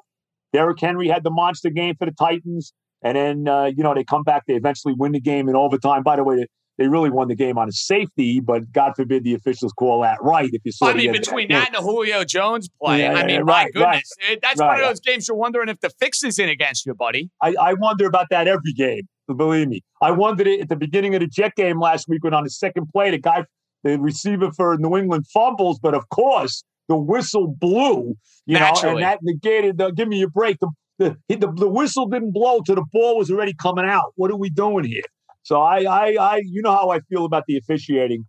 Derrick 0.54 0.80
Henry 0.80 1.10
had 1.10 1.24
the 1.24 1.30
monster 1.30 1.70
game 1.70 1.96
for 2.00 2.06
the 2.06 2.14
Titans, 2.14 2.74
and 3.02 3.18
then 3.18 3.48
uh, 3.48 3.66
you 3.66 3.84
know 3.84 3.94
they 3.94 4.06
come 4.06 4.24
back. 4.24 4.44
They 4.48 4.56
eventually 4.56 4.94
win 4.98 5.12
the 5.12 5.20
game 5.20 5.50
in 5.50 5.56
overtime. 5.56 6.04
By 6.04 6.16
the 6.16 6.24
way, 6.24 6.48
they, 6.78 6.88
really 6.88 7.10
won 7.10 7.28
the 7.28 7.36
game 7.36 7.58
on 7.58 7.68
a 7.68 7.72
safety, 7.72 8.40
but 8.40 8.72
God 8.72 8.94
forbid 8.96 9.24
the 9.24 9.34
officials 9.34 9.74
call 9.74 10.02
that 10.02 10.18
right. 10.22 10.50
If 10.52 10.62
you 10.64 10.72
saw, 10.72 10.88
I 10.88 10.94
mean, 10.94 11.12
between 11.12 11.50
know, 11.50 11.60
that 11.60 11.68
and 11.68 11.76
the 11.76 11.82
Julio 11.82 12.24
Jones 12.24 12.70
play, 12.82 13.02
Yeah, 13.02 13.14
I 13.14 13.26
mean, 13.26 13.36
yeah, 13.36 13.42
my 13.42 13.54
right, 13.54 13.64
right. 13.66 13.74
goodness. 13.74 14.12
It- 14.30 14.40
that's 14.42 14.60
one 14.60 14.76
of 14.80 14.86
those 14.86 15.00
games 15.00 15.28
you're 15.28 15.38
wondering 15.38 15.70
if 15.70 15.80
the 15.80 15.90
fix 16.00 16.24
is 16.24 16.40
in 16.40 16.50
against 16.50 16.86
you, 16.86 16.94
buddy. 16.94 17.30
I, 17.42 17.56
I 17.60 17.74
wonder 17.74 18.06
about 18.06 18.28
that 18.30 18.48
every 18.48 18.74
game. 18.74 19.08
Believe 19.36 19.68
me, 19.68 19.82
I 20.02 20.12
wondered 20.12 20.48
it 20.48 20.62
at 20.62 20.70
the 20.70 20.78
beginning 20.78 21.14
of 21.14 21.20
the 21.20 21.28
Jet 21.28 21.54
game 21.56 21.82
last 21.82 22.08
week 22.08 22.24
when 22.24 22.34
on 22.34 22.46
the 22.46 22.50
second 22.50 22.88
play, 22.94 23.12
the 23.12 23.18
guy, 23.18 23.44
the 23.84 24.00
receiver 24.00 24.52
for 24.54 24.78
New 24.78 24.96
England 24.96 25.26
fumbles, 25.28 25.80
but 25.80 25.94
of 25.94 26.08
course 26.10 26.64
the 26.88 26.96
whistle 26.96 27.48
blew, 27.48 28.16
you 28.46 28.58
know, 28.58 28.72
and 28.84 29.02
that 29.02 29.20
negated. 29.22 29.78
The, 29.78 29.92
give 29.92 30.08
me 30.08 30.22
a 30.22 30.30
break. 30.30 30.58
The, 30.60 30.70
the 31.00 31.18
the 31.28 31.52
the 31.52 31.68
whistle 31.68 32.08
didn't 32.08 32.32
blow 32.32 32.62
till 32.62 32.76
the 32.76 32.86
ball 32.92 33.18
was 33.18 33.30
already 33.30 33.54
coming 33.54 33.86
out. 33.86 34.14
What 34.16 34.32
are 34.32 34.38
we 34.38 34.50
doing 34.50 34.86
here? 34.86 35.04
So 35.48 35.62
I 35.62 35.84
I 35.84 36.08
I 36.20 36.42
you 36.46 36.62
know 36.62 36.74
how 36.74 36.90
I 36.90 37.00
feel 37.00 37.24
about 37.24 37.46
the 37.48 37.56
officiating. 37.56 38.26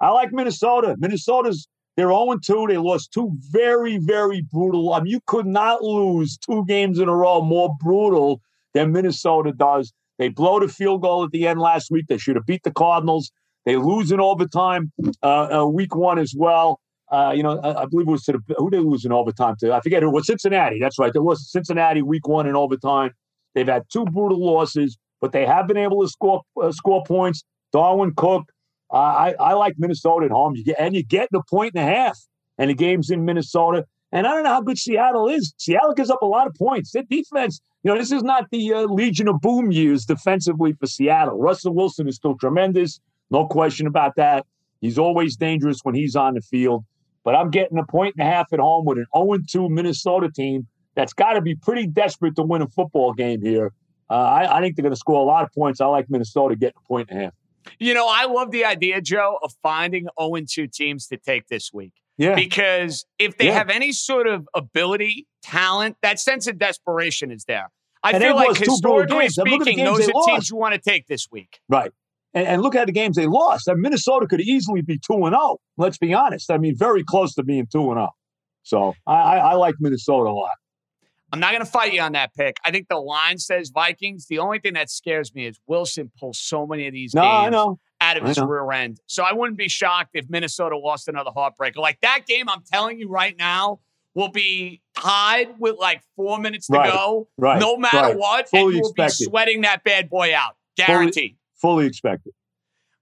I 0.00 0.10
like 0.10 0.32
Minnesota. 0.32 0.96
Minnesota's 0.98 1.68
they're 1.96 2.08
0 2.08 2.36
2. 2.44 2.66
They 2.68 2.78
lost 2.78 3.12
two 3.12 3.30
very, 3.50 3.98
very 3.98 4.42
brutal. 4.52 4.92
I 4.92 5.00
mean, 5.00 5.12
you 5.12 5.20
could 5.26 5.46
not 5.46 5.82
lose 5.82 6.36
two 6.36 6.64
games 6.66 6.98
in 6.98 7.08
a 7.08 7.14
row 7.14 7.42
more 7.42 7.76
brutal 7.80 8.40
than 8.74 8.90
Minnesota 8.90 9.52
does. 9.52 9.92
They 10.18 10.28
blow 10.28 10.58
the 10.58 10.66
field 10.66 11.02
goal 11.02 11.22
at 11.24 11.30
the 11.30 11.46
end 11.46 11.60
last 11.60 11.92
week. 11.92 12.06
They 12.08 12.18
should 12.18 12.34
have 12.34 12.46
beat 12.46 12.64
the 12.64 12.72
Cardinals. 12.72 13.30
They 13.64 13.76
lose 13.76 14.10
in 14.10 14.20
overtime 14.20 14.90
uh, 15.22 15.62
uh, 15.62 15.66
week 15.66 15.94
one 15.94 16.18
as 16.18 16.34
well. 16.36 16.80
Uh, 17.10 17.32
you 17.36 17.44
know, 17.44 17.60
I, 17.60 17.82
I 17.82 17.86
believe 17.86 18.08
it 18.08 18.10
was 18.10 18.24
to 18.24 18.32
the 18.32 18.54
who 18.58 18.68
they 18.70 18.80
lose 18.80 19.04
in 19.04 19.12
overtime 19.12 19.54
to. 19.60 19.72
I 19.72 19.80
forget 19.80 20.02
who 20.02 20.08
it 20.08 20.12
was. 20.12 20.26
Cincinnati. 20.26 20.80
That's 20.80 20.98
right. 20.98 21.12
There 21.12 21.22
was 21.22 21.50
Cincinnati 21.50 22.02
week 22.02 22.26
one 22.26 22.48
in 22.48 22.56
overtime. 22.56 23.12
They've 23.54 23.66
had 23.66 23.84
two 23.92 24.04
brutal 24.04 24.44
losses, 24.44 24.98
but 25.20 25.32
they 25.32 25.46
have 25.46 25.66
been 25.66 25.76
able 25.76 26.02
to 26.02 26.08
score 26.08 26.42
uh, 26.60 26.72
score 26.72 27.02
points. 27.04 27.44
Dalvin 27.74 28.16
Cook. 28.16 28.44
Uh, 28.90 28.96
I 28.96 29.34
I 29.38 29.52
like 29.54 29.74
Minnesota 29.78 30.26
at 30.26 30.32
home. 30.32 30.54
You 30.56 30.64
get 30.64 30.76
and 30.78 30.94
you 30.94 31.04
get 31.04 31.28
a 31.34 31.42
point 31.48 31.72
and 31.74 31.88
a 31.88 31.92
half, 31.92 32.18
and 32.56 32.70
the 32.70 32.74
game's 32.74 33.10
in 33.10 33.24
Minnesota. 33.24 33.84
And 34.10 34.26
I 34.26 34.30
don't 34.30 34.44
know 34.44 34.50
how 34.50 34.62
good 34.62 34.78
Seattle 34.78 35.28
is. 35.28 35.52
Seattle 35.58 35.92
gives 35.92 36.08
up 36.08 36.22
a 36.22 36.26
lot 36.26 36.46
of 36.46 36.54
points. 36.54 36.92
Their 36.92 37.02
defense, 37.02 37.60
you 37.82 37.90
know, 37.92 37.98
this 37.98 38.10
is 38.10 38.22
not 38.22 38.46
the 38.50 38.72
uh, 38.72 38.82
Legion 38.84 39.28
of 39.28 39.40
Boom 39.42 39.70
years 39.70 40.06
defensively 40.06 40.72
for 40.72 40.86
Seattle. 40.86 41.38
Russell 41.38 41.74
Wilson 41.74 42.08
is 42.08 42.16
still 42.16 42.34
tremendous, 42.38 43.00
no 43.30 43.46
question 43.46 43.86
about 43.86 44.16
that. 44.16 44.46
He's 44.80 44.98
always 44.98 45.36
dangerous 45.36 45.80
when 45.82 45.94
he's 45.94 46.16
on 46.16 46.34
the 46.34 46.40
field. 46.40 46.84
But 47.24 47.34
I'm 47.34 47.50
getting 47.50 47.78
a 47.78 47.84
point 47.84 48.14
and 48.16 48.26
a 48.26 48.30
half 48.30 48.52
at 48.52 48.60
home 48.60 48.86
with 48.86 48.98
an 48.98 49.06
0-2 49.14 49.68
Minnesota 49.68 50.30
team 50.30 50.66
that's 50.94 51.12
got 51.12 51.34
to 51.34 51.42
be 51.42 51.54
pretty 51.54 51.86
desperate 51.86 52.36
to 52.36 52.42
win 52.42 52.62
a 52.62 52.68
football 52.68 53.12
game 53.12 53.42
here. 53.42 53.72
Uh, 54.10 54.14
I, 54.14 54.58
I 54.58 54.60
think 54.60 54.76
they're 54.76 54.82
going 54.82 54.92
to 54.92 54.96
score 54.98 55.20
a 55.20 55.24
lot 55.24 55.44
of 55.44 55.52
points. 55.52 55.80
I 55.80 55.86
like 55.86 56.06
Minnesota 56.08 56.56
getting 56.56 56.78
a 56.82 56.88
point 56.88 57.08
and 57.10 57.20
a 57.20 57.24
half. 57.24 57.34
You 57.78 57.92
know, 57.94 58.06
I 58.08 58.24
love 58.24 58.50
the 58.50 58.64
idea, 58.64 59.00
Joe, 59.02 59.38
of 59.42 59.52
finding 59.62 60.06
0 60.18 60.40
2 60.48 60.66
teams 60.68 61.06
to 61.08 61.18
take 61.18 61.48
this 61.48 61.70
week. 61.72 61.92
Yeah. 62.16 62.34
Because 62.34 63.04
if 63.18 63.36
they 63.36 63.46
Yeah. 63.46 63.54
have 63.54 63.68
any 63.70 63.92
sort 63.92 64.26
of 64.26 64.48
ability, 64.54 65.26
talent, 65.42 65.96
that 66.02 66.18
sense 66.18 66.46
of 66.46 66.58
desperation 66.58 67.30
is 67.30 67.44
there. 67.44 67.68
I 68.02 68.12
And 68.12 68.22
feel 68.22 68.34
like 68.36 68.48
lost 68.48 68.60
historically 68.64 69.18
games. 69.18 69.38
And 69.38 69.50
look 69.50 69.60
at 69.60 69.64
the 69.64 69.70
speaking, 69.72 69.84
those 69.84 70.08
are 70.08 70.12
teams 70.26 70.50
you 70.50 70.56
want 70.56 70.74
to 70.74 70.80
take 70.80 71.06
this 71.06 71.28
week. 71.30 71.60
Right. 71.68 71.90
And, 72.34 72.46
and 72.46 72.62
look 72.62 72.74
at 72.74 72.86
the 72.86 72.92
games 72.92 73.16
they 73.16 73.26
lost. 73.26 73.68
I 73.68 73.74
mean, 73.74 73.82
Minnesota 73.82 74.26
could 74.26 74.40
easily 74.40 74.82
be 74.82 74.98
2 74.98 75.14
and 75.26 75.34
0. 75.34 75.58
Let's 75.76 75.98
be 75.98 76.14
honest. 76.14 76.50
I 76.50 76.58
mean, 76.58 76.76
very 76.76 77.04
close 77.04 77.34
to 77.34 77.42
being 77.42 77.66
2 77.70 77.78
and 77.90 77.98
0. 77.98 78.08
So 78.62 78.94
I, 79.06 79.14
I, 79.14 79.36
I 79.36 79.54
like 79.54 79.74
Minnesota 79.80 80.30
a 80.30 80.32
lot. 80.32 80.50
I'm 81.32 81.40
not 81.40 81.52
going 81.52 81.64
to 81.64 81.70
fight 81.70 81.92
you 81.92 82.00
on 82.00 82.12
that 82.12 82.34
pick. 82.34 82.56
I 82.64 82.70
think 82.70 82.88
the 82.88 82.96
line 82.96 83.38
says 83.38 83.68
Vikings. 83.70 84.26
The 84.26 84.38
only 84.38 84.58
thing 84.60 84.74
that 84.74 84.88
scares 84.90 85.34
me 85.34 85.46
is 85.46 85.58
Wilson 85.66 86.10
pulls 86.18 86.38
so 86.38 86.66
many 86.66 86.86
of 86.86 86.92
these 86.94 87.14
No, 87.14 87.22
games 87.22 87.54
I 88.00 88.10
out 88.10 88.16
of 88.16 88.24
I 88.24 88.28
his 88.28 88.38
know. 88.38 88.46
rear 88.46 88.70
end. 88.72 89.00
So 89.06 89.22
I 89.24 89.32
wouldn't 89.34 89.58
be 89.58 89.68
shocked 89.68 90.10
if 90.14 90.30
Minnesota 90.30 90.78
lost 90.78 91.06
another 91.08 91.30
heartbreaker. 91.36 91.76
Like 91.76 92.00
that 92.00 92.20
game, 92.26 92.48
I'm 92.48 92.62
telling 92.62 92.98
you 92.98 93.08
right 93.08 93.36
now, 93.38 93.80
will 94.14 94.30
be 94.30 94.80
tied 94.96 95.58
with 95.60 95.76
like 95.78 96.02
four 96.16 96.38
minutes 96.38 96.66
to 96.68 96.72
Right, 96.72 96.92
go. 96.92 97.28
right, 97.36 97.60
no 97.60 97.76
matter 97.76 97.96
right. 97.98 98.16
what, 98.18 98.48
Fully 98.48 98.62
and 98.64 98.72
you 98.74 98.80
will 98.82 98.92
be 98.94 99.08
sweating 99.10 99.60
that 99.60 99.84
bad 99.84 100.08
boy 100.08 100.34
out. 100.34 100.56
Fully- 100.76 100.86
Guaranteed. 100.86 101.36
Fully 101.60 101.86
expected. 101.86 102.32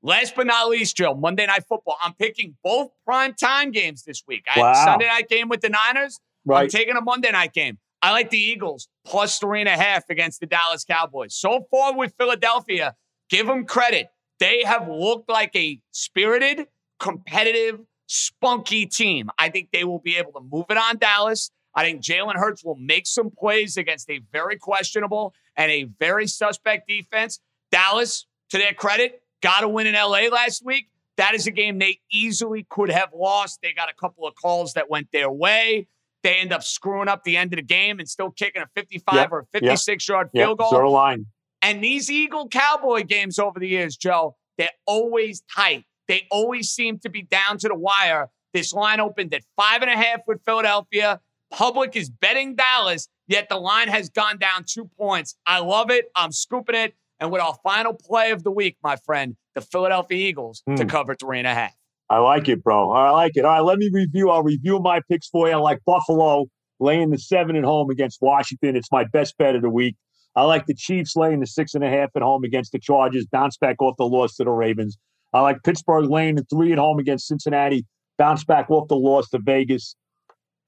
Last 0.02 0.34
but 0.36 0.46
not 0.46 0.68
least, 0.68 0.96
Joe, 0.96 1.14
Monday 1.14 1.46
Night 1.46 1.64
Football. 1.68 1.96
I'm 2.02 2.14
picking 2.14 2.56
both 2.62 2.90
prime 3.04 3.34
time 3.34 3.70
games 3.70 4.02
this 4.04 4.22
week. 4.26 4.44
I 4.54 4.60
Wow. 4.60 4.66
had 4.66 4.72
a 4.72 4.84
Sunday 4.84 5.06
night 5.06 5.28
game 5.28 5.48
with 5.48 5.60
the 5.62 5.68
Niners. 5.68 6.18
Right. 6.44 6.62
I'm 6.64 6.68
taking 6.68 6.96
a 6.96 7.00
Monday 7.00 7.30
night 7.30 7.52
game. 7.52 7.78
I 8.02 8.12
like 8.12 8.30
the 8.30 8.38
Eagles 8.38 8.88
plus 9.04 9.38
three 9.38 9.60
and 9.60 9.68
a 9.68 9.76
half 9.76 10.08
against 10.10 10.40
the 10.40 10.46
Dallas 10.46 10.84
Cowboys. 10.84 11.34
So 11.34 11.66
far 11.70 11.96
with 11.96 12.14
Philadelphia, 12.18 12.94
give 13.30 13.46
them 13.46 13.64
credit. 13.64 14.08
They 14.38 14.62
have 14.64 14.88
looked 14.88 15.28
like 15.28 15.54
a 15.56 15.80
spirited, 15.92 16.66
competitive, 16.98 17.80
spunky 18.06 18.86
team. 18.86 19.30
I 19.38 19.48
think 19.48 19.70
they 19.72 19.84
will 19.84 19.98
be 19.98 20.16
able 20.16 20.32
to 20.32 20.40
move 20.40 20.66
it 20.70 20.76
on 20.76 20.98
Dallas. 20.98 21.50
I 21.74 21.84
think 21.84 22.02
Jalen 22.02 22.36
Hurts 22.36 22.64
will 22.64 22.76
make 22.76 23.06
some 23.06 23.30
plays 23.30 23.76
against 23.76 24.08
a 24.10 24.20
very 24.32 24.56
questionable 24.56 25.34
and 25.56 25.70
a 25.70 25.84
very 25.98 26.26
suspect 26.26 26.88
defense. 26.88 27.40
Dallas, 27.70 28.26
to 28.50 28.58
their 28.58 28.72
credit, 28.72 29.22
got 29.42 29.60
to 29.60 29.68
win 29.68 29.86
in 29.86 29.94
LA 29.94 30.28
last 30.32 30.64
week. 30.64 30.88
That 31.16 31.34
is 31.34 31.46
a 31.46 31.50
game 31.50 31.78
they 31.78 32.00
easily 32.10 32.66
could 32.68 32.90
have 32.90 33.10
lost. 33.14 33.60
They 33.62 33.72
got 33.72 33.90
a 33.90 33.94
couple 33.94 34.26
of 34.26 34.34
calls 34.34 34.74
that 34.74 34.90
went 34.90 35.12
their 35.12 35.30
way. 35.30 35.88
They 36.26 36.38
end 36.38 36.52
up 36.52 36.64
screwing 36.64 37.06
up 37.06 37.22
the 37.22 37.36
end 37.36 37.52
of 37.52 37.58
the 37.58 37.62
game 37.62 38.00
and 38.00 38.08
still 38.08 38.32
kicking 38.32 38.60
a 38.60 38.66
55 38.74 39.14
Yep, 39.14 39.28
or 39.32 39.46
yep, 39.54 39.62
56 39.62 40.08
yard 40.08 40.30
Yeah, 40.32 40.46
field 40.46 40.58
goal. 40.58 40.70
zero 40.70 40.90
line. 40.90 41.26
And 41.62 41.84
these 41.84 42.10
Eagle 42.10 42.48
Cowboy 42.48 43.04
games 43.04 43.38
over 43.38 43.60
the 43.60 43.68
years, 43.68 43.96
Joe, 43.96 44.34
they're 44.58 44.70
always 44.86 45.44
tight. 45.54 45.84
They 46.08 46.26
always 46.32 46.68
seem 46.70 46.98
to 47.00 47.08
be 47.08 47.22
down 47.22 47.58
to 47.58 47.68
the 47.68 47.76
wire. 47.76 48.28
This 48.52 48.72
line 48.72 48.98
opened 48.98 49.34
at 49.34 49.42
five 49.56 49.82
and 49.82 49.90
a 49.90 49.96
half 49.96 50.22
with 50.26 50.42
Philadelphia. 50.44 51.20
Public 51.52 51.94
is 51.94 52.10
betting 52.10 52.56
Dallas, 52.56 53.08
yet 53.28 53.48
the 53.48 53.56
line 53.58 53.86
has 53.86 54.08
gone 54.10 54.36
down 54.38 54.64
two 54.66 54.86
points. 54.98 55.36
I 55.46 55.60
love 55.60 55.92
it. 55.92 56.06
I'm 56.16 56.32
scooping 56.32 56.74
it. 56.74 56.94
And 57.20 57.30
with 57.30 57.40
our 57.40 57.54
final 57.62 57.94
play 57.94 58.32
of 58.32 58.42
the 58.42 58.50
week, 58.50 58.78
my 58.82 58.96
friend, 58.96 59.36
the 59.54 59.60
Philadelphia 59.60 60.18
Eagles 60.28 60.64
to 60.76 60.82
Hmm. 60.82 60.88
cover 60.88 61.14
three 61.14 61.38
and 61.38 61.46
a 61.46 61.54
half. 61.54 61.72
I 62.08 62.18
like 62.18 62.48
it, 62.48 62.62
bro. 62.62 62.92
I 62.92 63.10
like 63.10 63.32
it. 63.34 63.44
All 63.44 63.50
right, 63.50 63.60
let 63.60 63.78
me 63.78 63.90
review. 63.92 64.30
I'll 64.30 64.42
review 64.42 64.78
my 64.78 65.00
picks 65.10 65.28
for 65.28 65.48
you. 65.48 65.54
I 65.54 65.58
like 65.58 65.80
Buffalo 65.84 66.46
laying 66.78 67.10
the 67.10 67.18
seven 67.18 67.56
at 67.56 67.64
home 67.64 67.90
against 67.90 68.18
Washington. 68.20 68.76
It's 68.76 68.92
my 68.92 69.04
best 69.04 69.36
bet 69.38 69.56
of 69.56 69.62
the 69.62 69.70
week. 69.70 69.96
I 70.36 70.42
like 70.42 70.66
the 70.66 70.74
Chiefs 70.74 71.16
laying 71.16 71.40
the 71.40 71.46
six 71.46 71.74
and 71.74 71.82
a 71.82 71.88
half 71.88 72.10
at 72.14 72.22
home 72.22 72.44
against 72.44 72.72
the 72.72 72.78
Chargers, 72.78 73.26
bounce 73.26 73.56
back 73.56 73.76
off 73.80 73.96
the 73.96 74.04
loss 74.04 74.36
to 74.36 74.44
the 74.44 74.50
Ravens. 74.50 74.98
I 75.32 75.40
like 75.40 75.62
Pittsburgh 75.64 76.10
laying 76.10 76.36
the 76.36 76.44
three 76.44 76.72
at 76.72 76.78
home 76.78 76.98
against 76.98 77.26
Cincinnati, 77.26 77.84
bounce 78.18 78.44
back 78.44 78.70
off 78.70 78.88
the 78.88 78.96
loss 78.96 79.28
to 79.30 79.38
Vegas. 79.38 79.96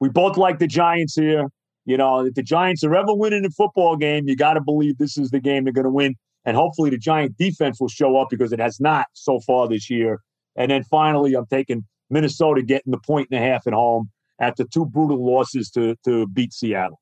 We 0.01 0.09
both 0.09 0.37
like 0.37 0.59
the 0.59 0.67
Giants 0.67 1.15
here. 1.15 1.49
You 1.85 1.97
know, 1.97 2.27
if 2.27 2.35
the 2.35 2.43
Giants 2.43 2.83
are 2.85 2.95
ever 2.95 3.15
winning 3.15 3.45
a 3.45 3.51
football 3.51 3.97
game, 3.97 4.27
you 4.27 4.37
got 4.37 4.55
to 4.55 4.61
believe 4.61 4.99
this 4.99 5.17
is 5.17 5.31
the 5.31 5.41
game 5.41 5.65
they're 5.65 5.73
going 5.73 5.85
to 5.85 5.91
win. 5.91 6.15
And 6.45 6.57
hopefully 6.57 6.91
the 6.91 6.99
Giant 6.99 7.37
defense 7.37 7.81
will 7.81 7.89
show 7.89 8.17
up 8.17 8.29
because 8.31 8.53
it 8.53 8.61
has 8.61 8.81
not 8.81 9.07
so 9.13 9.41
far 9.41 9.69
this 9.69 9.89
year. 9.91 10.21
And 10.59 10.71
then 10.71 10.83
finally, 10.83 11.33
I'm 11.35 11.47
taking 11.47 11.87
Minnesota 12.11 12.61
getting 12.63 12.91
the 12.91 12.99
point 12.99 13.29
and 13.31 13.41
a 13.43 13.43
half 13.43 13.67
at 13.67 13.73
home 13.73 14.11
after 14.41 14.65
two 14.65 14.85
brutal 14.85 15.25
losses 15.25 15.71
to, 15.71 15.97
to 16.05 16.27
beat 16.27 16.53
Seattle. 16.53 17.01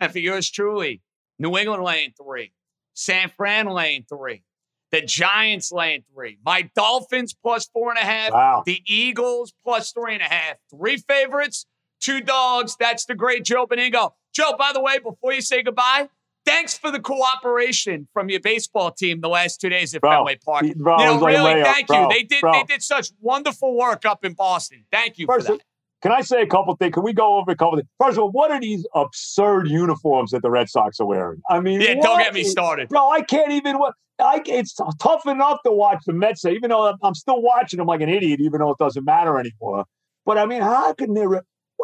And 0.00 0.12
for 0.12 0.18
yours 0.18 0.50
truly, 0.50 1.00
New 1.38 1.56
England 1.56 1.82
laying 1.84 2.12
three, 2.20 2.52
San 2.94 3.30
Fran 3.30 3.66
laying 3.66 4.04
three, 4.08 4.42
the 4.90 5.00
Giants 5.02 5.70
laying 5.72 6.02
three, 6.12 6.38
my 6.44 6.68
Dolphins 6.74 7.34
plus 7.34 7.66
four 7.72 7.90
and 7.90 7.98
a 7.98 8.04
half, 8.04 8.32
Wow. 8.32 8.62
the 8.66 8.82
Eagles 8.86 9.52
plus 9.64 9.92
three 9.92 10.14
and 10.14 10.22
a 10.22 10.26
half. 10.28 10.56
Three 10.70 10.96
favorites, 10.96 11.66
two 12.00 12.20
dogs. 12.20 12.76
That's 12.78 13.04
the 13.06 13.14
great 13.14 13.44
Joe 13.44 13.66
Benigno. 13.66 14.12
Joe, 14.34 14.54
by 14.58 14.72
the 14.72 14.80
way, 14.82 14.98
before 14.98 15.32
you 15.32 15.40
say 15.40 15.62
goodbye, 15.62 16.08
thanks 16.48 16.76
for 16.78 16.90
the 16.90 17.00
cooperation 17.00 18.08
from 18.12 18.28
your 18.28 18.40
baseball 18.40 18.90
team 18.90 19.20
the 19.20 19.28
last 19.28 19.60
two 19.60 19.68
days 19.68 19.94
at 19.94 20.00
Bro, 20.00 20.10
Fenway 20.10 20.36
Park. 20.44 20.64
bro, 20.76 20.98
you 20.98 21.04
know, 21.04 21.12
was 21.14 21.22
like 21.22 21.34
a 21.36 21.38
really, 21.38 21.54
layup, 21.54 21.64
thank 21.64 21.86
bro, 21.86 22.02
you. 22.02 22.08
They 22.08 22.22
did 22.22 22.44
they 22.52 22.62
did 22.64 22.82
such 22.82 23.08
wonderful 23.20 23.76
work 23.76 24.04
up 24.06 24.24
in 24.24 24.32
Boston. 24.34 24.84
Thank 24.90 25.18
you 25.18 25.26
First, 25.26 25.46
for 25.46 25.54
that. 25.54 25.62
can 26.02 26.12
I 26.12 26.20
say 26.22 26.42
a 26.42 26.46
couple 26.46 26.74
things? 26.76 26.94
Can 26.94 27.02
we 27.04 27.12
go 27.12 27.36
over 27.38 27.50
a 27.52 27.56
couple 27.56 27.76
things? 27.76 27.88
First 28.00 28.18
of 28.18 28.24
all, 28.24 28.30
what 28.30 28.50
are 28.50 28.60
these 28.60 28.86
absurd 28.94 29.68
uniforms 29.68 30.30
that 30.32 30.42
the 30.42 30.50
Red 30.50 30.68
Sox 30.68 30.98
are 31.00 31.06
wearing? 31.06 31.40
I 31.50 31.60
mean, 31.60 31.80
Yeah, 31.80 31.94
don't 31.94 32.18
get 32.18 32.34
me 32.34 32.40
is- 32.42 32.50
started. 32.50 32.88
Bro, 32.88 33.08
I 33.10 33.22
can't 33.22 33.52
even. 33.52 33.76
I, 34.20 34.40
it's 34.46 34.74
tough 34.98 35.26
enough 35.26 35.60
to 35.64 35.70
watch 35.70 36.02
the 36.04 36.12
Mets, 36.12 36.44
even 36.44 36.70
though 36.70 36.88
I'm, 36.88 36.96
I'm 37.04 37.14
still 37.14 37.40
watching 37.40 37.76
them 37.78 37.86
like 37.86 38.00
an 38.00 38.08
idiot, 38.08 38.40
even 38.40 38.58
though 38.58 38.70
it 38.72 38.78
doesn't 38.78 39.04
matter 39.04 39.38
anymore. 39.38 39.84
But 40.26 40.38
I 40.38 40.46
mean, 40.46 40.60
how 40.60 40.92
can 40.94 41.14
they? 41.14 41.24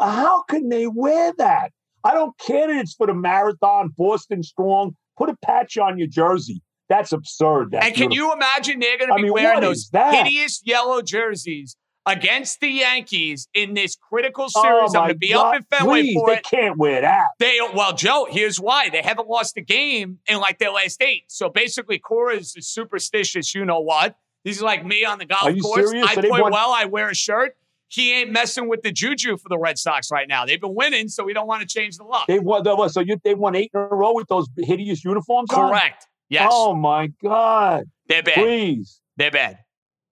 How 0.01 0.43
can 0.43 0.69
they 0.69 0.89
wear 0.89 1.33
that? 1.39 1.71
I 2.05 2.13
don't 2.15 2.37
care 2.39 2.67
that 2.69 2.77
it's 2.81 2.95
for 2.95 3.07
the 3.07 3.15
marathon, 3.15 3.91
Boston 3.97 4.43
Strong. 4.43 4.95
Put 5.17 5.31
a 5.31 5.37
patch 5.45 5.79
on 5.79 5.97
your 5.99 6.09
jersey. 6.09 6.61
That's 6.89 7.13
absurd. 7.13 7.71
That 7.71 7.85
And 7.85 7.95
can 7.95 8.11
uniform. 8.13 8.13
you 8.13 8.33
imagine 8.35 8.79
they're 8.81 8.99
going 8.99 9.09
to 9.09 9.15
I 9.15 9.17
be 9.17 9.23
mean, 9.25 9.33
wearing 9.33 9.61
those 9.63 9.89
hideous 9.93 10.61
yellow 10.65 11.01
jerseys 11.03 11.77
against 12.07 12.61
the 12.61 12.69
Yankees 12.69 13.49
in 13.55 13.73
this 13.73 13.97
critical 13.97 14.49
Oh, 14.55 14.63
series? 14.63 14.95
I'm 14.95 15.01
going 15.01 15.09
to 15.09 15.15
be 15.15 15.33
God, 15.33 15.57
up 15.57 15.63
in 15.63 15.79
Fenway 15.79 16.03
please, 16.03 16.15
for 16.15 16.27
they 16.31 16.37
it. 16.37 16.45
can't 16.45 16.77
wear 16.77 17.01
that. 17.01 17.29
They 17.39 17.59
well, 17.75 17.95
Joe. 17.95 18.27
Here's 18.31 18.61
why 18.61 18.91
they 18.91 19.01
haven't 19.01 19.29
lost 19.29 19.57
a 19.57 19.63
game 19.63 20.19
in 20.29 20.39
like 20.41 20.59
their 20.59 20.73
last 20.73 21.01
eight. 21.01 21.23
So 21.29 21.49
basically, 21.49 21.99
Cora 21.99 22.37
is 22.37 22.55
superstitious. 22.59 23.55
You 23.55 23.65
know 23.65 23.81
what? 23.81 24.17
He's 24.43 24.61
like 24.61 24.85
me 24.85 25.07
on 25.07 25.19
the 25.19 25.25
golf 25.25 25.45
Are 25.45 25.51
you 25.51 25.63
course. 25.63 25.89
serious? 25.91 26.07
I 26.07 26.15
So 26.17 26.21
play 26.21 26.41
won- 26.43 26.53
well. 26.53 26.71
I 26.71 26.85
wear 26.85 27.09
a 27.09 27.15
shirt. 27.15 27.57
He 27.95 28.13
ain't 28.13 28.31
messing 28.33 28.69
with 28.69 28.83
the 28.83 28.91
juju 28.91 29.37
for 29.37 29.49
the 29.49 29.59
Red 29.59 29.79
Sox 29.79 30.11
right 30.11 30.27
now. 30.27 30.45
They've 30.45 30.61
been 30.61 30.75
winning, 30.75 31.09
so 31.09 31.23
we 31.23 31.33
don't 31.33 31.47
want 31.47 31.61
to 31.63 31.67
change 31.69 31.97
the 31.97 32.03
luck. 32.05 32.27
They 32.27 32.41
won. 32.41 32.65
So 32.91 33.01
you, 33.01 33.19
they 33.23 33.35
won 33.35 33.55
eight 33.55 33.71
in 33.73 33.81
a 33.81 33.85
row 33.85 34.13
with 34.15 34.27
those 34.27 34.49
hideous 34.59 35.05
uniforms. 35.05 35.51
on? 35.53 35.71
Correct. 35.71 36.09
Yes. 36.29 36.51
Oh 36.53 36.75
my 36.75 37.09
God! 37.23 37.85
They're 38.09 38.23
bad. 38.25 38.35
Please. 38.35 39.01
They're 39.17 39.31
bad. 39.31 39.59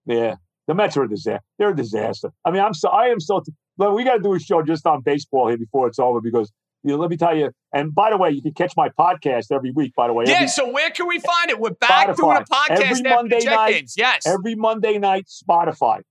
Yeah, 0.07 0.37
the 0.69 0.75
Mets 0.75 0.97
are 0.97 1.03
a 1.03 1.09
disaster. 1.09 1.41
They're 1.59 1.71
a 1.71 1.77
disaster. 1.77 2.31
I 2.45 2.53
mean, 2.53 2.63
I'm 2.63 2.75
so 2.75 2.89
I 2.89 3.07
am 3.07 3.19
so. 3.19 3.43
Look, 3.79 3.97
we 3.97 4.05
got 4.05 4.17
to 4.19 4.23
do 4.23 4.35
a 4.35 4.39
show 4.39 4.63
just 4.63 4.87
on 4.87 5.01
baseball 5.01 5.49
here 5.49 5.59
before 5.59 5.89
it's 5.89 5.99
over 5.99 6.21
because 6.21 6.53
you 6.85 6.91
know, 6.91 6.97
let 6.99 7.11
me 7.11 7.17
tell 7.17 7.37
you. 7.37 7.51
And 7.73 7.95
by 7.95 8.11
the 8.11 8.17
way, 8.17 8.31
you 8.31 8.43
can 8.43 8.53
catch 8.53 8.75
my 8.77 8.89
podcast 8.91 9.47
every 9.53 9.71
week. 9.71 9.95
By 9.95 10.09
the 10.09 10.13
way, 10.13 10.25
Yeah. 10.27 10.35
every, 10.35 10.49
So 10.49 10.71
where 10.71 10.91
can 10.91 11.07
we 11.09 11.19
find 11.19 11.51
it? 11.51 11.59
We're 11.59 11.71
back 11.71 12.15
doing 12.17 12.37
a 12.37 12.41
podcast 12.43 12.81
every 12.81 13.03
Monday 13.03 13.45
night. 13.45 13.91
Yes. 13.97 14.27
every 14.27 14.55
Monday 14.55 14.99
night, 14.99 15.27
Spotify. 15.29 16.03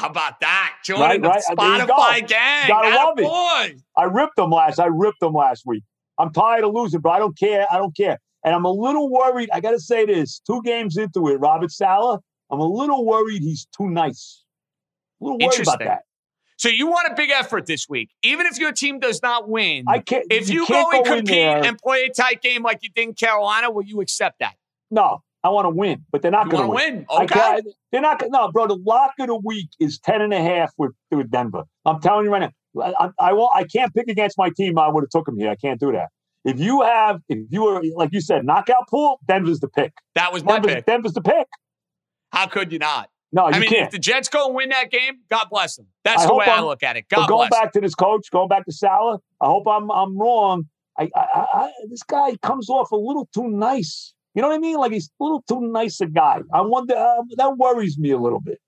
How 0.00 0.08
about 0.08 0.40
that? 0.40 0.76
Joining 0.82 1.02
Right, 1.02 1.22
the 1.22 1.28
right. 1.28 1.42
Uh, 1.58 1.78
you 1.78 1.86
go. 1.86 1.94
Spotify 1.94 2.26
gang. 2.26 2.68
Gotta 2.68 2.88
love 2.88 3.18
it. 3.18 3.82
I 3.98 4.04
ripped 4.04 4.36
them 4.36 4.50
last. 4.50 4.80
I 4.80 4.86
ripped 4.86 5.20
them 5.20 5.34
last 5.34 5.64
week. 5.66 5.84
I'm 6.18 6.32
tired 6.32 6.64
of 6.64 6.72
losing, 6.72 7.00
but 7.00 7.10
I 7.10 7.18
don't 7.18 7.38
care. 7.38 7.66
I 7.70 7.76
don't 7.76 7.94
care. 7.94 8.18
And 8.42 8.54
I'm 8.54 8.64
a 8.64 8.72
little 8.72 9.10
worried. 9.10 9.50
I 9.52 9.60
got 9.60 9.72
to 9.72 9.78
say 9.78 10.06
this: 10.06 10.40
two 10.46 10.62
games 10.62 10.96
into 10.96 11.28
it, 11.28 11.36
Robert 11.36 11.70
Saleh. 11.70 12.18
I'm 12.50 12.60
a 12.60 12.66
little 12.66 13.04
worried 13.04 13.42
he's 13.42 13.66
too 13.76 13.90
nice. 13.90 14.42
A 15.20 15.24
little 15.24 15.38
worried 15.38 15.60
about 15.60 15.80
that. 15.80 16.02
So 16.56 16.70
you 16.70 16.86
want 16.86 17.12
a 17.12 17.14
big 17.14 17.30
effort 17.30 17.66
this 17.66 17.86
week, 17.86 18.10
even 18.22 18.46
if 18.46 18.58
your 18.58 18.72
team 18.72 19.00
does 19.00 19.22
not 19.22 19.50
win. 19.50 19.84
I 19.86 19.98
can't. 19.98 20.26
if 20.30 20.48
you, 20.48 20.64
can't 20.64 20.90
go 20.90 20.98
and 20.98 21.06
in 21.06 21.26
compete 21.26 21.66
and 21.66 21.78
play 21.78 22.04
a 22.04 22.10
tight 22.10 22.40
game 22.40 22.62
like 22.62 22.80
you 22.82 22.88
did 22.94 23.02
in 23.08 23.14
Carolina, 23.14 23.70
will 23.70 23.84
you 23.84 24.00
accept 24.00 24.38
that? 24.40 24.54
No, 24.90 25.22
I 25.42 25.48
want 25.48 25.64
to 25.66 25.70
win, 25.70 26.04
but 26.12 26.20
they're 26.22 26.30
not 26.30 26.50
going 26.50 26.64
to 26.64 26.68
win. 26.68 27.06
win? 27.08 27.22
Okay. 27.22 27.60
they're 27.92 28.00
not. 28.00 28.22
No, 28.28 28.50
bro. 28.52 28.66
The 28.66 28.74
lock 28.76 29.12
of 29.18 29.28
the 29.28 29.36
week 29.36 29.68
is 29.78 29.98
ten 29.98 30.20
and 30.20 30.32
a 30.34 30.40
half 30.42 30.72
with 30.76 30.92
with 31.10 31.30
Denver. 31.30 31.64
I'm 31.86 32.00
telling 32.00 32.26
you 32.26 32.32
right 32.32 32.40
now. 32.40 32.50
I, 32.82 32.92
I, 33.00 33.10
I 33.30 33.32
won't. 33.32 33.50
I 33.56 33.64
can't 33.64 33.92
pick 33.94 34.08
against 34.08 34.36
my 34.38 34.50
team. 34.50 34.78
I 34.78 34.88
would 34.88 35.02
have 35.02 35.10
took 35.10 35.26
them 35.26 35.38
here. 35.38 35.50
I 35.50 35.56
can't 35.56 35.80
do 35.80 35.92
that. 35.92 36.08
If 36.44 36.58
you 36.60 36.82
have, 36.82 37.20
if 37.28 37.38
you 37.50 37.62
were 37.64 37.82
like 37.96 38.10
you 38.12 38.20
said, 38.20 38.44
knockout 38.44 38.88
pool, 38.88 39.18
Denver's 39.26 39.60
the 39.60 39.68
pick. 39.68 39.92
That 40.14 40.32
was 40.32 40.44
my 40.44 40.54
Denver's, 40.54 40.74
pick. 40.74 40.86
Denver's 40.86 41.12
the 41.14 41.22
pick. 41.22 41.46
How 42.32 42.46
could 42.46 42.72
you 42.72 42.78
not? 42.78 43.08
No, 43.32 43.48
you 43.48 43.54
I 43.54 43.58
mean, 43.60 43.68
can't. 43.68 43.84
if 43.86 43.90
the 43.90 43.98
Jets 43.98 44.28
go 44.28 44.46
and 44.46 44.54
win 44.56 44.70
that 44.70 44.90
game, 44.90 45.20
God 45.30 45.46
bless 45.50 45.76
them. 45.76 45.86
That's 46.04 46.24
I 46.24 46.26
the 46.26 46.34
way 46.34 46.46
I 46.46 46.56
I'm- 46.56 46.64
look 46.64 46.82
at 46.82 46.96
it. 46.96 47.06
God 47.08 47.28
going 47.28 47.48
bless. 47.48 47.50
Going 47.50 47.62
back 47.64 47.72
to 47.74 47.80
this 47.80 47.94
coach, 47.94 48.30
going 48.30 48.48
back 48.48 48.64
to 48.66 48.72
Saleh, 48.72 49.20
I 49.40 49.46
hope 49.46 49.66
I'm 49.68 49.90
I'm 49.90 50.18
wrong. 50.18 50.64
I, 50.98 51.08
I, 51.14 51.20
I, 51.20 51.46
I 51.54 51.70
this 51.88 52.02
guy 52.02 52.36
comes 52.42 52.68
off 52.68 52.90
a 52.92 52.96
little 52.96 53.28
too 53.34 53.48
nice. 53.48 54.14
You 54.34 54.42
know 54.42 54.48
what 54.48 54.54
I 54.54 54.58
mean? 54.58 54.76
Like 54.76 54.92
he's 54.92 55.10
a 55.20 55.24
little 55.24 55.42
too 55.48 55.60
nice 55.60 56.00
a 56.00 56.06
guy. 56.06 56.40
I 56.52 56.60
wonder 56.60 56.94
uh, 56.96 57.22
that 57.36 57.56
worries 57.56 57.98
me 57.98 58.10
a 58.10 58.18
little 58.18 58.40
bit. 58.40 58.58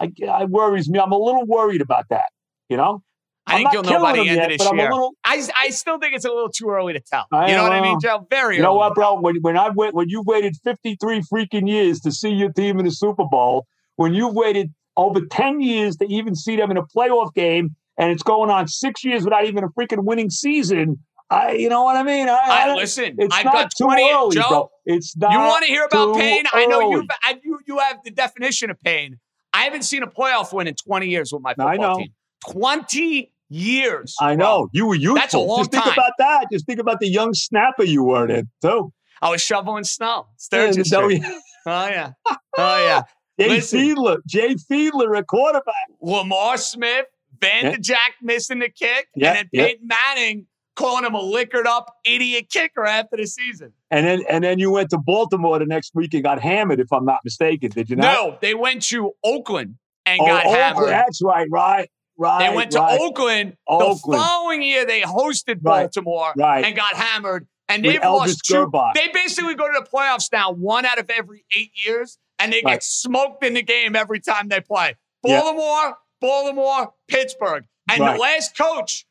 I, 0.00 0.10
I 0.30 0.44
worries 0.44 0.88
me. 0.88 0.98
I'm 0.98 1.12
a 1.12 1.18
little 1.18 1.44
worried 1.46 1.80
about 1.80 2.08
that. 2.10 2.26
You 2.68 2.76
know, 2.76 3.02
I 3.46 3.54
I'm 3.54 3.58
think 3.58 3.72
you'll 3.72 3.82
know 3.82 4.00
by 4.00 4.12
the 4.12 4.20
end 4.20 4.28
yet, 4.36 4.44
of 4.44 4.48
this 4.50 4.58
but 4.58 4.68
I'm 4.72 4.78
a 4.78 4.82
year. 4.82 4.92
little- 4.92 5.12
I, 5.24 5.42
I 5.56 5.70
still 5.70 5.98
think 5.98 6.14
it's 6.14 6.24
a 6.24 6.28
little 6.30 6.50
too 6.50 6.68
early 6.70 6.92
to 6.92 7.00
tell. 7.00 7.26
I 7.32 7.50
you 7.50 7.56
know 7.56 7.64
what 7.64 7.72
I 7.72 7.80
mean. 7.80 7.98
Joe? 8.00 8.26
Very 8.30 8.56
You 8.56 8.62
know 8.62 8.74
what, 8.74 8.94
bro? 8.94 9.20
When 9.20 9.36
when 9.42 9.56
I 9.56 9.70
wait, 9.70 9.94
when 9.94 10.08
you've 10.08 10.26
waited 10.26 10.54
53 10.64 11.22
freaking 11.32 11.68
years 11.68 12.00
to 12.00 12.12
see 12.12 12.30
your 12.30 12.52
team 12.52 12.78
in 12.78 12.84
the 12.84 12.92
Super 12.92 13.24
Bowl, 13.24 13.66
when 13.96 14.14
you've 14.14 14.34
waited 14.34 14.72
over 14.96 15.20
10 15.20 15.60
years 15.60 15.96
to 15.96 16.06
even 16.06 16.34
see 16.34 16.56
them 16.56 16.70
in 16.70 16.76
a 16.76 16.82
playoff 16.84 17.34
game, 17.34 17.74
and 17.98 18.10
it's 18.10 18.22
going 18.22 18.50
on 18.50 18.68
six 18.68 19.04
years 19.04 19.24
without 19.24 19.44
even 19.44 19.64
a 19.64 19.68
freaking 19.68 20.04
winning 20.04 20.30
season. 20.30 20.98
I, 21.32 21.52
you 21.52 21.68
know 21.68 21.82
what 21.82 21.96
I 21.96 22.02
mean? 22.02 22.28
I, 22.28 22.38
I- 22.44 22.66
don't- 22.66 22.76
listen, 22.76 23.16
I've 23.30 23.44
got 23.44 23.70
20 23.76 24.12
early, 24.12 24.36
Joe, 24.36 24.48
bro. 24.48 24.70
It's 24.84 25.16
not. 25.16 25.32
You 25.32 25.38
want 25.38 25.64
to 25.64 25.68
hear 25.72 25.84
about 25.84 26.16
pain? 26.16 26.44
I 26.52 26.66
know 26.66 26.90
you've 26.92 27.06
I, 27.22 27.38
you 27.42 27.58
you 27.66 27.78
have 27.78 27.98
the 28.04 28.10
definition 28.10 28.70
of 28.70 28.78
pain. 28.80 29.18
I 29.52 29.62
haven't 29.64 29.82
seen 29.82 30.02
a 30.02 30.06
playoff 30.06 30.52
win 30.52 30.66
in 30.66 30.74
20 30.74 31.06
years 31.08 31.32
with 31.32 31.42
my 31.42 31.50
football 31.50 31.68
I 31.68 31.76
know. 31.76 31.96
team. 31.98 32.08
20 32.50 33.32
years. 33.50 34.14
I 34.20 34.34
know 34.34 34.68
you 34.72 34.86
were 34.86 34.94
youthful. 34.94 35.14
That's 35.16 35.34
a 35.34 35.38
long 35.38 35.58
Just 35.58 35.72
think 35.72 35.86
about 35.86 36.12
that. 36.18 36.46
Just 36.50 36.66
think 36.66 36.80
about 36.80 37.00
the 37.00 37.08
young 37.08 37.34
snapper 37.34 37.84
you 37.84 38.02
were 38.02 38.26
then 38.26 38.48
too. 38.62 38.92
I 39.20 39.30
was 39.30 39.40
shoveling 39.42 39.84
snow. 39.84 40.26
Yeah, 40.52 40.70
no, 40.90 41.08
yeah. 41.08 41.38
Oh 41.66 41.86
yeah. 41.88 42.10
Oh 42.58 42.84
yeah. 42.84 43.02
Jay 43.40 43.48
Listen. 43.48 43.80
Fiedler, 43.80 44.18
Jay 44.26 44.54
Fiedler, 44.70 45.18
a 45.18 45.22
quarterback. 45.24 45.74
Lamar 46.00 46.56
Smith, 46.58 47.06
Van 47.40 47.64
Yeah. 47.64 47.76
Jack 47.80 48.12
missing 48.22 48.58
the 48.58 48.68
kick, 48.68 49.08
Yeah, 49.16 49.28
and 49.30 49.36
then 49.38 49.48
yeah. 49.52 49.64
Peyton 49.66 49.86
Manning 49.88 50.46
calling 50.76 51.04
him 51.04 51.14
a 51.14 51.20
liquored 51.20 51.66
up 51.66 51.94
idiot 52.04 52.46
kicker 52.50 52.84
after 52.84 53.16
the 53.16 53.26
season. 53.26 53.72
And 53.90 54.06
then 54.06 54.22
and 54.28 54.44
then 54.44 54.58
you 54.58 54.70
went 54.70 54.90
to 54.90 54.98
Baltimore 54.98 55.58
the 55.58 55.66
next 55.66 55.94
week 55.94 56.14
and 56.14 56.22
got 56.22 56.40
hammered, 56.40 56.80
if 56.80 56.92
I'm 56.92 57.04
not 57.04 57.20
mistaken. 57.24 57.70
Did 57.70 57.90
you 57.90 57.96
not? 57.96 58.14
No, 58.14 58.38
they 58.40 58.54
went 58.54 58.82
to 58.84 59.12
Oakland 59.24 59.76
and 60.06 60.20
Oh, 60.20 60.26
got 60.26 60.46
Oakland, 60.46 60.56
hammered. 60.62 60.88
That's 60.88 61.22
right, 61.22 61.48
right, 61.50 61.90
right. 62.16 62.48
They 62.48 62.56
went 62.56 62.70
to 62.72 62.78
right. 62.78 63.00
Oakland. 63.00 63.56
Oakland. 63.68 64.20
The 64.20 64.24
following 64.24 64.62
year, 64.62 64.86
they 64.86 65.02
hosted 65.02 65.60
Baltimore 65.62 66.32
right. 66.36 66.64
and 66.64 66.74
got 66.74 66.94
hammered. 66.94 67.46
And 67.68 67.84
With 67.84 67.94
they've 67.94 68.02
Elvis 68.02 68.16
lost 68.18 68.44
two. 68.44 68.66
Grbac. 68.66 68.94
They 68.94 69.08
basically 69.14 69.54
go 69.54 69.66
to 69.66 69.80
the 69.82 69.88
playoffs 69.88 70.30
now 70.32 70.52
one 70.52 70.84
out 70.84 70.98
of 70.98 71.08
every 71.08 71.44
eight 71.56 71.70
years, 71.86 72.18
and 72.38 72.52
they 72.52 72.60
get 72.60 72.82
smoked 72.82 73.44
in 73.44 73.54
the 73.54 73.62
game 73.62 73.96
every 73.96 74.20
time 74.20 74.48
they 74.48 74.60
play. 74.60 74.96
Yeah. 75.24 75.40
Baltimore, 75.40 75.96
Baltimore, 76.20 76.92
Pittsburgh. 77.08 77.64
And 77.90 78.00
the 78.00 78.18
last 78.20 78.56
coach 78.56 79.06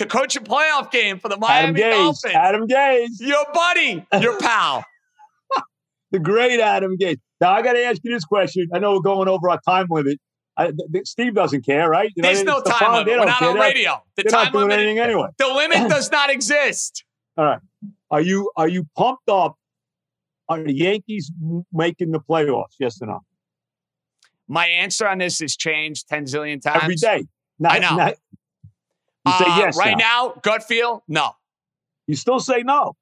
to 0.00 0.06
coach 0.06 0.34
a 0.36 0.40
playoff 0.40 0.90
game 0.90 1.18
for 1.18 1.28
the 1.28 1.34
Adam 1.36 1.74
Miami 1.74 1.80
Gase. 1.80 1.90
Dolphins, 1.90 2.34
Adam 2.34 2.66
Gase. 2.66 3.06
your 3.20 3.44
buddy, 3.52 4.06
your 4.20 4.38
pal. 4.38 4.84
the 6.10 6.18
great 6.18 6.58
Adam 6.58 6.96
Gase. 6.98 7.18
Now 7.40 7.52
I 7.52 7.62
got 7.62 7.74
to 7.74 7.84
ask 7.84 8.00
you 8.02 8.12
this 8.12 8.24
question. 8.24 8.66
I 8.74 8.78
know 8.78 8.92
we're 8.94 9.00
going 9.00 9.28
over 9.28 9.48
our 9.50 9.60
time 9.68 9.86
limit. 9.90 10.18
I, 10.56 10.72
Steve 11.04 11.34
doesn't 11.34 11.64
care, 11.64 11.88
right? 11.88 12.10
You 12.16 12.22
There's 12.22 12.40
it's 12.40 12.46
no 12.46 12.60
the 12.60 12.70
time 12.70 12.92
limit. 12.92 13.06
We're 13.20 13.26
don't 13.26 13.34
care. 13.38 13.48
on 13.50 13.56
radio. 13.56 14.02
The 14.16 14.22
they're 14.24 14.30
time 14.30 14.44
not 14.44 14.52
doing 14.52 14.62
limit- 14.68 14.78
anything 14.80 14.98
anyway. 14.98 15.28
The 15.38 15.46
limit 15.48 15.76
does 15.90 16.10
not 16.10 16.30
exist. 16.30 17.04
All 17.36 17.44
right. 17.44 17.60
Are 18.10 18.20
you 18.20 18.50
are 18.56 18.68
you 18.68 18.86
pumped 18.96 19.28
up? 19.28 19.54
Are 20.48 20.62
the 20.62 20.74
Yankees 20.74 21.30
making 21.72 22.10
the 22.10 22.20
playoffs? 22.20 22.74
Yes 22.80 23.00
or 23.00 23.06
no? 23.06 23.20
My 24.48 24.66
answer 24.66 25.06
on 25.06 25.18
this 25.18 25.38
has 25.38 25.56
changed 25.56 26.08
10 26.08 26.24
zillion 26.24 26.60
times. 26.60 26.82
Every 26.82 26.96
day. 26.96 27.24
Not- 27.60 27.72
I 27.72 27.78
know. 27.78 27.96
not- 27.96 28.14
you 29.26 29.32
say 29.32 29.44
Uh, 29.46 29.56
yes. 29.58 29.76
Right 29.76 29.96
now. 29.96 30.32
now, 30.34 30.40
gut 30.42 30.62
feel, 30.64 31.02
no. 31.08 31.32
You 32.06 32.16
still 32.16 32.40
say 32.40 32.62
no. 32.62 32.96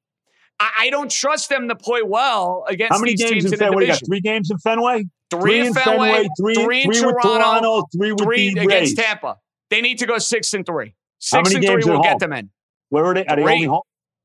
I, 0.60 0.70
I 0.80 0.90
don't 0.90 1.10
trust 1.10 1.48
them 1.48 1.68
to 1.68 1.76
play 1.76 2.02
well 2.02 2.64
against 2.68 2.92
How 2.92 2.98
many 2.98 3.12
these 3.12 3.20
games 3.22 3.30
teams 3.30 3.44
in 3.44 3.52
in 3.52 3.58
the 3.58 3.64
Fenway? 3.64 3.86
Got 3.86 4.00
three 4.06 4.20
games 4.20 4.50
in 4.50 4.58
Fenway. 4.58 5.04
Three, 5.30 5.60
in 5.60 5.66
in 5.66 5.74
Fenway, 5.74 6.26
three, 6.40 6.54
three 6.54 6.82
in 6.82 6.92
three 6.92 7.04
with 7.04 7.14
Toronto, 7.22 7.38
Toronto, 7.38 7.86
three 7.96 8.12
with 8.12 8.20
three 8.22 8.48
against. 8.58 8.96
Tampa. 8.96 9.36
They 9.70 9.82
need 9.82 9.98
to 9.98 10.06
go 10.06 10.16
six 10.18 10.54
and 10.54 10.64
three. 10.64 10.94
Six 11.18 11.52
and 11.54 11.64
three 11.64 11.84
will 11.84 12.02
get 12.02 12.18
them 12.18 12.32
in. 12.32 12.50
Where 12.88 13.04
are 13.04 13.14
they? 13.14 13.26
Are 13.26 13.36
they 13.36 13.42
only 13.42 13.64
home? 13.64 13.82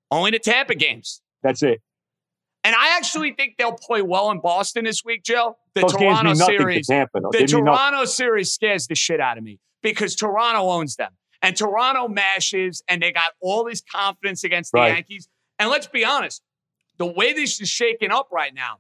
Only 0.10 0.32
the 0.32 0.40
Tampa 0.40 0.76
games. 0.76 1.22
That's 1.44 1.61
it. 1.61 1.82
And 2.64 2.74
I 2.74 2.95
actually 2.95 3.34
think 3.34 3.56
they'll 3.57 3.74
play 3.74 4.02
well 4.02 4.32
in 4.32 4.40
Boston 4.40 4.86
this 4.86 5.03
week, 5.03 5.24
Joe. 5.24 5.57
The 5.76 5.82
Those 5.82 5.91
Toronto 5.94 6.34
series. 6.36 6.88
to 6.88 6.94
Tampa. 6.94 7.20
The 7.20 7.30
They. 7.34 7.45
Toronto 7.48 8.06
series 8.06 8.53
scares 8.53 8.88
the 8.88 8.95
shit 8.95 9.20
out 9.20 9.38
of 9.38 9.44
me 9.44 9.60
because 9.82 10.15
Toronto 10.15 10.70
owns 10.70 10.95
them. 10.95 11.11
And 11.44 11.56
Toronto 11.56 12.07
mashes, 12.07 12.82
and 12.88 13.03
they 13.03 13.11
got 13.11 13.34
all 13.41 13.65
this 13.65 13.82
confidence 13.82 14.44
against 14.44 14.72
the 14.72 14.80
Right. 14.80 14.94
Yankees. 14.94 15.28
And 15.60 15.70
let's 15.70 15.88
be 15.88 16.03
honest, 16.03 16.41
the 16.98 17.06
way 17.06 17.34
this 17.34 17.61
is 17.61 17.70
shaking 17.70 18.11
up 18.11 18.30
right 18.32 18.53
now, 18.53 18.78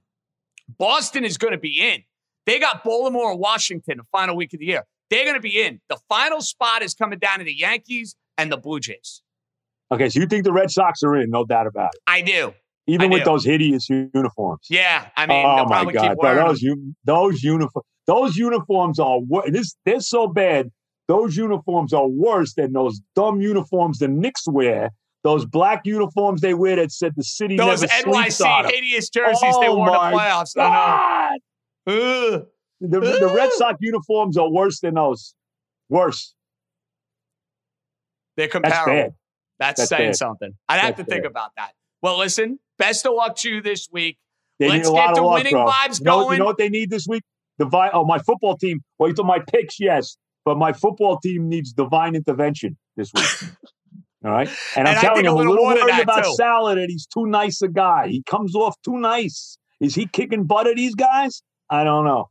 Boston 0.79 1.25
is 1.25 1.37
going 1.37 1.51
to 1.51 1.59
be 1.59 1.79
in. 1.81 2.03
They 2.45 2.59
got 2.59 2.83
Baltimore 2.83 3.31
and 3.31 3.39
Washington 3.39 3.97
the 3.97 4.03
final 4.11 4.35
week 4.35 4.53
of 4.53 4.59
the 4.59 4.65
year. 4.65 4.85
They're 5.09 5.25
going 5.25 5.35
to 5.35 5.41
be 5.41 5.61
in. 5.61 5.81
The 5.89 5.97
final 6.09 6.41
spot 6.41 6.81
is 6.81 6.93
coming 6.93 7.19
down 7.19 7.39
to 7.39 7.45
the 7.45 7.53
Yankees 7.53 8.15
and 8.37 8.51
the 8.51 8.57
Blue 8.57 8.79
Jays. 8.79 9.21
Okay, 9.91 10.09
so 10.09 10.19
you 10.19 10.25
think 10.25 10.43
the 10.43 10.53
Red 10.53 10.71
Sox 10.71 11.03
are 11.03 11.15
in? 11.15 11.29
No 11.29 11.45
doubt 11.45 11.67
about 11.67 11.91
it. 11.93 12.01
I 12.07 12.21
do. 12.21 12.53
Even 12.87 13.11
I 13.11 13.13
with 13.13 13.23
do. 13.23 13.31
those 13.31 13.45
hideous 13.45 13.89
uniforms. 13.89 14.65
Yeah, 14.69 15.07
I 15.15 15.25
mean, 15.25 15.45
oh 15.45 15.65
my 15.65 15.91
God, 15.91 16.09
keep 16.09 16.21
those 16.21 16.63
those 17.05 17.43
uniforms, 17.43 17.85
those 18.07 18.35
uniforms 18.35 18.99
are 18.99 19.19
this. 19.47 19.75
They're 19.85 20.01
so 20.01 20.27
bad. 20.27 20.69
Those 21.07 21.35
uniforms 21.35 21.93
are 21.93 22.07
worse 22.07 22.53
than 22.53 22.73
those 22.73 23.01
dumb 23.15 23.41
uniforms 23.41 23.99
the 23.99 24.07
Knicks 24.07 24.47
wear. 24.47 24.91
Those 25.23 25.45
black 25.45 25.81
uniforms 25.85 26.41
they 26.41 26.53
wear 26.53 26.75
that 26.75 26.91
said 26.91 27.13
the 27.15 27.23
city 27.23 27.55
Those 27.55 27.81
never 27.81 27.93
sleeps 28.01 28.41
on 28.41 28.65
NYC 28.65 28.71
hideous 28.71 29.09
jerseys 29.09 29.39
they 29.41 29.67
Oh 29.67 29.75
wore 29.75 29.87
in 29.87 29.93
the 29.93 29.99
oh 29.99 30.11
my 30.11 30.13
playoffs. 30.13 30.51
I 30.57 31.37
know. 31.87 31.93
Ugh. 31.93 32.45
The, 32.81 32.99
the 32.99 33.31
Red 33.33 33.51
Sox 33.53 33.77
uniforms 33.79 34.37
are 34.37 34.49
worse 34.49 34.81
than 34.81 34.95
those. 34.95 35.33
Worse. 35.89 36.33
They're 38.35 38.47
That's 38.47 38.53
comparable. 38.53 38.93
bad. 39.03 39.13
That's, 39.59 39.79
That's 39.81 39.89
saying 39.89 40.09
bad. 40.09 40.15
something. 40.17 40.51
I'd 40.67 40.79
have 40.79 40.97
That's 40.97 41.07
to 41.07 41.11
think 41.11 41.23
bad. 41.23 41.31
about 41.31 41.51
that. 41.55 41.71
Well, 42.01 42.17
listen, 42.17 42.59
best 42.77 43.05
of 43.05 43.13
luck 43.13 43.37
to 43.37 43.49
you 43.49 43.61
this 43.61 43.87
week. 43.91 44.17
They 44.59 44.67
Let's 44.69 44.87
need 44.87 44.91
a 44.91 44.93
lot 44.93 45.07
get 45.07 45.15
the 45.15 45.21
luck, 45.21 45.35
winning 45.35 45.53
bro. 45.53 45.65
vibes 45.65 45.99
you 45.99 46.05
know, 46.05 46.23
going. 46.23 46.33
You 46.33 46.39
know 46.39 46.45
what 46.45 46.57
they 46.57 46.69
need 46.69 46.89
this 46.89 47.05
week? 47.07 47.23
Divine. 47.59 47.91
Oh, 47.93 48.03
my 48.03 48.19
football 48.19 48.57
team. 48.57 48.81
Well, 48.99 49.13
to 49.13 49.23
my 49.23 49.39
picks, 49.39 49.79
yes, 49.79 50.17
but 50.45 50.57
my 50.57 50.73
football 50.73 51.17
team 51.19 51.49
needs 51.49 51.73
divine 51.73 52.15
intervention 52.15 52.77
this 52.95 53.11
week. 53.13 53.51
All 54.25 54.31
right, 54.31 54.49
and, 54.77 54.87
I'm 54.87 55.01
telling 55.01 55.25
you, 55.25 55.31
a 55.31 55.33
I'm 55.33 55.47
a 55.47 55.51
little 55.51 55.67
little 55.67 55.85
worried 55.85 56.01
about 56.01 56.23
too. 56.23 56.33
Salad, 56.35 56.77
and 56.77 56.89
he's 56.89 57.05
too 57.05 57.25
nice 57.25 57.61
a 57.61 57.67
guy. 57.67 58.07
He 58.07 58.23
comes 58.23 58.55
off 58.55 58.75
too 58.81 58.97
nice. 58.97 59.57
Is 59.81 59.95
he 59.95 60.07
kicking 60.07 60.45
butt 60.45 60.65
at 60.65 60.77
these 60.77 60.95
guys? 60.95 61.43
I 61.69 61.83
don't 61.83 62.05
know. 62.05 62.29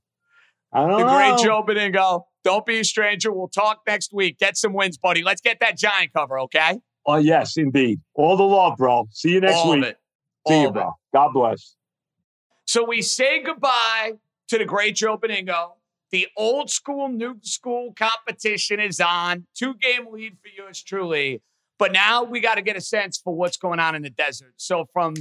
I 0.73 0.87
don't 0.87 1.01
the 1.01 1.07
know. 1.07 1.37
great 1.37 1.45
Joe 1.45 1.63
Benigno. 1.63 2.23
Don't 2.45 2.65
be 2.65 2.81
a 2.81 2.85
stranger. 2.85 3.31
We'll 3.31 3.49
talk 3.49 3.83
next 3.87 4.13
week. 4.13 4.39
Get 4.39 4.57
some 4.57 4.73
wins, 4.73 4.97
buddy. 4.97 5.23
Let's 5.23 5.43
get 5.43 5.61
that 5.61 5.77
giant 5.77 6.15
cover, 6.15 6.41
okay? 6.41 6.79
Oh 7.05 7.17
yes, 7.17 7.57
indeed. 7.57 8.01
All 8.15 8.37
the 8.37 8.43
love, 8.43 8.79
bro. 8.79 9.07
See 9.11 9.31
you 9.31 9.41
next 9.41 9.57
All 9.57 9.73
week. 9.73 9.83
of 9.83 9.91
it. 9.91 9.97
See 10.49 10.61
you, 10.61 10.69
of 10.69 10.77
it. 10.77 10.79
bro. 10.79 10.93
God 11.13 11.31
bless. 11.35 11.77
So 12.65 12.85
we 12.85 13.03
say 13.03 13.43
goodbye 13.43 14.13
to 14.49 14.59
the 14.59 14.65
great 14.65 14.97
Joe 14.97 15.19
Benigno. 15.19 15.73
The 16.13 16.29
old 16.37 16.71
school, 16.71 17.09
new 17.09 17.37
school 17.43 17.95
competition 17.97 18.79
is 18.79 19.01
on. 19.01 19.47
Two 19.55 19.75
game 19.75 20.07
lead 20.13 20.37
for 20.43 20.49
yours 20.55 20.83
truly. 20.83 21.43
But 21.79 21.91
now 21.93 22.23
we 22.23 22.41
got 22.41 22.57
to 22.57 22.63
get 22.63 22.77
a 22.77 22.81
sense 22.81 23.19
for 23.19 23.35
what's 23.35 23.57
going 23.57 23.81
on 23.81 23.95
in 23.95 24.03
the 24.03 24.11
desert. 24.11 24.53
So 24.57 24.87
from 24.93 25.15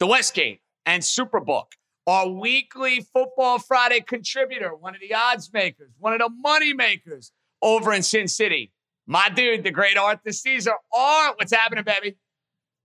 the 0.00 0.06
Westgate 0.06 0.62
and 0.86 1.02
Superbook, 1.02 1.66
our 2.06 2.28
weekly 2.28 3.06
Football 3.12 3.58
Friday 3.58 4.00
contributor, 4.00 4.74
one 4.74 4.94
of 4.94 5.02
the 5.02 5.14
odds 5.14 5.52
makers, 5.52 5.92
one 5.98 6.14
of 6.14 6.18
the 6.18 6.30
money 6.30 6.72
makers 6.72 7.30
over 7.60 7.92
in 7.92 8.02
Sin 8.02 8.26
City, 8.26 8.72
my 9.06 9.28
dude, 9.28 9.64
the 9.64 9.70
great 9.70 9.98
Arthur 9.98 10.32
Caesar. 10.32 10.72
Art, 10.94 11.34
what's 11.36 11.52
happening, 11.52 11.84
baby? 11.84 12.16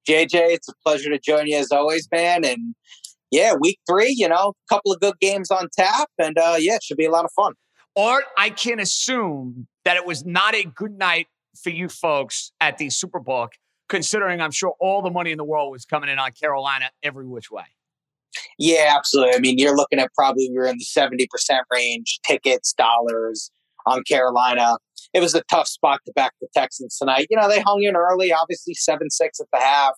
JJ, 0.07 0.53
it's 0.53 0.67
a 0.67 0.73
pleasure 0.83 1.09
to 1.09 1.17
join 1.17 1.47
you 1.47 1.57
as 1.57 1.71
always, 1.71 2.09
man. 2.11 2.43
And 2.43 2.75
yeah, 3.33 3.55
week 3.59 3.79
three, 3.89 4.13
you 4.15 4.29
know, 4.29 4.53
a 4.69 4.73
couple 4.73 4.91
of 4.91 4.99
good 4.99 5.15
games 5.19 5.49
on 5.49 5.67
tap, 5.75 6.07
and 6.19 6.37
uh, 6.37 6.55
yeah, 6.59 6.75
it 6.75 6.83
should 6.83 6.97
be 6.97 7.05
a 7.05 7.11
lot 7.11 7.25
of 7.25 7.31
fun. 7.35 7.53
Art, 7.97 8.25
I 8.37 8.51
can 8.51 8.79
assume 8.79 9.67
that 9.85 9.97
it 9.97 10.05
was 10.05 10.23
not 10.23 10.53
a 10.53 10.63
good 10.63 10.97
night 10.97 11.27
for 11.61 11.71
you 11.71 11.89
folks 11.89 12.51
at 12.61 12.77
the 12.77 12.87
Superbook, 12.87 13.49
considering 13.89 14.39
I'm 14.39 14.51
sure 14.51 14.75
all 14.79 15.01
the 15.01 15.09
money 15.09 15.31
in 15.31 15.39
the 15.39 15.43
world 15.43 15.71
was 15.71 15.83
coming 15.83 16.09
in 16.09 16.19
on 16.19 16.31
Carolina 16.39 16.91
every 17.01 17.27
which 17.27 17.49
way. 17.49 17.63
Yeah, 18.59 18.93
absolutely. 18.95 19.35
I 19.35 19.39
mean, 19.39 19.57
you're 19.57 19.75
looking 19.75 19.99
at 19.99 20.11
probably 20.15 20.49
we 20.51 20.57
were 20.57 20.67
in 20.67 20.77
the 20.77 20.85
seventy 20.85 21.27
percent 21.31 21.65
range, 21.71 22.19
tickets, 22.25 22.73
dollars 22.73 23.49
on 23.87 24.03
Carolina. 24.03 24.77
It 25.11 25.21
was 25.21 25.33
a 25.33 25.41
tough 25.49 25.67
spot 25.67 26.01
to 26.05 26.13
back 26.13 26.33
the 26.39 26.47
Texans 26.55 26.97
tonight. 26.99 27.27
You 27.31 27.37
know, 27.37 27.49
they 27.49 27.61
hung 27.61 27.81
in 27.81 27.95
early, 27.95 28.31
obviously 28.31 28.75
seven 28.75 29.09
six 29.09 29.39
at 29.39 29.47
the 29.51 29.59
half, 29.59 29.93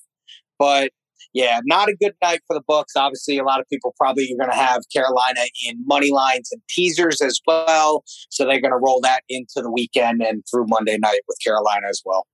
but 0.57 0.91
yeah, 1.36 1.60
not 1.66 1.90
a 1.90 1.95
good 1.95 2.14
night 2.24 2.40
for 2.48 2.56
the 2.56 2.64
books. 2.66 2.94
Obviously, 2.95 3.38
a 3.38 3.44
lot 3.44 3.60
of 3.60 3.68
people 3.68 3.94
probably 3.99 4.24
are 4.24 4.38
going 4.38 4.49
to 4.49 4.57
have 4.57 4.82
Carolina 4.91 5.41
in 5.68 5.84
money 5.86 6.10
lines 6.10 6.49
and 6.52 6.62
teasers 6.70 7.22
as 7.22 7.41
well, 7.45 8.06
so 8.30 8.45
they're 8.45 8.62
going 8.62 8.72
to 8.72 8.80
roll 8.82 9.02
that 9.02 9.22
into 9.28 9.62
the 9.62 9.70
weekend 9.70 10.22
and 10.22 10.44
through 10.49 10.66
Monday 10.68 10.98
night 10.98 11.20
with 11.28 11.38
Carolina 11.45 11.88
as 11.90 12.02
well. 12.06 12.26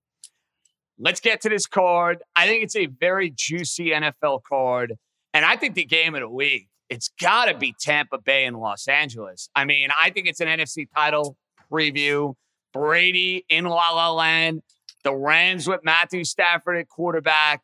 Let's 1.00 1.18
get 1.18 1.40
to 1.40 1.48
this 1.48 1.66
card. 1.66 2.22
I 2.36 2.46
think 2.46 2.62
it's 2.62 2.76
a 2.76 2.86
very 2.86 3.34
juicy 3.36 3.90
NFL 3.90 4.42
card. 4.48 4.94
And 5.34 5.44
I 5.44 5.56
think 5.56 5.74
the 5.74 5.84
game 5.84 6.14
of 6.14 6.20
the 6.20 6.28
week, 6.28 6.68
it's 6.88 7.10
got 7.20 7.46
to 7.46 7.58
be 7.58 7.74
Tampa 7.80 8.18
Bay 8.18 8.44
and 8.44 8.56
Los 8.60 8.86
Angeles. 8.86 9.48
I 9.56 9.64
mean, 9.64 9.88
I 10.00 10.10
think 10.10 10.28
it's 10.28 10.40
an 10.40 10.46
NFC 10.46 10.86
title 10.94 11.36
preview. 11.72 12.34
Brady 12.72 13.44
in 13.48 13.64
La 13.64 13.90
La 13.90 14.12
Land, 14.12 14.62
the 15.04 15.14
Rams 15.14 15.66
with 15.66 15.80
Matthew 15.82 16.24
Stafford 16.24 16.78
at 16.78 16.88
quarterback. 16.88 17.62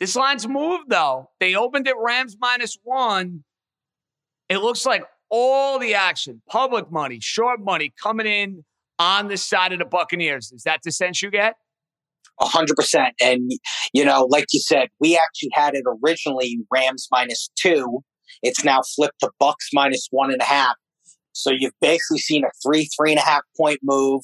This 0.00 0.16
line's 0.16 0.46
moved, 0.46 0.90
though. 0.90 1.30
They 1.40 1.54
opened 1.54 1.86
it 1.86 1.94
Rams 1.98 2.36
minus 2.40 2.76
one. 2.82 3.44
It 4.48 4.58
looks 4.58 4.84
like 4.84 5.04
all 5.30 5.78
the 5.78 5.94
action, 5.94 6.42
public 6.48 6.90
money, 6.90 7.18
short 7.20 7.60
money 7.60 7.92
coming 8.02 8.26
in 8.26 8.64
on 8.98 9.28
the 9.28 9.36
side 9.36 9.72
of 9.72 9.78
the 9.78 9.84
Buccaneers. 9.84 10.52
Is 10.52 10.62
that 10.64 10.80
the 10.84 10.92
sense 10.92 11.22
you 11.22 11.30
get? 11.30 11.54
A 12.40 12.46
hundred 12.46 12.76
percent. 12.76 13.14
And 13.20 13.50
you 13.92 14.04
know, 14.04 14.26
like 14.28 14.46
you 14.52 14.60
said, 14.60 14.88
we 15.00 15.16
actually 15.16 15.50
had 15.52 15.74
it 15.74 15.84
originally 16.04 16.58
Rams 16.72 17.08
minus 17.10 17.48
two. 17.56 18.00
It's 18.42 18.64
now 18.64 18.80
flipped 18.94 19.20
to 19.20 19.30
Bucks 19.38 19.70
minus 19.72 20.08
one 20.10 20.32
and 20.32 20.42
a 20.42 20.44
half. 20.44 20.74
So 21.32 21.50
you've 21.50 21.74
basically 21.80 22.18
seen 22.18 22.44
a 22.44 22.50
three, 22.64 22.88
three 22.96 23.10
and 23.10 23.18
a 23.18 23.24
half 23.24 23.42
point 23.56 23.80
move. 23.82 24.22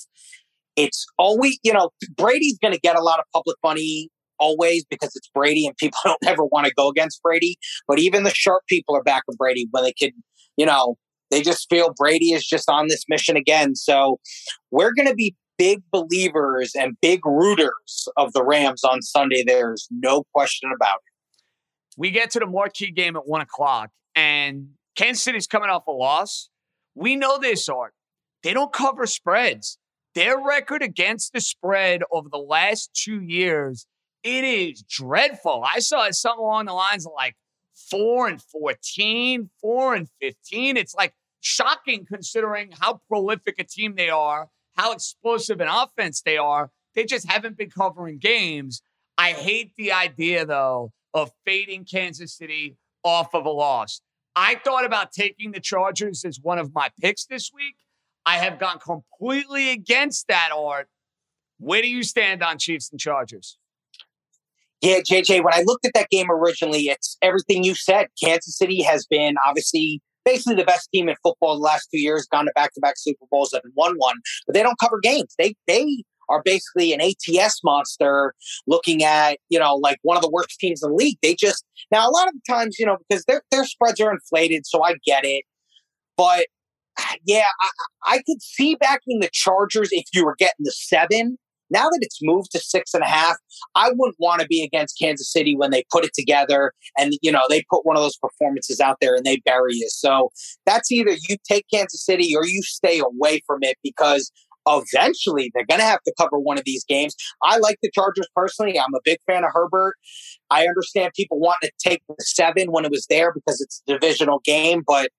It's 0.76 1.06
always, 1.18 1.58
you 1.62 1.72
know, 1.72 1.90
Brady's 2.16 2.58
going 2.58 2.74
to 2.74 2.80
get 2.80 2.96
a 2.96 3.02
lot 3.02 3.18
of 3.18 3.24
public 3.32 3.56
money 3.62 4.10
always 4.40 4.84
because 4.90 5.14
it's 5.14 5.30
Brady 5.34 5.66
and 5.66 5.76
people 5.76 5.98
don't 6.04 6.26
ever 6.26 6.44
want 6.44 6.66
to 6.66 6.72
go 6.74 6.88
against 6.88 7.22
Brady. 7.22 7.56
But 7.86 7.98
even 7.98 8.24
the 8.24 8.34
sharp 8.34 8.62
people 8.68 8.96
are 8.96 9.02
backing 9.02 9.36
Brady 9.38 9.68
when 9.70 9.84
they 9.84 9.92
can, 9.92 10.10
you 10.56 10.66
know, 10.66 10.96
they 11.30 11.42
just 11.42 11.68
feel 11.70 11.94
Brady 11.96 12.32
is 12.32 12.44
just 12.44 12.68
on 12.68 12.88
this 12.88 13.04
mission 13.08 13.36
again. 13.36 13.76
So 13.76 14.18
we're 14.70 14.92
going 14.92 15.08
to 15.08 15.14
be 15.14 15.36
big 15.60 15.82
believers 15.92 16.72
and 16.74 16.96
big 17.02 17.24
rooters 17.24 18.08
of 18.16 18.32
the 18.32 18.42
Rams 18.42 18.82
on 18.82 19.02
Sunday. 19.02 19.44
There's 19.46 19.86
no 19.90 20.24
question 20.34 20.70
about 20.74 20.96
it. 20.96 21.42
we 21.98 22.10
get 22.10 22.30
to 22.30 22.38
the 22.38 22.46
marquee 22.46 22.90
game 22.90 23.14
at 23.14 23.28
one 23.28 23.42
o'clock, 23.42 23.90
and 24.14 24.70
Kansas 24.96 25.22
City's 25.22 25.46
coming 25.46 25.68
off 25.68 25.86
a 25.86 25.92
loss. 25.92 26.48
We 26.94 27.14
know 27.14 27.38
this, 27.38 27.68
Art. 27.68 27.92
They 28.42 28.54
don't 28.54 28.72
cover 28.72 29.06
spreads. 29.06 29.78
Their 30.14 30.42
record 30.42 30.82
against 30.82 31.32
the 31.32 31.40
spread 31.40 32.02
over 32.10 32.28
the 32.30 32.38
last 32.38 32.90
two 32.94 33.20
years, 33.20 33.86
it 34.22 34.44
is 34.44 34.82
dreadful. 34.82 35.64
I 35.66 35.80
saw 35.80 36.06
it 36.06 36.14
something 36.14 36.44
along 36.44 36.66
the 36.66 36.72
lines 36.72 37.06
of 37.06 37.12
like 37.14 37.36
four 37.90 38.28
and 38.28 38.40
14, 38.42 39.50
four 39.60 39.94
and 39.94 40.08
15. 40.20 40.76
It's 40.76 40.94
like 40.94 41.14
shocking 41.40 42.04
considering 42.04 42.72
how 42.78 43.00
prolific 43.08 43.56
a 43.58 43.64
team 43.64 43.94
they 43.96 44.10
are, 44.10 44.48
how 44.76 44.92
explosive 44.92 45.60
an 45.60 45.68
offense 45.68 46.22
they 46.22 46.36
are. 46.36 46.70
They 46.94 47.04
just 47.04 47.30
haven't 47.30 47.56
been 47.56 47.70
covering 47.70 48.18
games. 48.18 48.82
I 49.16 49.32
hate 49.32 49.72
the 49.76 49.92
idea, 49.92 50.44
though, 50.44 50.92
of 51.14 51.30
fading 51.44 51.84
Kansas 51.84 52.36
City 52.36 52.76
off 53.04 53.34
of 53.34 53.46
a 53.46 53.50
loss. 53.50 54.00
I 54.36 54.56
thought 54.56 54.84
about 54.84 55.12
taking 55.12 55.52
the 55.52 55.60
Chargers 55.60 56.24
as 56.24 56.38
one 56.40 56.58
of 56.58 56.74
my 56.74 56.90
picks 57.00 57.24
this 57.24 57.50
week. 57.54 57.76
I 58.24 58.36
have 58.36 58.58
gone 58.58 58.78
completely 58.78 59.70
against 59.70 60.28
that, 60.28 60.50
Art. 60.54 60.88
Where 61.58 61.82
do 61.82 61.88
you 61.88 62.02
stand 62.02 62.42
on 62.42 62.58
Chiefs 62.58 62.90
and 62.90 63.00
Chargers? 63.00 63.58
Yeah, 64.82 65.00
JJ, 65.00 65.44
when 65.44 65.52
I 65.52 65.62
looked 65.66 65.84
at 65.84 65.92
that 65.94 66.08
game 66.10 66.30
originally, 66.30 66.88
it's 66.88 67.18
everything 67.20 67.64
you 67.64 67.74
said. 67.74 68.06
Kansas 68.22 68.56
City 68.56 68.82
has 68.82 69.06
been 69.06 69.34
obviously 69.46 70.00
basically 70.24 70.54
the 70.54 70.64
best 70.64 70.88
team 70.92 71.08
in 71.08 71.16
football 71.22 71.54
the 71.54 71.62
last 71.62 71.88
two 71.90 72.00
years, 72.00 72.26
gone 72.30 72.46
to 72.46 72.52
back 72.54 72.72
to 72.74 72.80
back 72.80 72.94
Super 72.96 73.26
Bowls 73.30 73.52
and 73.52 73.62
won 73.74 73.94
one, 73.96 74.16
but 74.46 74.54
they 74.54 74.62
don't 74.62 74.78
cover 74.78 74.98
games. 75.02 75.34
They 75.38 75.54
they 75.66 76.02
are 76.30 76.42
basically 76.44 76.92
an 76.92 77.00
ATS 77.00 77.60
monster 77.64 78.34
looking 78.66 79.02
at, 79.02 79.38
you 79.48 79.58
know, 79.58 79.74
like 79.74 79.98
one 80.02 80.16
of 80.16 80.22
the 80.22 80.30
worst 80.30 80.58
teams 80.60 80.82
in 80.82 80.90
the 80.90 80.96
league. 80.96 81.18
They 81.22 81.34
just 81.34 81.64
now 81.90 82.08
a 82.08 82.10
lot 82.10 82.28
of 82.28 82.34
the 82.34 82.40
times, 82.48 82.76
you 82.78 82.86
know, 82.86 82.96
because 83.08 83.24
their 83.24 83.42
their 83.50 83.64
spreads 83.64 84.00
are 84.00 84.12
inflated, 84.12 84.66
so 84.66 84.82
I 84.82 84.94
get 85.04 85.24
it. 85.24 85.44
But 86.16 86.46
ah, 86.98 87.14
yeah, 87.26 87.48
I, 87.60 88.14
I 88.14 88.16
could 88.18 88.40
see 88.40 88.76
backing 88.76 89.20
the 89.20 89.30
Chargers 89.32 89.90
if 89.92 90.04
you 90.14 90.24
were 90.24 90.36
getting 90.38 90.54
the 90.60 90.72
seven 90.72 91.36
now 91.70 91.84
that 91.84 91.98
it's 92.00 92.18
moved 92.22 92.50
to 92.52 92.60
six 92.60 92.94
and 92.94 93.02
a 93.02 93.06
half, 93.06 93.36
I 93.74 93.90
wouldn't 93.94 94.16
want 94.18 94.40
to 94.40 94.46
be 94.46 94.62
against 94.62 94.98
Kansas 94.98 95.32
City 95.32 95.56
when 95.56 95.70
they 95.70 95.84
put 95.90 96.04
it 96.04 96.12
together 96.14 96.72
and, 96.98 97.14
you 97.22 97.30
know, 97.32 97.42
they 97.48 97.64
put 97.70 97.86
one 97.86 97.96
of 97.96 98.02
those 98.02 98.16
performances 98.16 98.80
out 98.80 98.98
there 99.00 99.14
and 99.14 99.24
they 99.24 99.38
bury 99.44 99.74
you. 99.74 99.88
So 99.90 100.30
that's 100.66 100.90
either 100.90 101.12
you 101.28 101.36
take 101.48 101.66
Kansas 101.72 102.04
City 102.04 102.34
or 102.36 102.44
you 102.44 102.62
stay 102.62 103.00
away 103.00 103.42
from 103.46 103.60
it 103.62 103.76
because 103.82 104.30
eventually 104.66 105.50
they're 105.54 105.66
going 105.66 105.80
to 105.80 105.86
have 105.86 106.02
to 106.02 106.12
cover 106.18 106.38
one 106.38 106.58
of 106.58 106.64
these 106.64 106.84
games. 106.84 107.14
I 107.42 107.58
like 107.58 107.78
the 107.82 107.90
Chargers 107.94 108.28
personally. 108.34 108.78
I'm 108.78 108.94
a 108.94 109.00
big 109.04 109.18
fan 109.26 109.44
of 109.44 109.50
Herbert. 109.52 109.94
I 110.50 110.66
understand 110.66 111.12
people 111.14 111.38
wanting 111.38 111.70
to 111.70 111.88
take 111.88 112.02
the 112.08 112.16
seven 112.18 112.70
when 112.70 112.84
it 112.84 112.90
was 112.90 113.06
there 113.08 113.32
because 113.32 113.60
it's 113.60 113.82
a 113.88 113.92
divisional 113.92 114.40
game, 114.44 114.82
but 114.86 115.10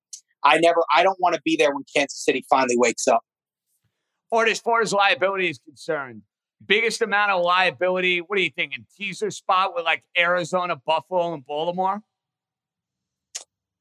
I 0.43 0.57
never, 0.57 0.81
I 0.93 1.03
don't 1.03 1.19
want 1.19 1.35
to 1.35 1.41
be 1.43 1.55
there 1.55 1.73
when 1.73 1.83
Kansas 1.95 2.23
City 2.23 2.43
finally 2.49 2.77
wakes 2.77 3.07
up. 3.07 3.21
Or 4.31 4.45
as 4.45 4.59
far 4.59 4.81
as 4.81 4.93
liability 4.93 5.49
is 5.49 5.59
concerned, 5.59 6.21
biggest 6.65 7.01
amount 7.01 7.31
of 7.31 7.43
liability. 7.43 8.19
What 8.19 8.37
are 8.37 8.41
you 8.41 8.51
thinking? 8.55 8.85
Teaser 8.97 9.31
spot 9.31 9.73
with 9.75 9.85
like 9.85 10.03
Arizona, 10.17 10.75
Buffalo, 10.85 11.33
and 11.33 11.45
Baltimore? 11.45 12.01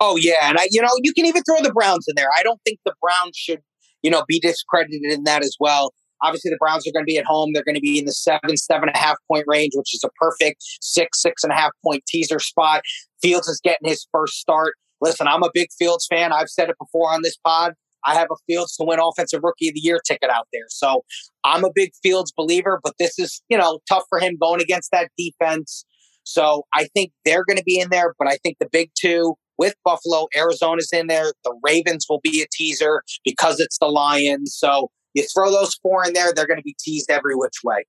Oh 0.01 0.17
yeah, 0.17 0.49
and 0.49 0.59
I, 0.59 0.67
you 0.71 0.81
know, 0.81 0.89
you 1.03 1.13
can 1.13 1.27
even 1.27 1.43
throw 1.43 1.61
the 1.63 1.73
Browns 1.73 2.07
in 2.09 2.15
there. 2.17 2.29
I 2.39 2.43
don't 2.43 2.61
think 2.65 2.79
the 2.85 2.95
Browns 3.03 3.37
should, 3.37 3.61
you 4.03 4.11
know, 4.11 4.25
be 4.27 4.41
discredited 4.41 5.13
in 5.13 5.25
that 5.25 5.43
as 5.43 5.57
well. 5.61 5.93
Obviously, 6.23 6.51
the 6.51 6.59
Browns 6.59 6.87
are 6.87 6.93
going 6.93 7.05
to 7.05 7.11
be 7.11 7.19
at 7.19 7.25
home. 7.25 7.53
They're 7.53 7.65
going 7.65 7.75
to 7.75 7.81
be 7.81 7.99
in 7.99 8.05
the 8.05 8.13
seven, 8.13 8.57
seven 8.57 8.89
and 8.89 8.97
a 8.97 8.99
half 8.99 9.17
point 9.29 9.45
range, 9.47 9.73
which 9.75 9.95
is 9.95 10.03
a 10.05 10.11
perfect 10.21 10.63
six, 10.81 11.21
six 11.21 11.45
and 11.45 11.53
a 11.53 11.57
half 11.57 11.71
point 11.85 12.03
teaser 12.07 12.39
spot. 12.39 12.83
Fields 13.23 13.49
is 13.49 13.61
getting 13.63 13.89
his 13.89 14.07
first 14.13 14.35
start. 14.35 14.75
Listen, 15.01 15.27
I'm 15.29 15.43
a 15.43 15.51
big 15.53 15.69
Fields 15.79 16.07
fan. 16.07 16.33
I've 16.33 16.49
said 16.49 16.69
it 16.69 16.77
before 16.79 17.13
on 17.13 17.23
this 17.23 17.37
pod. 17.37 17.75
I 18.05 18.15
have 18.15 18.29
a 18.31 18.37
Fields 18.47 18.77
to 18.77 18.85
win 18.85 18.99
Offensive 19.01 19.41
Rookie 19.43 19.69
of 19.69 19.75
the 19.75 19.81
Year 19.81 20.01
ticket 20.07 20.31
out 20.31 20.49
there. 20.53 20.67
So 20.69 21.05
I'm 21.45 21.65
a 21.65 21.71
big 21.75 21.93
Fields 22.03 22.33
believer, 22.37 22.81
but 22.83 22.95
this 22.99 23.19
is, 23.19 23.43
you 23.49 23.59
know, 23.59 23.81
tough 23.89 24.05
for 24.09 24.19
him 24.19 24.37
going 24.41 24.61
against 24.61 24.91
that 24.93 25.11
defense. 25.19 25.85
So 26.25 26.65
I 26.75 26.89
think 26.95 27.13
they're 27.25 27.45
going 27.45 27.57
to 27.57 27.65
be 27.65 27.79
in 27.79 27.89
there, 27.91 28.15
but 28.19 28.29
I 28.29 28.37
think 28.43 28.59
the 28.61 28.69
big 28.71 28.91
two 28.99 29.35
with 29.59 29.75
Buffalo, 29.85 30.27
Arizona's 30.37 30.91
in 30.93 31.07
there. 31.07 31.33
The 31.45 31.55
Ravens 31.63 32.07
will 32.09 32.21
be 32.23 32.43
a 32.43 32.47
teaser 32.53 33.03
because 33.25 33.61
it's 33.61 33.79
the 33.79 33.89
Lions. 33.89 34.55
So 34.57 34.91
you 35.15 35.25
throw 35.35 35.51
those 35.51 35.75
four 35.83 36.07
in 36.07 36.13
there, 36.13 36.33
they're 36.33 36.47
going 36.47 36.59
to 36.59 36.65
be 36.65 36.77
teased 36.79 37.11
every 37.11 37.35
which 37.35 37.57
way. 37.65 37.85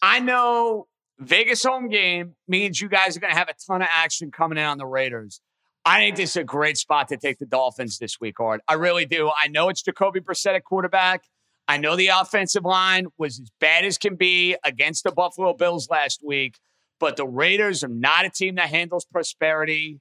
I 0.00 0.20
know 0.20 0.86
Vegas 1.18 1.62
home 1.62 1.88
game 1.88 2.34
means 2.48 2.80
you 2.80 2.88
guys 2.88 3.16
are 3.16 3.20
going 3.20 3.32
to 3.32 3.38
have 3.38 3.48
a 3.48 3.54
ton 3.66 3.82
of 3.82 3.88
action 3.92 4.30
coming 4.30 4.58
in 4.58 4.64
on 4.64 4.78
the 4.78 4.86
Raiders. 4.86 5.40
I 5.84 5.98
think 5.98 6.16
this 6.16 6.30
is 6.30 6.36
a 6.36 6.44
great 6.44 6.76
spot 6.76 7.08
to 7.08 7.16
take 7.16 7.38
the 7.38 7.46
Dolphins 7.46 7.98
this 7.98 8.20
week, 8.20 8.38
Art. 8.38 8.60
I 8.68 8.74
really 8.74 9.04
do. 9.04 9.30
I 9.36 9.48
know 9.48 9.68
it's 9.68 9.82
Jacoby 9.82 10.20
Brissett 10.20 10.54
at 10.54 10.64
quarterback. 10.64 11.24
I 11.66 11.76
know 11.76 11.96
the 11.96 12.08
offensive 12.08 12.64
line 12.64 13.06
was 13.18 13.40
as 13.40 13.50
bad 13.60 13.84
as 13.84 13.98
can 13.98 14.14
be 14.14 14.56
against 14.64 15.04
the 15.04 15.10
Buffalo 15.10 15.54
Bills 15.54 15.88
last 15.90 16.20
week, 16.24 16.58
but 17.00 17.16
the 17.16 17.26
Raiders 17.26 17.82
are 17.82 17.88
not 17.88 18.24
a 18.24 18.30
team 18.30 18.56
that 18.56 18.68
handles 18.68 19.04
prosperity. 19.04 20.00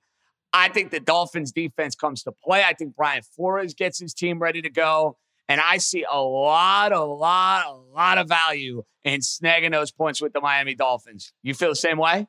I 0.53 0.70
think 0.70 0.91
the 0.91 0.99
Dolphins 0.99 1.52
defense 1.52 1.95
comes 1.95 2.24
to 2.24 2.32
play. 2.44 2.64
I 2.64 2.74
think 2.74 2.95
Brian 2.95 3.24
Flores 3.36 3.74
gets 3.74 3.99
his 3.99 4.14
team 4.14 4.40
ready 4.40 4.62
to 4.62 4.70
go. 4.70 5.18
And 5.48 5.60
I 5.60 5.78
see 5.78 6.06
a 6.10 6.22
lot, 6.22 6.91
a 6.91 7.03
lot, 7.03 7.66
a 7.68 7.74
lot 7.74 8.18
of 8.18 8.28
value 8.28 8.84
in 9.03 9.22
snagging 9.22 9.72
those 9.72 9.91
points 9.91 10.22
with 10.22 10.34
the 10.34 10.41
Miami 10.41 10.76
Dolphins. 10.76 11.34
You 11.41 11.53
feel 11.53 11.70
the 11.70 11.76
same 11.76 11.98
way? 11.98 12.28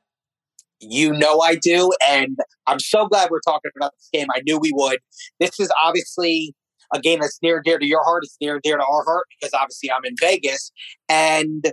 You 0.82 1.12
know 1.12 1.40
I 1.40 1.54
do. 1.54 1.90
And 2.06 2.38
I'm 2.66 2.80
so 2.80 3.06
glad 3.06 3.30
we're 3.30 3.40
talking 3.40 3.70
about 3.76 3.92
this 3.96 4.08
game. 4.12 4.26
I 4.34 4.42
knew 4.46 4.58
we 4.58 4.72
would. 4.74 4.98
This 5.40 5.58
is 5.60 5.70
obviously 5.82 6.54
a 6.92 7.00
game 7.00 7.20
that's 7.20 7.38
near 7.42 7.56
and 7.56 7.64
dear 7.64 7.78
to 7.78 7.86
your 7.86 8.04
heart. 8.04 8.24
It's 8.24 8.36
near 8.40 8.54
and 8.54 8.62
dear 8.62 8.76
to 8.76 8.84
our 8.84 9.04
heart 9.04 9.26
because 9.30 9.54
obviously 9.54 9.90
I'm 9.90 10.04
in 10.04 10.14
Vegas. 10.20 10.72
And 11.08 11.72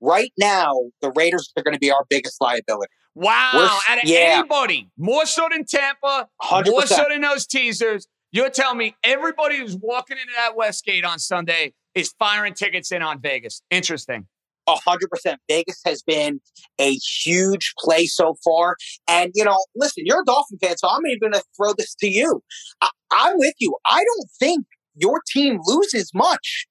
right 0.00 0.32
now, 0.38 0.74
the 1.00 1.10
Raiders 1.14 1.52
are 1.56 1.62
going 1.62 1.74
to 1.74 1.80
be 1.80 1.90
our 1.90 2.04
biggest 2.08 2.40
liability. 2.40 2.90
Wow. 3.14 3.50
We're, 3.54 3.92
Out 3.94 4.02
of 4.02 4.08
yeah. 4.08 4.38
anybody, 4.38 4.90
more 4.98 5.24
so 5.26 5.48
than 5.50 5.64
Tampa, 5.64 6.28
100%. 6.42 6.66
more 6.66 6.86
so 6.86 7.04
than 7.08 7.20
those 7.20 7.46
teasers. 7.46 8.06
You're 8.32 8.50
telling 8.50 8.78
me 8.78 8.96
everybody 9.04 9.58
who's 9.58 9.76
walking 9.76 10.16
into 10.16 10.32
that 10.36 10.56
Westgate 10.56 11.04
on 11.04 11.20
Sunday 11.20 11.72
is 11.94 12.12
firing 12.18 12.54
tickets 12.54 12.90
in 12.90 13.00
on 13.00 13.20
Vegas. 13.20 13.62
Interesting 13.70 14.26
hundred 14.68 15.10
percent. 15.10 15.40
Vegas 15.48 15.80
has 15.84 16.02
been 16.02 16.40
a 16.78 16.92
huge 17.24 17.72
play 17.78 18.06
so 18.06 18.36
far. 18.44 18.76
And 19.08 19.30
you 19.34 19.44
know, 19.44 19.58
listen, 19.76 20.04
you're 20.06 20.22
a 20.22 20.24
Dolphin 20.24 20.58
fan, 20.58 20.76
so 20.76 20.88
I'm 20.88 21.06
even 21.06 21.18
going 21.20 21.32
to 21.34 21.42
throw 21.56 21.72
this 21.76 21.94
to 21.96 22.08
you. 22.08 22.42
I, 22.80 22.90
I'm 23.12 23.36
with 23.36 23.54
you. 23.58 23.74
I 23.86 24.04
don't 24.04 24.30
think 24.38 24.66
your 24.96 25.20
team 25.32 25.58
loses 25.66 26.10
much 26.14 26.66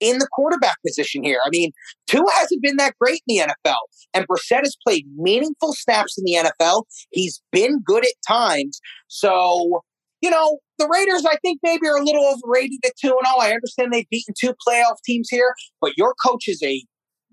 in 0.00 0.18
the 0.18 0.28
quarterback 0.32 0.76
position 0.86 1.22
here. 1.22 1.38
I 1.44 1.48
mean, 1.50 1.72
Tua 2.06 2.26
hasn't 2.38 2.62
been 2.62 2.76
that 2.76 2.94
great 3.00 3.22
in 3.26 3.36
the 3.36 3.52
NFL, 3.52 3.78
and 4.14 4.26
Brissett 4.28 4.60
has 4.60 4.76
played 4.86 5.06
meaningful 5.16 5.72
snaps 5.72 6.18
in 6.18 6.24
the 6.24 6.50
NFL. 6.60 6.84
He's 7.10 7.42
been 7.52 7.80
good 7.84 8.04
at 8.04 8.12
times. 8.26 8.80
So, 9.08 9.82
you 10.20 10.30
know, 10.30 10.58
the 10.78 10.88
Raiders, 10.88 11.24
I 11.24 11.36
think, 11.42 11.60
maybe 11.62 11.86
are 11.86 11.96
a 11.96 12.04
little 12.04 12.26
overrated 12.26 12.80
at 12.84 12.92
2 13.00 13.08
0. 13.08 13.18
I 13.40 13.52
understand 13.52 13.92
they've 13.92 14.08
beaten 14.10 14.34
two 14.38 14.52
playoff 14.66 14.96
teams 15.04 15.28
here, 15.30 15.54
but 15.80 15.92
your 15.96 16.14
coach 16.22 16.48
is 16.48 16.62
a 16.62 16.82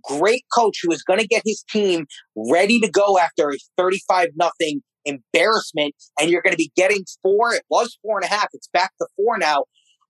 great 0.06 0.44
coach 0.56 0.80
who 0.82 0.92
is 0.92 1.04
going 1.04 1.20
to 1.20 1.28
get 1.28 1.42
his 1.46 1.64
team 1.70 2.06
ready 2.36 2.80
to 2.80 2.90
go 2.90 3.18
after 3.18 3.52
a 3.52 3.58
35 3.78 4.30
nothing 4.36 4.82
embarrassment 5.06 5.94
and 6.20 6.30
you're 6.30 6.42
going 6.42 6.54
to 6.54 6.58
be 6.58 6.72
getting 6.76 7.04
four 7.22 7.54
it 7.54 7.64
was 7.70 7.98
four 8.02 8.18
and 8.18 8.26
a 8.26 8.34
half 8.34 8.48
it's 8.54 8.70
back 8.72 8.92
to 9.00 9.08
four 9.18 9.38
now 9.38 9.66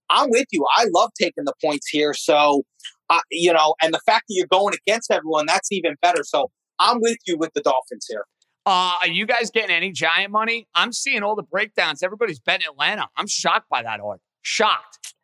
i'm 0.09 0.29
with 0.29 0.45
you 0.51 0.65
i 0.77 0.85
love 0.93 1.09
taking 1.19 1.45
the 1.45 1.53
points 1.63 1.87
here 1.89 2.13
so 2.13 2.61
uh, 3.09 3.19
you 3.31 3.51
know 3.51 3.73
and 3.81 3.93
the 3.93 3.99
fact 4.05 4.25
that 4.27 4.35
you're 4.35 4.47
going 4.47 4.73
against 4.85 5.09
everyone 5.09 5.45
that's 5.47 5.71
even 5.71 5.95
better 6.01 6.23
so 6.23 6.51
i'm 6.77 6.97
with 7.01 7.17
you 7.25 7.37
with 7.37 7.51
the 7.55 7.61
dolphins 7.61 8.05
here 8.07 8.25
uh, 8.65 8.95
are 9.01 9.07
you 9.07 9.25
guys 9.25 9.51
getting 9.51 9.75
any 9.75 9.91
giant 9.91 10.31
money? 10.31 10.67
I'm 10.73 10.93
seeing 10.93 11.21
all 11.21 11.35
the 11.35 11.43
breakdowns. 11.43 12.01
Everybody's 12.01 12.39
betting 12.39 12.65
Atlanta. 12.65 13.09
I'm 13.17 13.27
shocked 13.27 13.67
by 13.69 13.83
that 13.83 13.99
order. 13.99 14.21
Shocked. 14.41 15.15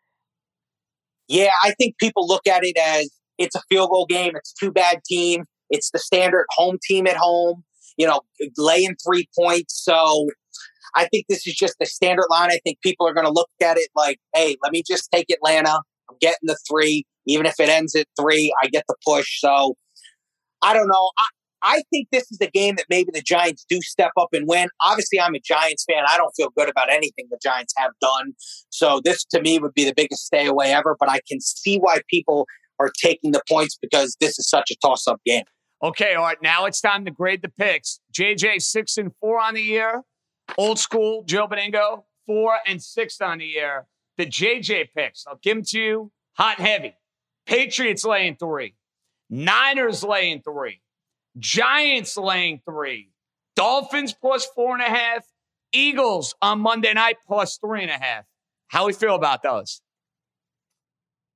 Yeah, 1.29 1.51
I 1.63 1.71
think 1.79 1.97
people 1.99 2.27
look 2.27 2.47
at 2.47 2.63
it 2.63 2.75
as 2.77 3.09
it's 3.39 3.55
a 3.55 3.61
field 3.69 3.89
goal 3.89 4.05
game. 4.05 4.33
It's 4.35 4.53
two 4.53 4.71
bad 4.71 4.99
teams. 5.05 5.47
It's 5.71 5.89
the 5.91 5.99
standard 5.99 6.45
home 6.51 6.77
team 6.83 7.07
at 7.07 7.15
home, 7.15 7.63
you 7.97 8.05
know, 8.05 8.21
laying 8.57 8.95
three 9.03 9.27
points. 9.37 9.81
So 9.83 10.27
I 10.95 11.05
think 11.05 11.25
this 11.29 11.47
is 11.47 11.55
just 11.55 11.75
the 11.79 11.85
standard 11.85 12.25
line. 12.29 12.51
I 12.51 12.59
think 12.63 12.79
people 12.81 13.07
are 13.07 13.13
going 13.13 13.25
to 13.25 13.31
look 13.31 13.49
at 13.61 13.77
it 13.77 13.89
like, 13.95 14.19
hey, 14.35 14.57
let 14.61 14.71
me 14.71 14.83
just 14.85 15.09
take 15.11 15.27
Atlanta. 15.31 15.81
I'm 16.09 16.17
getting 16.19 16.37
the 16.43 16.57
three. 16.69 17.05
Even 17.25 17.45
if 17.45 17.59
it 17.59 17.69
ends 17.69 17.95
at 17.95 18.07
three, 18.19 18.53
I 18.63 18.67
get 18.67 18.83
the 18.87 18.95
push. 19.05 19.39
So 19.39 19.75
I 20.61 20.73
don't 20.73 20.87
know. 20.87 21.11
I, 21.17 21.25
I 21.61 21.83
think 21.91 22.07
this 22.11 22.31
is 22.31 22.39
a 22.41 22.49
game 22.49 22.75
that 22.77 22.85
maybe 22.89 23.11
the 23.13 23.21
Giants 23.21 23.65
do 23.69 23.79
step 23.81 24.11
up 24.17 24.29
and 24.33 24.47
win. 24.47 24.69
Obviously, 24.83 25.19
I'm 25.19 25.35
a 25.35 25.39
Giants 25.39 25.85
fan. 25.89 26.03
I 26.07 26.17
don't 26.17 26.31
feel 26.35 26.49
good 26.57 26.69
about 26.69 26.91
anything 26.91 27.27
the 27.29 27.37
Giants 27.43 27.73
have 27.77 27.91
done. 28.01 28.33
So 28.69 29.01
this 29.03 29.25
to 29.25 29.41
me 29.41 29.59
would 29.59 29.73
be 29.73 29.85
the 29.85 29.93
biggest 29.95 30.25
stay 30.25 30.47
away 30.47 30.73
ever. 30.73 30.95
But 30.99 31.09
I 31.09 31.19
can 31.29 31.39
see 31.41 31.77
why 31.77 31.99
people 32.09 32.47
are 32.79 32.91
taking 32.97 33.31
the 33.31 33.41
points 33.47 33.77
because 33.81 34.15
this 34.19 34.39
is 34.39 34.49
such 34.49 34.71
a 34.71 34.75
toss 34.75 35.07
up 35.07 35.21
game. 35.25 35.43
Okay, 35.83 36.15
all 36.15 36.25
right. 36.25 36.41
Now 36.41 36.65
it's 36.65 36.81
time 36.81 37.05
to 37.05 37.11
grade 37.11 37.41
the 37.41 37.49
picks. 37.49 37.99
JJ 38.17 38.61
six 38.61 38.97
and 38.97 39.11
four 39.19 39.39
on 39.39 39.53
the 39.53 39.61
year. 39.61 40.03
Old 40.57 40.79
school 40.79 41.23
Joe 41.23 41.47
Benigno 41.47 42.03
four 42.25 42.57
and 42.67 42.81
six 42.81 43.21
on 43.21 43.39
the 43.39 43.45
year. 43.45 43.85
The 44.17 44.25
JJ 44.25 44.89
picks, 44.95 45.25
I'll 45.25 45.39
give 45.41 45.57
them 45.57 45.65
to 45.69 45.79
you 45.79 46.11
hot 46.33 46.59
and 46.59 46.67
heavy. 46.67 46.95
Patriots 47.45 48.03
laying 48.03 48.35
three. 48.35 48.75
Niners 49.29 50.03
laying 50.03 50.41
three. 50.41 50.81
Giants 51.37 52.17
laying 52.17 52.61
three. 52.65 53.11
Dolphins 53.55 54.13
plus 54.13 54.45
four 54.55 54.73
and 54.73 54.81
a 54.81 54.89
half. 54.89 55.25
Eagles 55.71 56.35
on 56.41 56.59
Monday 56.59 56.93
night 56.93 57.17
plus 57.27 57.57
three 57.57 57.81
and 57.81 57.91
a 57.91 57.97
half. 57.97 58.25
How 58.67 58.85
we 58.85 58.93
feel 58.93 59.15
about 59.15 59.43
those? 59.43 59.81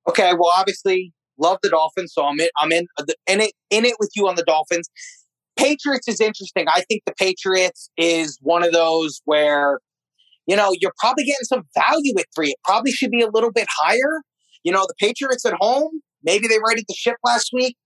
Okay, 0.08 0.32
well, 0.34 0.52
obviously 0.56 1.12
Love 1.38 1.58
the 1.62 1.70
Dolphins, 1.70 2.12
so 2.14 2.24
I'm 2.24 2.38
in. 2.40 2.48
I'm 2.58 2.72
in 2.72 2.86
in 3.26 3.40
it 3.40 3.52
in 3.70 3.84
it 3.84 3.96
with 3.98 4.10
you 4.14 4.28
on 4.28 4.36
the 4.36 4.44
Dolphins. 4.44 4.88
Patriots 5.56 6.08
is 6.08 6.20
interesting. 6.20 6.66
I 6.68 6.82
think 6.88 7.02
the 7.06 7.14
Patriots 7.18 7.90
is 7.96 8.38
one 8.42 8.64
of 8.64 8.72
those 8.72 9.20
where 9.24 9.78
you 10.46 10.56
know, 10.56 10.72
you're 10.80 10.92
probably 10.98 11.24
getting 11.24 11.44
some 11.44 11.62
value 11.74 12.12
at 12.18 12.26
three. 12.34 12.50
It 12.50 12.58
probably 12.64 12.92
should 12.92 13.10
be 13.10 13.22
a 13.22 13.30
little 13.30 13.50
bit 13.50 13.66
higher. 13.70 14.22
You 14.62 14.72
know, 14.72 14.86
the 14.86 14.94
Patriots 14.98 15.44
at 15.44 15.54
home, 15.60 16.00
maybe 16.22 16.48
they 16.48 16.58
righted 16.64 16.84
the 16.88 16.94
ship 16.94 17.16
last 17.24 17.50
week. 17.52 17.76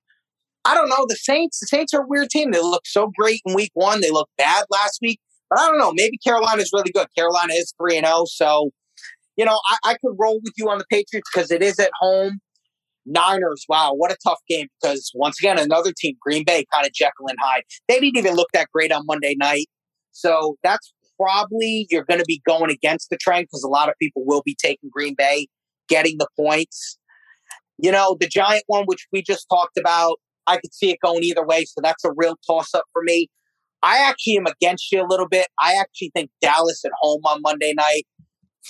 I 0.65 0.75
don't 0.75 0.89
know. 0.89 1.07
The 1.09 1.17
Saints, 1.17 1.61
the 1.61 1.67
Saints 1.67 1.95
are 1.95 2.03
a 2.03 2.07
weird 2.07 2.31
team. 2.31 2.51
They 2.51 2.61
look 2.61 2.87
so 2.87 3.11
great 3.17 3.41
in 3.47 3.55
week 3.55 3.71
one. 3.75 4.01
They 4.01 4.11
look 4.11 4.29
bad 4.37 4.65
last 4.71 4.99
week. 5.01 5.21
But 5.49 5.61
I 5.61 5.67
don't 5.67 5.79
know. 5.79 5.93
Maybe 5.95 6.19
Carolina's 6.19 6.71
really 6.73 6.91
good. 6.93 7.07
Carolina 7.17 7.55
is 7.55 7.73
3 7.81 7.97
and 7.97 8.07
0. 8.07 8.25
So, 8.27 8.71
you 9.37 9.45
know, 9.45 9.59
I, 9.71 9.93
I 9.93 9.95
could 9.95 10.15
roll 10.19 10.41
with 10.43 10.53
you 10.59 10.69
on 10.69 10.79
the 10.79 10.85
Patriots 10.91 11.29
because 11.33 11.51
it 11.51 11.63
is 11.63 11.79
at 11.79 11.91
home. 12.01 12.41
Niners, 13.09 13.65
wow, 13.69 13.93
what 13.95 14.13
a 14.13 14.17
tough 14.25 14.41
game 14.49 14.69
because 14.81 15.11
once 15.15 15.39
again, 15.39 15.59
another 15.59 15.93
team, 15.97 16.15
Green 16.21 16.45
Bay, 16.45 16.65
kind 16.73 16.87
of 16.87 16.93
Jekyll 16.93 17.29
and 17.29 17.39
Hyde. 17.41 17.63
They 17.89 18.01
didn't 18.01 18.17
even 18.17 18.35
look 18.35 18.49
that 18.53 18.69
great 18.73 18.93
on 18.93 19.03
Monday 19.07 19.35
night. 19.39 19.67
So 20.13 20.57
that's 20.63 20.93
probably 21.21 21.87
you're 21.91 22.05
going 22.05 22.21
to 22.21 22.27
be 22.27 22.43
going 22.47 22.71
against 22.71 23.11
the 23.11 23.17
trend 23.17 23.47
because 23.47 23.63
a 23.63 23.69
lot 23.69 23.89
of 23.89 23.95
people 24.01 24.25
will 24.25 24.43
be 24.45 24.57
taking 24.61 24.91
Green 24.93 25.15
Bay, 25.17 25.49
getting 25.89 26.17
the 26.19 26.29
points. 26.39 26.99
You 27.79 27.93
know, 27.93 28.17
the 28.19 28.29
giant 28.29 28.65
one, 28.67 28.85
which 28.87 29.07
we 29.13 29.23
just 29.23 29.47
talked 29.49 29.79
about, 29.79 30.19
I 30.47 30.57
could 30.57 30.75
see 30.75 30.91
it 30.91 30.99
going 31.05 31.23
either 31.23 31.45
way. 31.45 31.65
So 31.65 31.81
that's 31.83 32.05
a 32.05 32.13
real 32.17 32.37
toss 32.47 32.75
up 32.75 32.85
for 32.93 33.03
me. 33.03 33.29
I 33.83 33.99
actually 33.99 34.39
am 34.39 34.47
against 34.47 34.91
you 34.91 35.01
a 35.01 35.07
little 35.07 35.29
bit. 35.29 35.47
I 35.61 35.75
actually 35.75 36.11
think 36.15 36.31
Dallas 36.41 36.85
at 36.85 36.91
home 37.01 37.21
on 37.25 37.43
Monday 37.43 37.73
night, 37.77 38.07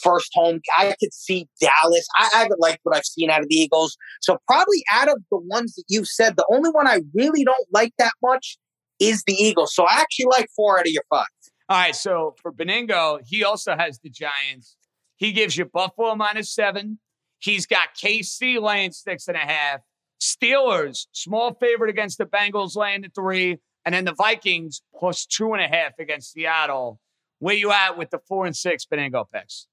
first 0.03 0.31
home, 0.35 0.61
I 0.77 0.95
could 1.01 1.12
see 1.12 1.49
Dallas. 1.61 2.07
I, 2.16 2.31
I 2.35 2.39
haven't 2.39 2.61
liked 2.61 2.81
what 2.83 2.97
I've 2.97 3.05
seen 3.05 3.31
out 3.31 3.41
of 3.41 3.49
the 3.49 3.57
Eagles. 3.57 3.97
So 4.20 4.39
probably 4.47 4.83
out 4.93 5.09
of 5.09 5.19
the 5.31 5.39
ones 5.39 5.75
that 5.75 5.85
you 5.89 6.05
said, 6.05 6.37
the 6.37 6.47
only 6.51 6.70
one 6.70 6.87
I 6.87 7.01
really 7.15 7.45
don't 7.45 7.66
like 7.73 7.93
that 7.99 8.12
much 8.23 8.59
is 8.99 9.23
the 9.27 9.35
Eagles. 9.35 9.75
So 9.75 9.85
I 9.85 10.01
actually 10.01 10.27
like 10.31 10.49
four 10.55 10.79
out 10.79 10.87
of 10.87 10.93
your 10.93 11.05
five. 11.11 11.27
All 11.69 11.79
right. 11.79 11.95
So 11.95 12.35
for 12.41 12.53
Benigno, 12.53 13.20
he 13.27 13.45
also 13.45 13.77
has 13.77 13.99
the 14.03 14.11
Giants. 14.11 14.77
He 15.16 15.33
gives 15.33 15.57
you 15.57 15.66
Buffalo 15.66 16.15
minus 16.15 16.55
seven. 16.55 16.99
He's 17.41 17.66
got 17.66 17.95
KC 17.95 18.61
laying 18.61 18.93
six 18.93 19.29
and 19.29 19.37
a 19.37 19.41
half. 19.41 19.81
Steelers, 20.20 21.07
small 21.12 21.55
favorite 21.55 21.91
against 21.91 22.19
the 22.19 22.25
Bengals 22.25 22.75
laying 22.75 23.03
the 23.03 23.11
three. 23.15 23.59
And 23.85 23.95
then 23.95 24.05
the 24.05 24.15
Vikings 24.15 24.83
plus 24.99 25.27
two 25.27 25.53
and 25.53 25.62
a 25.62 25.69
half 25.69 25.93
against 25.99 26.33
Seattle. 26.33 27.01
Where 27.39 27.55
you 27.55 27.70
at 27.70 27.97
with 27.97 28.11
the 28.11 28.19
four 28.27 28.47
and 28.47 28.57
six 28.57 28.85
Benigno 28.85 29.25
picks? 29.33 29.66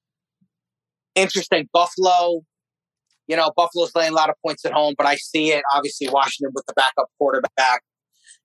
Interesting. 1.15 1.67
Buffalo, 1.73 2.41
you 3.27 3.35
know, 3.35 3.51
Buffalo's 3.55 3.91
laying 3.95 4.11
a 4.11 4.15
lot 4.15 4.29
of 4.29 4.35
points 4.45 4.65
at 4.65 4.73
home, 4.73 4.93
but 4.97 5.07
I 5.07 5.15
see 5.15 5.51
it. 5.51 5.63
Obviously, 5.73 6.09
Washington 6.09 6.51
with 6.53 6.65
the 6.67 6.73
backup 6.75 7.09
quarterback. 7.17 7.81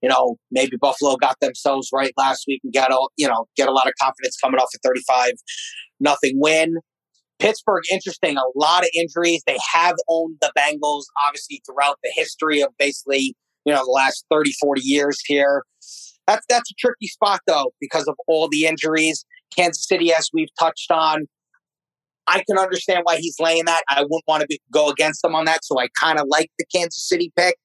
You 0.02 0.08
know, 0.08 0.36
maybe 0.50 0.76
Buffalo 0.80 1.16
got 1.16 1.36
themselves 1.40 1.90
right 1.92 2.12
last 2.16 2.44
week 2.48 2.60
and 2.64 2.72
got 2.72 2.90
all, 2.90 3.10
you 3.16 3.28
know, 3.28 3.46
get 3.56 3.68
a 3.68 3.72
lot 3.72 3.86
of 3.86 3.92
confidence 4.00 4.36
coming 4.42 4.58
off 4.58 4.70
a 4.74 4.78
35 4.82 5.32
nothing 6.00 6.34
win. 6.36 6.76
Pittsburgh, 7.38 7.82
interesting. 7.90 8.36
A 8.36 8.42
lot 8.54 8.82
of 8.82 8.90
injuries. 8.94 9.42
They 9.46 9.58
have 9.74 9.96
owned 10.08 10.36
the 10.40 10.52
Bengals, 10.56 11.04
obviously, 11.26 11.62
throughout 11.66 11.98
the 12.02 12.12
history 12.14 12.60
of 12.60 12.70
basically, 12.78 13.34
you 13.64 13.72
know, 13.72 13.84
the 13.84 13.90
last 13.90 14.24
30, 14.30 14.52
40 14.60 14.82
years 14.82 15.18
here. 15.24 15.64
That's, 16.26 16.44
that's 16.48 16.70
a 16.70 16.74
tricky 16.78 17.06
spot, 17.06 17.40
though, 17.46 17.72
because 17.80 18.06
of 18.06 18.14
all 18.28 18.48
the 18.48 18.66
injuries. 18.66 19.24
Kansas 19.56 19.86
City, 19.86 20.12
as 20.12 20.28
we've 20.32 20.54
touched 20.58 20.90
on, 20.92 21.26
I 22.26 22.42
can 22.46 22.58
understand 22.58 23.00
why 23.04 23.16
he's 23.16 23.36
laying 23.40 23.64
that. 23.64 23.82
I 23.88 24.02
wouldn't 24.02 24.24
want 24.26 24.42
to 24.42 24.46
be, 24.46 24.60
go 24.72 24.88
against 24.90 25.24
him 25.24 25.34
on 25.34 25.46
that. 25.46 25.64
So 25.64 25.80
I 25.80 25.88
kind 26.00 26.18
of 26.18 26.26
like 26.28 26.50
the 26.58 26.64
Kansas 26.72 27.08
City 27.08 27.32
pick. 27.36 27.56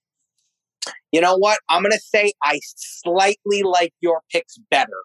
You 1.12 1.22
know 1.22 1.38
what? 1.38 1.60
I'm 1.70 1.82
going 1.82 1.92
to 1.92 2.00
say 2.00 2.34
I 2.44 2.60
slightly 2.64 3.64
like 3.64 3.94
your 4.02 4.22
picks 4.32 4.58
better. 4.70 5.04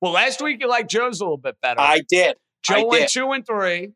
Well, 0.00 0.12
last 0.12 0.40
week 0.40 0.58
you 0.60 0.68
liked 0.68 0.90
Joe's 0.90 1.20
a 1.20 1.24
little 1.24 1.36
bit 1.36 1.56
better. 1.60 1.80
I 1.80 2.02
did. 2.08 2.36
Joe 2.62 2.74
I 2.74 2.84
went 2.84 3.02
did. 3.02 3.10
two 3.10 3.32
and 3.32 3.46
three. 3.46 3.92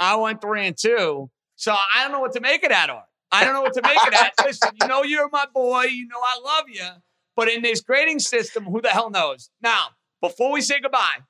I 0.00 0.16
went 0.16 0.40
three 0.40 0.66
and 0.66 0.76
two. 0.76 1.30
So 1.56 1.72
I 1.72 2.02
don't 2.02 2.12
know 2.12 2.20
what 2.20 2.32
to 2.32 2.40
make 2.40 2.64
of 2.64 2.70
that, 2.70 2.90
Art. 2.90 3.04
I 3.30 3.44
don't 3.44 3.54
know 3.54 3.62
what 3.62 3.74
to 3.74 3.82
make 3.82 3.96
of 3.96 4.12
that. 4.12 4.32
Listen, 4.44 4.70
you 4.80 4.88
know 4.88 5.02
you're 5.02 5.28
my 5.30 5.46
boy. 5.52 5.84
You 5.84 6.06
know 6.08 6.18
I 6.18 6.40
love 6.44 6.64
you. 6.68 6.88
But 7.36 7.48
in 7.48 7.62
this 7.62 7.80
grading 7.80 8.20
system, 8.20 8.64
who 8.64 8.80
the 8.80 8.88
hell 8.90 9.10
knows? 9.10 9.50
Now, 9.60 9.88
before 10.20 10.52
we 10.52 10.60
say 10.60 10.80
goodbye, 10.80 11.22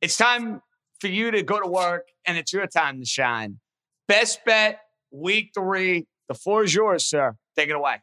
it's 0.00 0.16
time 0.16 0.62
for 1.00 1.08
you 1.08 1.30
to 1.30 1.42
go 1.42 1.60
to 1.60 1.68
work 1.68 2.08
and 2.26 2.36
it's 2.36 2.52
your 2.52 2.66
time 2.66 3.00
to 3.00 3.06
shine. 3.06 3.58
Best 4.06 4.44
bet, 4.44 4.80
week 5.10 5.50
three. 5.54 6.06
The 6.28 6.34
floor 6.34 6.64
is 6.64 6.74
yours, 6.74 7.08
sir. 7.08 7.36
Take 7.56 7.68
it 7.68 7.76
away. 7.76 7.96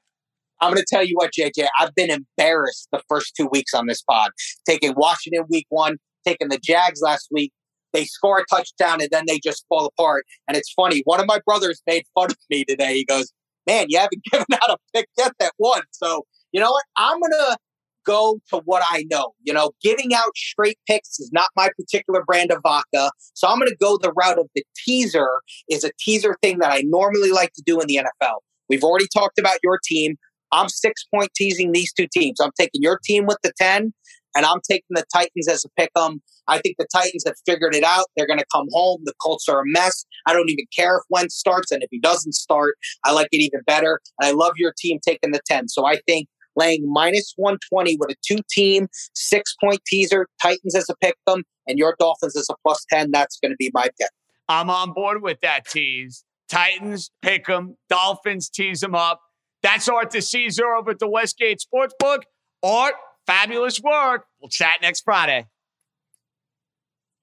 I'm 0.62 0.72
going 0.72 0.84
to 0.84 0.96
tell 0.96 1.04
you 1.04 1.16
what, 1.16 1.32
JJ, 1.38 1.68
I've 1.80 1.94
been 1.96 2.10
embarrassed 2.10 2.88
the 2.92 3.02
first 3.10 3.34
two 3.36 3.48
weeks 3.52 3.74
on 3.74 3.88
this 3.88 4.02
pod. 4.02 4.32
Taking 4.68 4.94
Washington 4.96 5.46
week 5.50 5.66
one, 5.70 5.98
taking 6.26 6.50
the 6.50 6.60
Jags 6.64 7.02
last 7.02 7.28
week. 7.32 7.52
They 7.94 8.06
score 8.06 8.40
a 8.40 8.46
touchdown 8.54 9.02
and 9.02 9.10
then 9.12 9.24
they 9.28 9.40
just 9.40 9.66
fall 9.70 9.86
apart. 9.86 10.26
And 10.48 10.58
it's 10.58 10.72
funny. 10.74 11.02
One 11.06 11.20
of 11.20 11.28
my 11.28 11.40
brothers 11.46 11.82
made 11.88 12.04
fun 12.14 12.32
of 12.32 12.38
me 12.50 12.66
today. 12.66 12.94
He 12.94 13.06
goes, 13.06 13.32
Man, 13.68 13.88
you 13.90 13.98
haven't 13.98 14.22
given 14.32 14.46
out 14.54 14.70
a 14.70 14.78
pick 14.94 15.08
yet 15.18 15.34
that 15.40 15.54
won. 15.58 15.82
So, 15.92 16.24
you 16.52 16.62
know 16.62 16.72
what? 16.72 16.84
I'm 16.98 17.20
going 17.20 17.32
to 17.32 17.58
go 18.06 18.40
to 18.50 18.62
what 18.66 18.84
I 18.90 19.06
know. 19.10 19.34
You 19.44 19.54
know, 19.54 19.72
giving 19.82 20.14
out 20.14 20.36
straight 20.36 20.78
picks 20.88 21.20
is 21.20 21.32
not 21.34 21.50
my 21.56 21.70
particular 21.78 22.24
brand 22.26 22.52
of 22.52 22.60
vodka. 22.64 23.12
So 23.34 23.48
I'm 23.48 23.60
going 23.60 23.70
to 23.70 23.78
go 23.78 23.98
the 23.98 24.14
route 24.14 24.40
of 24.40 24.48
the 24.56 24.64
teaser 24.86 25.30
is 25.70 25.84
a 25.84 25.92
teaser 26.00 26.38
thing 26.42 26.60
that 26.60 26.72
I 26.72 26.84
normally 26.86 27.32
like 27.32 27.54
to 27.54 27.64
do 27.66 27.80
in 27.80 27.88
the 27.88 27.98
NFL. 27.98 28.38
We've 28.70 28.84
already 28.84 29.08
talked 29.14 29.38
about 29.40 29.58
your 29.64 29.80
team. 29.84 30.16
I'm 30.52 30.70
six 30.70 31.04
point 31.14 31.30
teasing 31.36 31.72
these 31.72 31.92
two 31.92 32.08
teams. 32.14 32.40
I'm 32.40 32.52
taking 32.58 32.82
your 32.82 33.00
team 33.04 33.26
with 33.26 33.38
the 33.44 33.52
10, 33.58 33.94
and 34.36 34.46
I'm 34.46 34.60
taking 34.70 34.84
the 34.92 35.04
Titans 35.14 35.48
as 35.48 35.66
a 35.66 35.70
pick 35.78 35.90
'em. 35.98 36.22
I 36.48 36.60
think 36.60 36.76
the 36.78 36.88
Titans 36.94 37.24
have 37.26 37.36
figured 37.46 37.76
it 37.76 37.84
out. 37.84 38.06
They're 38.16 38.28
going 38.28 38.40
to 38.40 38.46
come 38.54 38.68
home. 38.72 39.02
The 39.04 39.14
Colts 39.22 39.50
are 39.50 39.62
a 39.62 39.66
mess. 39.66 40.06
I 40.28 40.34
don't 40.34 40.50
even 40.50 40.66
care 40.76 40.98
if 40.98 41.04
Wentz 41.10 41.36
starts, 41.36 41.72
and 41.72 41.84
if 41.84 41.90
he 41.92 42.00
doesn't 42.00 42.34
start, 42.34 42.76
I 43.04 43.12
like 43.12 43.28
it 43.32 43.42
even 43.42 43.62
better. 43.66 44.00
And 44.20 44.30
I 44.30 44.32
love 44.32 44.54
your 44.58 44.74
team 44.78 45.00
taking 45.06 45.32
the 45.32 45.42
10. 45.48 45.68
So 45.68 45.86
I 45.86 45.98
think 46.08 46.28
laying 46.56 46.92
minus 46.92 47.34
120 47.38 47.98
with 48.00 48.12
a 48.12 48.16
two 48.26 48.40
team, 48.50 48.88
six 49.14 49.56
point 49.62 49.82
teaser, 49.86 50.28
Titans 50.42 50.76
as 50.76 50.90
a 50.90 50.96
pick 51.02 51.16
'em, 51.28 51.44
and 51.68 51.78
your 51.78 51.96
Dolphins 52.00 52.36
as 52.36 52.48
a 52.50 52.56
plus 52.64 52.86
10, 52.92 53.12
that's 53.12 53.40
going 53.40 53.52
to 53.52 53.58
be 53.58 53.72
my 53.74 53.88
pick. 54.00 54.10
I'm 54.48 54.70
on 54.70 54.94
board 54.94 55.22
with 55.22 55.40
that 55.42 55.66
tease. 55.68 56.24
Titans 56.50 57.12
pick 57.22 57.48
them, 57.48 57.76
Dolphins 57.90 58.50
tease 58.50 58.82
them 58.82 58.96
up. 58.96 59.22
That's 59.64 59.90
Art 59.90 60.12
to 60.12 60.22
Caesar 60.22 60.76
over 60.76 60.92
at 60.92 61.00
the 61.00 61.10
Westgate 61.10 61.60
Sportsbook. 61.60 62.20
Art, 62.62 62.94
fabulous 63.26 63.82
work. 63.82 64.26
We'll 64.40 64.50
chat 64.50 64.78
next 64.82 65.02
Friday. 65.02 65.48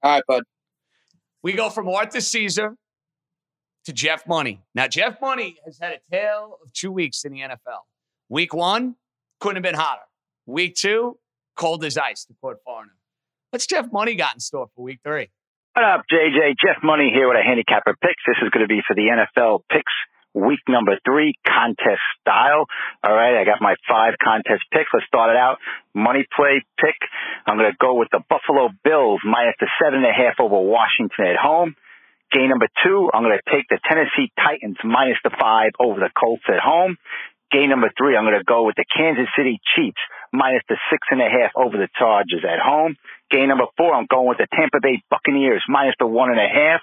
All 0.02 0.14
right, 0.14 0.24
bud. 0.26 0.42
We 1.42 1.52
go 1.52 1.70
from 1.70 1.88
Art 1.88 2.10
to 2.12 2.20
Caesar 2.20 2.76
to 3.84 3.92
Jeff 3.92 4.26
Money. 4.26 4.62
Now, 4.74 4.88
Jeff 4.88 5.20
Money 5.20 5.56
has 5.64 5.78
had 5.80 5.92
a 5.92 5.98
tale 6.10 6.58
of 6.64 6.72
two 6.72 6.90
weeks 6.90 7.24
in 7.24 7.32
the 7.32 7.40
NFL. 7.40 7.80
Week 8.28 8.54
one, 8.54 8.96
couldn't 9.42 9.56
have 9.56 9.66
been 9.66 9.74
hotter. 9.74 10.06
Week 10.46 10.76
two, 10.76 11.18
cold 11.56 11.84
as 11.84 11.98
ice 11.98 12.24
to 12.26 12.34
quote 12.40 12.58
Foreigner. 12.64 12.94
What's 13.50 13.66
Jeff 13.66 13.90
Money 13.90 14.14
got 14.14 14.34
in 14.34 14.40
store 14.40 14.68
for 14.74 14.82
week 14.84 15.00
three? 15.02 15.30
What 15.74 15.84
up, 15.84 16.04
JJ? 16.06 16.54
Jeff 16.62 16.78
Money 16.82 17.10
here 17.12 17.26
with 17.26 17.36
a 17.36 17.42
handicapper 17.42 17.96
picks. 18.00 18.22
This 18.24 18.38
is 18.40 18.50
going 18.50 18.62
to 18.62 18.70
be 18.70 18.80
for 18.86 18.94
the 18.94 19.10
NFL 19.10 19.66
picks 19.68 19.92
week 20.32 20.60
number 20.68 20.96
three 21.04 21.34
contest 21.44 22.00
style. 22.20 22.64
All 23.02 23.12
right. 23.12 23.36
I 23.36 23.44
got 23.44 23.60
my 23.60 23.74
five 23.88 24.14
contest 24.22 24.62
picks. 24.72 24.88
Let's 24.94 25.06
start 25.06 25.34
it 25.34 25.36
out. 25.36 25.58
Money 25.92 26.24
play 26.34 26.64
pick. 26.78 26.96
I'm 27.44 27.58
going 27.58 27.70
to 27.70 27.76
go 27.76 27.94
with 27.94 28.08
the 28.12 28.22
Buffalo 28.30 28.70
Bills 28.84 29.20
minus 29.26 29.56
the 29.60 29.68
seven 29.82 30.06
and 30.06 30.08
a 30.08 30.14
half 30.14 30.38
over 30.38 30.56
Washington 30.56 31.26
at 31.26 31.36
home. 31.36 31.74
Game 32.32 32.48
number 32.48 32.68
two, 32.82 33.10
I'm 33.12 33.22
going 33.22 33.36
to 33.36 33.50
take 33.52 33.68
the 33.68 33.78
Tennessee 33.84 34.32
Titans 34.40 34.78
minus 34.82 35.18
the 35.22 35.34
five 35.38 35.72
over 35.78 36.00
the 36.00 36.08
Colts 36.16 36.44
at 36.48 36.60
home. 36.64 36.96
Game 37.52 37.68
number 37.68 37.92
three, 37.96 38.16
I'm 38.16 38.24
going 38.24 38.38
to 38.38 38.44
go 38.44 38.64
with 38.64 38.76
the 38.76 38.88
Kansas 38.88 39.28
City 39.36 39.60
Chiefs 39.76 40.00
minus 40.32 40.62
the 40.68 40.76
six 40.90 41.06
and 41.10 41.20
a 41.20 41.28
half 41.28 41.52
over 41.54 41.76
the 41.76 41.88
Chargers 41.98 42.44
at 42.48 42.58
home. 42.58 42.96
Game 43.30 43.48
number 43.48 43.68
four, 43.76 43.94
I'm 43.94 44.06
going 44.08 44.28
with 44.28 44.38
the 44.38 44.48
Tampa 44.48 44.80
Bay 44.80 45.02
Buccaneers 45.10 45.62
minus 45.68 45.94
the 46.00 46.06
one 46.06 46.30
and 46.30 46.40
a 46.40 46.48
half 46.48 46.80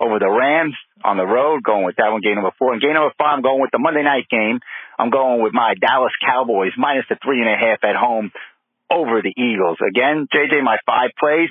over 0.00 0.18
the 0.18 0.30
Rams 0.30 0.74
on 1.04 1.16
the 1.16 1.26
road, 1.26 1.62
going 1.62 1.84
with 1.84 1.96
that 1.96 2.10
one, 2.10 2.20
game 2.20 2.34
number 2.34 2.54
four. 2.58 2.72
And 2.72 2.82
game 2.82 2.94
number 2.94 3.14
five, 3.18 3.38
I'm 3.38 3.42
going 3.42 3.60
with 3.60 3.70
the 3.70 3.78
Monday 3.78 4.02
night 4.02 4.26
game. 4.30 4.60
I'm 4.98 5.10
going 5.10 5.42
with 5.42 5.54
my 5.54 5.74
Dallas 5.74 6.12
Cowboys 6.24 6.72
minus 6.76 7.06
the 7.08 7.18
three 7.22 7.40
and 7.40 7.50
a 7.50 7.58
half 7.58 7.82
at 7.82 7.94
home 7.94 8.30
over 8.90 9.22
the 9.22 9.34
Eagles. 9.36 9.78
Again, 9.82 10.26
JJ, 10.32 10.62
my 10.62 10.78
five 10.86 11.10
plays. 11.18 11.50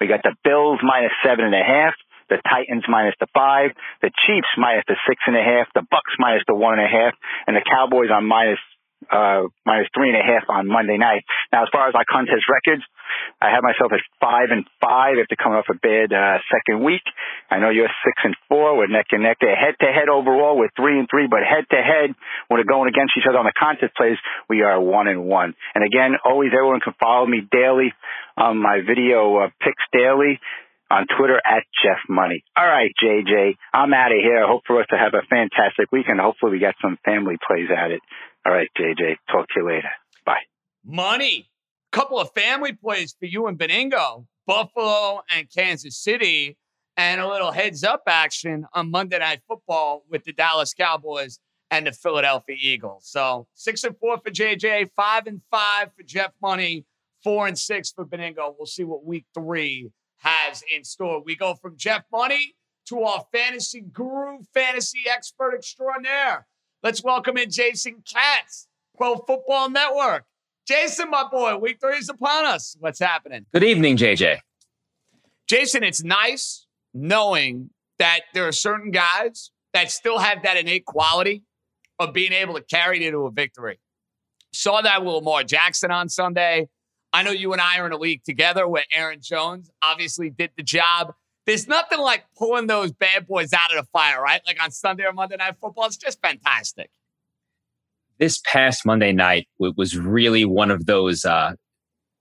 We 0.00 0.06
got 0.06 0.22
the 0.22 0.34
Bills 0.44 0.78
minus 0.82 1.12
seven 1.24 1.44
and 1.44 1.54
a 1.54 1.64
half, 1.64 1.94
the 2.34 2.42
Titans 2.42 2.82
minus 2.90 3.14
the 3.22 3.30
five, 3.30 3.70
the 4.02 4.10
Chiefs 4.26 4.50
minus 4.58 4.82
the 4.90 4.98
six 5.06 5.22
and 5.26 5.38
a 5.38 5.42
half, 5.42 5.70
the 5.74 5.86
Bucks 5.86 6.18
minus 6.18 6.42
the 6.50 6.58
one 6.58 6.74
and 6.74 6.82
a 6.82 6.90
half, 6.90 7.14
and 7.46 7.54
the 7.54 7.62
Cowboys 7.62 8.10
on 8.10 8.26
minus 8.26 8.58
uh, 9.10 9.44
minus 9.66 9.88
three 9.94 10.08
and 10.08 10.18
a 10.18 10.24
half 10.24 10.48
on 10.48 10.66
Monday 10.66 10.96
night. 10.96 11.24
Now, 11.52 11.62
as 11.62 11.68
far 11.72 11.88
as 11.88 11.94
my 11.94 12.04
contest 12.08 12.48
records, 12.48 12.82
I 13.40 13.52
have 13.52 13.62
myself 13.62 13.92
at 13.92 14.00
five 14.20 14.48
and 14.50 14.64
five 14.80 15.20
after 15.20 15.36
coming 15.36 15.58
off 15.58 15.68
a 15.68 15.76
bad 15.76 16.12
uh, 16.12 16.38
second 16.48 16.82
week. 16.82 17.04
I 17.50 17.58
know 17.58 17.70
you're 17.70 17.90
six 18.04 18.16
and 18.24 18.34
four. 18.48 18.76
We're 18.76 18.88
neck 18.88 19.12
and 19.12 19.22
neck 19.22 19.38
there. 19.40 19.54
Head 19.54 19.76
to 19.80 19.92
head 19.92 20.08
overall, 20.08 20.56
we're 20.56 20.72
three 20.76 20.98
and 20.98 21.08
three, 21.08 21.28
but 21.28 21.40
head 21.44 21.68
to 21.70 21.76
head, 21.76 22.16
when 22.48 22.58
we're 22.60 22.70
going 22.70 22.88
against 22.88 23.14
each 23.18 23.28
other 23.28 23.38
on 23.38 23.44
the 23.44 23.56
contest 23.56 23.94
plays, 23.96 24.16
we 24.48 24.62
are 24.62 24.80
one 24.80 25.08
and 25.08 25.26
one. 25.26 25.54
And 25.74 25.84
again, 25.84 26.16
always 26.24 26.50
everyone 26.56 26.80
can 26.80 26.94
follow 26.98 27.26
me 27.26 27.44
daily 27.44 27.92
on 28.36 28.58
my 28.58 28.80
video 28.80 29.36
uh, 29.36 29.48
picks 29.60 29.84
daily 29.92 30.40
on 30.90 31.06
Twitter 31.18 31.40
at 31.44 31.64
Jeff 31.82 31.98
Money. 32.08 32.44
All 32.56 32.66
right, 32.66 32.92
JJ, 33.02 33.54
I'm 33.72 33.92
out 33.94 34.12
of 34.12 34.18
here. 34.18 34.44
I 34.44 34.48
hope 34.48 34.62
for 34.66 34.80
us 34.80 34.86
to 34.90 34.96
have 34.96 35.14
a 35.14 35.26
fantastic 35.28 35.90
weekend. 35.92 36.20
Hopefully, 36.20 36.52
we 36.52 36.58
got 36.58 36.74
some 36.82 36.98
family 37.04 37.36
plays 37.46 37.68
at 37.74 37.90
it. 37.90 38.00
All 38.46 38.52
right, 38.52 38.68
JJ, 38.78 39.16
talk 39.30 39.48
to 39.48 39.60
you 39.60 39.66
later. 39.66 39.88
Bye. 40.24 40.42
Money. 40.84 41.50
Couple 41.92 42.18
of 42.18 42.32
family 42.32 42.72
plays 42.72 43.14
for 43.18 43.26
you 43.26 43.46
and 43.46 43.56
Benigno, 43.56 44.26
Buffalo 44.48 45.22
and 45.34 45.46
Kansas 45.48 45.96
City, 45.96 46.56
and 46.96 47.20
a 47.20 47.28
little 47.28 47.52
heads 47.52 47.84
up 47.84 48.02
action 48.08 48.66
on 48.74 48.90
Monday 48.90 49.18
Night 49.20 49.42
Football 49.46 50.04
with 50.10 50.24
the 50.24 50.32
Dallas 50.32 50.74
Cowboys 50.74 51.38
and 51.70 51.86
the 51.86 51.92
Philadelphia 51.92 52.56
Eagles. 52.60 53.04
So 53.06 53.46
six 53.54 53.84
and 53.84 53.96
four 53.98 54.18
for 54.18 54.30
JJ, 54.30 54.90
five 54.96 55.28
and 55.28 55.40
five 55.50 55.90
for 55.96 56.02
Jeff 56.02 56.32
Money, 56.42 56.84
four 57.22 57.46
and 57.46 57.58
six 57.58 57.92
for 57.92 58.04
Benigno. 58.04 58.54
We'll 58.58 58.66
see 58.66 58.84
what 58.84 59.04
week 59.04 59.26
three 59.32 59.90
has 60.24 60.62
in 60.74 60.84
store. 60.84 61.22
We 61.22 61.36
go 61.36 61.54
from 61.54 61.76
Jeff 61.76 62.04
Money 62.10 62.54
to 62.88 63.02
our 63.02 63.24
fantasy 63.32 63.82
guru, 63.92 64.38
fantasy 64.52 65.00
expert 65.08 65.54
extraordinaire. 65.54 66.46
Let's 66.82 67.02
welcome 67.02 67.36
in 67.36 67.50
Jason 67.50 68.02
Katz, 68.10 68.66
Pro 68.96 69.16
Football 69.16 69.70
Network. 69.70 70.24
Jason, 70.66 71.10
my 71.10 71.24
boy, 71.30 71.56
week 71.56 71.78
three 71.80 71.98
is 71.98 72.08
upon 72.08 72.46
us. 72.46 72.76
What's 72.80 72.98
happening? 72.98 73.46
Good 73.52 73.64
evening, 73.64 73.96
JJ. 73.96 74.38
Jason, 75.46 75.84
it's 75.84 76.02
nice 76.02 76.66
knowing 76.94 77.70
that 77.98 78.20
there 78.32 78.48
are 78.48 78.52
certain 78.52 78.90
guys 78.90 79.50
that 79.74 79.90
still 79.90 80.18
have 80.18 80.42
that 80.42 80.56
innate 80.56 80.86
quality 80.86 81.42
of 81.98 82.12
being 82.12 82.32
able 82.32 82.54
to 82.54 82.62
carry 82.62 83.04
it 83.04 83.10
to 83.10 83.26
a 83.26 83.30
victory. 83.30 83.78
Saw 84.52 84.80
that 84.80 85.04
with 85.04 85.14
Lamar 85.14 85.42
Jackson 85.42 85.90
on 85.90 86.08
Sunday. 86.08 86.68
I 87.14 87.22
know 87.22 87.30
you 87.30 87.52
and 87.52 87.62
I 87.62 87.78
are 87.78 87.86
in 87.86 87.92
a 87.92 87.96
league 87.96 88.24
together 88.24 88.66
where 88.66 88.82
Aaron 88.92 89.20
Jones 89.22 89.70
obviously 89.84 90.30
did 90.30 90.50
the 90.56 90.64
job. 90.64 91.14
There's 91.46 91.68
nothing 91.68 92.00
like 92.00 92.24
pulling 92.36 92.66
those 92.66 92.90
bad 92.90 93.28
boys 93.28 93.52
out 93.52 93.70
of 93.70 93.76
the 93.76 93.88
fire, 93.92 94.20
right? 94.20 94.40
Like 94.44 94.60
on 94.60 94.72
Sunday 94.72 95.04
or 95.04 95.12
Monday 95.12 95.36
Night 95.36 95.54
Football. 95.60 95.86
It's 95.86 95.96
just 95.96 96.20
fantastic. 96.20 96.90
This 98.18 98.40
past 98.44 98.84
Monday 98.84 99.12
night 99.12 99.46
was 99.58 99.96
really 99.96 100.44
one 100.44 100.72
of 100.72 100.86
those 100.86 101.24
uh, 101.24 101.52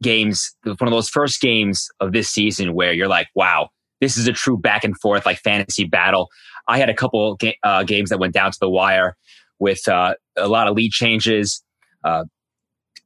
games, 0.04 0.56
one 0.64 0.78
of 0.82 0.92
those 0.92 1.10
first 1.10 1.42
games 1.42 1.88
of 2.00 2.12
this 2.12 2.30
season 2.30 2.76
where 2.76 2.94
you're 2.94 3.08
like, 3.08 3.30
wow, 3.34 3.70
this 4.00 4.16
is 4.16 4.28
a 4.28 4.34
true 4.34 4.58
back 4.58 4.84
and 4.84 4.96
forth, 5.00 5.26
like 5.26 5.40
fantasy 5.40 5.86
battle. 5.86 6.30
I 6.68 6.78
had 6.78 6.90
a 6.90 6.94
couple 6.94 7.36
ga- 7.38 7.58
uh, 7.64 7.82
games 7.82 8.12
that 8.12 8.20
went 8.20 8.36
down 8.36 8.52
to 8.52 8.58
the 8.62 8.70
wire 8.70 9.18
with 9.58 9.88
uh, 9.88 10.14
a 10.38 10.48
lot 10.48 10.68
of 10.68 10.76
lead 10.76 10.92
changes. 10.92 11.64
Uh, 12.04 12.26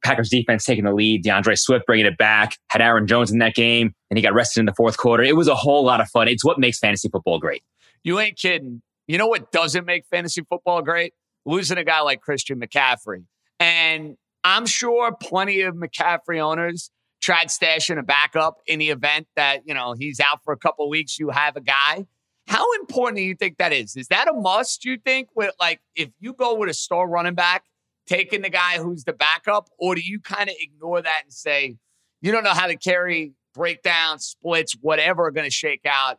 Packers 0.04 0.28
defense 0.28 0.64
taking 0.64 0.84
the 0.84 0.92
lead, 0.92 1.24
D'Andre 1.24 1.54
Swift 1.54 1.86
bringing 1.86 2.06
it 2.06 2.16
back, 2.18 2.56
had 2.70 2.80
Aaron 2.80 3.06
Jones 3.06 3.30
in 3.30 3.38
that 3.38 3.54
game, 3.54 3.92
and 4.10 4.18
he 4.18 4.22
got 4.22 4.34
rested 4.34 4.60
in 4.60 4.66
the 4.66 4.74
fourth 4.74 4.96
quarter. 4.96 5.22
It 5.22 5.36
was 5.36 5.48
a 5.48 5.54
whole 5.54 5.84
lot 5.84 6.00
of 6.00 6.08
fun. 6.08 6.28
It's 6.28 6.44
what 6.44 6.58
makes 6.58 6.78
fantasy 6.78 7.08
football 7.08 7.38
great. 7.38 7.62
You 8.04 8.18
ain't 8.20 8.38
kidding. 8.38 8.82
You 9.06 9.18
know 9.18 9.26
what 9.26 9.50
doesn't 9.52 9.84
make 9.84 10.04
fantasy 10.06 10.42
football 10.48 10.82
great? 10.82 11.14
Losing 11.46 11.78
a 11.78 11.84
guy 11.84 12.00
like 12.00 12.20
Christian 12.20 12.60
McCaffrey. 12.60 13.24
And 13.58 14.16
I'm 14.44 14.66
sure 14.66 15.14
plenty 15.20 15.62
of 15.62 15.74
McCaffrey 15.74 16.40
owners 16.40 16.90
tried 17.20 17.48
stashing 17.48 17.98
a 17.98 18.02
backup 18.02 18.58
in 18.66 18.78
the 18.78 18.90
event 18.90 19.26
that, 19.34 19.62
you 19.66 19.74
know, 19.74 19.94
he's 19.98 20.20
out 20.20 20.44
for 20.44 20.52
a 20.52 20.56
couple 20.56 20.88
weeks, 20.88 21.18
you 21.18 21.30
have 21.30 21.56
a 21.56 21.60
guy. 21.60 22.06
How 22.46 22.64
important 22.80 23.16
do 23.16 23.22
you 23.22 23.34
think 23.34 23.58
that 23.58 23.72
is? 23.72 23.96
Is 23.96 24.08
that 24.08 24.28
a 24.28 24.32
must, 24.32 24.84
you 24.84 24.96
think, 24.96 25.28
with 25.34 25.52
like 25.60 25.80
if 25.96 26.10
you 26.20 26.32
go 26.32 26.54
with 26.54 26.70
a 26.70 26.74
star 26.74 27.08
running 27.08 27.34
back 27.34 27.64
taking 28.08 28.42
the 28.42 28.50
guy 28.50 28.78
who's 28.78 29.04
the 29.04 29.12
backup, 29.12 29.68
or 29.78 29.94
do 29.94 30.00
you 30.00 30.18
kind 30.18 30.48
of 30.48 30.56
ignore 30.58 31.00
that 31.02 31.20
and 31.24 31.32
say, 31.32 31.76
you 32.20 32.32
don't 32.32 32.42
know 32.42 32.54
how 32.54 32.66
to 32.66 32.76
carry 32.76 33.32
breakdowns, 33.54 34.24
splits, 34.24 34.74
whatever 34.80 35.26
are 35.26 35.30
going 35.30 35.46
to 35.46 35.50
shake 35.50 35.86
out? 35.86 36.18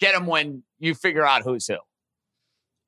Get 0.00 0.14
them 0.14 0.26
when 0.26 0.62
you 0.78 0.94
figure 0.94 1.26
out 1.26 1.42
who's 1.42 1.66
who. 1.66 1.76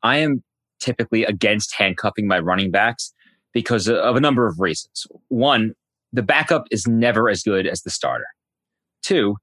I 0.02 0.18
am 0.18 0.42
typically 0.80 1.24
against 1.24 1.74
handcuffing 1.74 2.26
my 2.26 2.38
running 2.38 2.70
backs 2.70 3.12
because 3.52 3.88
of 3.88 4.16
a 4.16 4.20
number 4.20 4.46
of 4.46 4.60
reasons. 4.60 5.06
One, 5.28 5.72
the 6.12 6.22
backup 6.22 6.64
is 6.70 6.86
never 6.86 7.28
as 7.28 7.42
good 7.42 7.66
as 7.66 7.82
the 7.82 7.90
starter. 7.90 8.26
Two, 9.02 9.36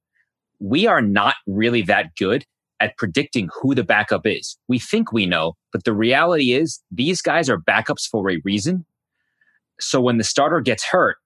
we 0.59 0.87
are 0.87 1.01
not 1.01 1.35
really 1.47 1.81
that 1.83 2.15
good 2.17 2.45
at 2.79 2.97
predicting 2.97 3.49
who 3.61 3.75
the 3.75 3.83
backup 3.83 4.25
is. 4.25 4.57
We 4.67 4.79
think 4.79 5.11
we 5.11 5.25
know, 5.25 5.53
but 5.71 5.83
the 5.83 5.93
reality 5.93 6.53
is 6.53 6.81
these 6.91 7.21
guys 7.21 7.49
are 7.49 7.57
backups 7.57 8.07
for 8.09 8.29
a 8.29 8.39
reason. 8.43 8.85
So 9.79 9.99
when 10.01 10.17
the 10.17 10.23
starter 10.23 10.61
gets 10.61 10.83
hurt, 10.83 11.17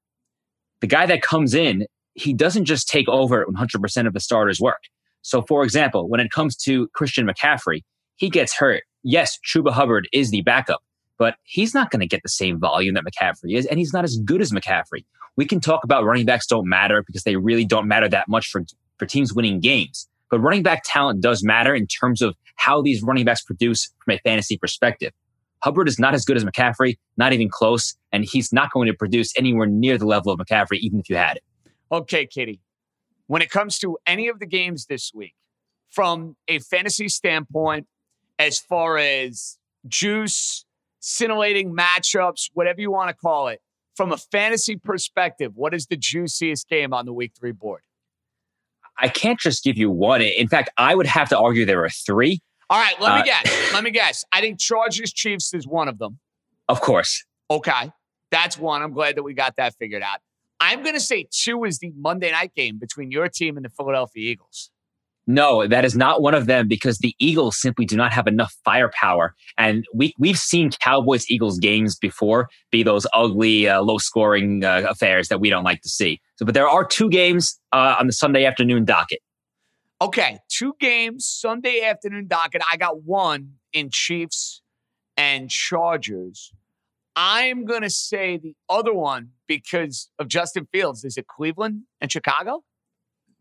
the 0.82 0.88
guy 0.88 1.06
that 1.06 1.22
comes 1.22 1.54
in, 1.54 1.86
he 2.14 2.34
doesn't 2.34 2.66
just 2.66 2.88
take 2.88 3.08
over 3.08 3.46
100% 3.46 4.08
of 4.08 4.14
the 4.14 4.20
starter's 4.20 4.60
work. 4.60 4.82
So, 5.22 5.42
for 5.42 5.64
example, 5.64 6.08
when 6.10 6.20
it 6.20 6.32
comes 6.32 6.56
to 6.58 6.88
Christian 6.90 7.28
McCaffrey, 7.28 7.82
he 8.16 8.30
gets 8.30 8.54
hurt. 8.54 8.84
Yes, 9.04 9.38
Chuba 9.46 9.72
Hubbard 9.72 10.08
is 10.14 10.32
the 10.32 10.42
backup, 10.42 10.82
but 11.18 11.36
he's 11.44 11.74
not 11.74 11.92
going 11.92 12.00
to 12.02 12.08
get 12.08 12.24
the 12.24 12.30
same 12.30 12.60
volume 12.60 12.96
that 12.96 13.04
McCaffrey 13.04 13.56
is, 13.56 13.66
and 13.66 13.80
he's 13.80 13.94
not 13.94 14.04
as 14.04 14.18
good 14.18 14.42
as 14.42 14.52
McCaffrey. 14.52 15.06
We 15.36 15.46
can 15.46 15.60
talk 15.60 15.84
about 15.84 16.04
running 16.04 16.26
backs 16.26 16.48
don't 16.48 16.68
matter 16.68 17.04
because 17.06 17.24
they 17.24 17.36
really 17.36 17.66
don't 17.66 17.88
matter 17.88 18.10
that 18.10 18.28
much 18.28 18.50
for, 18.50 18.64
for 18.98 19.06
teams 19.06 19.34
winning 19.34 19.60
games. 19.60 20.08
But 20.30 20.40
running 20.40 20.64
back 20.64 20.84
talent 20.86 21.22
does 21.22 21.44
matter 21.44 21.74
in 21.74 21.88
terms 21.88 22.22
of 22.22 22.36
how 22.56 22.82
these 22.82 23.02
running 23.02 23.26
backs 23.26 23.42
produce 23.42 23.90
from 24.04 24.16
a 24.16 24.20
fantasy 24.20 24.58
perspective. 24.58 25.14
Hubbard 25.62 25.88
is 25.88 26.00
not 26.00 26.14
as 26.14 26.26
good 26.26 26.38
as 26.38 26.46
McCaffrey, 26.46 26.98
not 27.18 27.34
even 27.34 27.50
close, 27.50 27.96
and 28.12 28.24
he's 28.24 28.54
not 28.54 28.72
going 28.72 28.88
to 28.88 28.94
produce 28.94 29.34
anywhere 29.38 29.68
near 29.68 29.98
the 29.98 30.06
level 30.06 30.32
of 30.32 30.40
McCaffrey, 30.40 30.78
even 30.78 31.00
if 31.00 31.10
you 31.10 31.16
had 31.16 31.38
it. 31.38 31.44
Okay, 31.92 32.26
Kitty. 32.26 32.62
When 33.28 33.42
it 33.42 33.50
comes 33.50 33.78
to 33.80 33.98
any 34.08 34.28
of 34.28 34.40
the 34.40 34.46
games 34.46 34.86
this 34.86 35.12
week, 35.14 35.36
from 35.90 36.36
a 36.48 36.60
fantasy 36.60 37.10
standpoint, 37.10 37.88
as 38.38 38.60
far 38.60 38.98
as 38.98 39.58
juice, 39.88 40.66
scintillating 41.00 41.76
matchups, 41.76 42.50
whatever 42.54 42.82
you 42.82 42.92
want 42.92 43.10
to 43.10 43.16
call 43.16 43.48
it, 43.48 43.62
from 43.96 44.12
a 44.12 44.18
fantasy 44.18 44.78
perspective, 44.78 45.52
what 45.56 45.74
is 45.74 45.88
the 45.88 45.98
juiciest 45.98 46.70
game 46.70 46.94
on 46.94 47.06
the 47.06 47.14
week 47.14 47.34
three 47.38 47.52
board? 47.52 47.82
I 48.98 49.08
can't 49.08 49.40
just 49.40 49.64
give 49.64 49.78
you 49.78 49.90
one. 49.90 50.22
In 50.22 50.48
fact, 50.48 50.70
I 50.78 50.96
would 50.96 51.06
have 51.06 51.30
to 51.30 51.38
argue 51.38 51.66
there 51.66 51.84
are 51.84 51.90
three. 51.90 52.42
All 52.70 52.80
right, 52.80 53.00
let 53.02 53.16
me 53.16 53.22
Uh, 53.22 53.24
guess. 53.24 53.74
Let 53.74 53.84
me 53.84 53.92
guess. 53.92 54.24
I 54.32 54.42
think 54.42 54.60
Chargers 54.60 55.12
Chiefs 55.12 55.54
is 55.54 55.68
one 55.68 55.88
of 55.88 55.98
them. 55.98 56.20
Of 56.68 56.82
course. 56.82 57.24
Okay. 57.50 57.92
That's 58.32 58.58
one. 58.58 58.84
I'm 58.84 58.94
glad 58.94 59.16
that 59.18 59.24
we 59.24 59.34
got 59.34 59.56
that 59.58 59.74
figured 59.80 60.04
out. 60.04 60.20
I'm 60.60 60.84
going 60.84 60.94
to 60.94 61.02
say 61.02 61.26
two 61.32 61.64
is 61.64 61.80
the 61.80 61.92
Monday 61.98 62.32
night 62.32 62.54
game 62.56 62.78
between 62.78 63.12
your 63.12 63.28
team 63.28 63.56
and 63.58 63.66
the 63.66 63.70
Philadelphia 63.70 64.30
Eagles. 64.32 64.70
No, 65.26 65.68
that 65.68 65.86
is 65.86 65.96
not 65.96 66.22
one 66.24 66.34
of 66.34 66.48
them 66.48 66.68
because 66.68 66.98
the 67.00 67.14
Eagles 67.20 67.60
simply 67.62 67.86
do 67.86 67.96
not 67.96 68.12
have 68.12 68.26
enough 68.28 68.56
firepower. 68.66 69.36
And 69.58 69.86
we, 69.94 70.14
we've 70.18 70.40
seen 70.40 70.72
Cowboys 70.72 71.30
Eagles 71.30 71.60
games 71.60 71.96
before 71.96 72.50
be 72.72 72.82
those 72.82 73.06
ugly, 73.14 73.68
uh, 73.70 73.82
low 73.82 74.00
scoring 74.00 74.64
uh, 74.66 74.86
affairs 74.90 75.28
that 75.28 75.40
we 75.40 75.50
don't 75.52 75.64
like 75.64 75.82
to 75.82 75.90
see. 75.90 76.20
So, 76.38 76.46
but 76.46 76.56
there 76.56 76.68
are 76.68 76.84
two 76.84 77.10
games 77.10 77.60
uh, 77.72 77.96
on 78.00 78.08
the 78.08 78.14
Sunday 78.14 78.44
afternoon 78.46 78.86
docket. 78.86 79.20
Okay, 80.02 80.40
two 80.48 80.76
games 80.80 81.26
Sunday 81.26 81.82
afternoon 81.82 82.28
docket. 82.28 82.62
I 82.72 82.78
got 82.78 83.04
one 83.04 83.56
in 83.74 83.90
Chiefs 83.92 84.62
and 85.18 85.50
Chargers. 85.50 86.54
I'm 87.18 87.66
going 87.66 87.82
to 87.82 87.90
say 87.90 88.38
the 88.38 88.56
other 88.70 88.94
one 88.94 89.32
because 89.46 90.10
of 90.18 90.30
Justin 90.30 90.70
Fields. 90.72 91.04
Is 91.04 91.18
it 91.18 91.28
Cleveland 91.28 91.82
and 92.00 92.10
Chicago? 92.10 92.64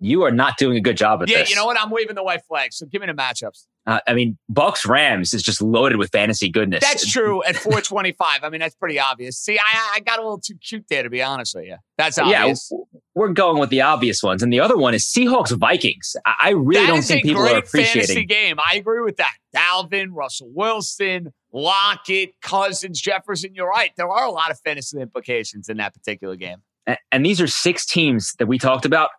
You 0.01 0.23
are 0.23 0.31
not 0.31 0.57
doing 0.59 0.77
a 0.77 0.81
good 0.81 0.97
job 0.97 1.23
at 1.23 1.29
yeah, 1.29 1.39
this. 1.39 1.51
Yeah, 1.51 1.55
you 1.55 1.57
know 1.57 1.67
what? 1.67 1.79
I'm 1.81 1.91
waving 1.91 2.15
the 2.15 2.23
white 2.23 2.43
flag. 2.47 2.73
So 2.73 2.87
give 2.87 3.01
me 3.01 3.07
the 3.09 3.15
matchups. 3.15 3.67
Uh, 3.87 4.01
I 4.07 4.15
mean, 4.15 4.37
Bucks 4.49 4.87
Rams 4.87 5.33
is 5.35 5.43
just 5.43 5.63
loaded 5.63 5.97
with 5.97 6.11
fantasy 6.11 6.51
goodness. 6.51 6.85
That's 6.85 7.11
true 7.11 7.43
at 7.45 7.57
425. 7.57 8.45
I 8.45 8.51
mean, 8.51 8.61
that's 8.61 8.75
pretty 8.75 9.01
obvious. 9.01 9.39
See, 9.39 9.59
I, 9.59 9.95
I 9.97 10.01
got 10.01 10.19
a 10.19 10.23
little 10.23 10.39
too 10.41 10.55
cute 10.57 10.85
there, 10.89 11.03
to 11.03 11.11
be 11.11 11.23
honest 11.23 11.55
with 11.55 11.65
you. 11.65 11.77
That's 11.97 12.19
yeah, 12.19 12.43
obvious. 12.43 12.69
w- 12.69 12.87
we're 13.15 13.33
going 13.33 13.59
with 13.59 13.71
the 13.71 13.81
obvious 13.81 14.23
ones, 14.23 14.43
and 14.43 14.53
the 14.53 14.61
other 14.61 14.77
one 14.77 14.95
is 14.95 15.05
Seahawks 15.05 15.57
Vikings. 15.57 16.15
I, 16.25 16.35
I 16.41 16.51
really 16.51 16.87
That 16.87 16.93
don't 16.93 17.03
think 17.03 17.25
people 17.25 17.43
are 17.43 17.57
appreciating. 17.57 18.03
fantasy 18.03 18.25
game. 18.27 18.59
I 18.61 18.77
agree 18.77 19.01
with 19.03 19.17
that. 19.17 19.33
Dalvin, 19.57 20.09
Russell 20.13 20.51
Wilson, 20.53 21.33
Lockett, 21.53 22.35
Cousins, 22.43 23.01
Jefferson. 23.01 23.55
You're 23.55 23.69
right. 23.69 23.91
There 23.97 24.09
are 24.09 24.27
a 24.27 24.31
lot 24.31 24.51
of 24.51 24.61
fantasy 24.61 25.01
implications 25.01 25.69
in 25.69 25.79
that 25.79 25.95
particular 25.95 26.37
game. 26.37 26.59
A- 26.87 26.99
and 27.11 27.25
these 27.25 27.41
are 27.41 27.47
six 27.47 27.87
teams 27.87 28.35
that 28.39 28.47
we 28.47 28.59
talked 28.59 28.85
about. 28.85 29.11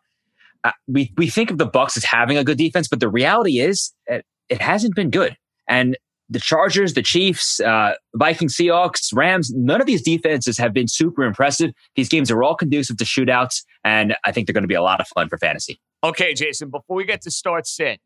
Uh, 0.63 0.71
we 0.87 1.13
we 1.17 1.29
think 1.29 1.51
of 1.51 1.57
the 1.57 1.65
Bucks 1.65 1.95
as 1.95 2.03
having 2.03 2.37
a 2.37 2.43
good 2.43 2.57
defense, 2.57 2.87
but 2.87 2.99
the 2.99 3.09
reality 3.09 3.59
is 3.59 3.93
it, 4.07 4.25
it 4.49 4.61
hasn't 4.61 4.95
been 4.95 5.09
good. 5.09 5.37
And 5.67 5.97
the 6.29 6.39
Chargers, 6.39 6.93
the 6.93 7.01
Chiefs, 7.01 7.59
uh, 7.59 7.93
Vikings, 8.15 8.55
Seahawks, 8.55 9.15
Rams, 9.15 9.51
none 9.53 9.81
of 9.81 9.87
these 9.87 10.01
defenses 10.01 10.57
have 10.57 10.73
been 10.73 10.87
super 10.87 11.23
impressive. 11.23 11.71
These 11.95 12.09
games 12.09 12.29
are 12.29 12.43
all 12.43 12.55
conducive 12.55 12.97
to 12.97 13.03
shootouts, 13.03 13.63
and 13.83 14.15
I 14.25 14.31
think 14.31 14.47
they're 14.47 14.53
going 14.53 14.63
to 14.63 14.67
be 14.67 14.75
a 14.75 14.81
lot 14.81 15.01
of 15.01 15.07
fun 15.07 15.27
for 15.27 15.37
fantasy. 15.37 15.79
Okay, 16.03 16.33
Jason, 16.33 16.69
before 16.69 16.95
we 16.95 17.03
get 17.03 17.21
to 17.23 17.31
start 17.31 17.67
sit, 17.67 17.99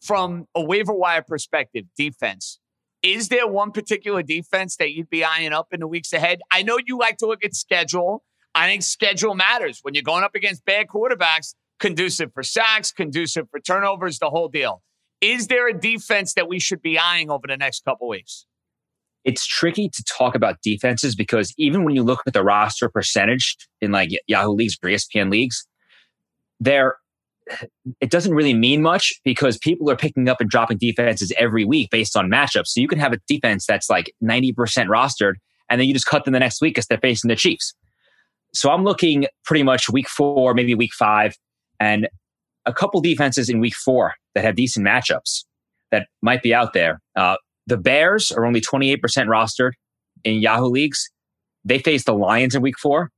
from 0.00 0.46
a 0.54 0.62
waiver 0.62 0.92
wire 0.92 1.22
perspective, 1.22 1.84
defense, 1.96 2.58
is 3.02 3.28
there 3.28 3.46
one 3.46 3.70
particular 3.70 4.22
defense 4.22 4.76
that 4.76 4.92
you'd 4.92 5.10
be 5.10 5.24
eyeing 5.24 5.52
up 5.52 5.68
in 5.72 5.80
the 5.80 5.86
weeks 5.86 6.12
ahead? 6.12 6.40
I 6.50 6.62
know 6.62 6.78
you 6.84 6.98
like 6.98 7.18
to 7.18 7.26
look 7.26 7.44
at 7.44 7.54
schedule. 7.54 8.24
I 8.54 8.66
think 8.66 8.82
schedule 8.82 9.34
matters 9.34 9.80
when 9.82 9.94
you're 9.94 10.02
going 10.02 10.24
up 10.24 10.34
against 10.34 10.64
bad 10.64 10.88
quarterbacks, 10.88 11.54
conducive 11.78 12.32
for 12.32 12.42
sacks, 12.42 12.92
conducive 12.92 13.48
for 13.50 13.60
turnovers, 13.60 14.18
the 14.18 14.30
whole 14.30 14.48
deal. 14.48 14.82
Is 15.20 15.48
there 15.48 15.68
a 15.68 15.78
defense 15.78 16.34
that 16.34 16.48
we 16.48 16.60
should 16.60 16.82
be 16.82 16.98
eyeing 16.98 17.30
over 17.30 17.46
the 17.46 17.56
next 17.56 17.84
couple 17.84 18.08
weeks? 18.08 18.46
It's 19.24 19.46
tricky 19.46 19.88
to 19.88 20.04
talk 20.04 20.34
about 20.34 20.62
defenses 20.62 21.14
because 21.14 21.52
even 21.58 21.84
when 21.84 21.94
you 21.94 22.02
look 22.02 22.22
at 22.26 22.32
the 22.32 22.44
roster 22.44 22.88
percentage 22.88 23.56
in 23.80 23.90
like 23.90 24.10
Yahoo 24.26 24.52
leagues 24.52 24.78
or 24.82 24.88
ESPN 24.88 25.30
leagues, 25.30 25.66
there 26.60 26.96
it 28.00 28.10
doesn't 28.10 28.34
really 28.34 28.54
mean 28.54 28.82
much 28.82 29.20
because 29.24 29.56
people 29.58 29.90
are 29.90 29.96
picking 29.96 30.28
up 30.28 30.40
and 30.40 30.50
dropping 30.50 30.76
defenses 30.78 31.32
every 31.38 31.64
week 31.64 31.90
based 31.90 32.16
on 32.16 32.28
matchups. 32.28 32.68
So 32.68 32.80
you 32.80 32.88
can 32.88 32.98
have 32.98 33.12
a 33.12 33.18
defense 33.26 33.64
that's 33.66 33.88
like 33.88 34.14
90% 34.22 34.54
rostered 34.54 35.34
and 35.68 35.80
then 35.80 35.88
you 35.88 35.94
just 35.94 36.06
cut 36.06 36.24
them 36.24 36.32
the 36.32 36.40
next 36.40 36.60
week 36.60 36.74
because 36.74 36.86
they're 36.86 36.98
facing 36.98 37.28
the 37.28 37.36
Chiefs. 37.36 37.74
So 38.52 38.70
I'm 38.70 38.84
looking 38.84 39.26
pretty 39.44 39.62
much 39.62 39.90
week 39.90 40.08
four, 40.08 40.54
maybe 40.54 40.74
week 40.74 40.92
five, 40.92 41.36
and 41.80 42.08
a 42.66 42.72
couple 42.72 43.00
defenses 43.00 43.48
in 43.48 43.60
week 43.60 43.74
four 43.74 44.14
that 44.34 44.44
have 44.44 44.56
decent 44.56 44.86
matchups 44.86 45.44
that 45.90 46.08
might 46.22 46.42
be 46.42 46.54
out 46.54 46.72
there. 46.72 47.00
Uh, 47.16 47.36
the 47.66 47.76
Bears 47.76 48.30
are 48.30 48.44
only 48.44 48.60
28% 48.60 48.98
rostered 49.26 49.72
in 50.24 50.40
Yahoo 50.40 50.66
leagues. 50.66 51.10
They 51.64 51.78
face 51.78 52.04
the 52.04 52.14
Lions 52.14 52.54
in 52.54 52.62
week 52.62 52.78
four. 52.78 53.10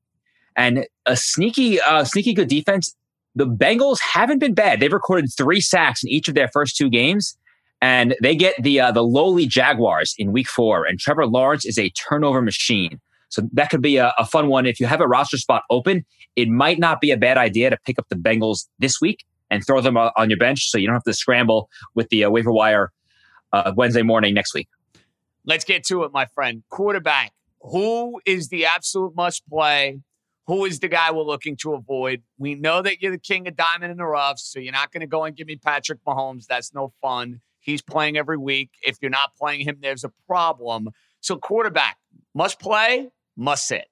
And 0.57 0.87
a 1.07 1.17
sneaky, 1.17 1.81
uh, 1.81 2.05
sneaky 2.05 2.35
good 2.35 2.49
defense. 2.49 2.95
The 3.35 3.47
Bengals 3.47 4.01
haven't 4.01 4.39
been 4.39 4.55
bad. 4.55 4.81
They've 4.81 4.93
recorded 4.93 5.31
three 5.37 5.61
sacks 5.61 6.03
in 6.03 6.11
each 6.11 6.29
of 6.29 6.35
their 6.35 6.49
first 6.49 6.77
two 6.77 6.91
games, 6.91 7.37
and 7.81 8.17
they 8.21 8.35
get 8.35 8.61
the 8.61 8.81
uh, 8.81 8.91
the 8.91 9.05
lowly 9.05 9.47
Jaguars 9.47 10.15
in 10.19 10.33
Week 10.33 10.49
Four. 10.49 10.85
And 10.85 10.99
Trevor 10.99 11.27
Lawrence 11.27 11.65
is 11.65 11.79
a 11.79 11.91
turnover 11.91 12.43
machine. 12.43 13.01
So 13.31 13.49
that 13.53 13.71
could 13.71 13.81
be 13.81 13.97
a, 13.97 14.13
a, 14.19 14.27
fun 14.27 14.49
one. 14.49 14.67
If 14.67 14.81
you 14.81 14.87
have 14.87 15.01
a 15.01 15.07
roster 15.07 15.39
spot 15.39 15.63
open, 15.71 16.05
it 16.37 16.49
might 16.49 16.79
not 16.79 17.01
be 17.01 17.11
a 17.13 17.17
bad 17.17 17.39
idea 17.39 17.71
to 17.71 17.79
pick 17.87 17.99
up 17.99 18.09
the 18.09 18.17
Bengals 18.17 18.67
this 18.79 19.01
week 19.01 19.25
and 19.51 19.65
throw 19.65 19.81
them 19.81 19.97
on 19.97 20.29
your 20.29 20.39
bench 20.39 20.69
so 20.69 20.79
you 20.79 20.87
don't 20.87 20.95
have 20.95 21.05
to 21.05 21.15
scramble 21.15 21.69
with 21.95 22.09
the 22.09 22.25
uh, 22.25 22.31
waiver 22.31 22.53
wire 22.53 22.93
uh, 23.53 23.73
Wednesday 23.77 24.03
morning 24.03 24.35
next 24.35 24.53
week. 24.55 24.69
Let's 25.45 25.65
get 25.65 25.85
to 25.85 26.05
it, 26.05 26.13
my 26.13 26.27
friend. 26.27 26.63
Quarterback. 26.69 27.33
Who 27.63 28.21
is 28.27 28.49
the 28.49 28.67
absolute 28.67 29.15
must 29.15 29.49
play? 29.49 30.01
Who 30.47 30.65
is 30.65 30.81
the 30.81 30.89
guy 30.89 31.13
we're 31.13 31.23
looking 31.23 31.57
to 31.59 31.75
avoid? 31.75 32.23
We 32.39 32.55
know 32.55 32.83
that 32.83 33.01
you're 33.01 33.13
the 33.13 33.19
king 33.19 33.47
of 33.47 33.57
diamond 33.57 33.93
in 33.93 33.99
the 33.99 34.07
rough, 34.07 34.39
so 34.39 34.59
you're 34.59 34.73
not 34.73 34.91
going 34.91 35.03
to 35.03 35.07
go 35.07 35.25
and 35.25 35.37
give 35.37 35.47
me 35.47 35.57
Patrick 35.57 36.01
Mahomes. 36.05 36.47
That's 36.47 36.75
no 36.75 36.93
fun. 37.01 37.41
He's 37.61 37.83
playing 37.83 38.17
every 38.17 38.39
week. 38.39 38.71
If 38.83 38.97
you're 39.01 39.11
not 39.11 39.37
playing 39.39 39.61
him, 39.61 39.79
there's 39.81 40.03
a 40.03 40.11
problem. 40.27 40.91
So, 41.21 41.37
quarterback, 41.37 41.99
must 42.35 42.59
play, 42.59 43.11
must 43.41 43.67
sit. 43.67 43.87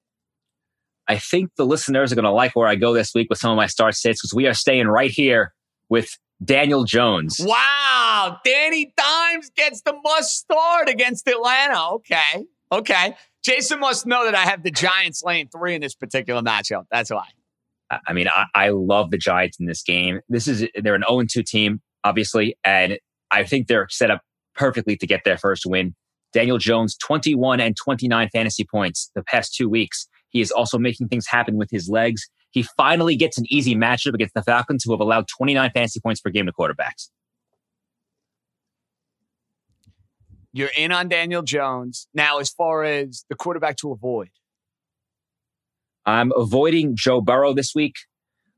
I 1.08 1.18
think 1.18 1.50
the 1.56 1.64
listeners 1.64 2.12
are 2.12 2.14
going 2.14 2.24
to 2.24 2.30
like 2.30 2.54
where 2.54 2.68
I 2.68 2.76
go 2.76 2.92
this 2.92 3.12
week 3.14 3.28
with 3.30 3.38
some 3.38 3.50
of 3.50 3.56
my 3.56 3.66
start 3.66 3.94
sits 3.94 4.20
because 4.20 4.34
we 4.34 4.46
are 4.46 4.54
staying 4.54 4.88
right 4.88 5.10
here 5.10 5.54
with 5.88 6.10
Daniel 6.44 6.84
Jones. 6.84 7.38
Wow. 7.40 8.38
Danny 8.44 8.92
Dimes 8.96 9.50
gets 9.56 9.82
the 9.82 9.94
must 10.04 10.36
start 10.36 10.88
against 10.88 11.26
Atlanta. 11.26 11.94
Okay. 11.94 12.44
Okay. 12.70 13.16
Jason 13.42 13.80
must 13.80 14.06
know 14.06 14.24
that 14.24 14.34
I 14.34 14.42
have 14.42 14.62
the 14.62 14.70
Giants 14.70 15.22
laying 15.24 15.48
three 15.48 15.74
in 15.74 15.80
this 15.80 15.94
particular 15.94 16.42
matchup. 16.42 16.84
That's 16.90 17.10
why. 17.10 17.24
I 18.06 18.12
mean, 18.12 18.28
I, 18.28 18.44
I 18.54 18.68
love 18.68 19.10
the 19.10 19.16
Giants 19.16 19.58
in 19.58 19.64
this 19.64 19.82
game. 19.82 20.20
This 20.28 20.46
is 20.46 20.68
they're 20.74 20.94
an 20.94 21.04
0 21.08 21.24
2 21.30 21.42
team, 21.42 21.80
obviously, 22.04 22.54
and 22.62 22.98
I 23.30 23.44
think 23.44 23.66
they're 23.66 23.88
set 23.88 24.10
up 24.10 24.20
perfectly 24.54 24.96
to 24.96 25.06
get 25.06 25.24
their 25.24 25.38
first 25.38 25.64
win. 25.64 25.94
Daniel 26.32 26.58
Jones, 26.58 26.96
21 26.96 27.60
and 27.60 27.76
29 27.76 28.28
fantasy 28.32 28.64
points 28.64 29.10
the 29.14 29.22
past 29.22 29.54
two 29.54 29.68
weeks. 29.68 30.08
He 30.30 30.40
is 30.40 30.50
also 30.50 30.78
making 30.78 31.08
things 31.08 31.26
happen 31.26 31.56
with 31.56 31.70
his 31.70 31.88
legs. 31.88 32.28
He 32.50 32.62
finally 32.76 33.16
gets 33.16 33.38
an 33.38 33.44
easy 33.50 33.74
matchup 33.74 34.14
against 34.14 34.34
the 34.34 34.42
Falcons, 34.42 34.84
who 34.84 34.92
have 34.92 35.00
allowed 35.00 35.26
29 35.28 35.70
fantasy 35.72 36.00
points 36.00 36.20
per 36.20 36.30
game 36.30 36.46
to 36.46 36.52
quarterbacks. 36.52 37.08
You're 40.52 40.70
in 40.76 40.92
on 40.92 41.08
Daniel 41.08 41.42
Jones. 41.42 42.08
Now, 42.14 42.38
as 42.38 42.50
far 42.50 42.84
as 42.84 43.24
the 43.28 43.36
quarterback 43.36 43.76
to 43.78 43.92
avoid, 43.92 44.30
I'm 46.06 46.32
avoiding 46.36 46.96
Joe 46.96 47.20
Burrow 47.20 47.52
this 47.52 47.74
week. 47.74 47.94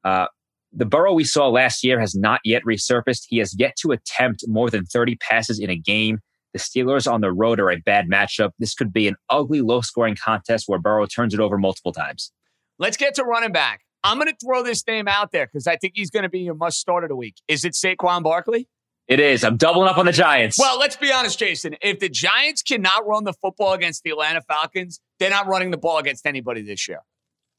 Uh, 0.04 0.26
the 0.72 0.86
Burrow 0.86 1.12
we 1.12 1.24
saw 1.24 1.48
last 1.48 1.82
year 1.82 1.98
has 1.98 2.14
not 2.14 2.40
yet 2.44 2.62
resurfaced. 2.64 3.24
He 3.28 3.38
has 3.38 3.56
yet 3.58 3.74
to 3.82 3.90
attempt 3.90 4.44
more 4.46 4.70
than 4.70 4.86
30 4.86 5.16
passes 5.16 5.58
in 5.58 5.68
a 5.68 5.76
game. 5.76 6.20
The 6.52 6.58
Steelers 6.58 7.10
on 7.10 7.20
the 7.20 7.32
road 7.32 7.60
are 7.60 7.70
a 7.70 7.76
bad 7.76 8.08
matchup. 8.08 8.50
This 8.58 8.74
could 8.74 8.92
be 8.92 9.06
an 9.06 9.16
ugly, 9.28 9.60
low 9.60 9.80
scoring 9.80 10.16
contest 10.16 10.64
where 10.66 10.78
Burrow 10.78 11.06
turns 11.06 11.32
it 11.32 11.40
over 11.40 11.58
multiple 11.58 11.92
times. 11.92 12.32
Let's 12.78 12.96
get 12.96 13.14
to 13.14 13.24
running 13.24 13.52
back. 13.52 13.82
I'm 14.02 14.18
going 14.18 14.28
to 14.28 14.36
throw 14.44 14.62
this 14.62 14.84
name 14.86 15.06
out 15.06 15.30
there 15.32 15.46
because 15.46 15.66
I 15.66 15.76
think 15.76 15.92
he's 15.94 16.10
going 16.10 16.22
to 16.22 16.28
be 16.28 16.40
your 16.40 16.54
must 16.54 16.80
start 16.80 17.04
of 17.04 17.08
the 17.08 17.16
week. 17.16 17.36
Is 17.46 17.64
it 17.64 17.74
Saquon 17.74 18.22
Barkley? 18.22 18.68
It 19.06 19.20
is. 19.20 19.44
I'm 19.44 19.56
doubling 19.56 19.88
up 19.88 19.98
on 19.98 20.06
the 20.06 20.12
Giants. 20.12 20.56
Well, 20.58 20.78
let's 20.78 20.96
be 20.96 21.12
honest, 21.12 21.38
Jason. 21.38 21.74
If 21.82 21.98
the 21.98 22.08
Giants 22.08 22.62
cannot 22.62 23.06
run 23.06 23.24
the 23.24 23.32
football 23.32 23.72
against 23.72 24.04
the 24.04 24.10
Atlanta 24.10 24.40
Falcons, 24.40 25.00
they're 25.18 25.30
not 25.30 25.48
running 25.48 25.72
the 25.72 25.78
ball 25.78 25.98
against 25.98 26.26
anybody 26.26 26.62
this 26.62 26.88
year. 26.88 27.00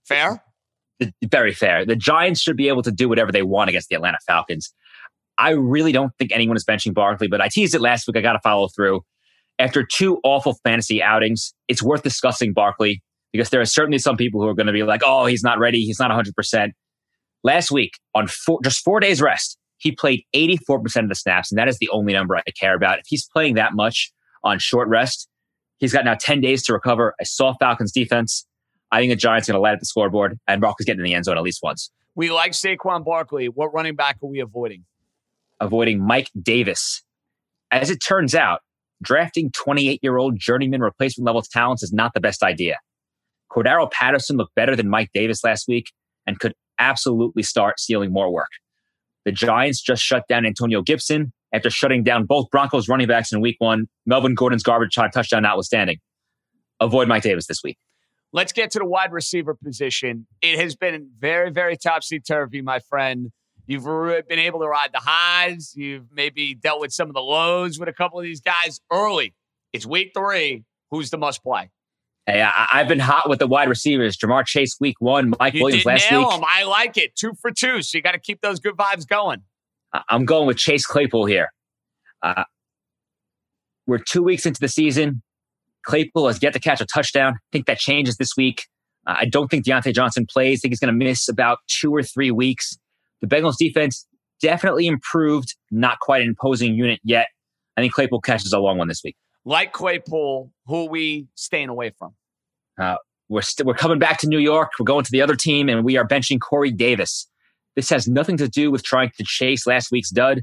Fair? 0.06 0.44
Very 1.24 1.54
fair. 1.54 1.86
The 1.86 1.96
Giants 1.96 2.42
should 2.42 2.58
be 2.58 2.70
able 2.70 2.84
to 2.84 2.92
do 2.92 3.10
whatever 3.10 3.32
they 3.32 3.42
want 3.42 3.70
against 3.70 3.90
the 3.90 3.96
Atlanta 3.96 4.20
Falcons. 4.26 4.74
I 5.42 5.52
really 5.52 5.92
don't 5.92 6.16
think 6.20 6.32
anyone 6.32 6.56
is 6.56 6.64
benching 6.64 6.94
Barkley, 6.94 7.28
but 7.28 7.42
I 7.42 7.48
teased 7.48 7.74
it 7.74 7.82
last 7.82 8.08
week. 8.08 8.16
I 8.16 8.22
got 8.22 8.34
to 8.34 8.40
follow 8.44 8.68
through. 8.68 9.02
After 9.58 9.84
two 9.84 10.20
awful 10.24 10.56
fantasy 10.64 11.02
outings, 11.02 11.54
it's 11.68 11.82
worth 11.82 12.04
discussing 12.04 12.54
Barkley 12.54 13.02
because 13.34 13.50
there 13.50 13.60
are 13.60 13.66
certainly 13.66 13.98
some 13.98 14.18
people 14.18 14.40
who 14.40 14.48
are 14.48 14.54
going 14.54 14.68
to 14.68 14.74
be 14.74 14.84
like, 14.84 15.02
oh, 15.04 15.26
he's 15.26 15.44
not 15.44 15.58
ready. 15.58 15.82
He's 15.82 16.00
not 16.00 16.12
100%. 16.12 16.70
Last 17.44 17.72
week, 17.72 17.94
on 18.14 18.28
four, 18.28 18.60
just 18.64 18.84
four 18.84 19.00
days 19.00 19.20
rest, 19.20 19.58
he 19.78 19.92
played 19.92 20.24
84% 20.36 21.04
of 21.04 21.10
the 21.10 21.16
snaps, 21.16 21.52
and 21.52 21.58
that 21.58 21.68
is 21.68 21.80
the 21.80 21.90
only 21.90 22.14
number 22.14 22.38
I 22.38 22.44
care 22.52 22.76
about. 22.76 23.00
If 23.00 23.06
he's 23.08 23.28
playing 23.34 23.56
that 23.56 23.74
much 23.74 24.12
on 24.44 24.60
short 24.60 24.88
rest, 24.90 25.28
he's 25.80 25.92
got 25.92 26.06
now 26.06 26.14
10 26.14 26.42
days 26.42 26.62
to 26.66 26.74
recover. 26.74 27.16
I 27.20 27.24
saw 27.24 27.56
Falcons 27.60 27.92
defense. 27.92 28.46
I 28.92 29.00
think 29.00 29.12
the 29.12 29.16
Giants 29.16 29.50
are 29.50 29.54
going 29.54 29.58
to 29.58 29.62
light 29.64 29.74
up 29.74 29.80
the 29.80 29.88
scoreboard, 29.88 30.38
and 30.48 30.62
Barkley's 30.62 30.86
getting 30.86 31.00
in 31.00 31.06
the 31.06 31.16
end 31.16 31.26
zone 31.26 31.38
at 31.38 31.44
least 31.44 31.62
once. 31.64 31.90
We 32.14 32.30
like 32.30 32.52
Saquon 32.52 33.04
Barkley. 33.04 33.48
What 33.48 33.74
running 33.74 33.96
back 33.96 34.18
are 34.22 34.28
we 34.28 34.40
avoiding? 34.40 34.86
Avoiding 35.62 36.06
Mike 36.06 36.30
Davis. 36.42 37.04
As 37.72 37.90
it 37.90 38.00
turns 38.00 38.36
out, 38.36 38.60
drafting 39.02 39.52
28 39.52 40.00
year 40.04 40.18
old 40.18 40.38
journeyman 40.38 40.82
replacement 40.82 41.26
level 41.26 41.42
talents 41.42 41.84
is 41.84 41.94
not 41.94 42.14
the 42.14 42.20
best 42.20 42.44
idea. 42.44 42.78
Cordarrelle 43.50 43.92
Patterson 43.92 44.38
looked 44.38 44.56
better 44.56 44.76
than 44.76 44.90
Mike 44.90 45.10
Davis 45.14 45.44
last 45.44 45.68
week 45.68 45.92
and 46.26 46.40
could 46.40 46.54
absolutely 46.80 47.44
start 47.44 47.80
stealing 47.80 48.12
more 48.12 48.32
work. 48.32 48.50
The 49.26 49.32
Giants 49.32 49.82
just 49.82 50.02
shut 50.02 50.24
down 50.28 50.46
Antonio 50.46 50.82
Gibson 50.82 51.32
after 51.54 51.70
shutting 51.70 52.04
down 52.04 52.26
both 52.26 52.50
Broncos 52.50 52.88
running 52.88 53.08
backs 53.08 53.32
in 53.32 53.42
week 53.42 53.58
one, 53.60 53.88
Melvin 54.06 54.34
Gordon's 54.34 54.64
garbage 54.64 54.96
time 54.96 55.12
touchdown 55.12 55.44
notwithstanding. 55.44 55.98
Avoid 56.80 57.08
Mike 57.08 57.24
Davis 57.24 57.46
this 57.46 57.62
week. 57.64 57.78
Let's 58.34 58.54
get 58.54 58.72
to 58.72 58.80
the 58.80 58.86
wide 58.86 59.12
receiver 59.12 59.54
position. 59.54 60.26
It 60.42 60.58
has 60.58 60.76
been 60.76 61.10
very, 61.20 61.52
very 61.52 61.76
topsy 61.76 62.20
turvy, 62.20 62.62
my 62.62 62.80
friend. 62.80 63.32
You've 63.72 63.86
been 64.28 64.38
able 64.38 64.60
to 64.60 64.68
ride 64.68 64.90
the 64.92 65.00
highs. 65.00 65.74
You've 65.78 66.12
maybe 66.12 66.54
dealt 66.54 66.82
with 66.82 66.92
some 66.92 67.08
of 67.08 67.14
the 67.14 67.22
lows 67.22 67.80
with 67.80 67.88
a 67.88 67.94
couple 67.94 68.20
of 68.20 68.24
these 68.24 68.42
guys 68.42 68.82
early. 68.92 69.34
It's 69.72 69.86
week 69.86 70.12
three. 70.14 70.66
Who's 70.90 71.10
the 71.10 71.18
must 71.18 71.42
play? 71.42 71.70
Hey, 72.26 72.42
I, 72.42 72.80
have 72.80 72.90
been 72.90 73.00
hot 73.00 73.30
with 73.30 73.40
the 73.40 73.48
wide 73.48 73.70
receivers. 73.70 74.18
Ja'Marr 74.18 74.46
Chase 74.46 74.76
week 74.82 74.98
one, 75.00 75.34
Mike 75.40 75.54
you 75.54 75.64
Williams 75.64 75.86
last 75.86 76.12
week. 76.12 76.20
Him. 76.20 76.44
I 76.46 76.66
like 76.66 76.98
it. 76.98 77.16
Two 77.16 77.32
for 77.42 77.50
two. 77.50 77.82
So 77.82 77.98
you 77.98 78.02
got 78.02 78.12
to 78.12 78.20
keep 78.20 78.42
those 78.42 78.60
good 78.60 78.76
vibes 78.76 79.08
going. 79.08 79.42
I'm 80.10 80.26
going 80.26 80.48
with 80.48 80.58
Chase 80.58 80.86
Claypool 80.86 81.28
here. 81.28 81.48
Uh, 82.22 82.44
we're 83.88 84.00
two 84.00 84.22
weeks 84.22 84.46
into 84.46 84.60
the 84.60 84.68
season. 84.68 85.24
Claypool 85.86 86.28
has 86.28 86.44
yet 86.44 86.52
to 86.54 86.60
catch 86.60 86.82
a 86.82 86.86
touchdown. 86.86 87.36
I 87.36 87.48
think 87.54 87.68
that 87.68 87.80
changes 87.80 88.18
this 88.18 88.36
week. 88.36 88.64
Uh, 89.08 89.16
I 89.20 89.26
don't 89.26 89.48
think 89.48 89.66
Diontae 89.66 89.96
Johnson 89.96 90.28
plays. 90.30 90.60
I 90.60 90.62
think 90.62 90.74
he's 90.74 90.80
going 90.82 90.94
to 90.94 91.06
miss 91.06 91.30
about 91.30 91.60
two 91.68 91.96
or 91.96 92.04
three 92.04 92.32
weeks. 92.32 92.78
The 93.22 93.28
Bengals 93.28 93.58
defense 93.58 94.08
definitely 94.42 94.88
improved, 94.88 95.56
not 95.70 96.00
quite 96.00 96.22
an 96.22 96.30
imposing 96.30 96.76
unit 96.76 97.00
yet. 97.04 97.28
I 97.78 97.82
think 97.82 97.94
Claypool 97.94 98.22
catches 98.22 98.52
a 98.54 98.60
long 98.60 98.78
one 98.78 98.88
this 98.88 99.02
week. 99.04 99.16
Like 99.46 99.72
Claypool, 99.72 100.52
who 100.66 100.86
are 100.86 100.90
we 100.90 101.28
staying 101.36 101.70
away 101.70 101.92
from? 101.98 102.14
Uh, 102.80 102.98
we're, 103.30 103.38
we 103.38 103.42
st- 103.44 103.66
we're 103.66 103.74
coming 103.74 104.00
back 104.00 104.20
to 104.20 104.28
New 104.28 104.40
York. 104.40 104.72
We're 104.80 104.86
going 104.86 105.06
to 105.06 105.12
the 105.12 105.22
other 105.22 105.36
team, 105.36 105.70
and 105.70 105.84
we 105.86 105.98
are 105.98 106.08
benching 106.08 106.40
Corey 106.40 106.72
Davis. 106.72 107.28
This 107.76 107.90
has 107.90 108.08
nothing 108.08 108.38
to 108.38 108.48
do 108.48 108.70
with 108.70 108.84
trying 108.84 109.12
to 109.18 109.24
chase 109.24 109.66
last 109.66 109.92
week's 109.92 110.10
dud. 110.10 110.42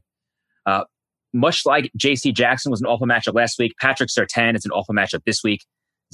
Uh, 0.64 0.84
much 1.32 1.66
like 1.66 1.90
JC 1.98 2.34
Jackson 2.34 2.70
was 2.70 2.80
an 2.80 2.86
awful 2.86 3.06
matchup 3.06 3.34
last 3.34 3.58
week, 3.58 3.74
Patrick 3.80 4.08
Surtain 4.08 4.56
is 4.56 4.64
an 4.64 4.70
awful 4.70 4.94
matchup 4.94 5.22
this 5.26 5.42
week. 5.44 5.64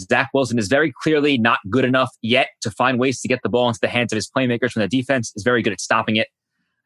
Zach 0.01 0.31
Wilson 0.35 0.59
is 0.59 0.67
very 0.67 0.93
clearly 1.03 1.39
not 1.39 1.61
good 1.71 1.85
enough 1.85 2.11
yet 2.21 2.49
to 2.63 2.71
find 2.71 2.99
ways 2.99 3.21
to 3.21 3.29
get 3.29 3.41
the 3.43 3.49
ball 3.49 3.69
into 3.69 3.79
the 3.81 3.89
hands 3.89 4.13
of 4.13 4.17
his 4.17 4.29
playmakers 4.29 4.75
when 4.75 4.83
the 4.83 4.89
defense 4.89 5.33
is 5.37 5.45
very 5.45 5.63
good 5.63 5.73
at 5.73 5.81
stopping 5.81 6.17
it. 6.17 6.29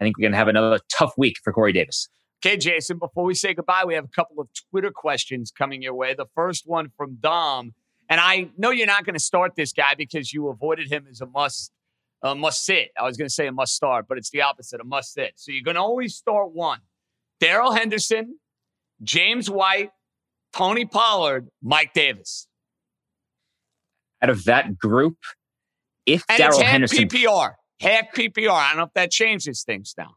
I 0.01 0.05
think 0.05 0.17
we're 0.17 0.23
going 0.23 0.33
to 0.33 0.39
have 0.39 0.49
another 0.49 0.79
tough 0.97 1.15
week 1.17 1.37
for 1.43 1.53
Corey 1.53 1.73
Davis. 1.73 2.09
Okay, 2.45 2.57
Jason, 2.57 2.99
before 2.99 3.25
we 3.25 3.35
say 3.35 3.53
goodbye, 3.53 3.85
we 3.85 3.95
have 3.95 4.05
a 4.05 4.15
couple 4.15 4.41
of 4.41 4.49
Twitter 4.71 4.93
questions 4.93 5.51
coming 5.51 5.83
your 5.83 5.95
way. 5.95 6.15
The 6.15 6.27
first 6.35 6.65
one 6.67 6.91
from 6.97 7.17
Dom. 7.21 7.73
And 8.09 8.21
I 8.21 8.51
know 8.57 8.71
you're 8.71 8.87
not 8.87 9.05
going 9.05 9.15
to 9.15 9.21
start 9.21 9.57
this 9.57 9.73
guy 9.73 9.95
because 9.97 10.33
you 10.33 10.49
avoided 10.49 10.91
him 10.91 11.07
as 11.11 11.21
a 11.21 11.27
must 11.27 11.73
a 12.23 12.35
must 12.35 12.65
sit. 12.65 12.91
I 12.99 13.05
was 13.05 13.17
going 13.17 13.29
to 13.29 13.33
say 13.33 13.47
a 13.47 13.53
must 13.53 13.75
start, 13.75 14.07
but 14.09 14.19
it's 14.19 14.31
the 14.31 14.43
opposite, 14.43 14.81
a 14.81 14.85
must 14.85 15.13
sit. 15.13 15.33
So 15.37 15.53
you're 15.53 15.63
going 15.63 15.77
to 15.77 15.81
always 15.81 16.17
start 16.17 16.53
one. 16.53 16.81
Darrell 17.41 17.73
Henderson, 17.73 18.39
James 19.03 19.49
White, 19.49 19.91
Tony 20.53 20.85
Pollard, 20.85 21.49
Mike 21.63 21.93
Davis. 21.93 22.49
Out 24.21 24.31
of 24.31 24.45
that 24.45 24.79
group, 24.79 25.19
if 26.07 26.25
And 26.29 26.39
Darrell 26.39 26.55
it's 26.55 26.63
half 26.63 26.73
Henderson 26.73 27.09
PPR, 27.09 27.53
half 27.81 28.13
PPR. 28.15 28.51
I 28.51 28.69
don't 28.71 28.79
know 28.79 28.85
if 28.85 28.93
that 28.95 29.11
changes 29.11 29.63
things 29.63 29.95
now. 29.97 30.15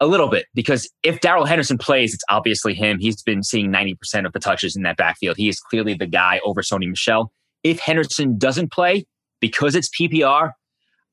a 0.00 0.06
little 0.06 0.28
bit 0.28 0.46
because 0.54 0.90
if 1.02 1.20
Darrell 1.20 1.44
Henderson 1.44 1.78
plays, 1.78 2.14
it's 2.14 2.24
obviously 2.28 2.74
him. 2.74 2.98
He's 2.98 3.22
been 3.22 3.42
seeing 3.42 3.70
90% 3.72 4.26
of 4.26 4.32
the 4.32 4.40
touches 4.40 4.76
in 4.76 4.82
that 4.82 4.96
backfield. 4.96 5.36
He 5.36 5.48
is 5.48 5.60
clearly 5.60 5.94
the 5.94 6.06
guy 6.06 6.40
over 6.44 6.62
Sony 6.62 6.88
Michel. 6.88 7.32
If 7.62 7.80
Henderson 7.80 8.38
doesn't 8.38 8.72
play, 8.72 9.06
because 9.40 9.74
it's 9.74 9.88
PPR, 9.88 10.52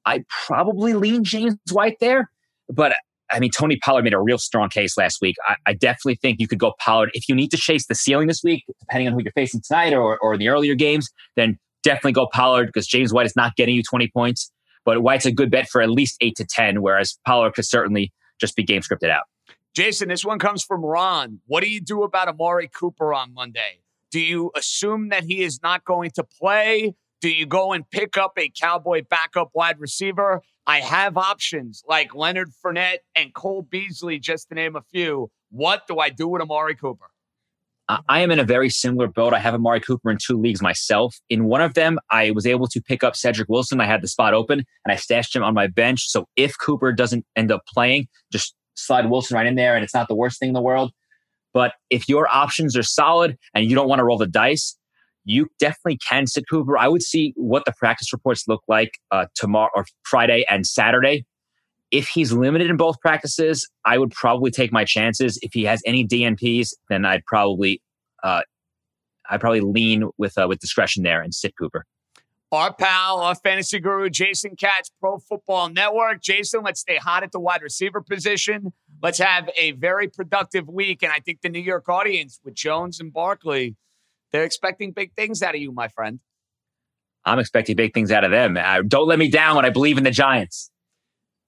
I 0.06 0.24
probably 0.48 0.94
lean 0.94 1.24
James 1.24 1.56
White 1.72 1.98
there. 1.99 2.30
But 2.70 2.94
I 3.32 3.40
mean, 3.40 3.52
Tony 3.52 3.78
Pollard 3.84 4.03
made 4.03 4.14
a 4.14 4.20
real 4.20 4.38
strong 4.38 4.70
case 4.70 4.98
last 4.98 5.20
week. 5.22 5.36
I, 5.48 5.56
I 5.65 5.74
definitely 5.74 6.15
think 6.15 6.40
you 6.40 6.48
could 6.48 6.60
go 6.60 6.74
Pollard. 6.80 7.11
If 7.14 7.28
you 7.28 7.36
need 7.36 7.49
to 7.52 7.57
chase 7.57 7.88
the 7.88 7.95
ceiling 7.95 8.28
this 8.28 8.41
week, 8.44 8.64
depending 8.82 9.07
on 9.07 9.14
who 9.14 9.22
you're 9.24 9.34
facing 9.34 9.61
tonight 9.61 9.94
or, 9.94 10.18
or 10.20 10.34
in 10.34 10.40
the 10.40 10.49
earlier 10.49 10.76
games, 10.76 11.10
then 11.36 11.57
definitely 11.84 12.11
go 12.11 12.28
Pollard 12.32 12.68
because 12.68 12.88
James 12.88 13.11
White 13.11 13.26
is 13.26 13.36
not 13.36 13.56
getting 13.56 13.76
you 13.76 13.84
20 13.84 14.10
points. 14.10 14.52
But 14.86 15.02
White's 15.02 15.26
a 15.26 15.32
good 15.32 15.50
bet 15.50 15.70
for 15.70 15.82
at 15.82 15.90
least 15.90 16.18
eight 16.22 16.36
to 16.38 16.46
10, 16.46 16.82
whereas 16.82 17.18
Pollard 17.26 17.54
could 17.54 17.66
certainly 17.66 18.12
just 18.40 18.56
be 18.56 18.64
game 18.64 18.82
scripted 18.82 19.10
out. 19.10 19.24
Jason, 19.74 20.10
this 20.10 20.24
one 20.24 20.40
comes 20.40 20.64
from 20.64 20.86
Ron. 20.86 21.40
What 21.48 21.64
do 21.64 21.70
you 21.70 21.82
do 21.82 22.04
about 22.04 22.28
Amari 22.28 22.68
Cooper 22.68 23.14
on 23.14 23.34
Monday? 23.34 23.80
Do 24.12 24.20
you 24.20 24.52
assume 24.56 25.10
that 25.10 25.24
he 25.24 25.42
is 25.42 25.62
not 25.64 25.84
going 25.86 26.12
to 26.12 26.24
play? 26.24 26.94
Do 27.22 27.30
you 27.30 27.46
go 27.46 27.74
and 27.74 27.90
pick 27.90 28.18
up 28.18 28.34
a 28.38 28.50
Cowboy 28.50 29.04
backup 29.10 29.50
wide 29.56 29.80
receiver? 29.80 30.42
I 30.68 30.82
have 30.82 31.18
options 31.18 31.84
like 31.88 32.14
Leonard 32.14 32.52
Fournette 32.64 33.00
and 33.16 33.34
Cole 33.34 33.64
Beasley, 33.64 34.20
just 34.20 34.50
to 34.50 34.56
name 34.56 34.76
a 34.76 34.82
few. 34.82 35.32
What 35.50 35.88
do 35.88 36.00
I 36.00 36.10
do 36.10 36.28
with 36.28 36.42
Amari 36.42 36.76
Cooper? 36.76 37.10
I 38.07 38.22
am 38.22 38.32
in 38.32 38.40
a 38.40 38.44
very 38.44 38.70
similar 38.70 39.07
boat. 39.07 39.34
I 39.34 39.40
have 39.40 39.53
Amari 39.53 39.80
Cooper 39.80 40.10
in 40.10 40.18
two 40.18 40.38
leagues 40.38 40.61
myself. 40.61 41.15
In 41.30 41.45
one 41.45 41.61
of 41.61 41.74
them, 41.74 41.99
I 42.11 42.32
was 42.32 42.45
able 42.45 42.68
to 42.68 42.82
pick 42.82 43.03
up 43.03 43.15
Cedric 43.15 43.49
Wilson. 43.49 43.82
I 43.82 43.86
had 43.86 44.02
the 44.02 44.07
spot 44.07 44.34
open 44.34 44.60
and 44.60 44.91
I 44.91 44.95
stashed 44.95 45.36
him 45.36 45.44
on 45.44 45.53
my 45.53 45.68
bench. 45.68 46.10
So 46.10 46.28
if 46.36 46.57
Cooper 46.57 46.91
doesn't 46.91 47.26
end 47.36 47.52
up 47.52 47.61
playing, 47.68 48.07
just 48.32 48.56
slide 48.76 49.10
Wilson 49.10 49.36
right 49.36 49.45
in 49.45 49.56
there 49.56 49.76
and 49.76 49.84
it's 49.84 49.94
not 49.94 50.07
the 50.07 50.15
worst 50.15 50.40
thing 50.40 50.49
in 50.49 50.53
the 50.53 50.61
world. 50.61 50.91
But 51.53 51.74
if 51.90 52.10
your 52.10 52.28
options 52.34 52.76
are 52.76 52.84
solid 52.84 53.38
and 53.53 53.70
you 53.70 53.76
don't 53.76 53.88
want 53.88 53.99
to 53.99 54.03
roll 54.03 54.18
the 54.18 54.28
dice, 54.28 54.78
you 55.26 55.48
definitely 55.60 55.98
can 55.98 56.28
sit 56.28 56.45
Cooper. 56.49 56.78
I 56.78 56.88
would 56.88 57.03
see 57.03 57.34
what 57.36 57.65
the 57.65 57.74
practice 57.78 58.11
reports 58.11 58.48
look 58.48 58.61
like 58.68 58.99
uh, 59.11 59.26
tomorrow 59.36 59.70
or 59.76 59.86
Friday 60.03 60.45
and 60.49 60.65
Saturday. 60.65 61.26
If 61.94 62.07
he's 62.07 62.34
limited 62.34 62.70
in 62.72 62.76
both 62.76 62.99
practices, 62.99 63.70
I 63.86 63.99
would 63.99 64.11
probably 64.11 64.49
take 64.49 64.74
my 64.74 64.84
chances. 64.84 65.38
If 65.44 65.53
he 65.53 65.64
has 65.65 65.82
any 65.86 66.06
DNPs, 66.06 66.70
then 66.90 67.06
I'd 67.06 67.24
probably 67.26 67.82
uh, 68.24 68.41
I'd 69.30 69.40
probably 69.40 69.61
lean 69.61 70.10
with 70.18 70.38
uh, 70.38 70.48
with 70.49 70.60
discretion 70.60 71.03
there 71.03 71.22
and 71.22 71.34
sit 71.34 71.53
Cooper. 71.57 71.86
Our 72.52 72.74
pal, 72.74 73.20
our 73.20 73.34
fantasy 73.34 73.80
guru, 73.80 74.10
Jason 74.10 74.56
Katz, 74.56 74.91
Pro 74.99 75.18
Football 75.18 75.70
Network. 75.70 76.22
Jason, 76.22 76.61
let's 76.64 76.82
stay 76.82 76.98
hot 76.98 77.24
at 77.24 77.32
the 77.32 77.40
wide 77.40 77.64
receiver 77.64 78.02
position. 78.02 78.74
Let's 79.02 79.18
have 79.18 79.49
a 79.57 79.72
very 79.72 80.07
productive 80.07 80.68
week. 80.68 81.02
And 81.02 81.11
I 81.11 81.20
think 81.20 81.41
the 81.41 81.49
New 81.49 81.61
York 81.61 81.90
audience 81.90 82.40
with 82.44 82.53
Jones 82.53 82.99
and 82.99 83.11
Barkley, 83.11 83.76
they're 84.32 84.44
expecting 84.44 84.91
big 84.91 85.14
things 85.15 85.41
out 85.41 85.56
of 85.56 85.61
you, 85.61 85.72
my 85.72 85.88
friend. 85.88 86.20
I'm 87.26 87.40
expecting 87.40 87.76
big 87.76 87.94
things 87.94 88.11
out 88.11 88.24
of 88.24 88.32
them. 88.32 88.56
Uh, 88.56 88.82
don't 88.88 89.07
let 89.07 89.18
me 89.18 89.30
down 89.30 89.56
when 89.56 89.65
I 89.65 89.70
believe 89.70 89.98
in 89.98 90.03
the 90.03 90.11
Giants. 90.11 90.70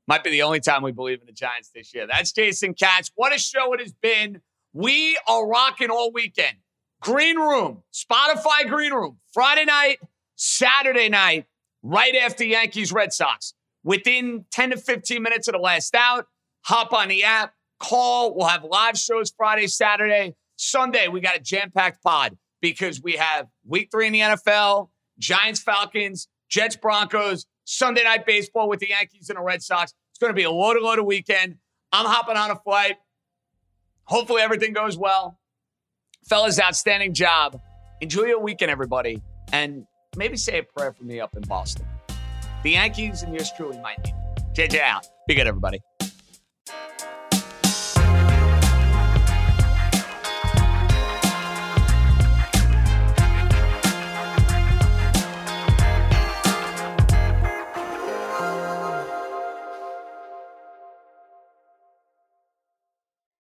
Might 0.07 0.23
be 0.23 0.29
the 0.29 0.43
only 0.43 0.59
time 0.59 0.83
we 0.83 0.91
believe 0.91 1.19
in 1.19 1.25
the 1.25 1.31
Giants 1.31 1.71
this 1.73 1.93
year. 1.93 2.05
That's 2.07 2.31
Jason 2.31 2.73
Katz. 2.73 3.11
What 3.15 3.33
a 3.33 3.39
show 3.39 3.73
it 3.73 3.79
has 3.79 3.93
been. 3.93 4.41
We 4.73 5.17
are 5.27 5.47
rocking 5.47 5.89
all 5.89 6.11
weekend. 6.11 6.57
Green 7.01 7.37
Room, 7.37 7.83
Spotify 7.93 8.67
Green 8.67 8.93
Room, 8.93 9.17
Friday 9.33 9.65
night, 9.65 9.97
Saturday 10.35 11.09
night, 11.09 11.45
right 11.81 12.15
after 12.15 12.43
Yankees 12.43 12.91
Red 12.91 13.13
Sox. 13.13 13.53
Within 13.83 14.45
10 14.51 14.71
to 14.71 14.77
15 14.77 15.21
minutes 15.21 15.47
of 15.47 15.53
the 15.53 15.59
last 15.59 15.95
out, 15.95 16.25
hop 16.61 16.93
on 16.93 17.07
the 17.07 17.23
app, 17.23 17.53
call. 17.79 18.35
We'll 18.35 18.47
have 18.47 18.63
live 18.63 18.97
shows 18.97 19.31
Friday, 19.35 19.67
Saturday. 19.67 20.35
Sunday, 20.57 21.07
we 21.07 21.19
got 21.19 21.35
a 21.35 21.39
jam 21.39 21.71
packed 21.71 22.01
pod 22.03 22.37
because 22.61 23.01
we 23.01 23.13
have 23.13 23.47
week 23.67 23.89
three 23.91 24.07
in 24.07 24.13
the 24.13 24.21
NFL, 24.21 24.89
Giants, 25.19 25.59
Falcons, 25.59 26.27
Jets, 26.49 26.75
Broncos, 26.75 27.45
Sunday 27.65 28.03
night 28.03 28.25
baseball 28.25 28.69
with 28.69 28.79
the 28.79 28.89
Yankees 28.89 29.29
and 29.29 29.37
the 29.37 29.43
Red 29.43 29.61
Sox. 29.61 29.93
It's 30.11 30.19
going 30.19 30.31
to 30.31 30.35
be 30.35 30.43
a 30.43 30.51
load, 30.51 30.77
load 30.81 30.99
of 30.99 31.05
weekend. 31.05 31.57
I'm 31.91 32.05
hopping 32.05 32.37
on 32.37 32.51
a 32.51 32.55
flight. 32.55 32.95
Hopefully, 34.05 34.41
everything 34.41 34.73
goes 34.73 34.97
well. 34.97 35.39
Fellas, 36.29 36.59
outstanding 36.59 37.13
job. 37.13 37.59
Enjoy 38.01 38.23
your 38.23 38.39
weekend, 38.39 38.71
everybody. 38.71 39.21
And 39.51 39.85
maybe 40.15 40.37
say 40.37 40.59
a 40.59 40.63
prayer 40.63 40.93
for 40.93 41.03
me 41.03 41.19
up 41.19 41.35
in 41.35 41.43
Boston. 41.43 41.85
The 42.63 42.71
Yankees 42.71 43.23
and 43.23 43.33
yours 43.33 43.51
truly 43.55 43.79
might 43.79 44.03
need. 44.03 44.13
JJ 44.55 44.79
out. 44.81 45.07
Be 45.27 45.35
good, 45.35 45.47
everybody. 45.47 45.81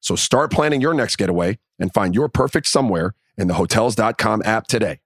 So 0.00 0.16
start 0.16 0.50
planning 0.50 0.80
your 0.80 0.94
next 0.94 1.16
getaway 1.16 1.58
and 1.78 1.92
find 1.92 2.14
your 2.14 2.28
perfect 2.28 2.66
somewhere 2.66 3.14
in 3.36 3.48
the 3.48 3.54
Hotels.com 3.54 4.42
app 4.44 4.66
today. 4.66 4.99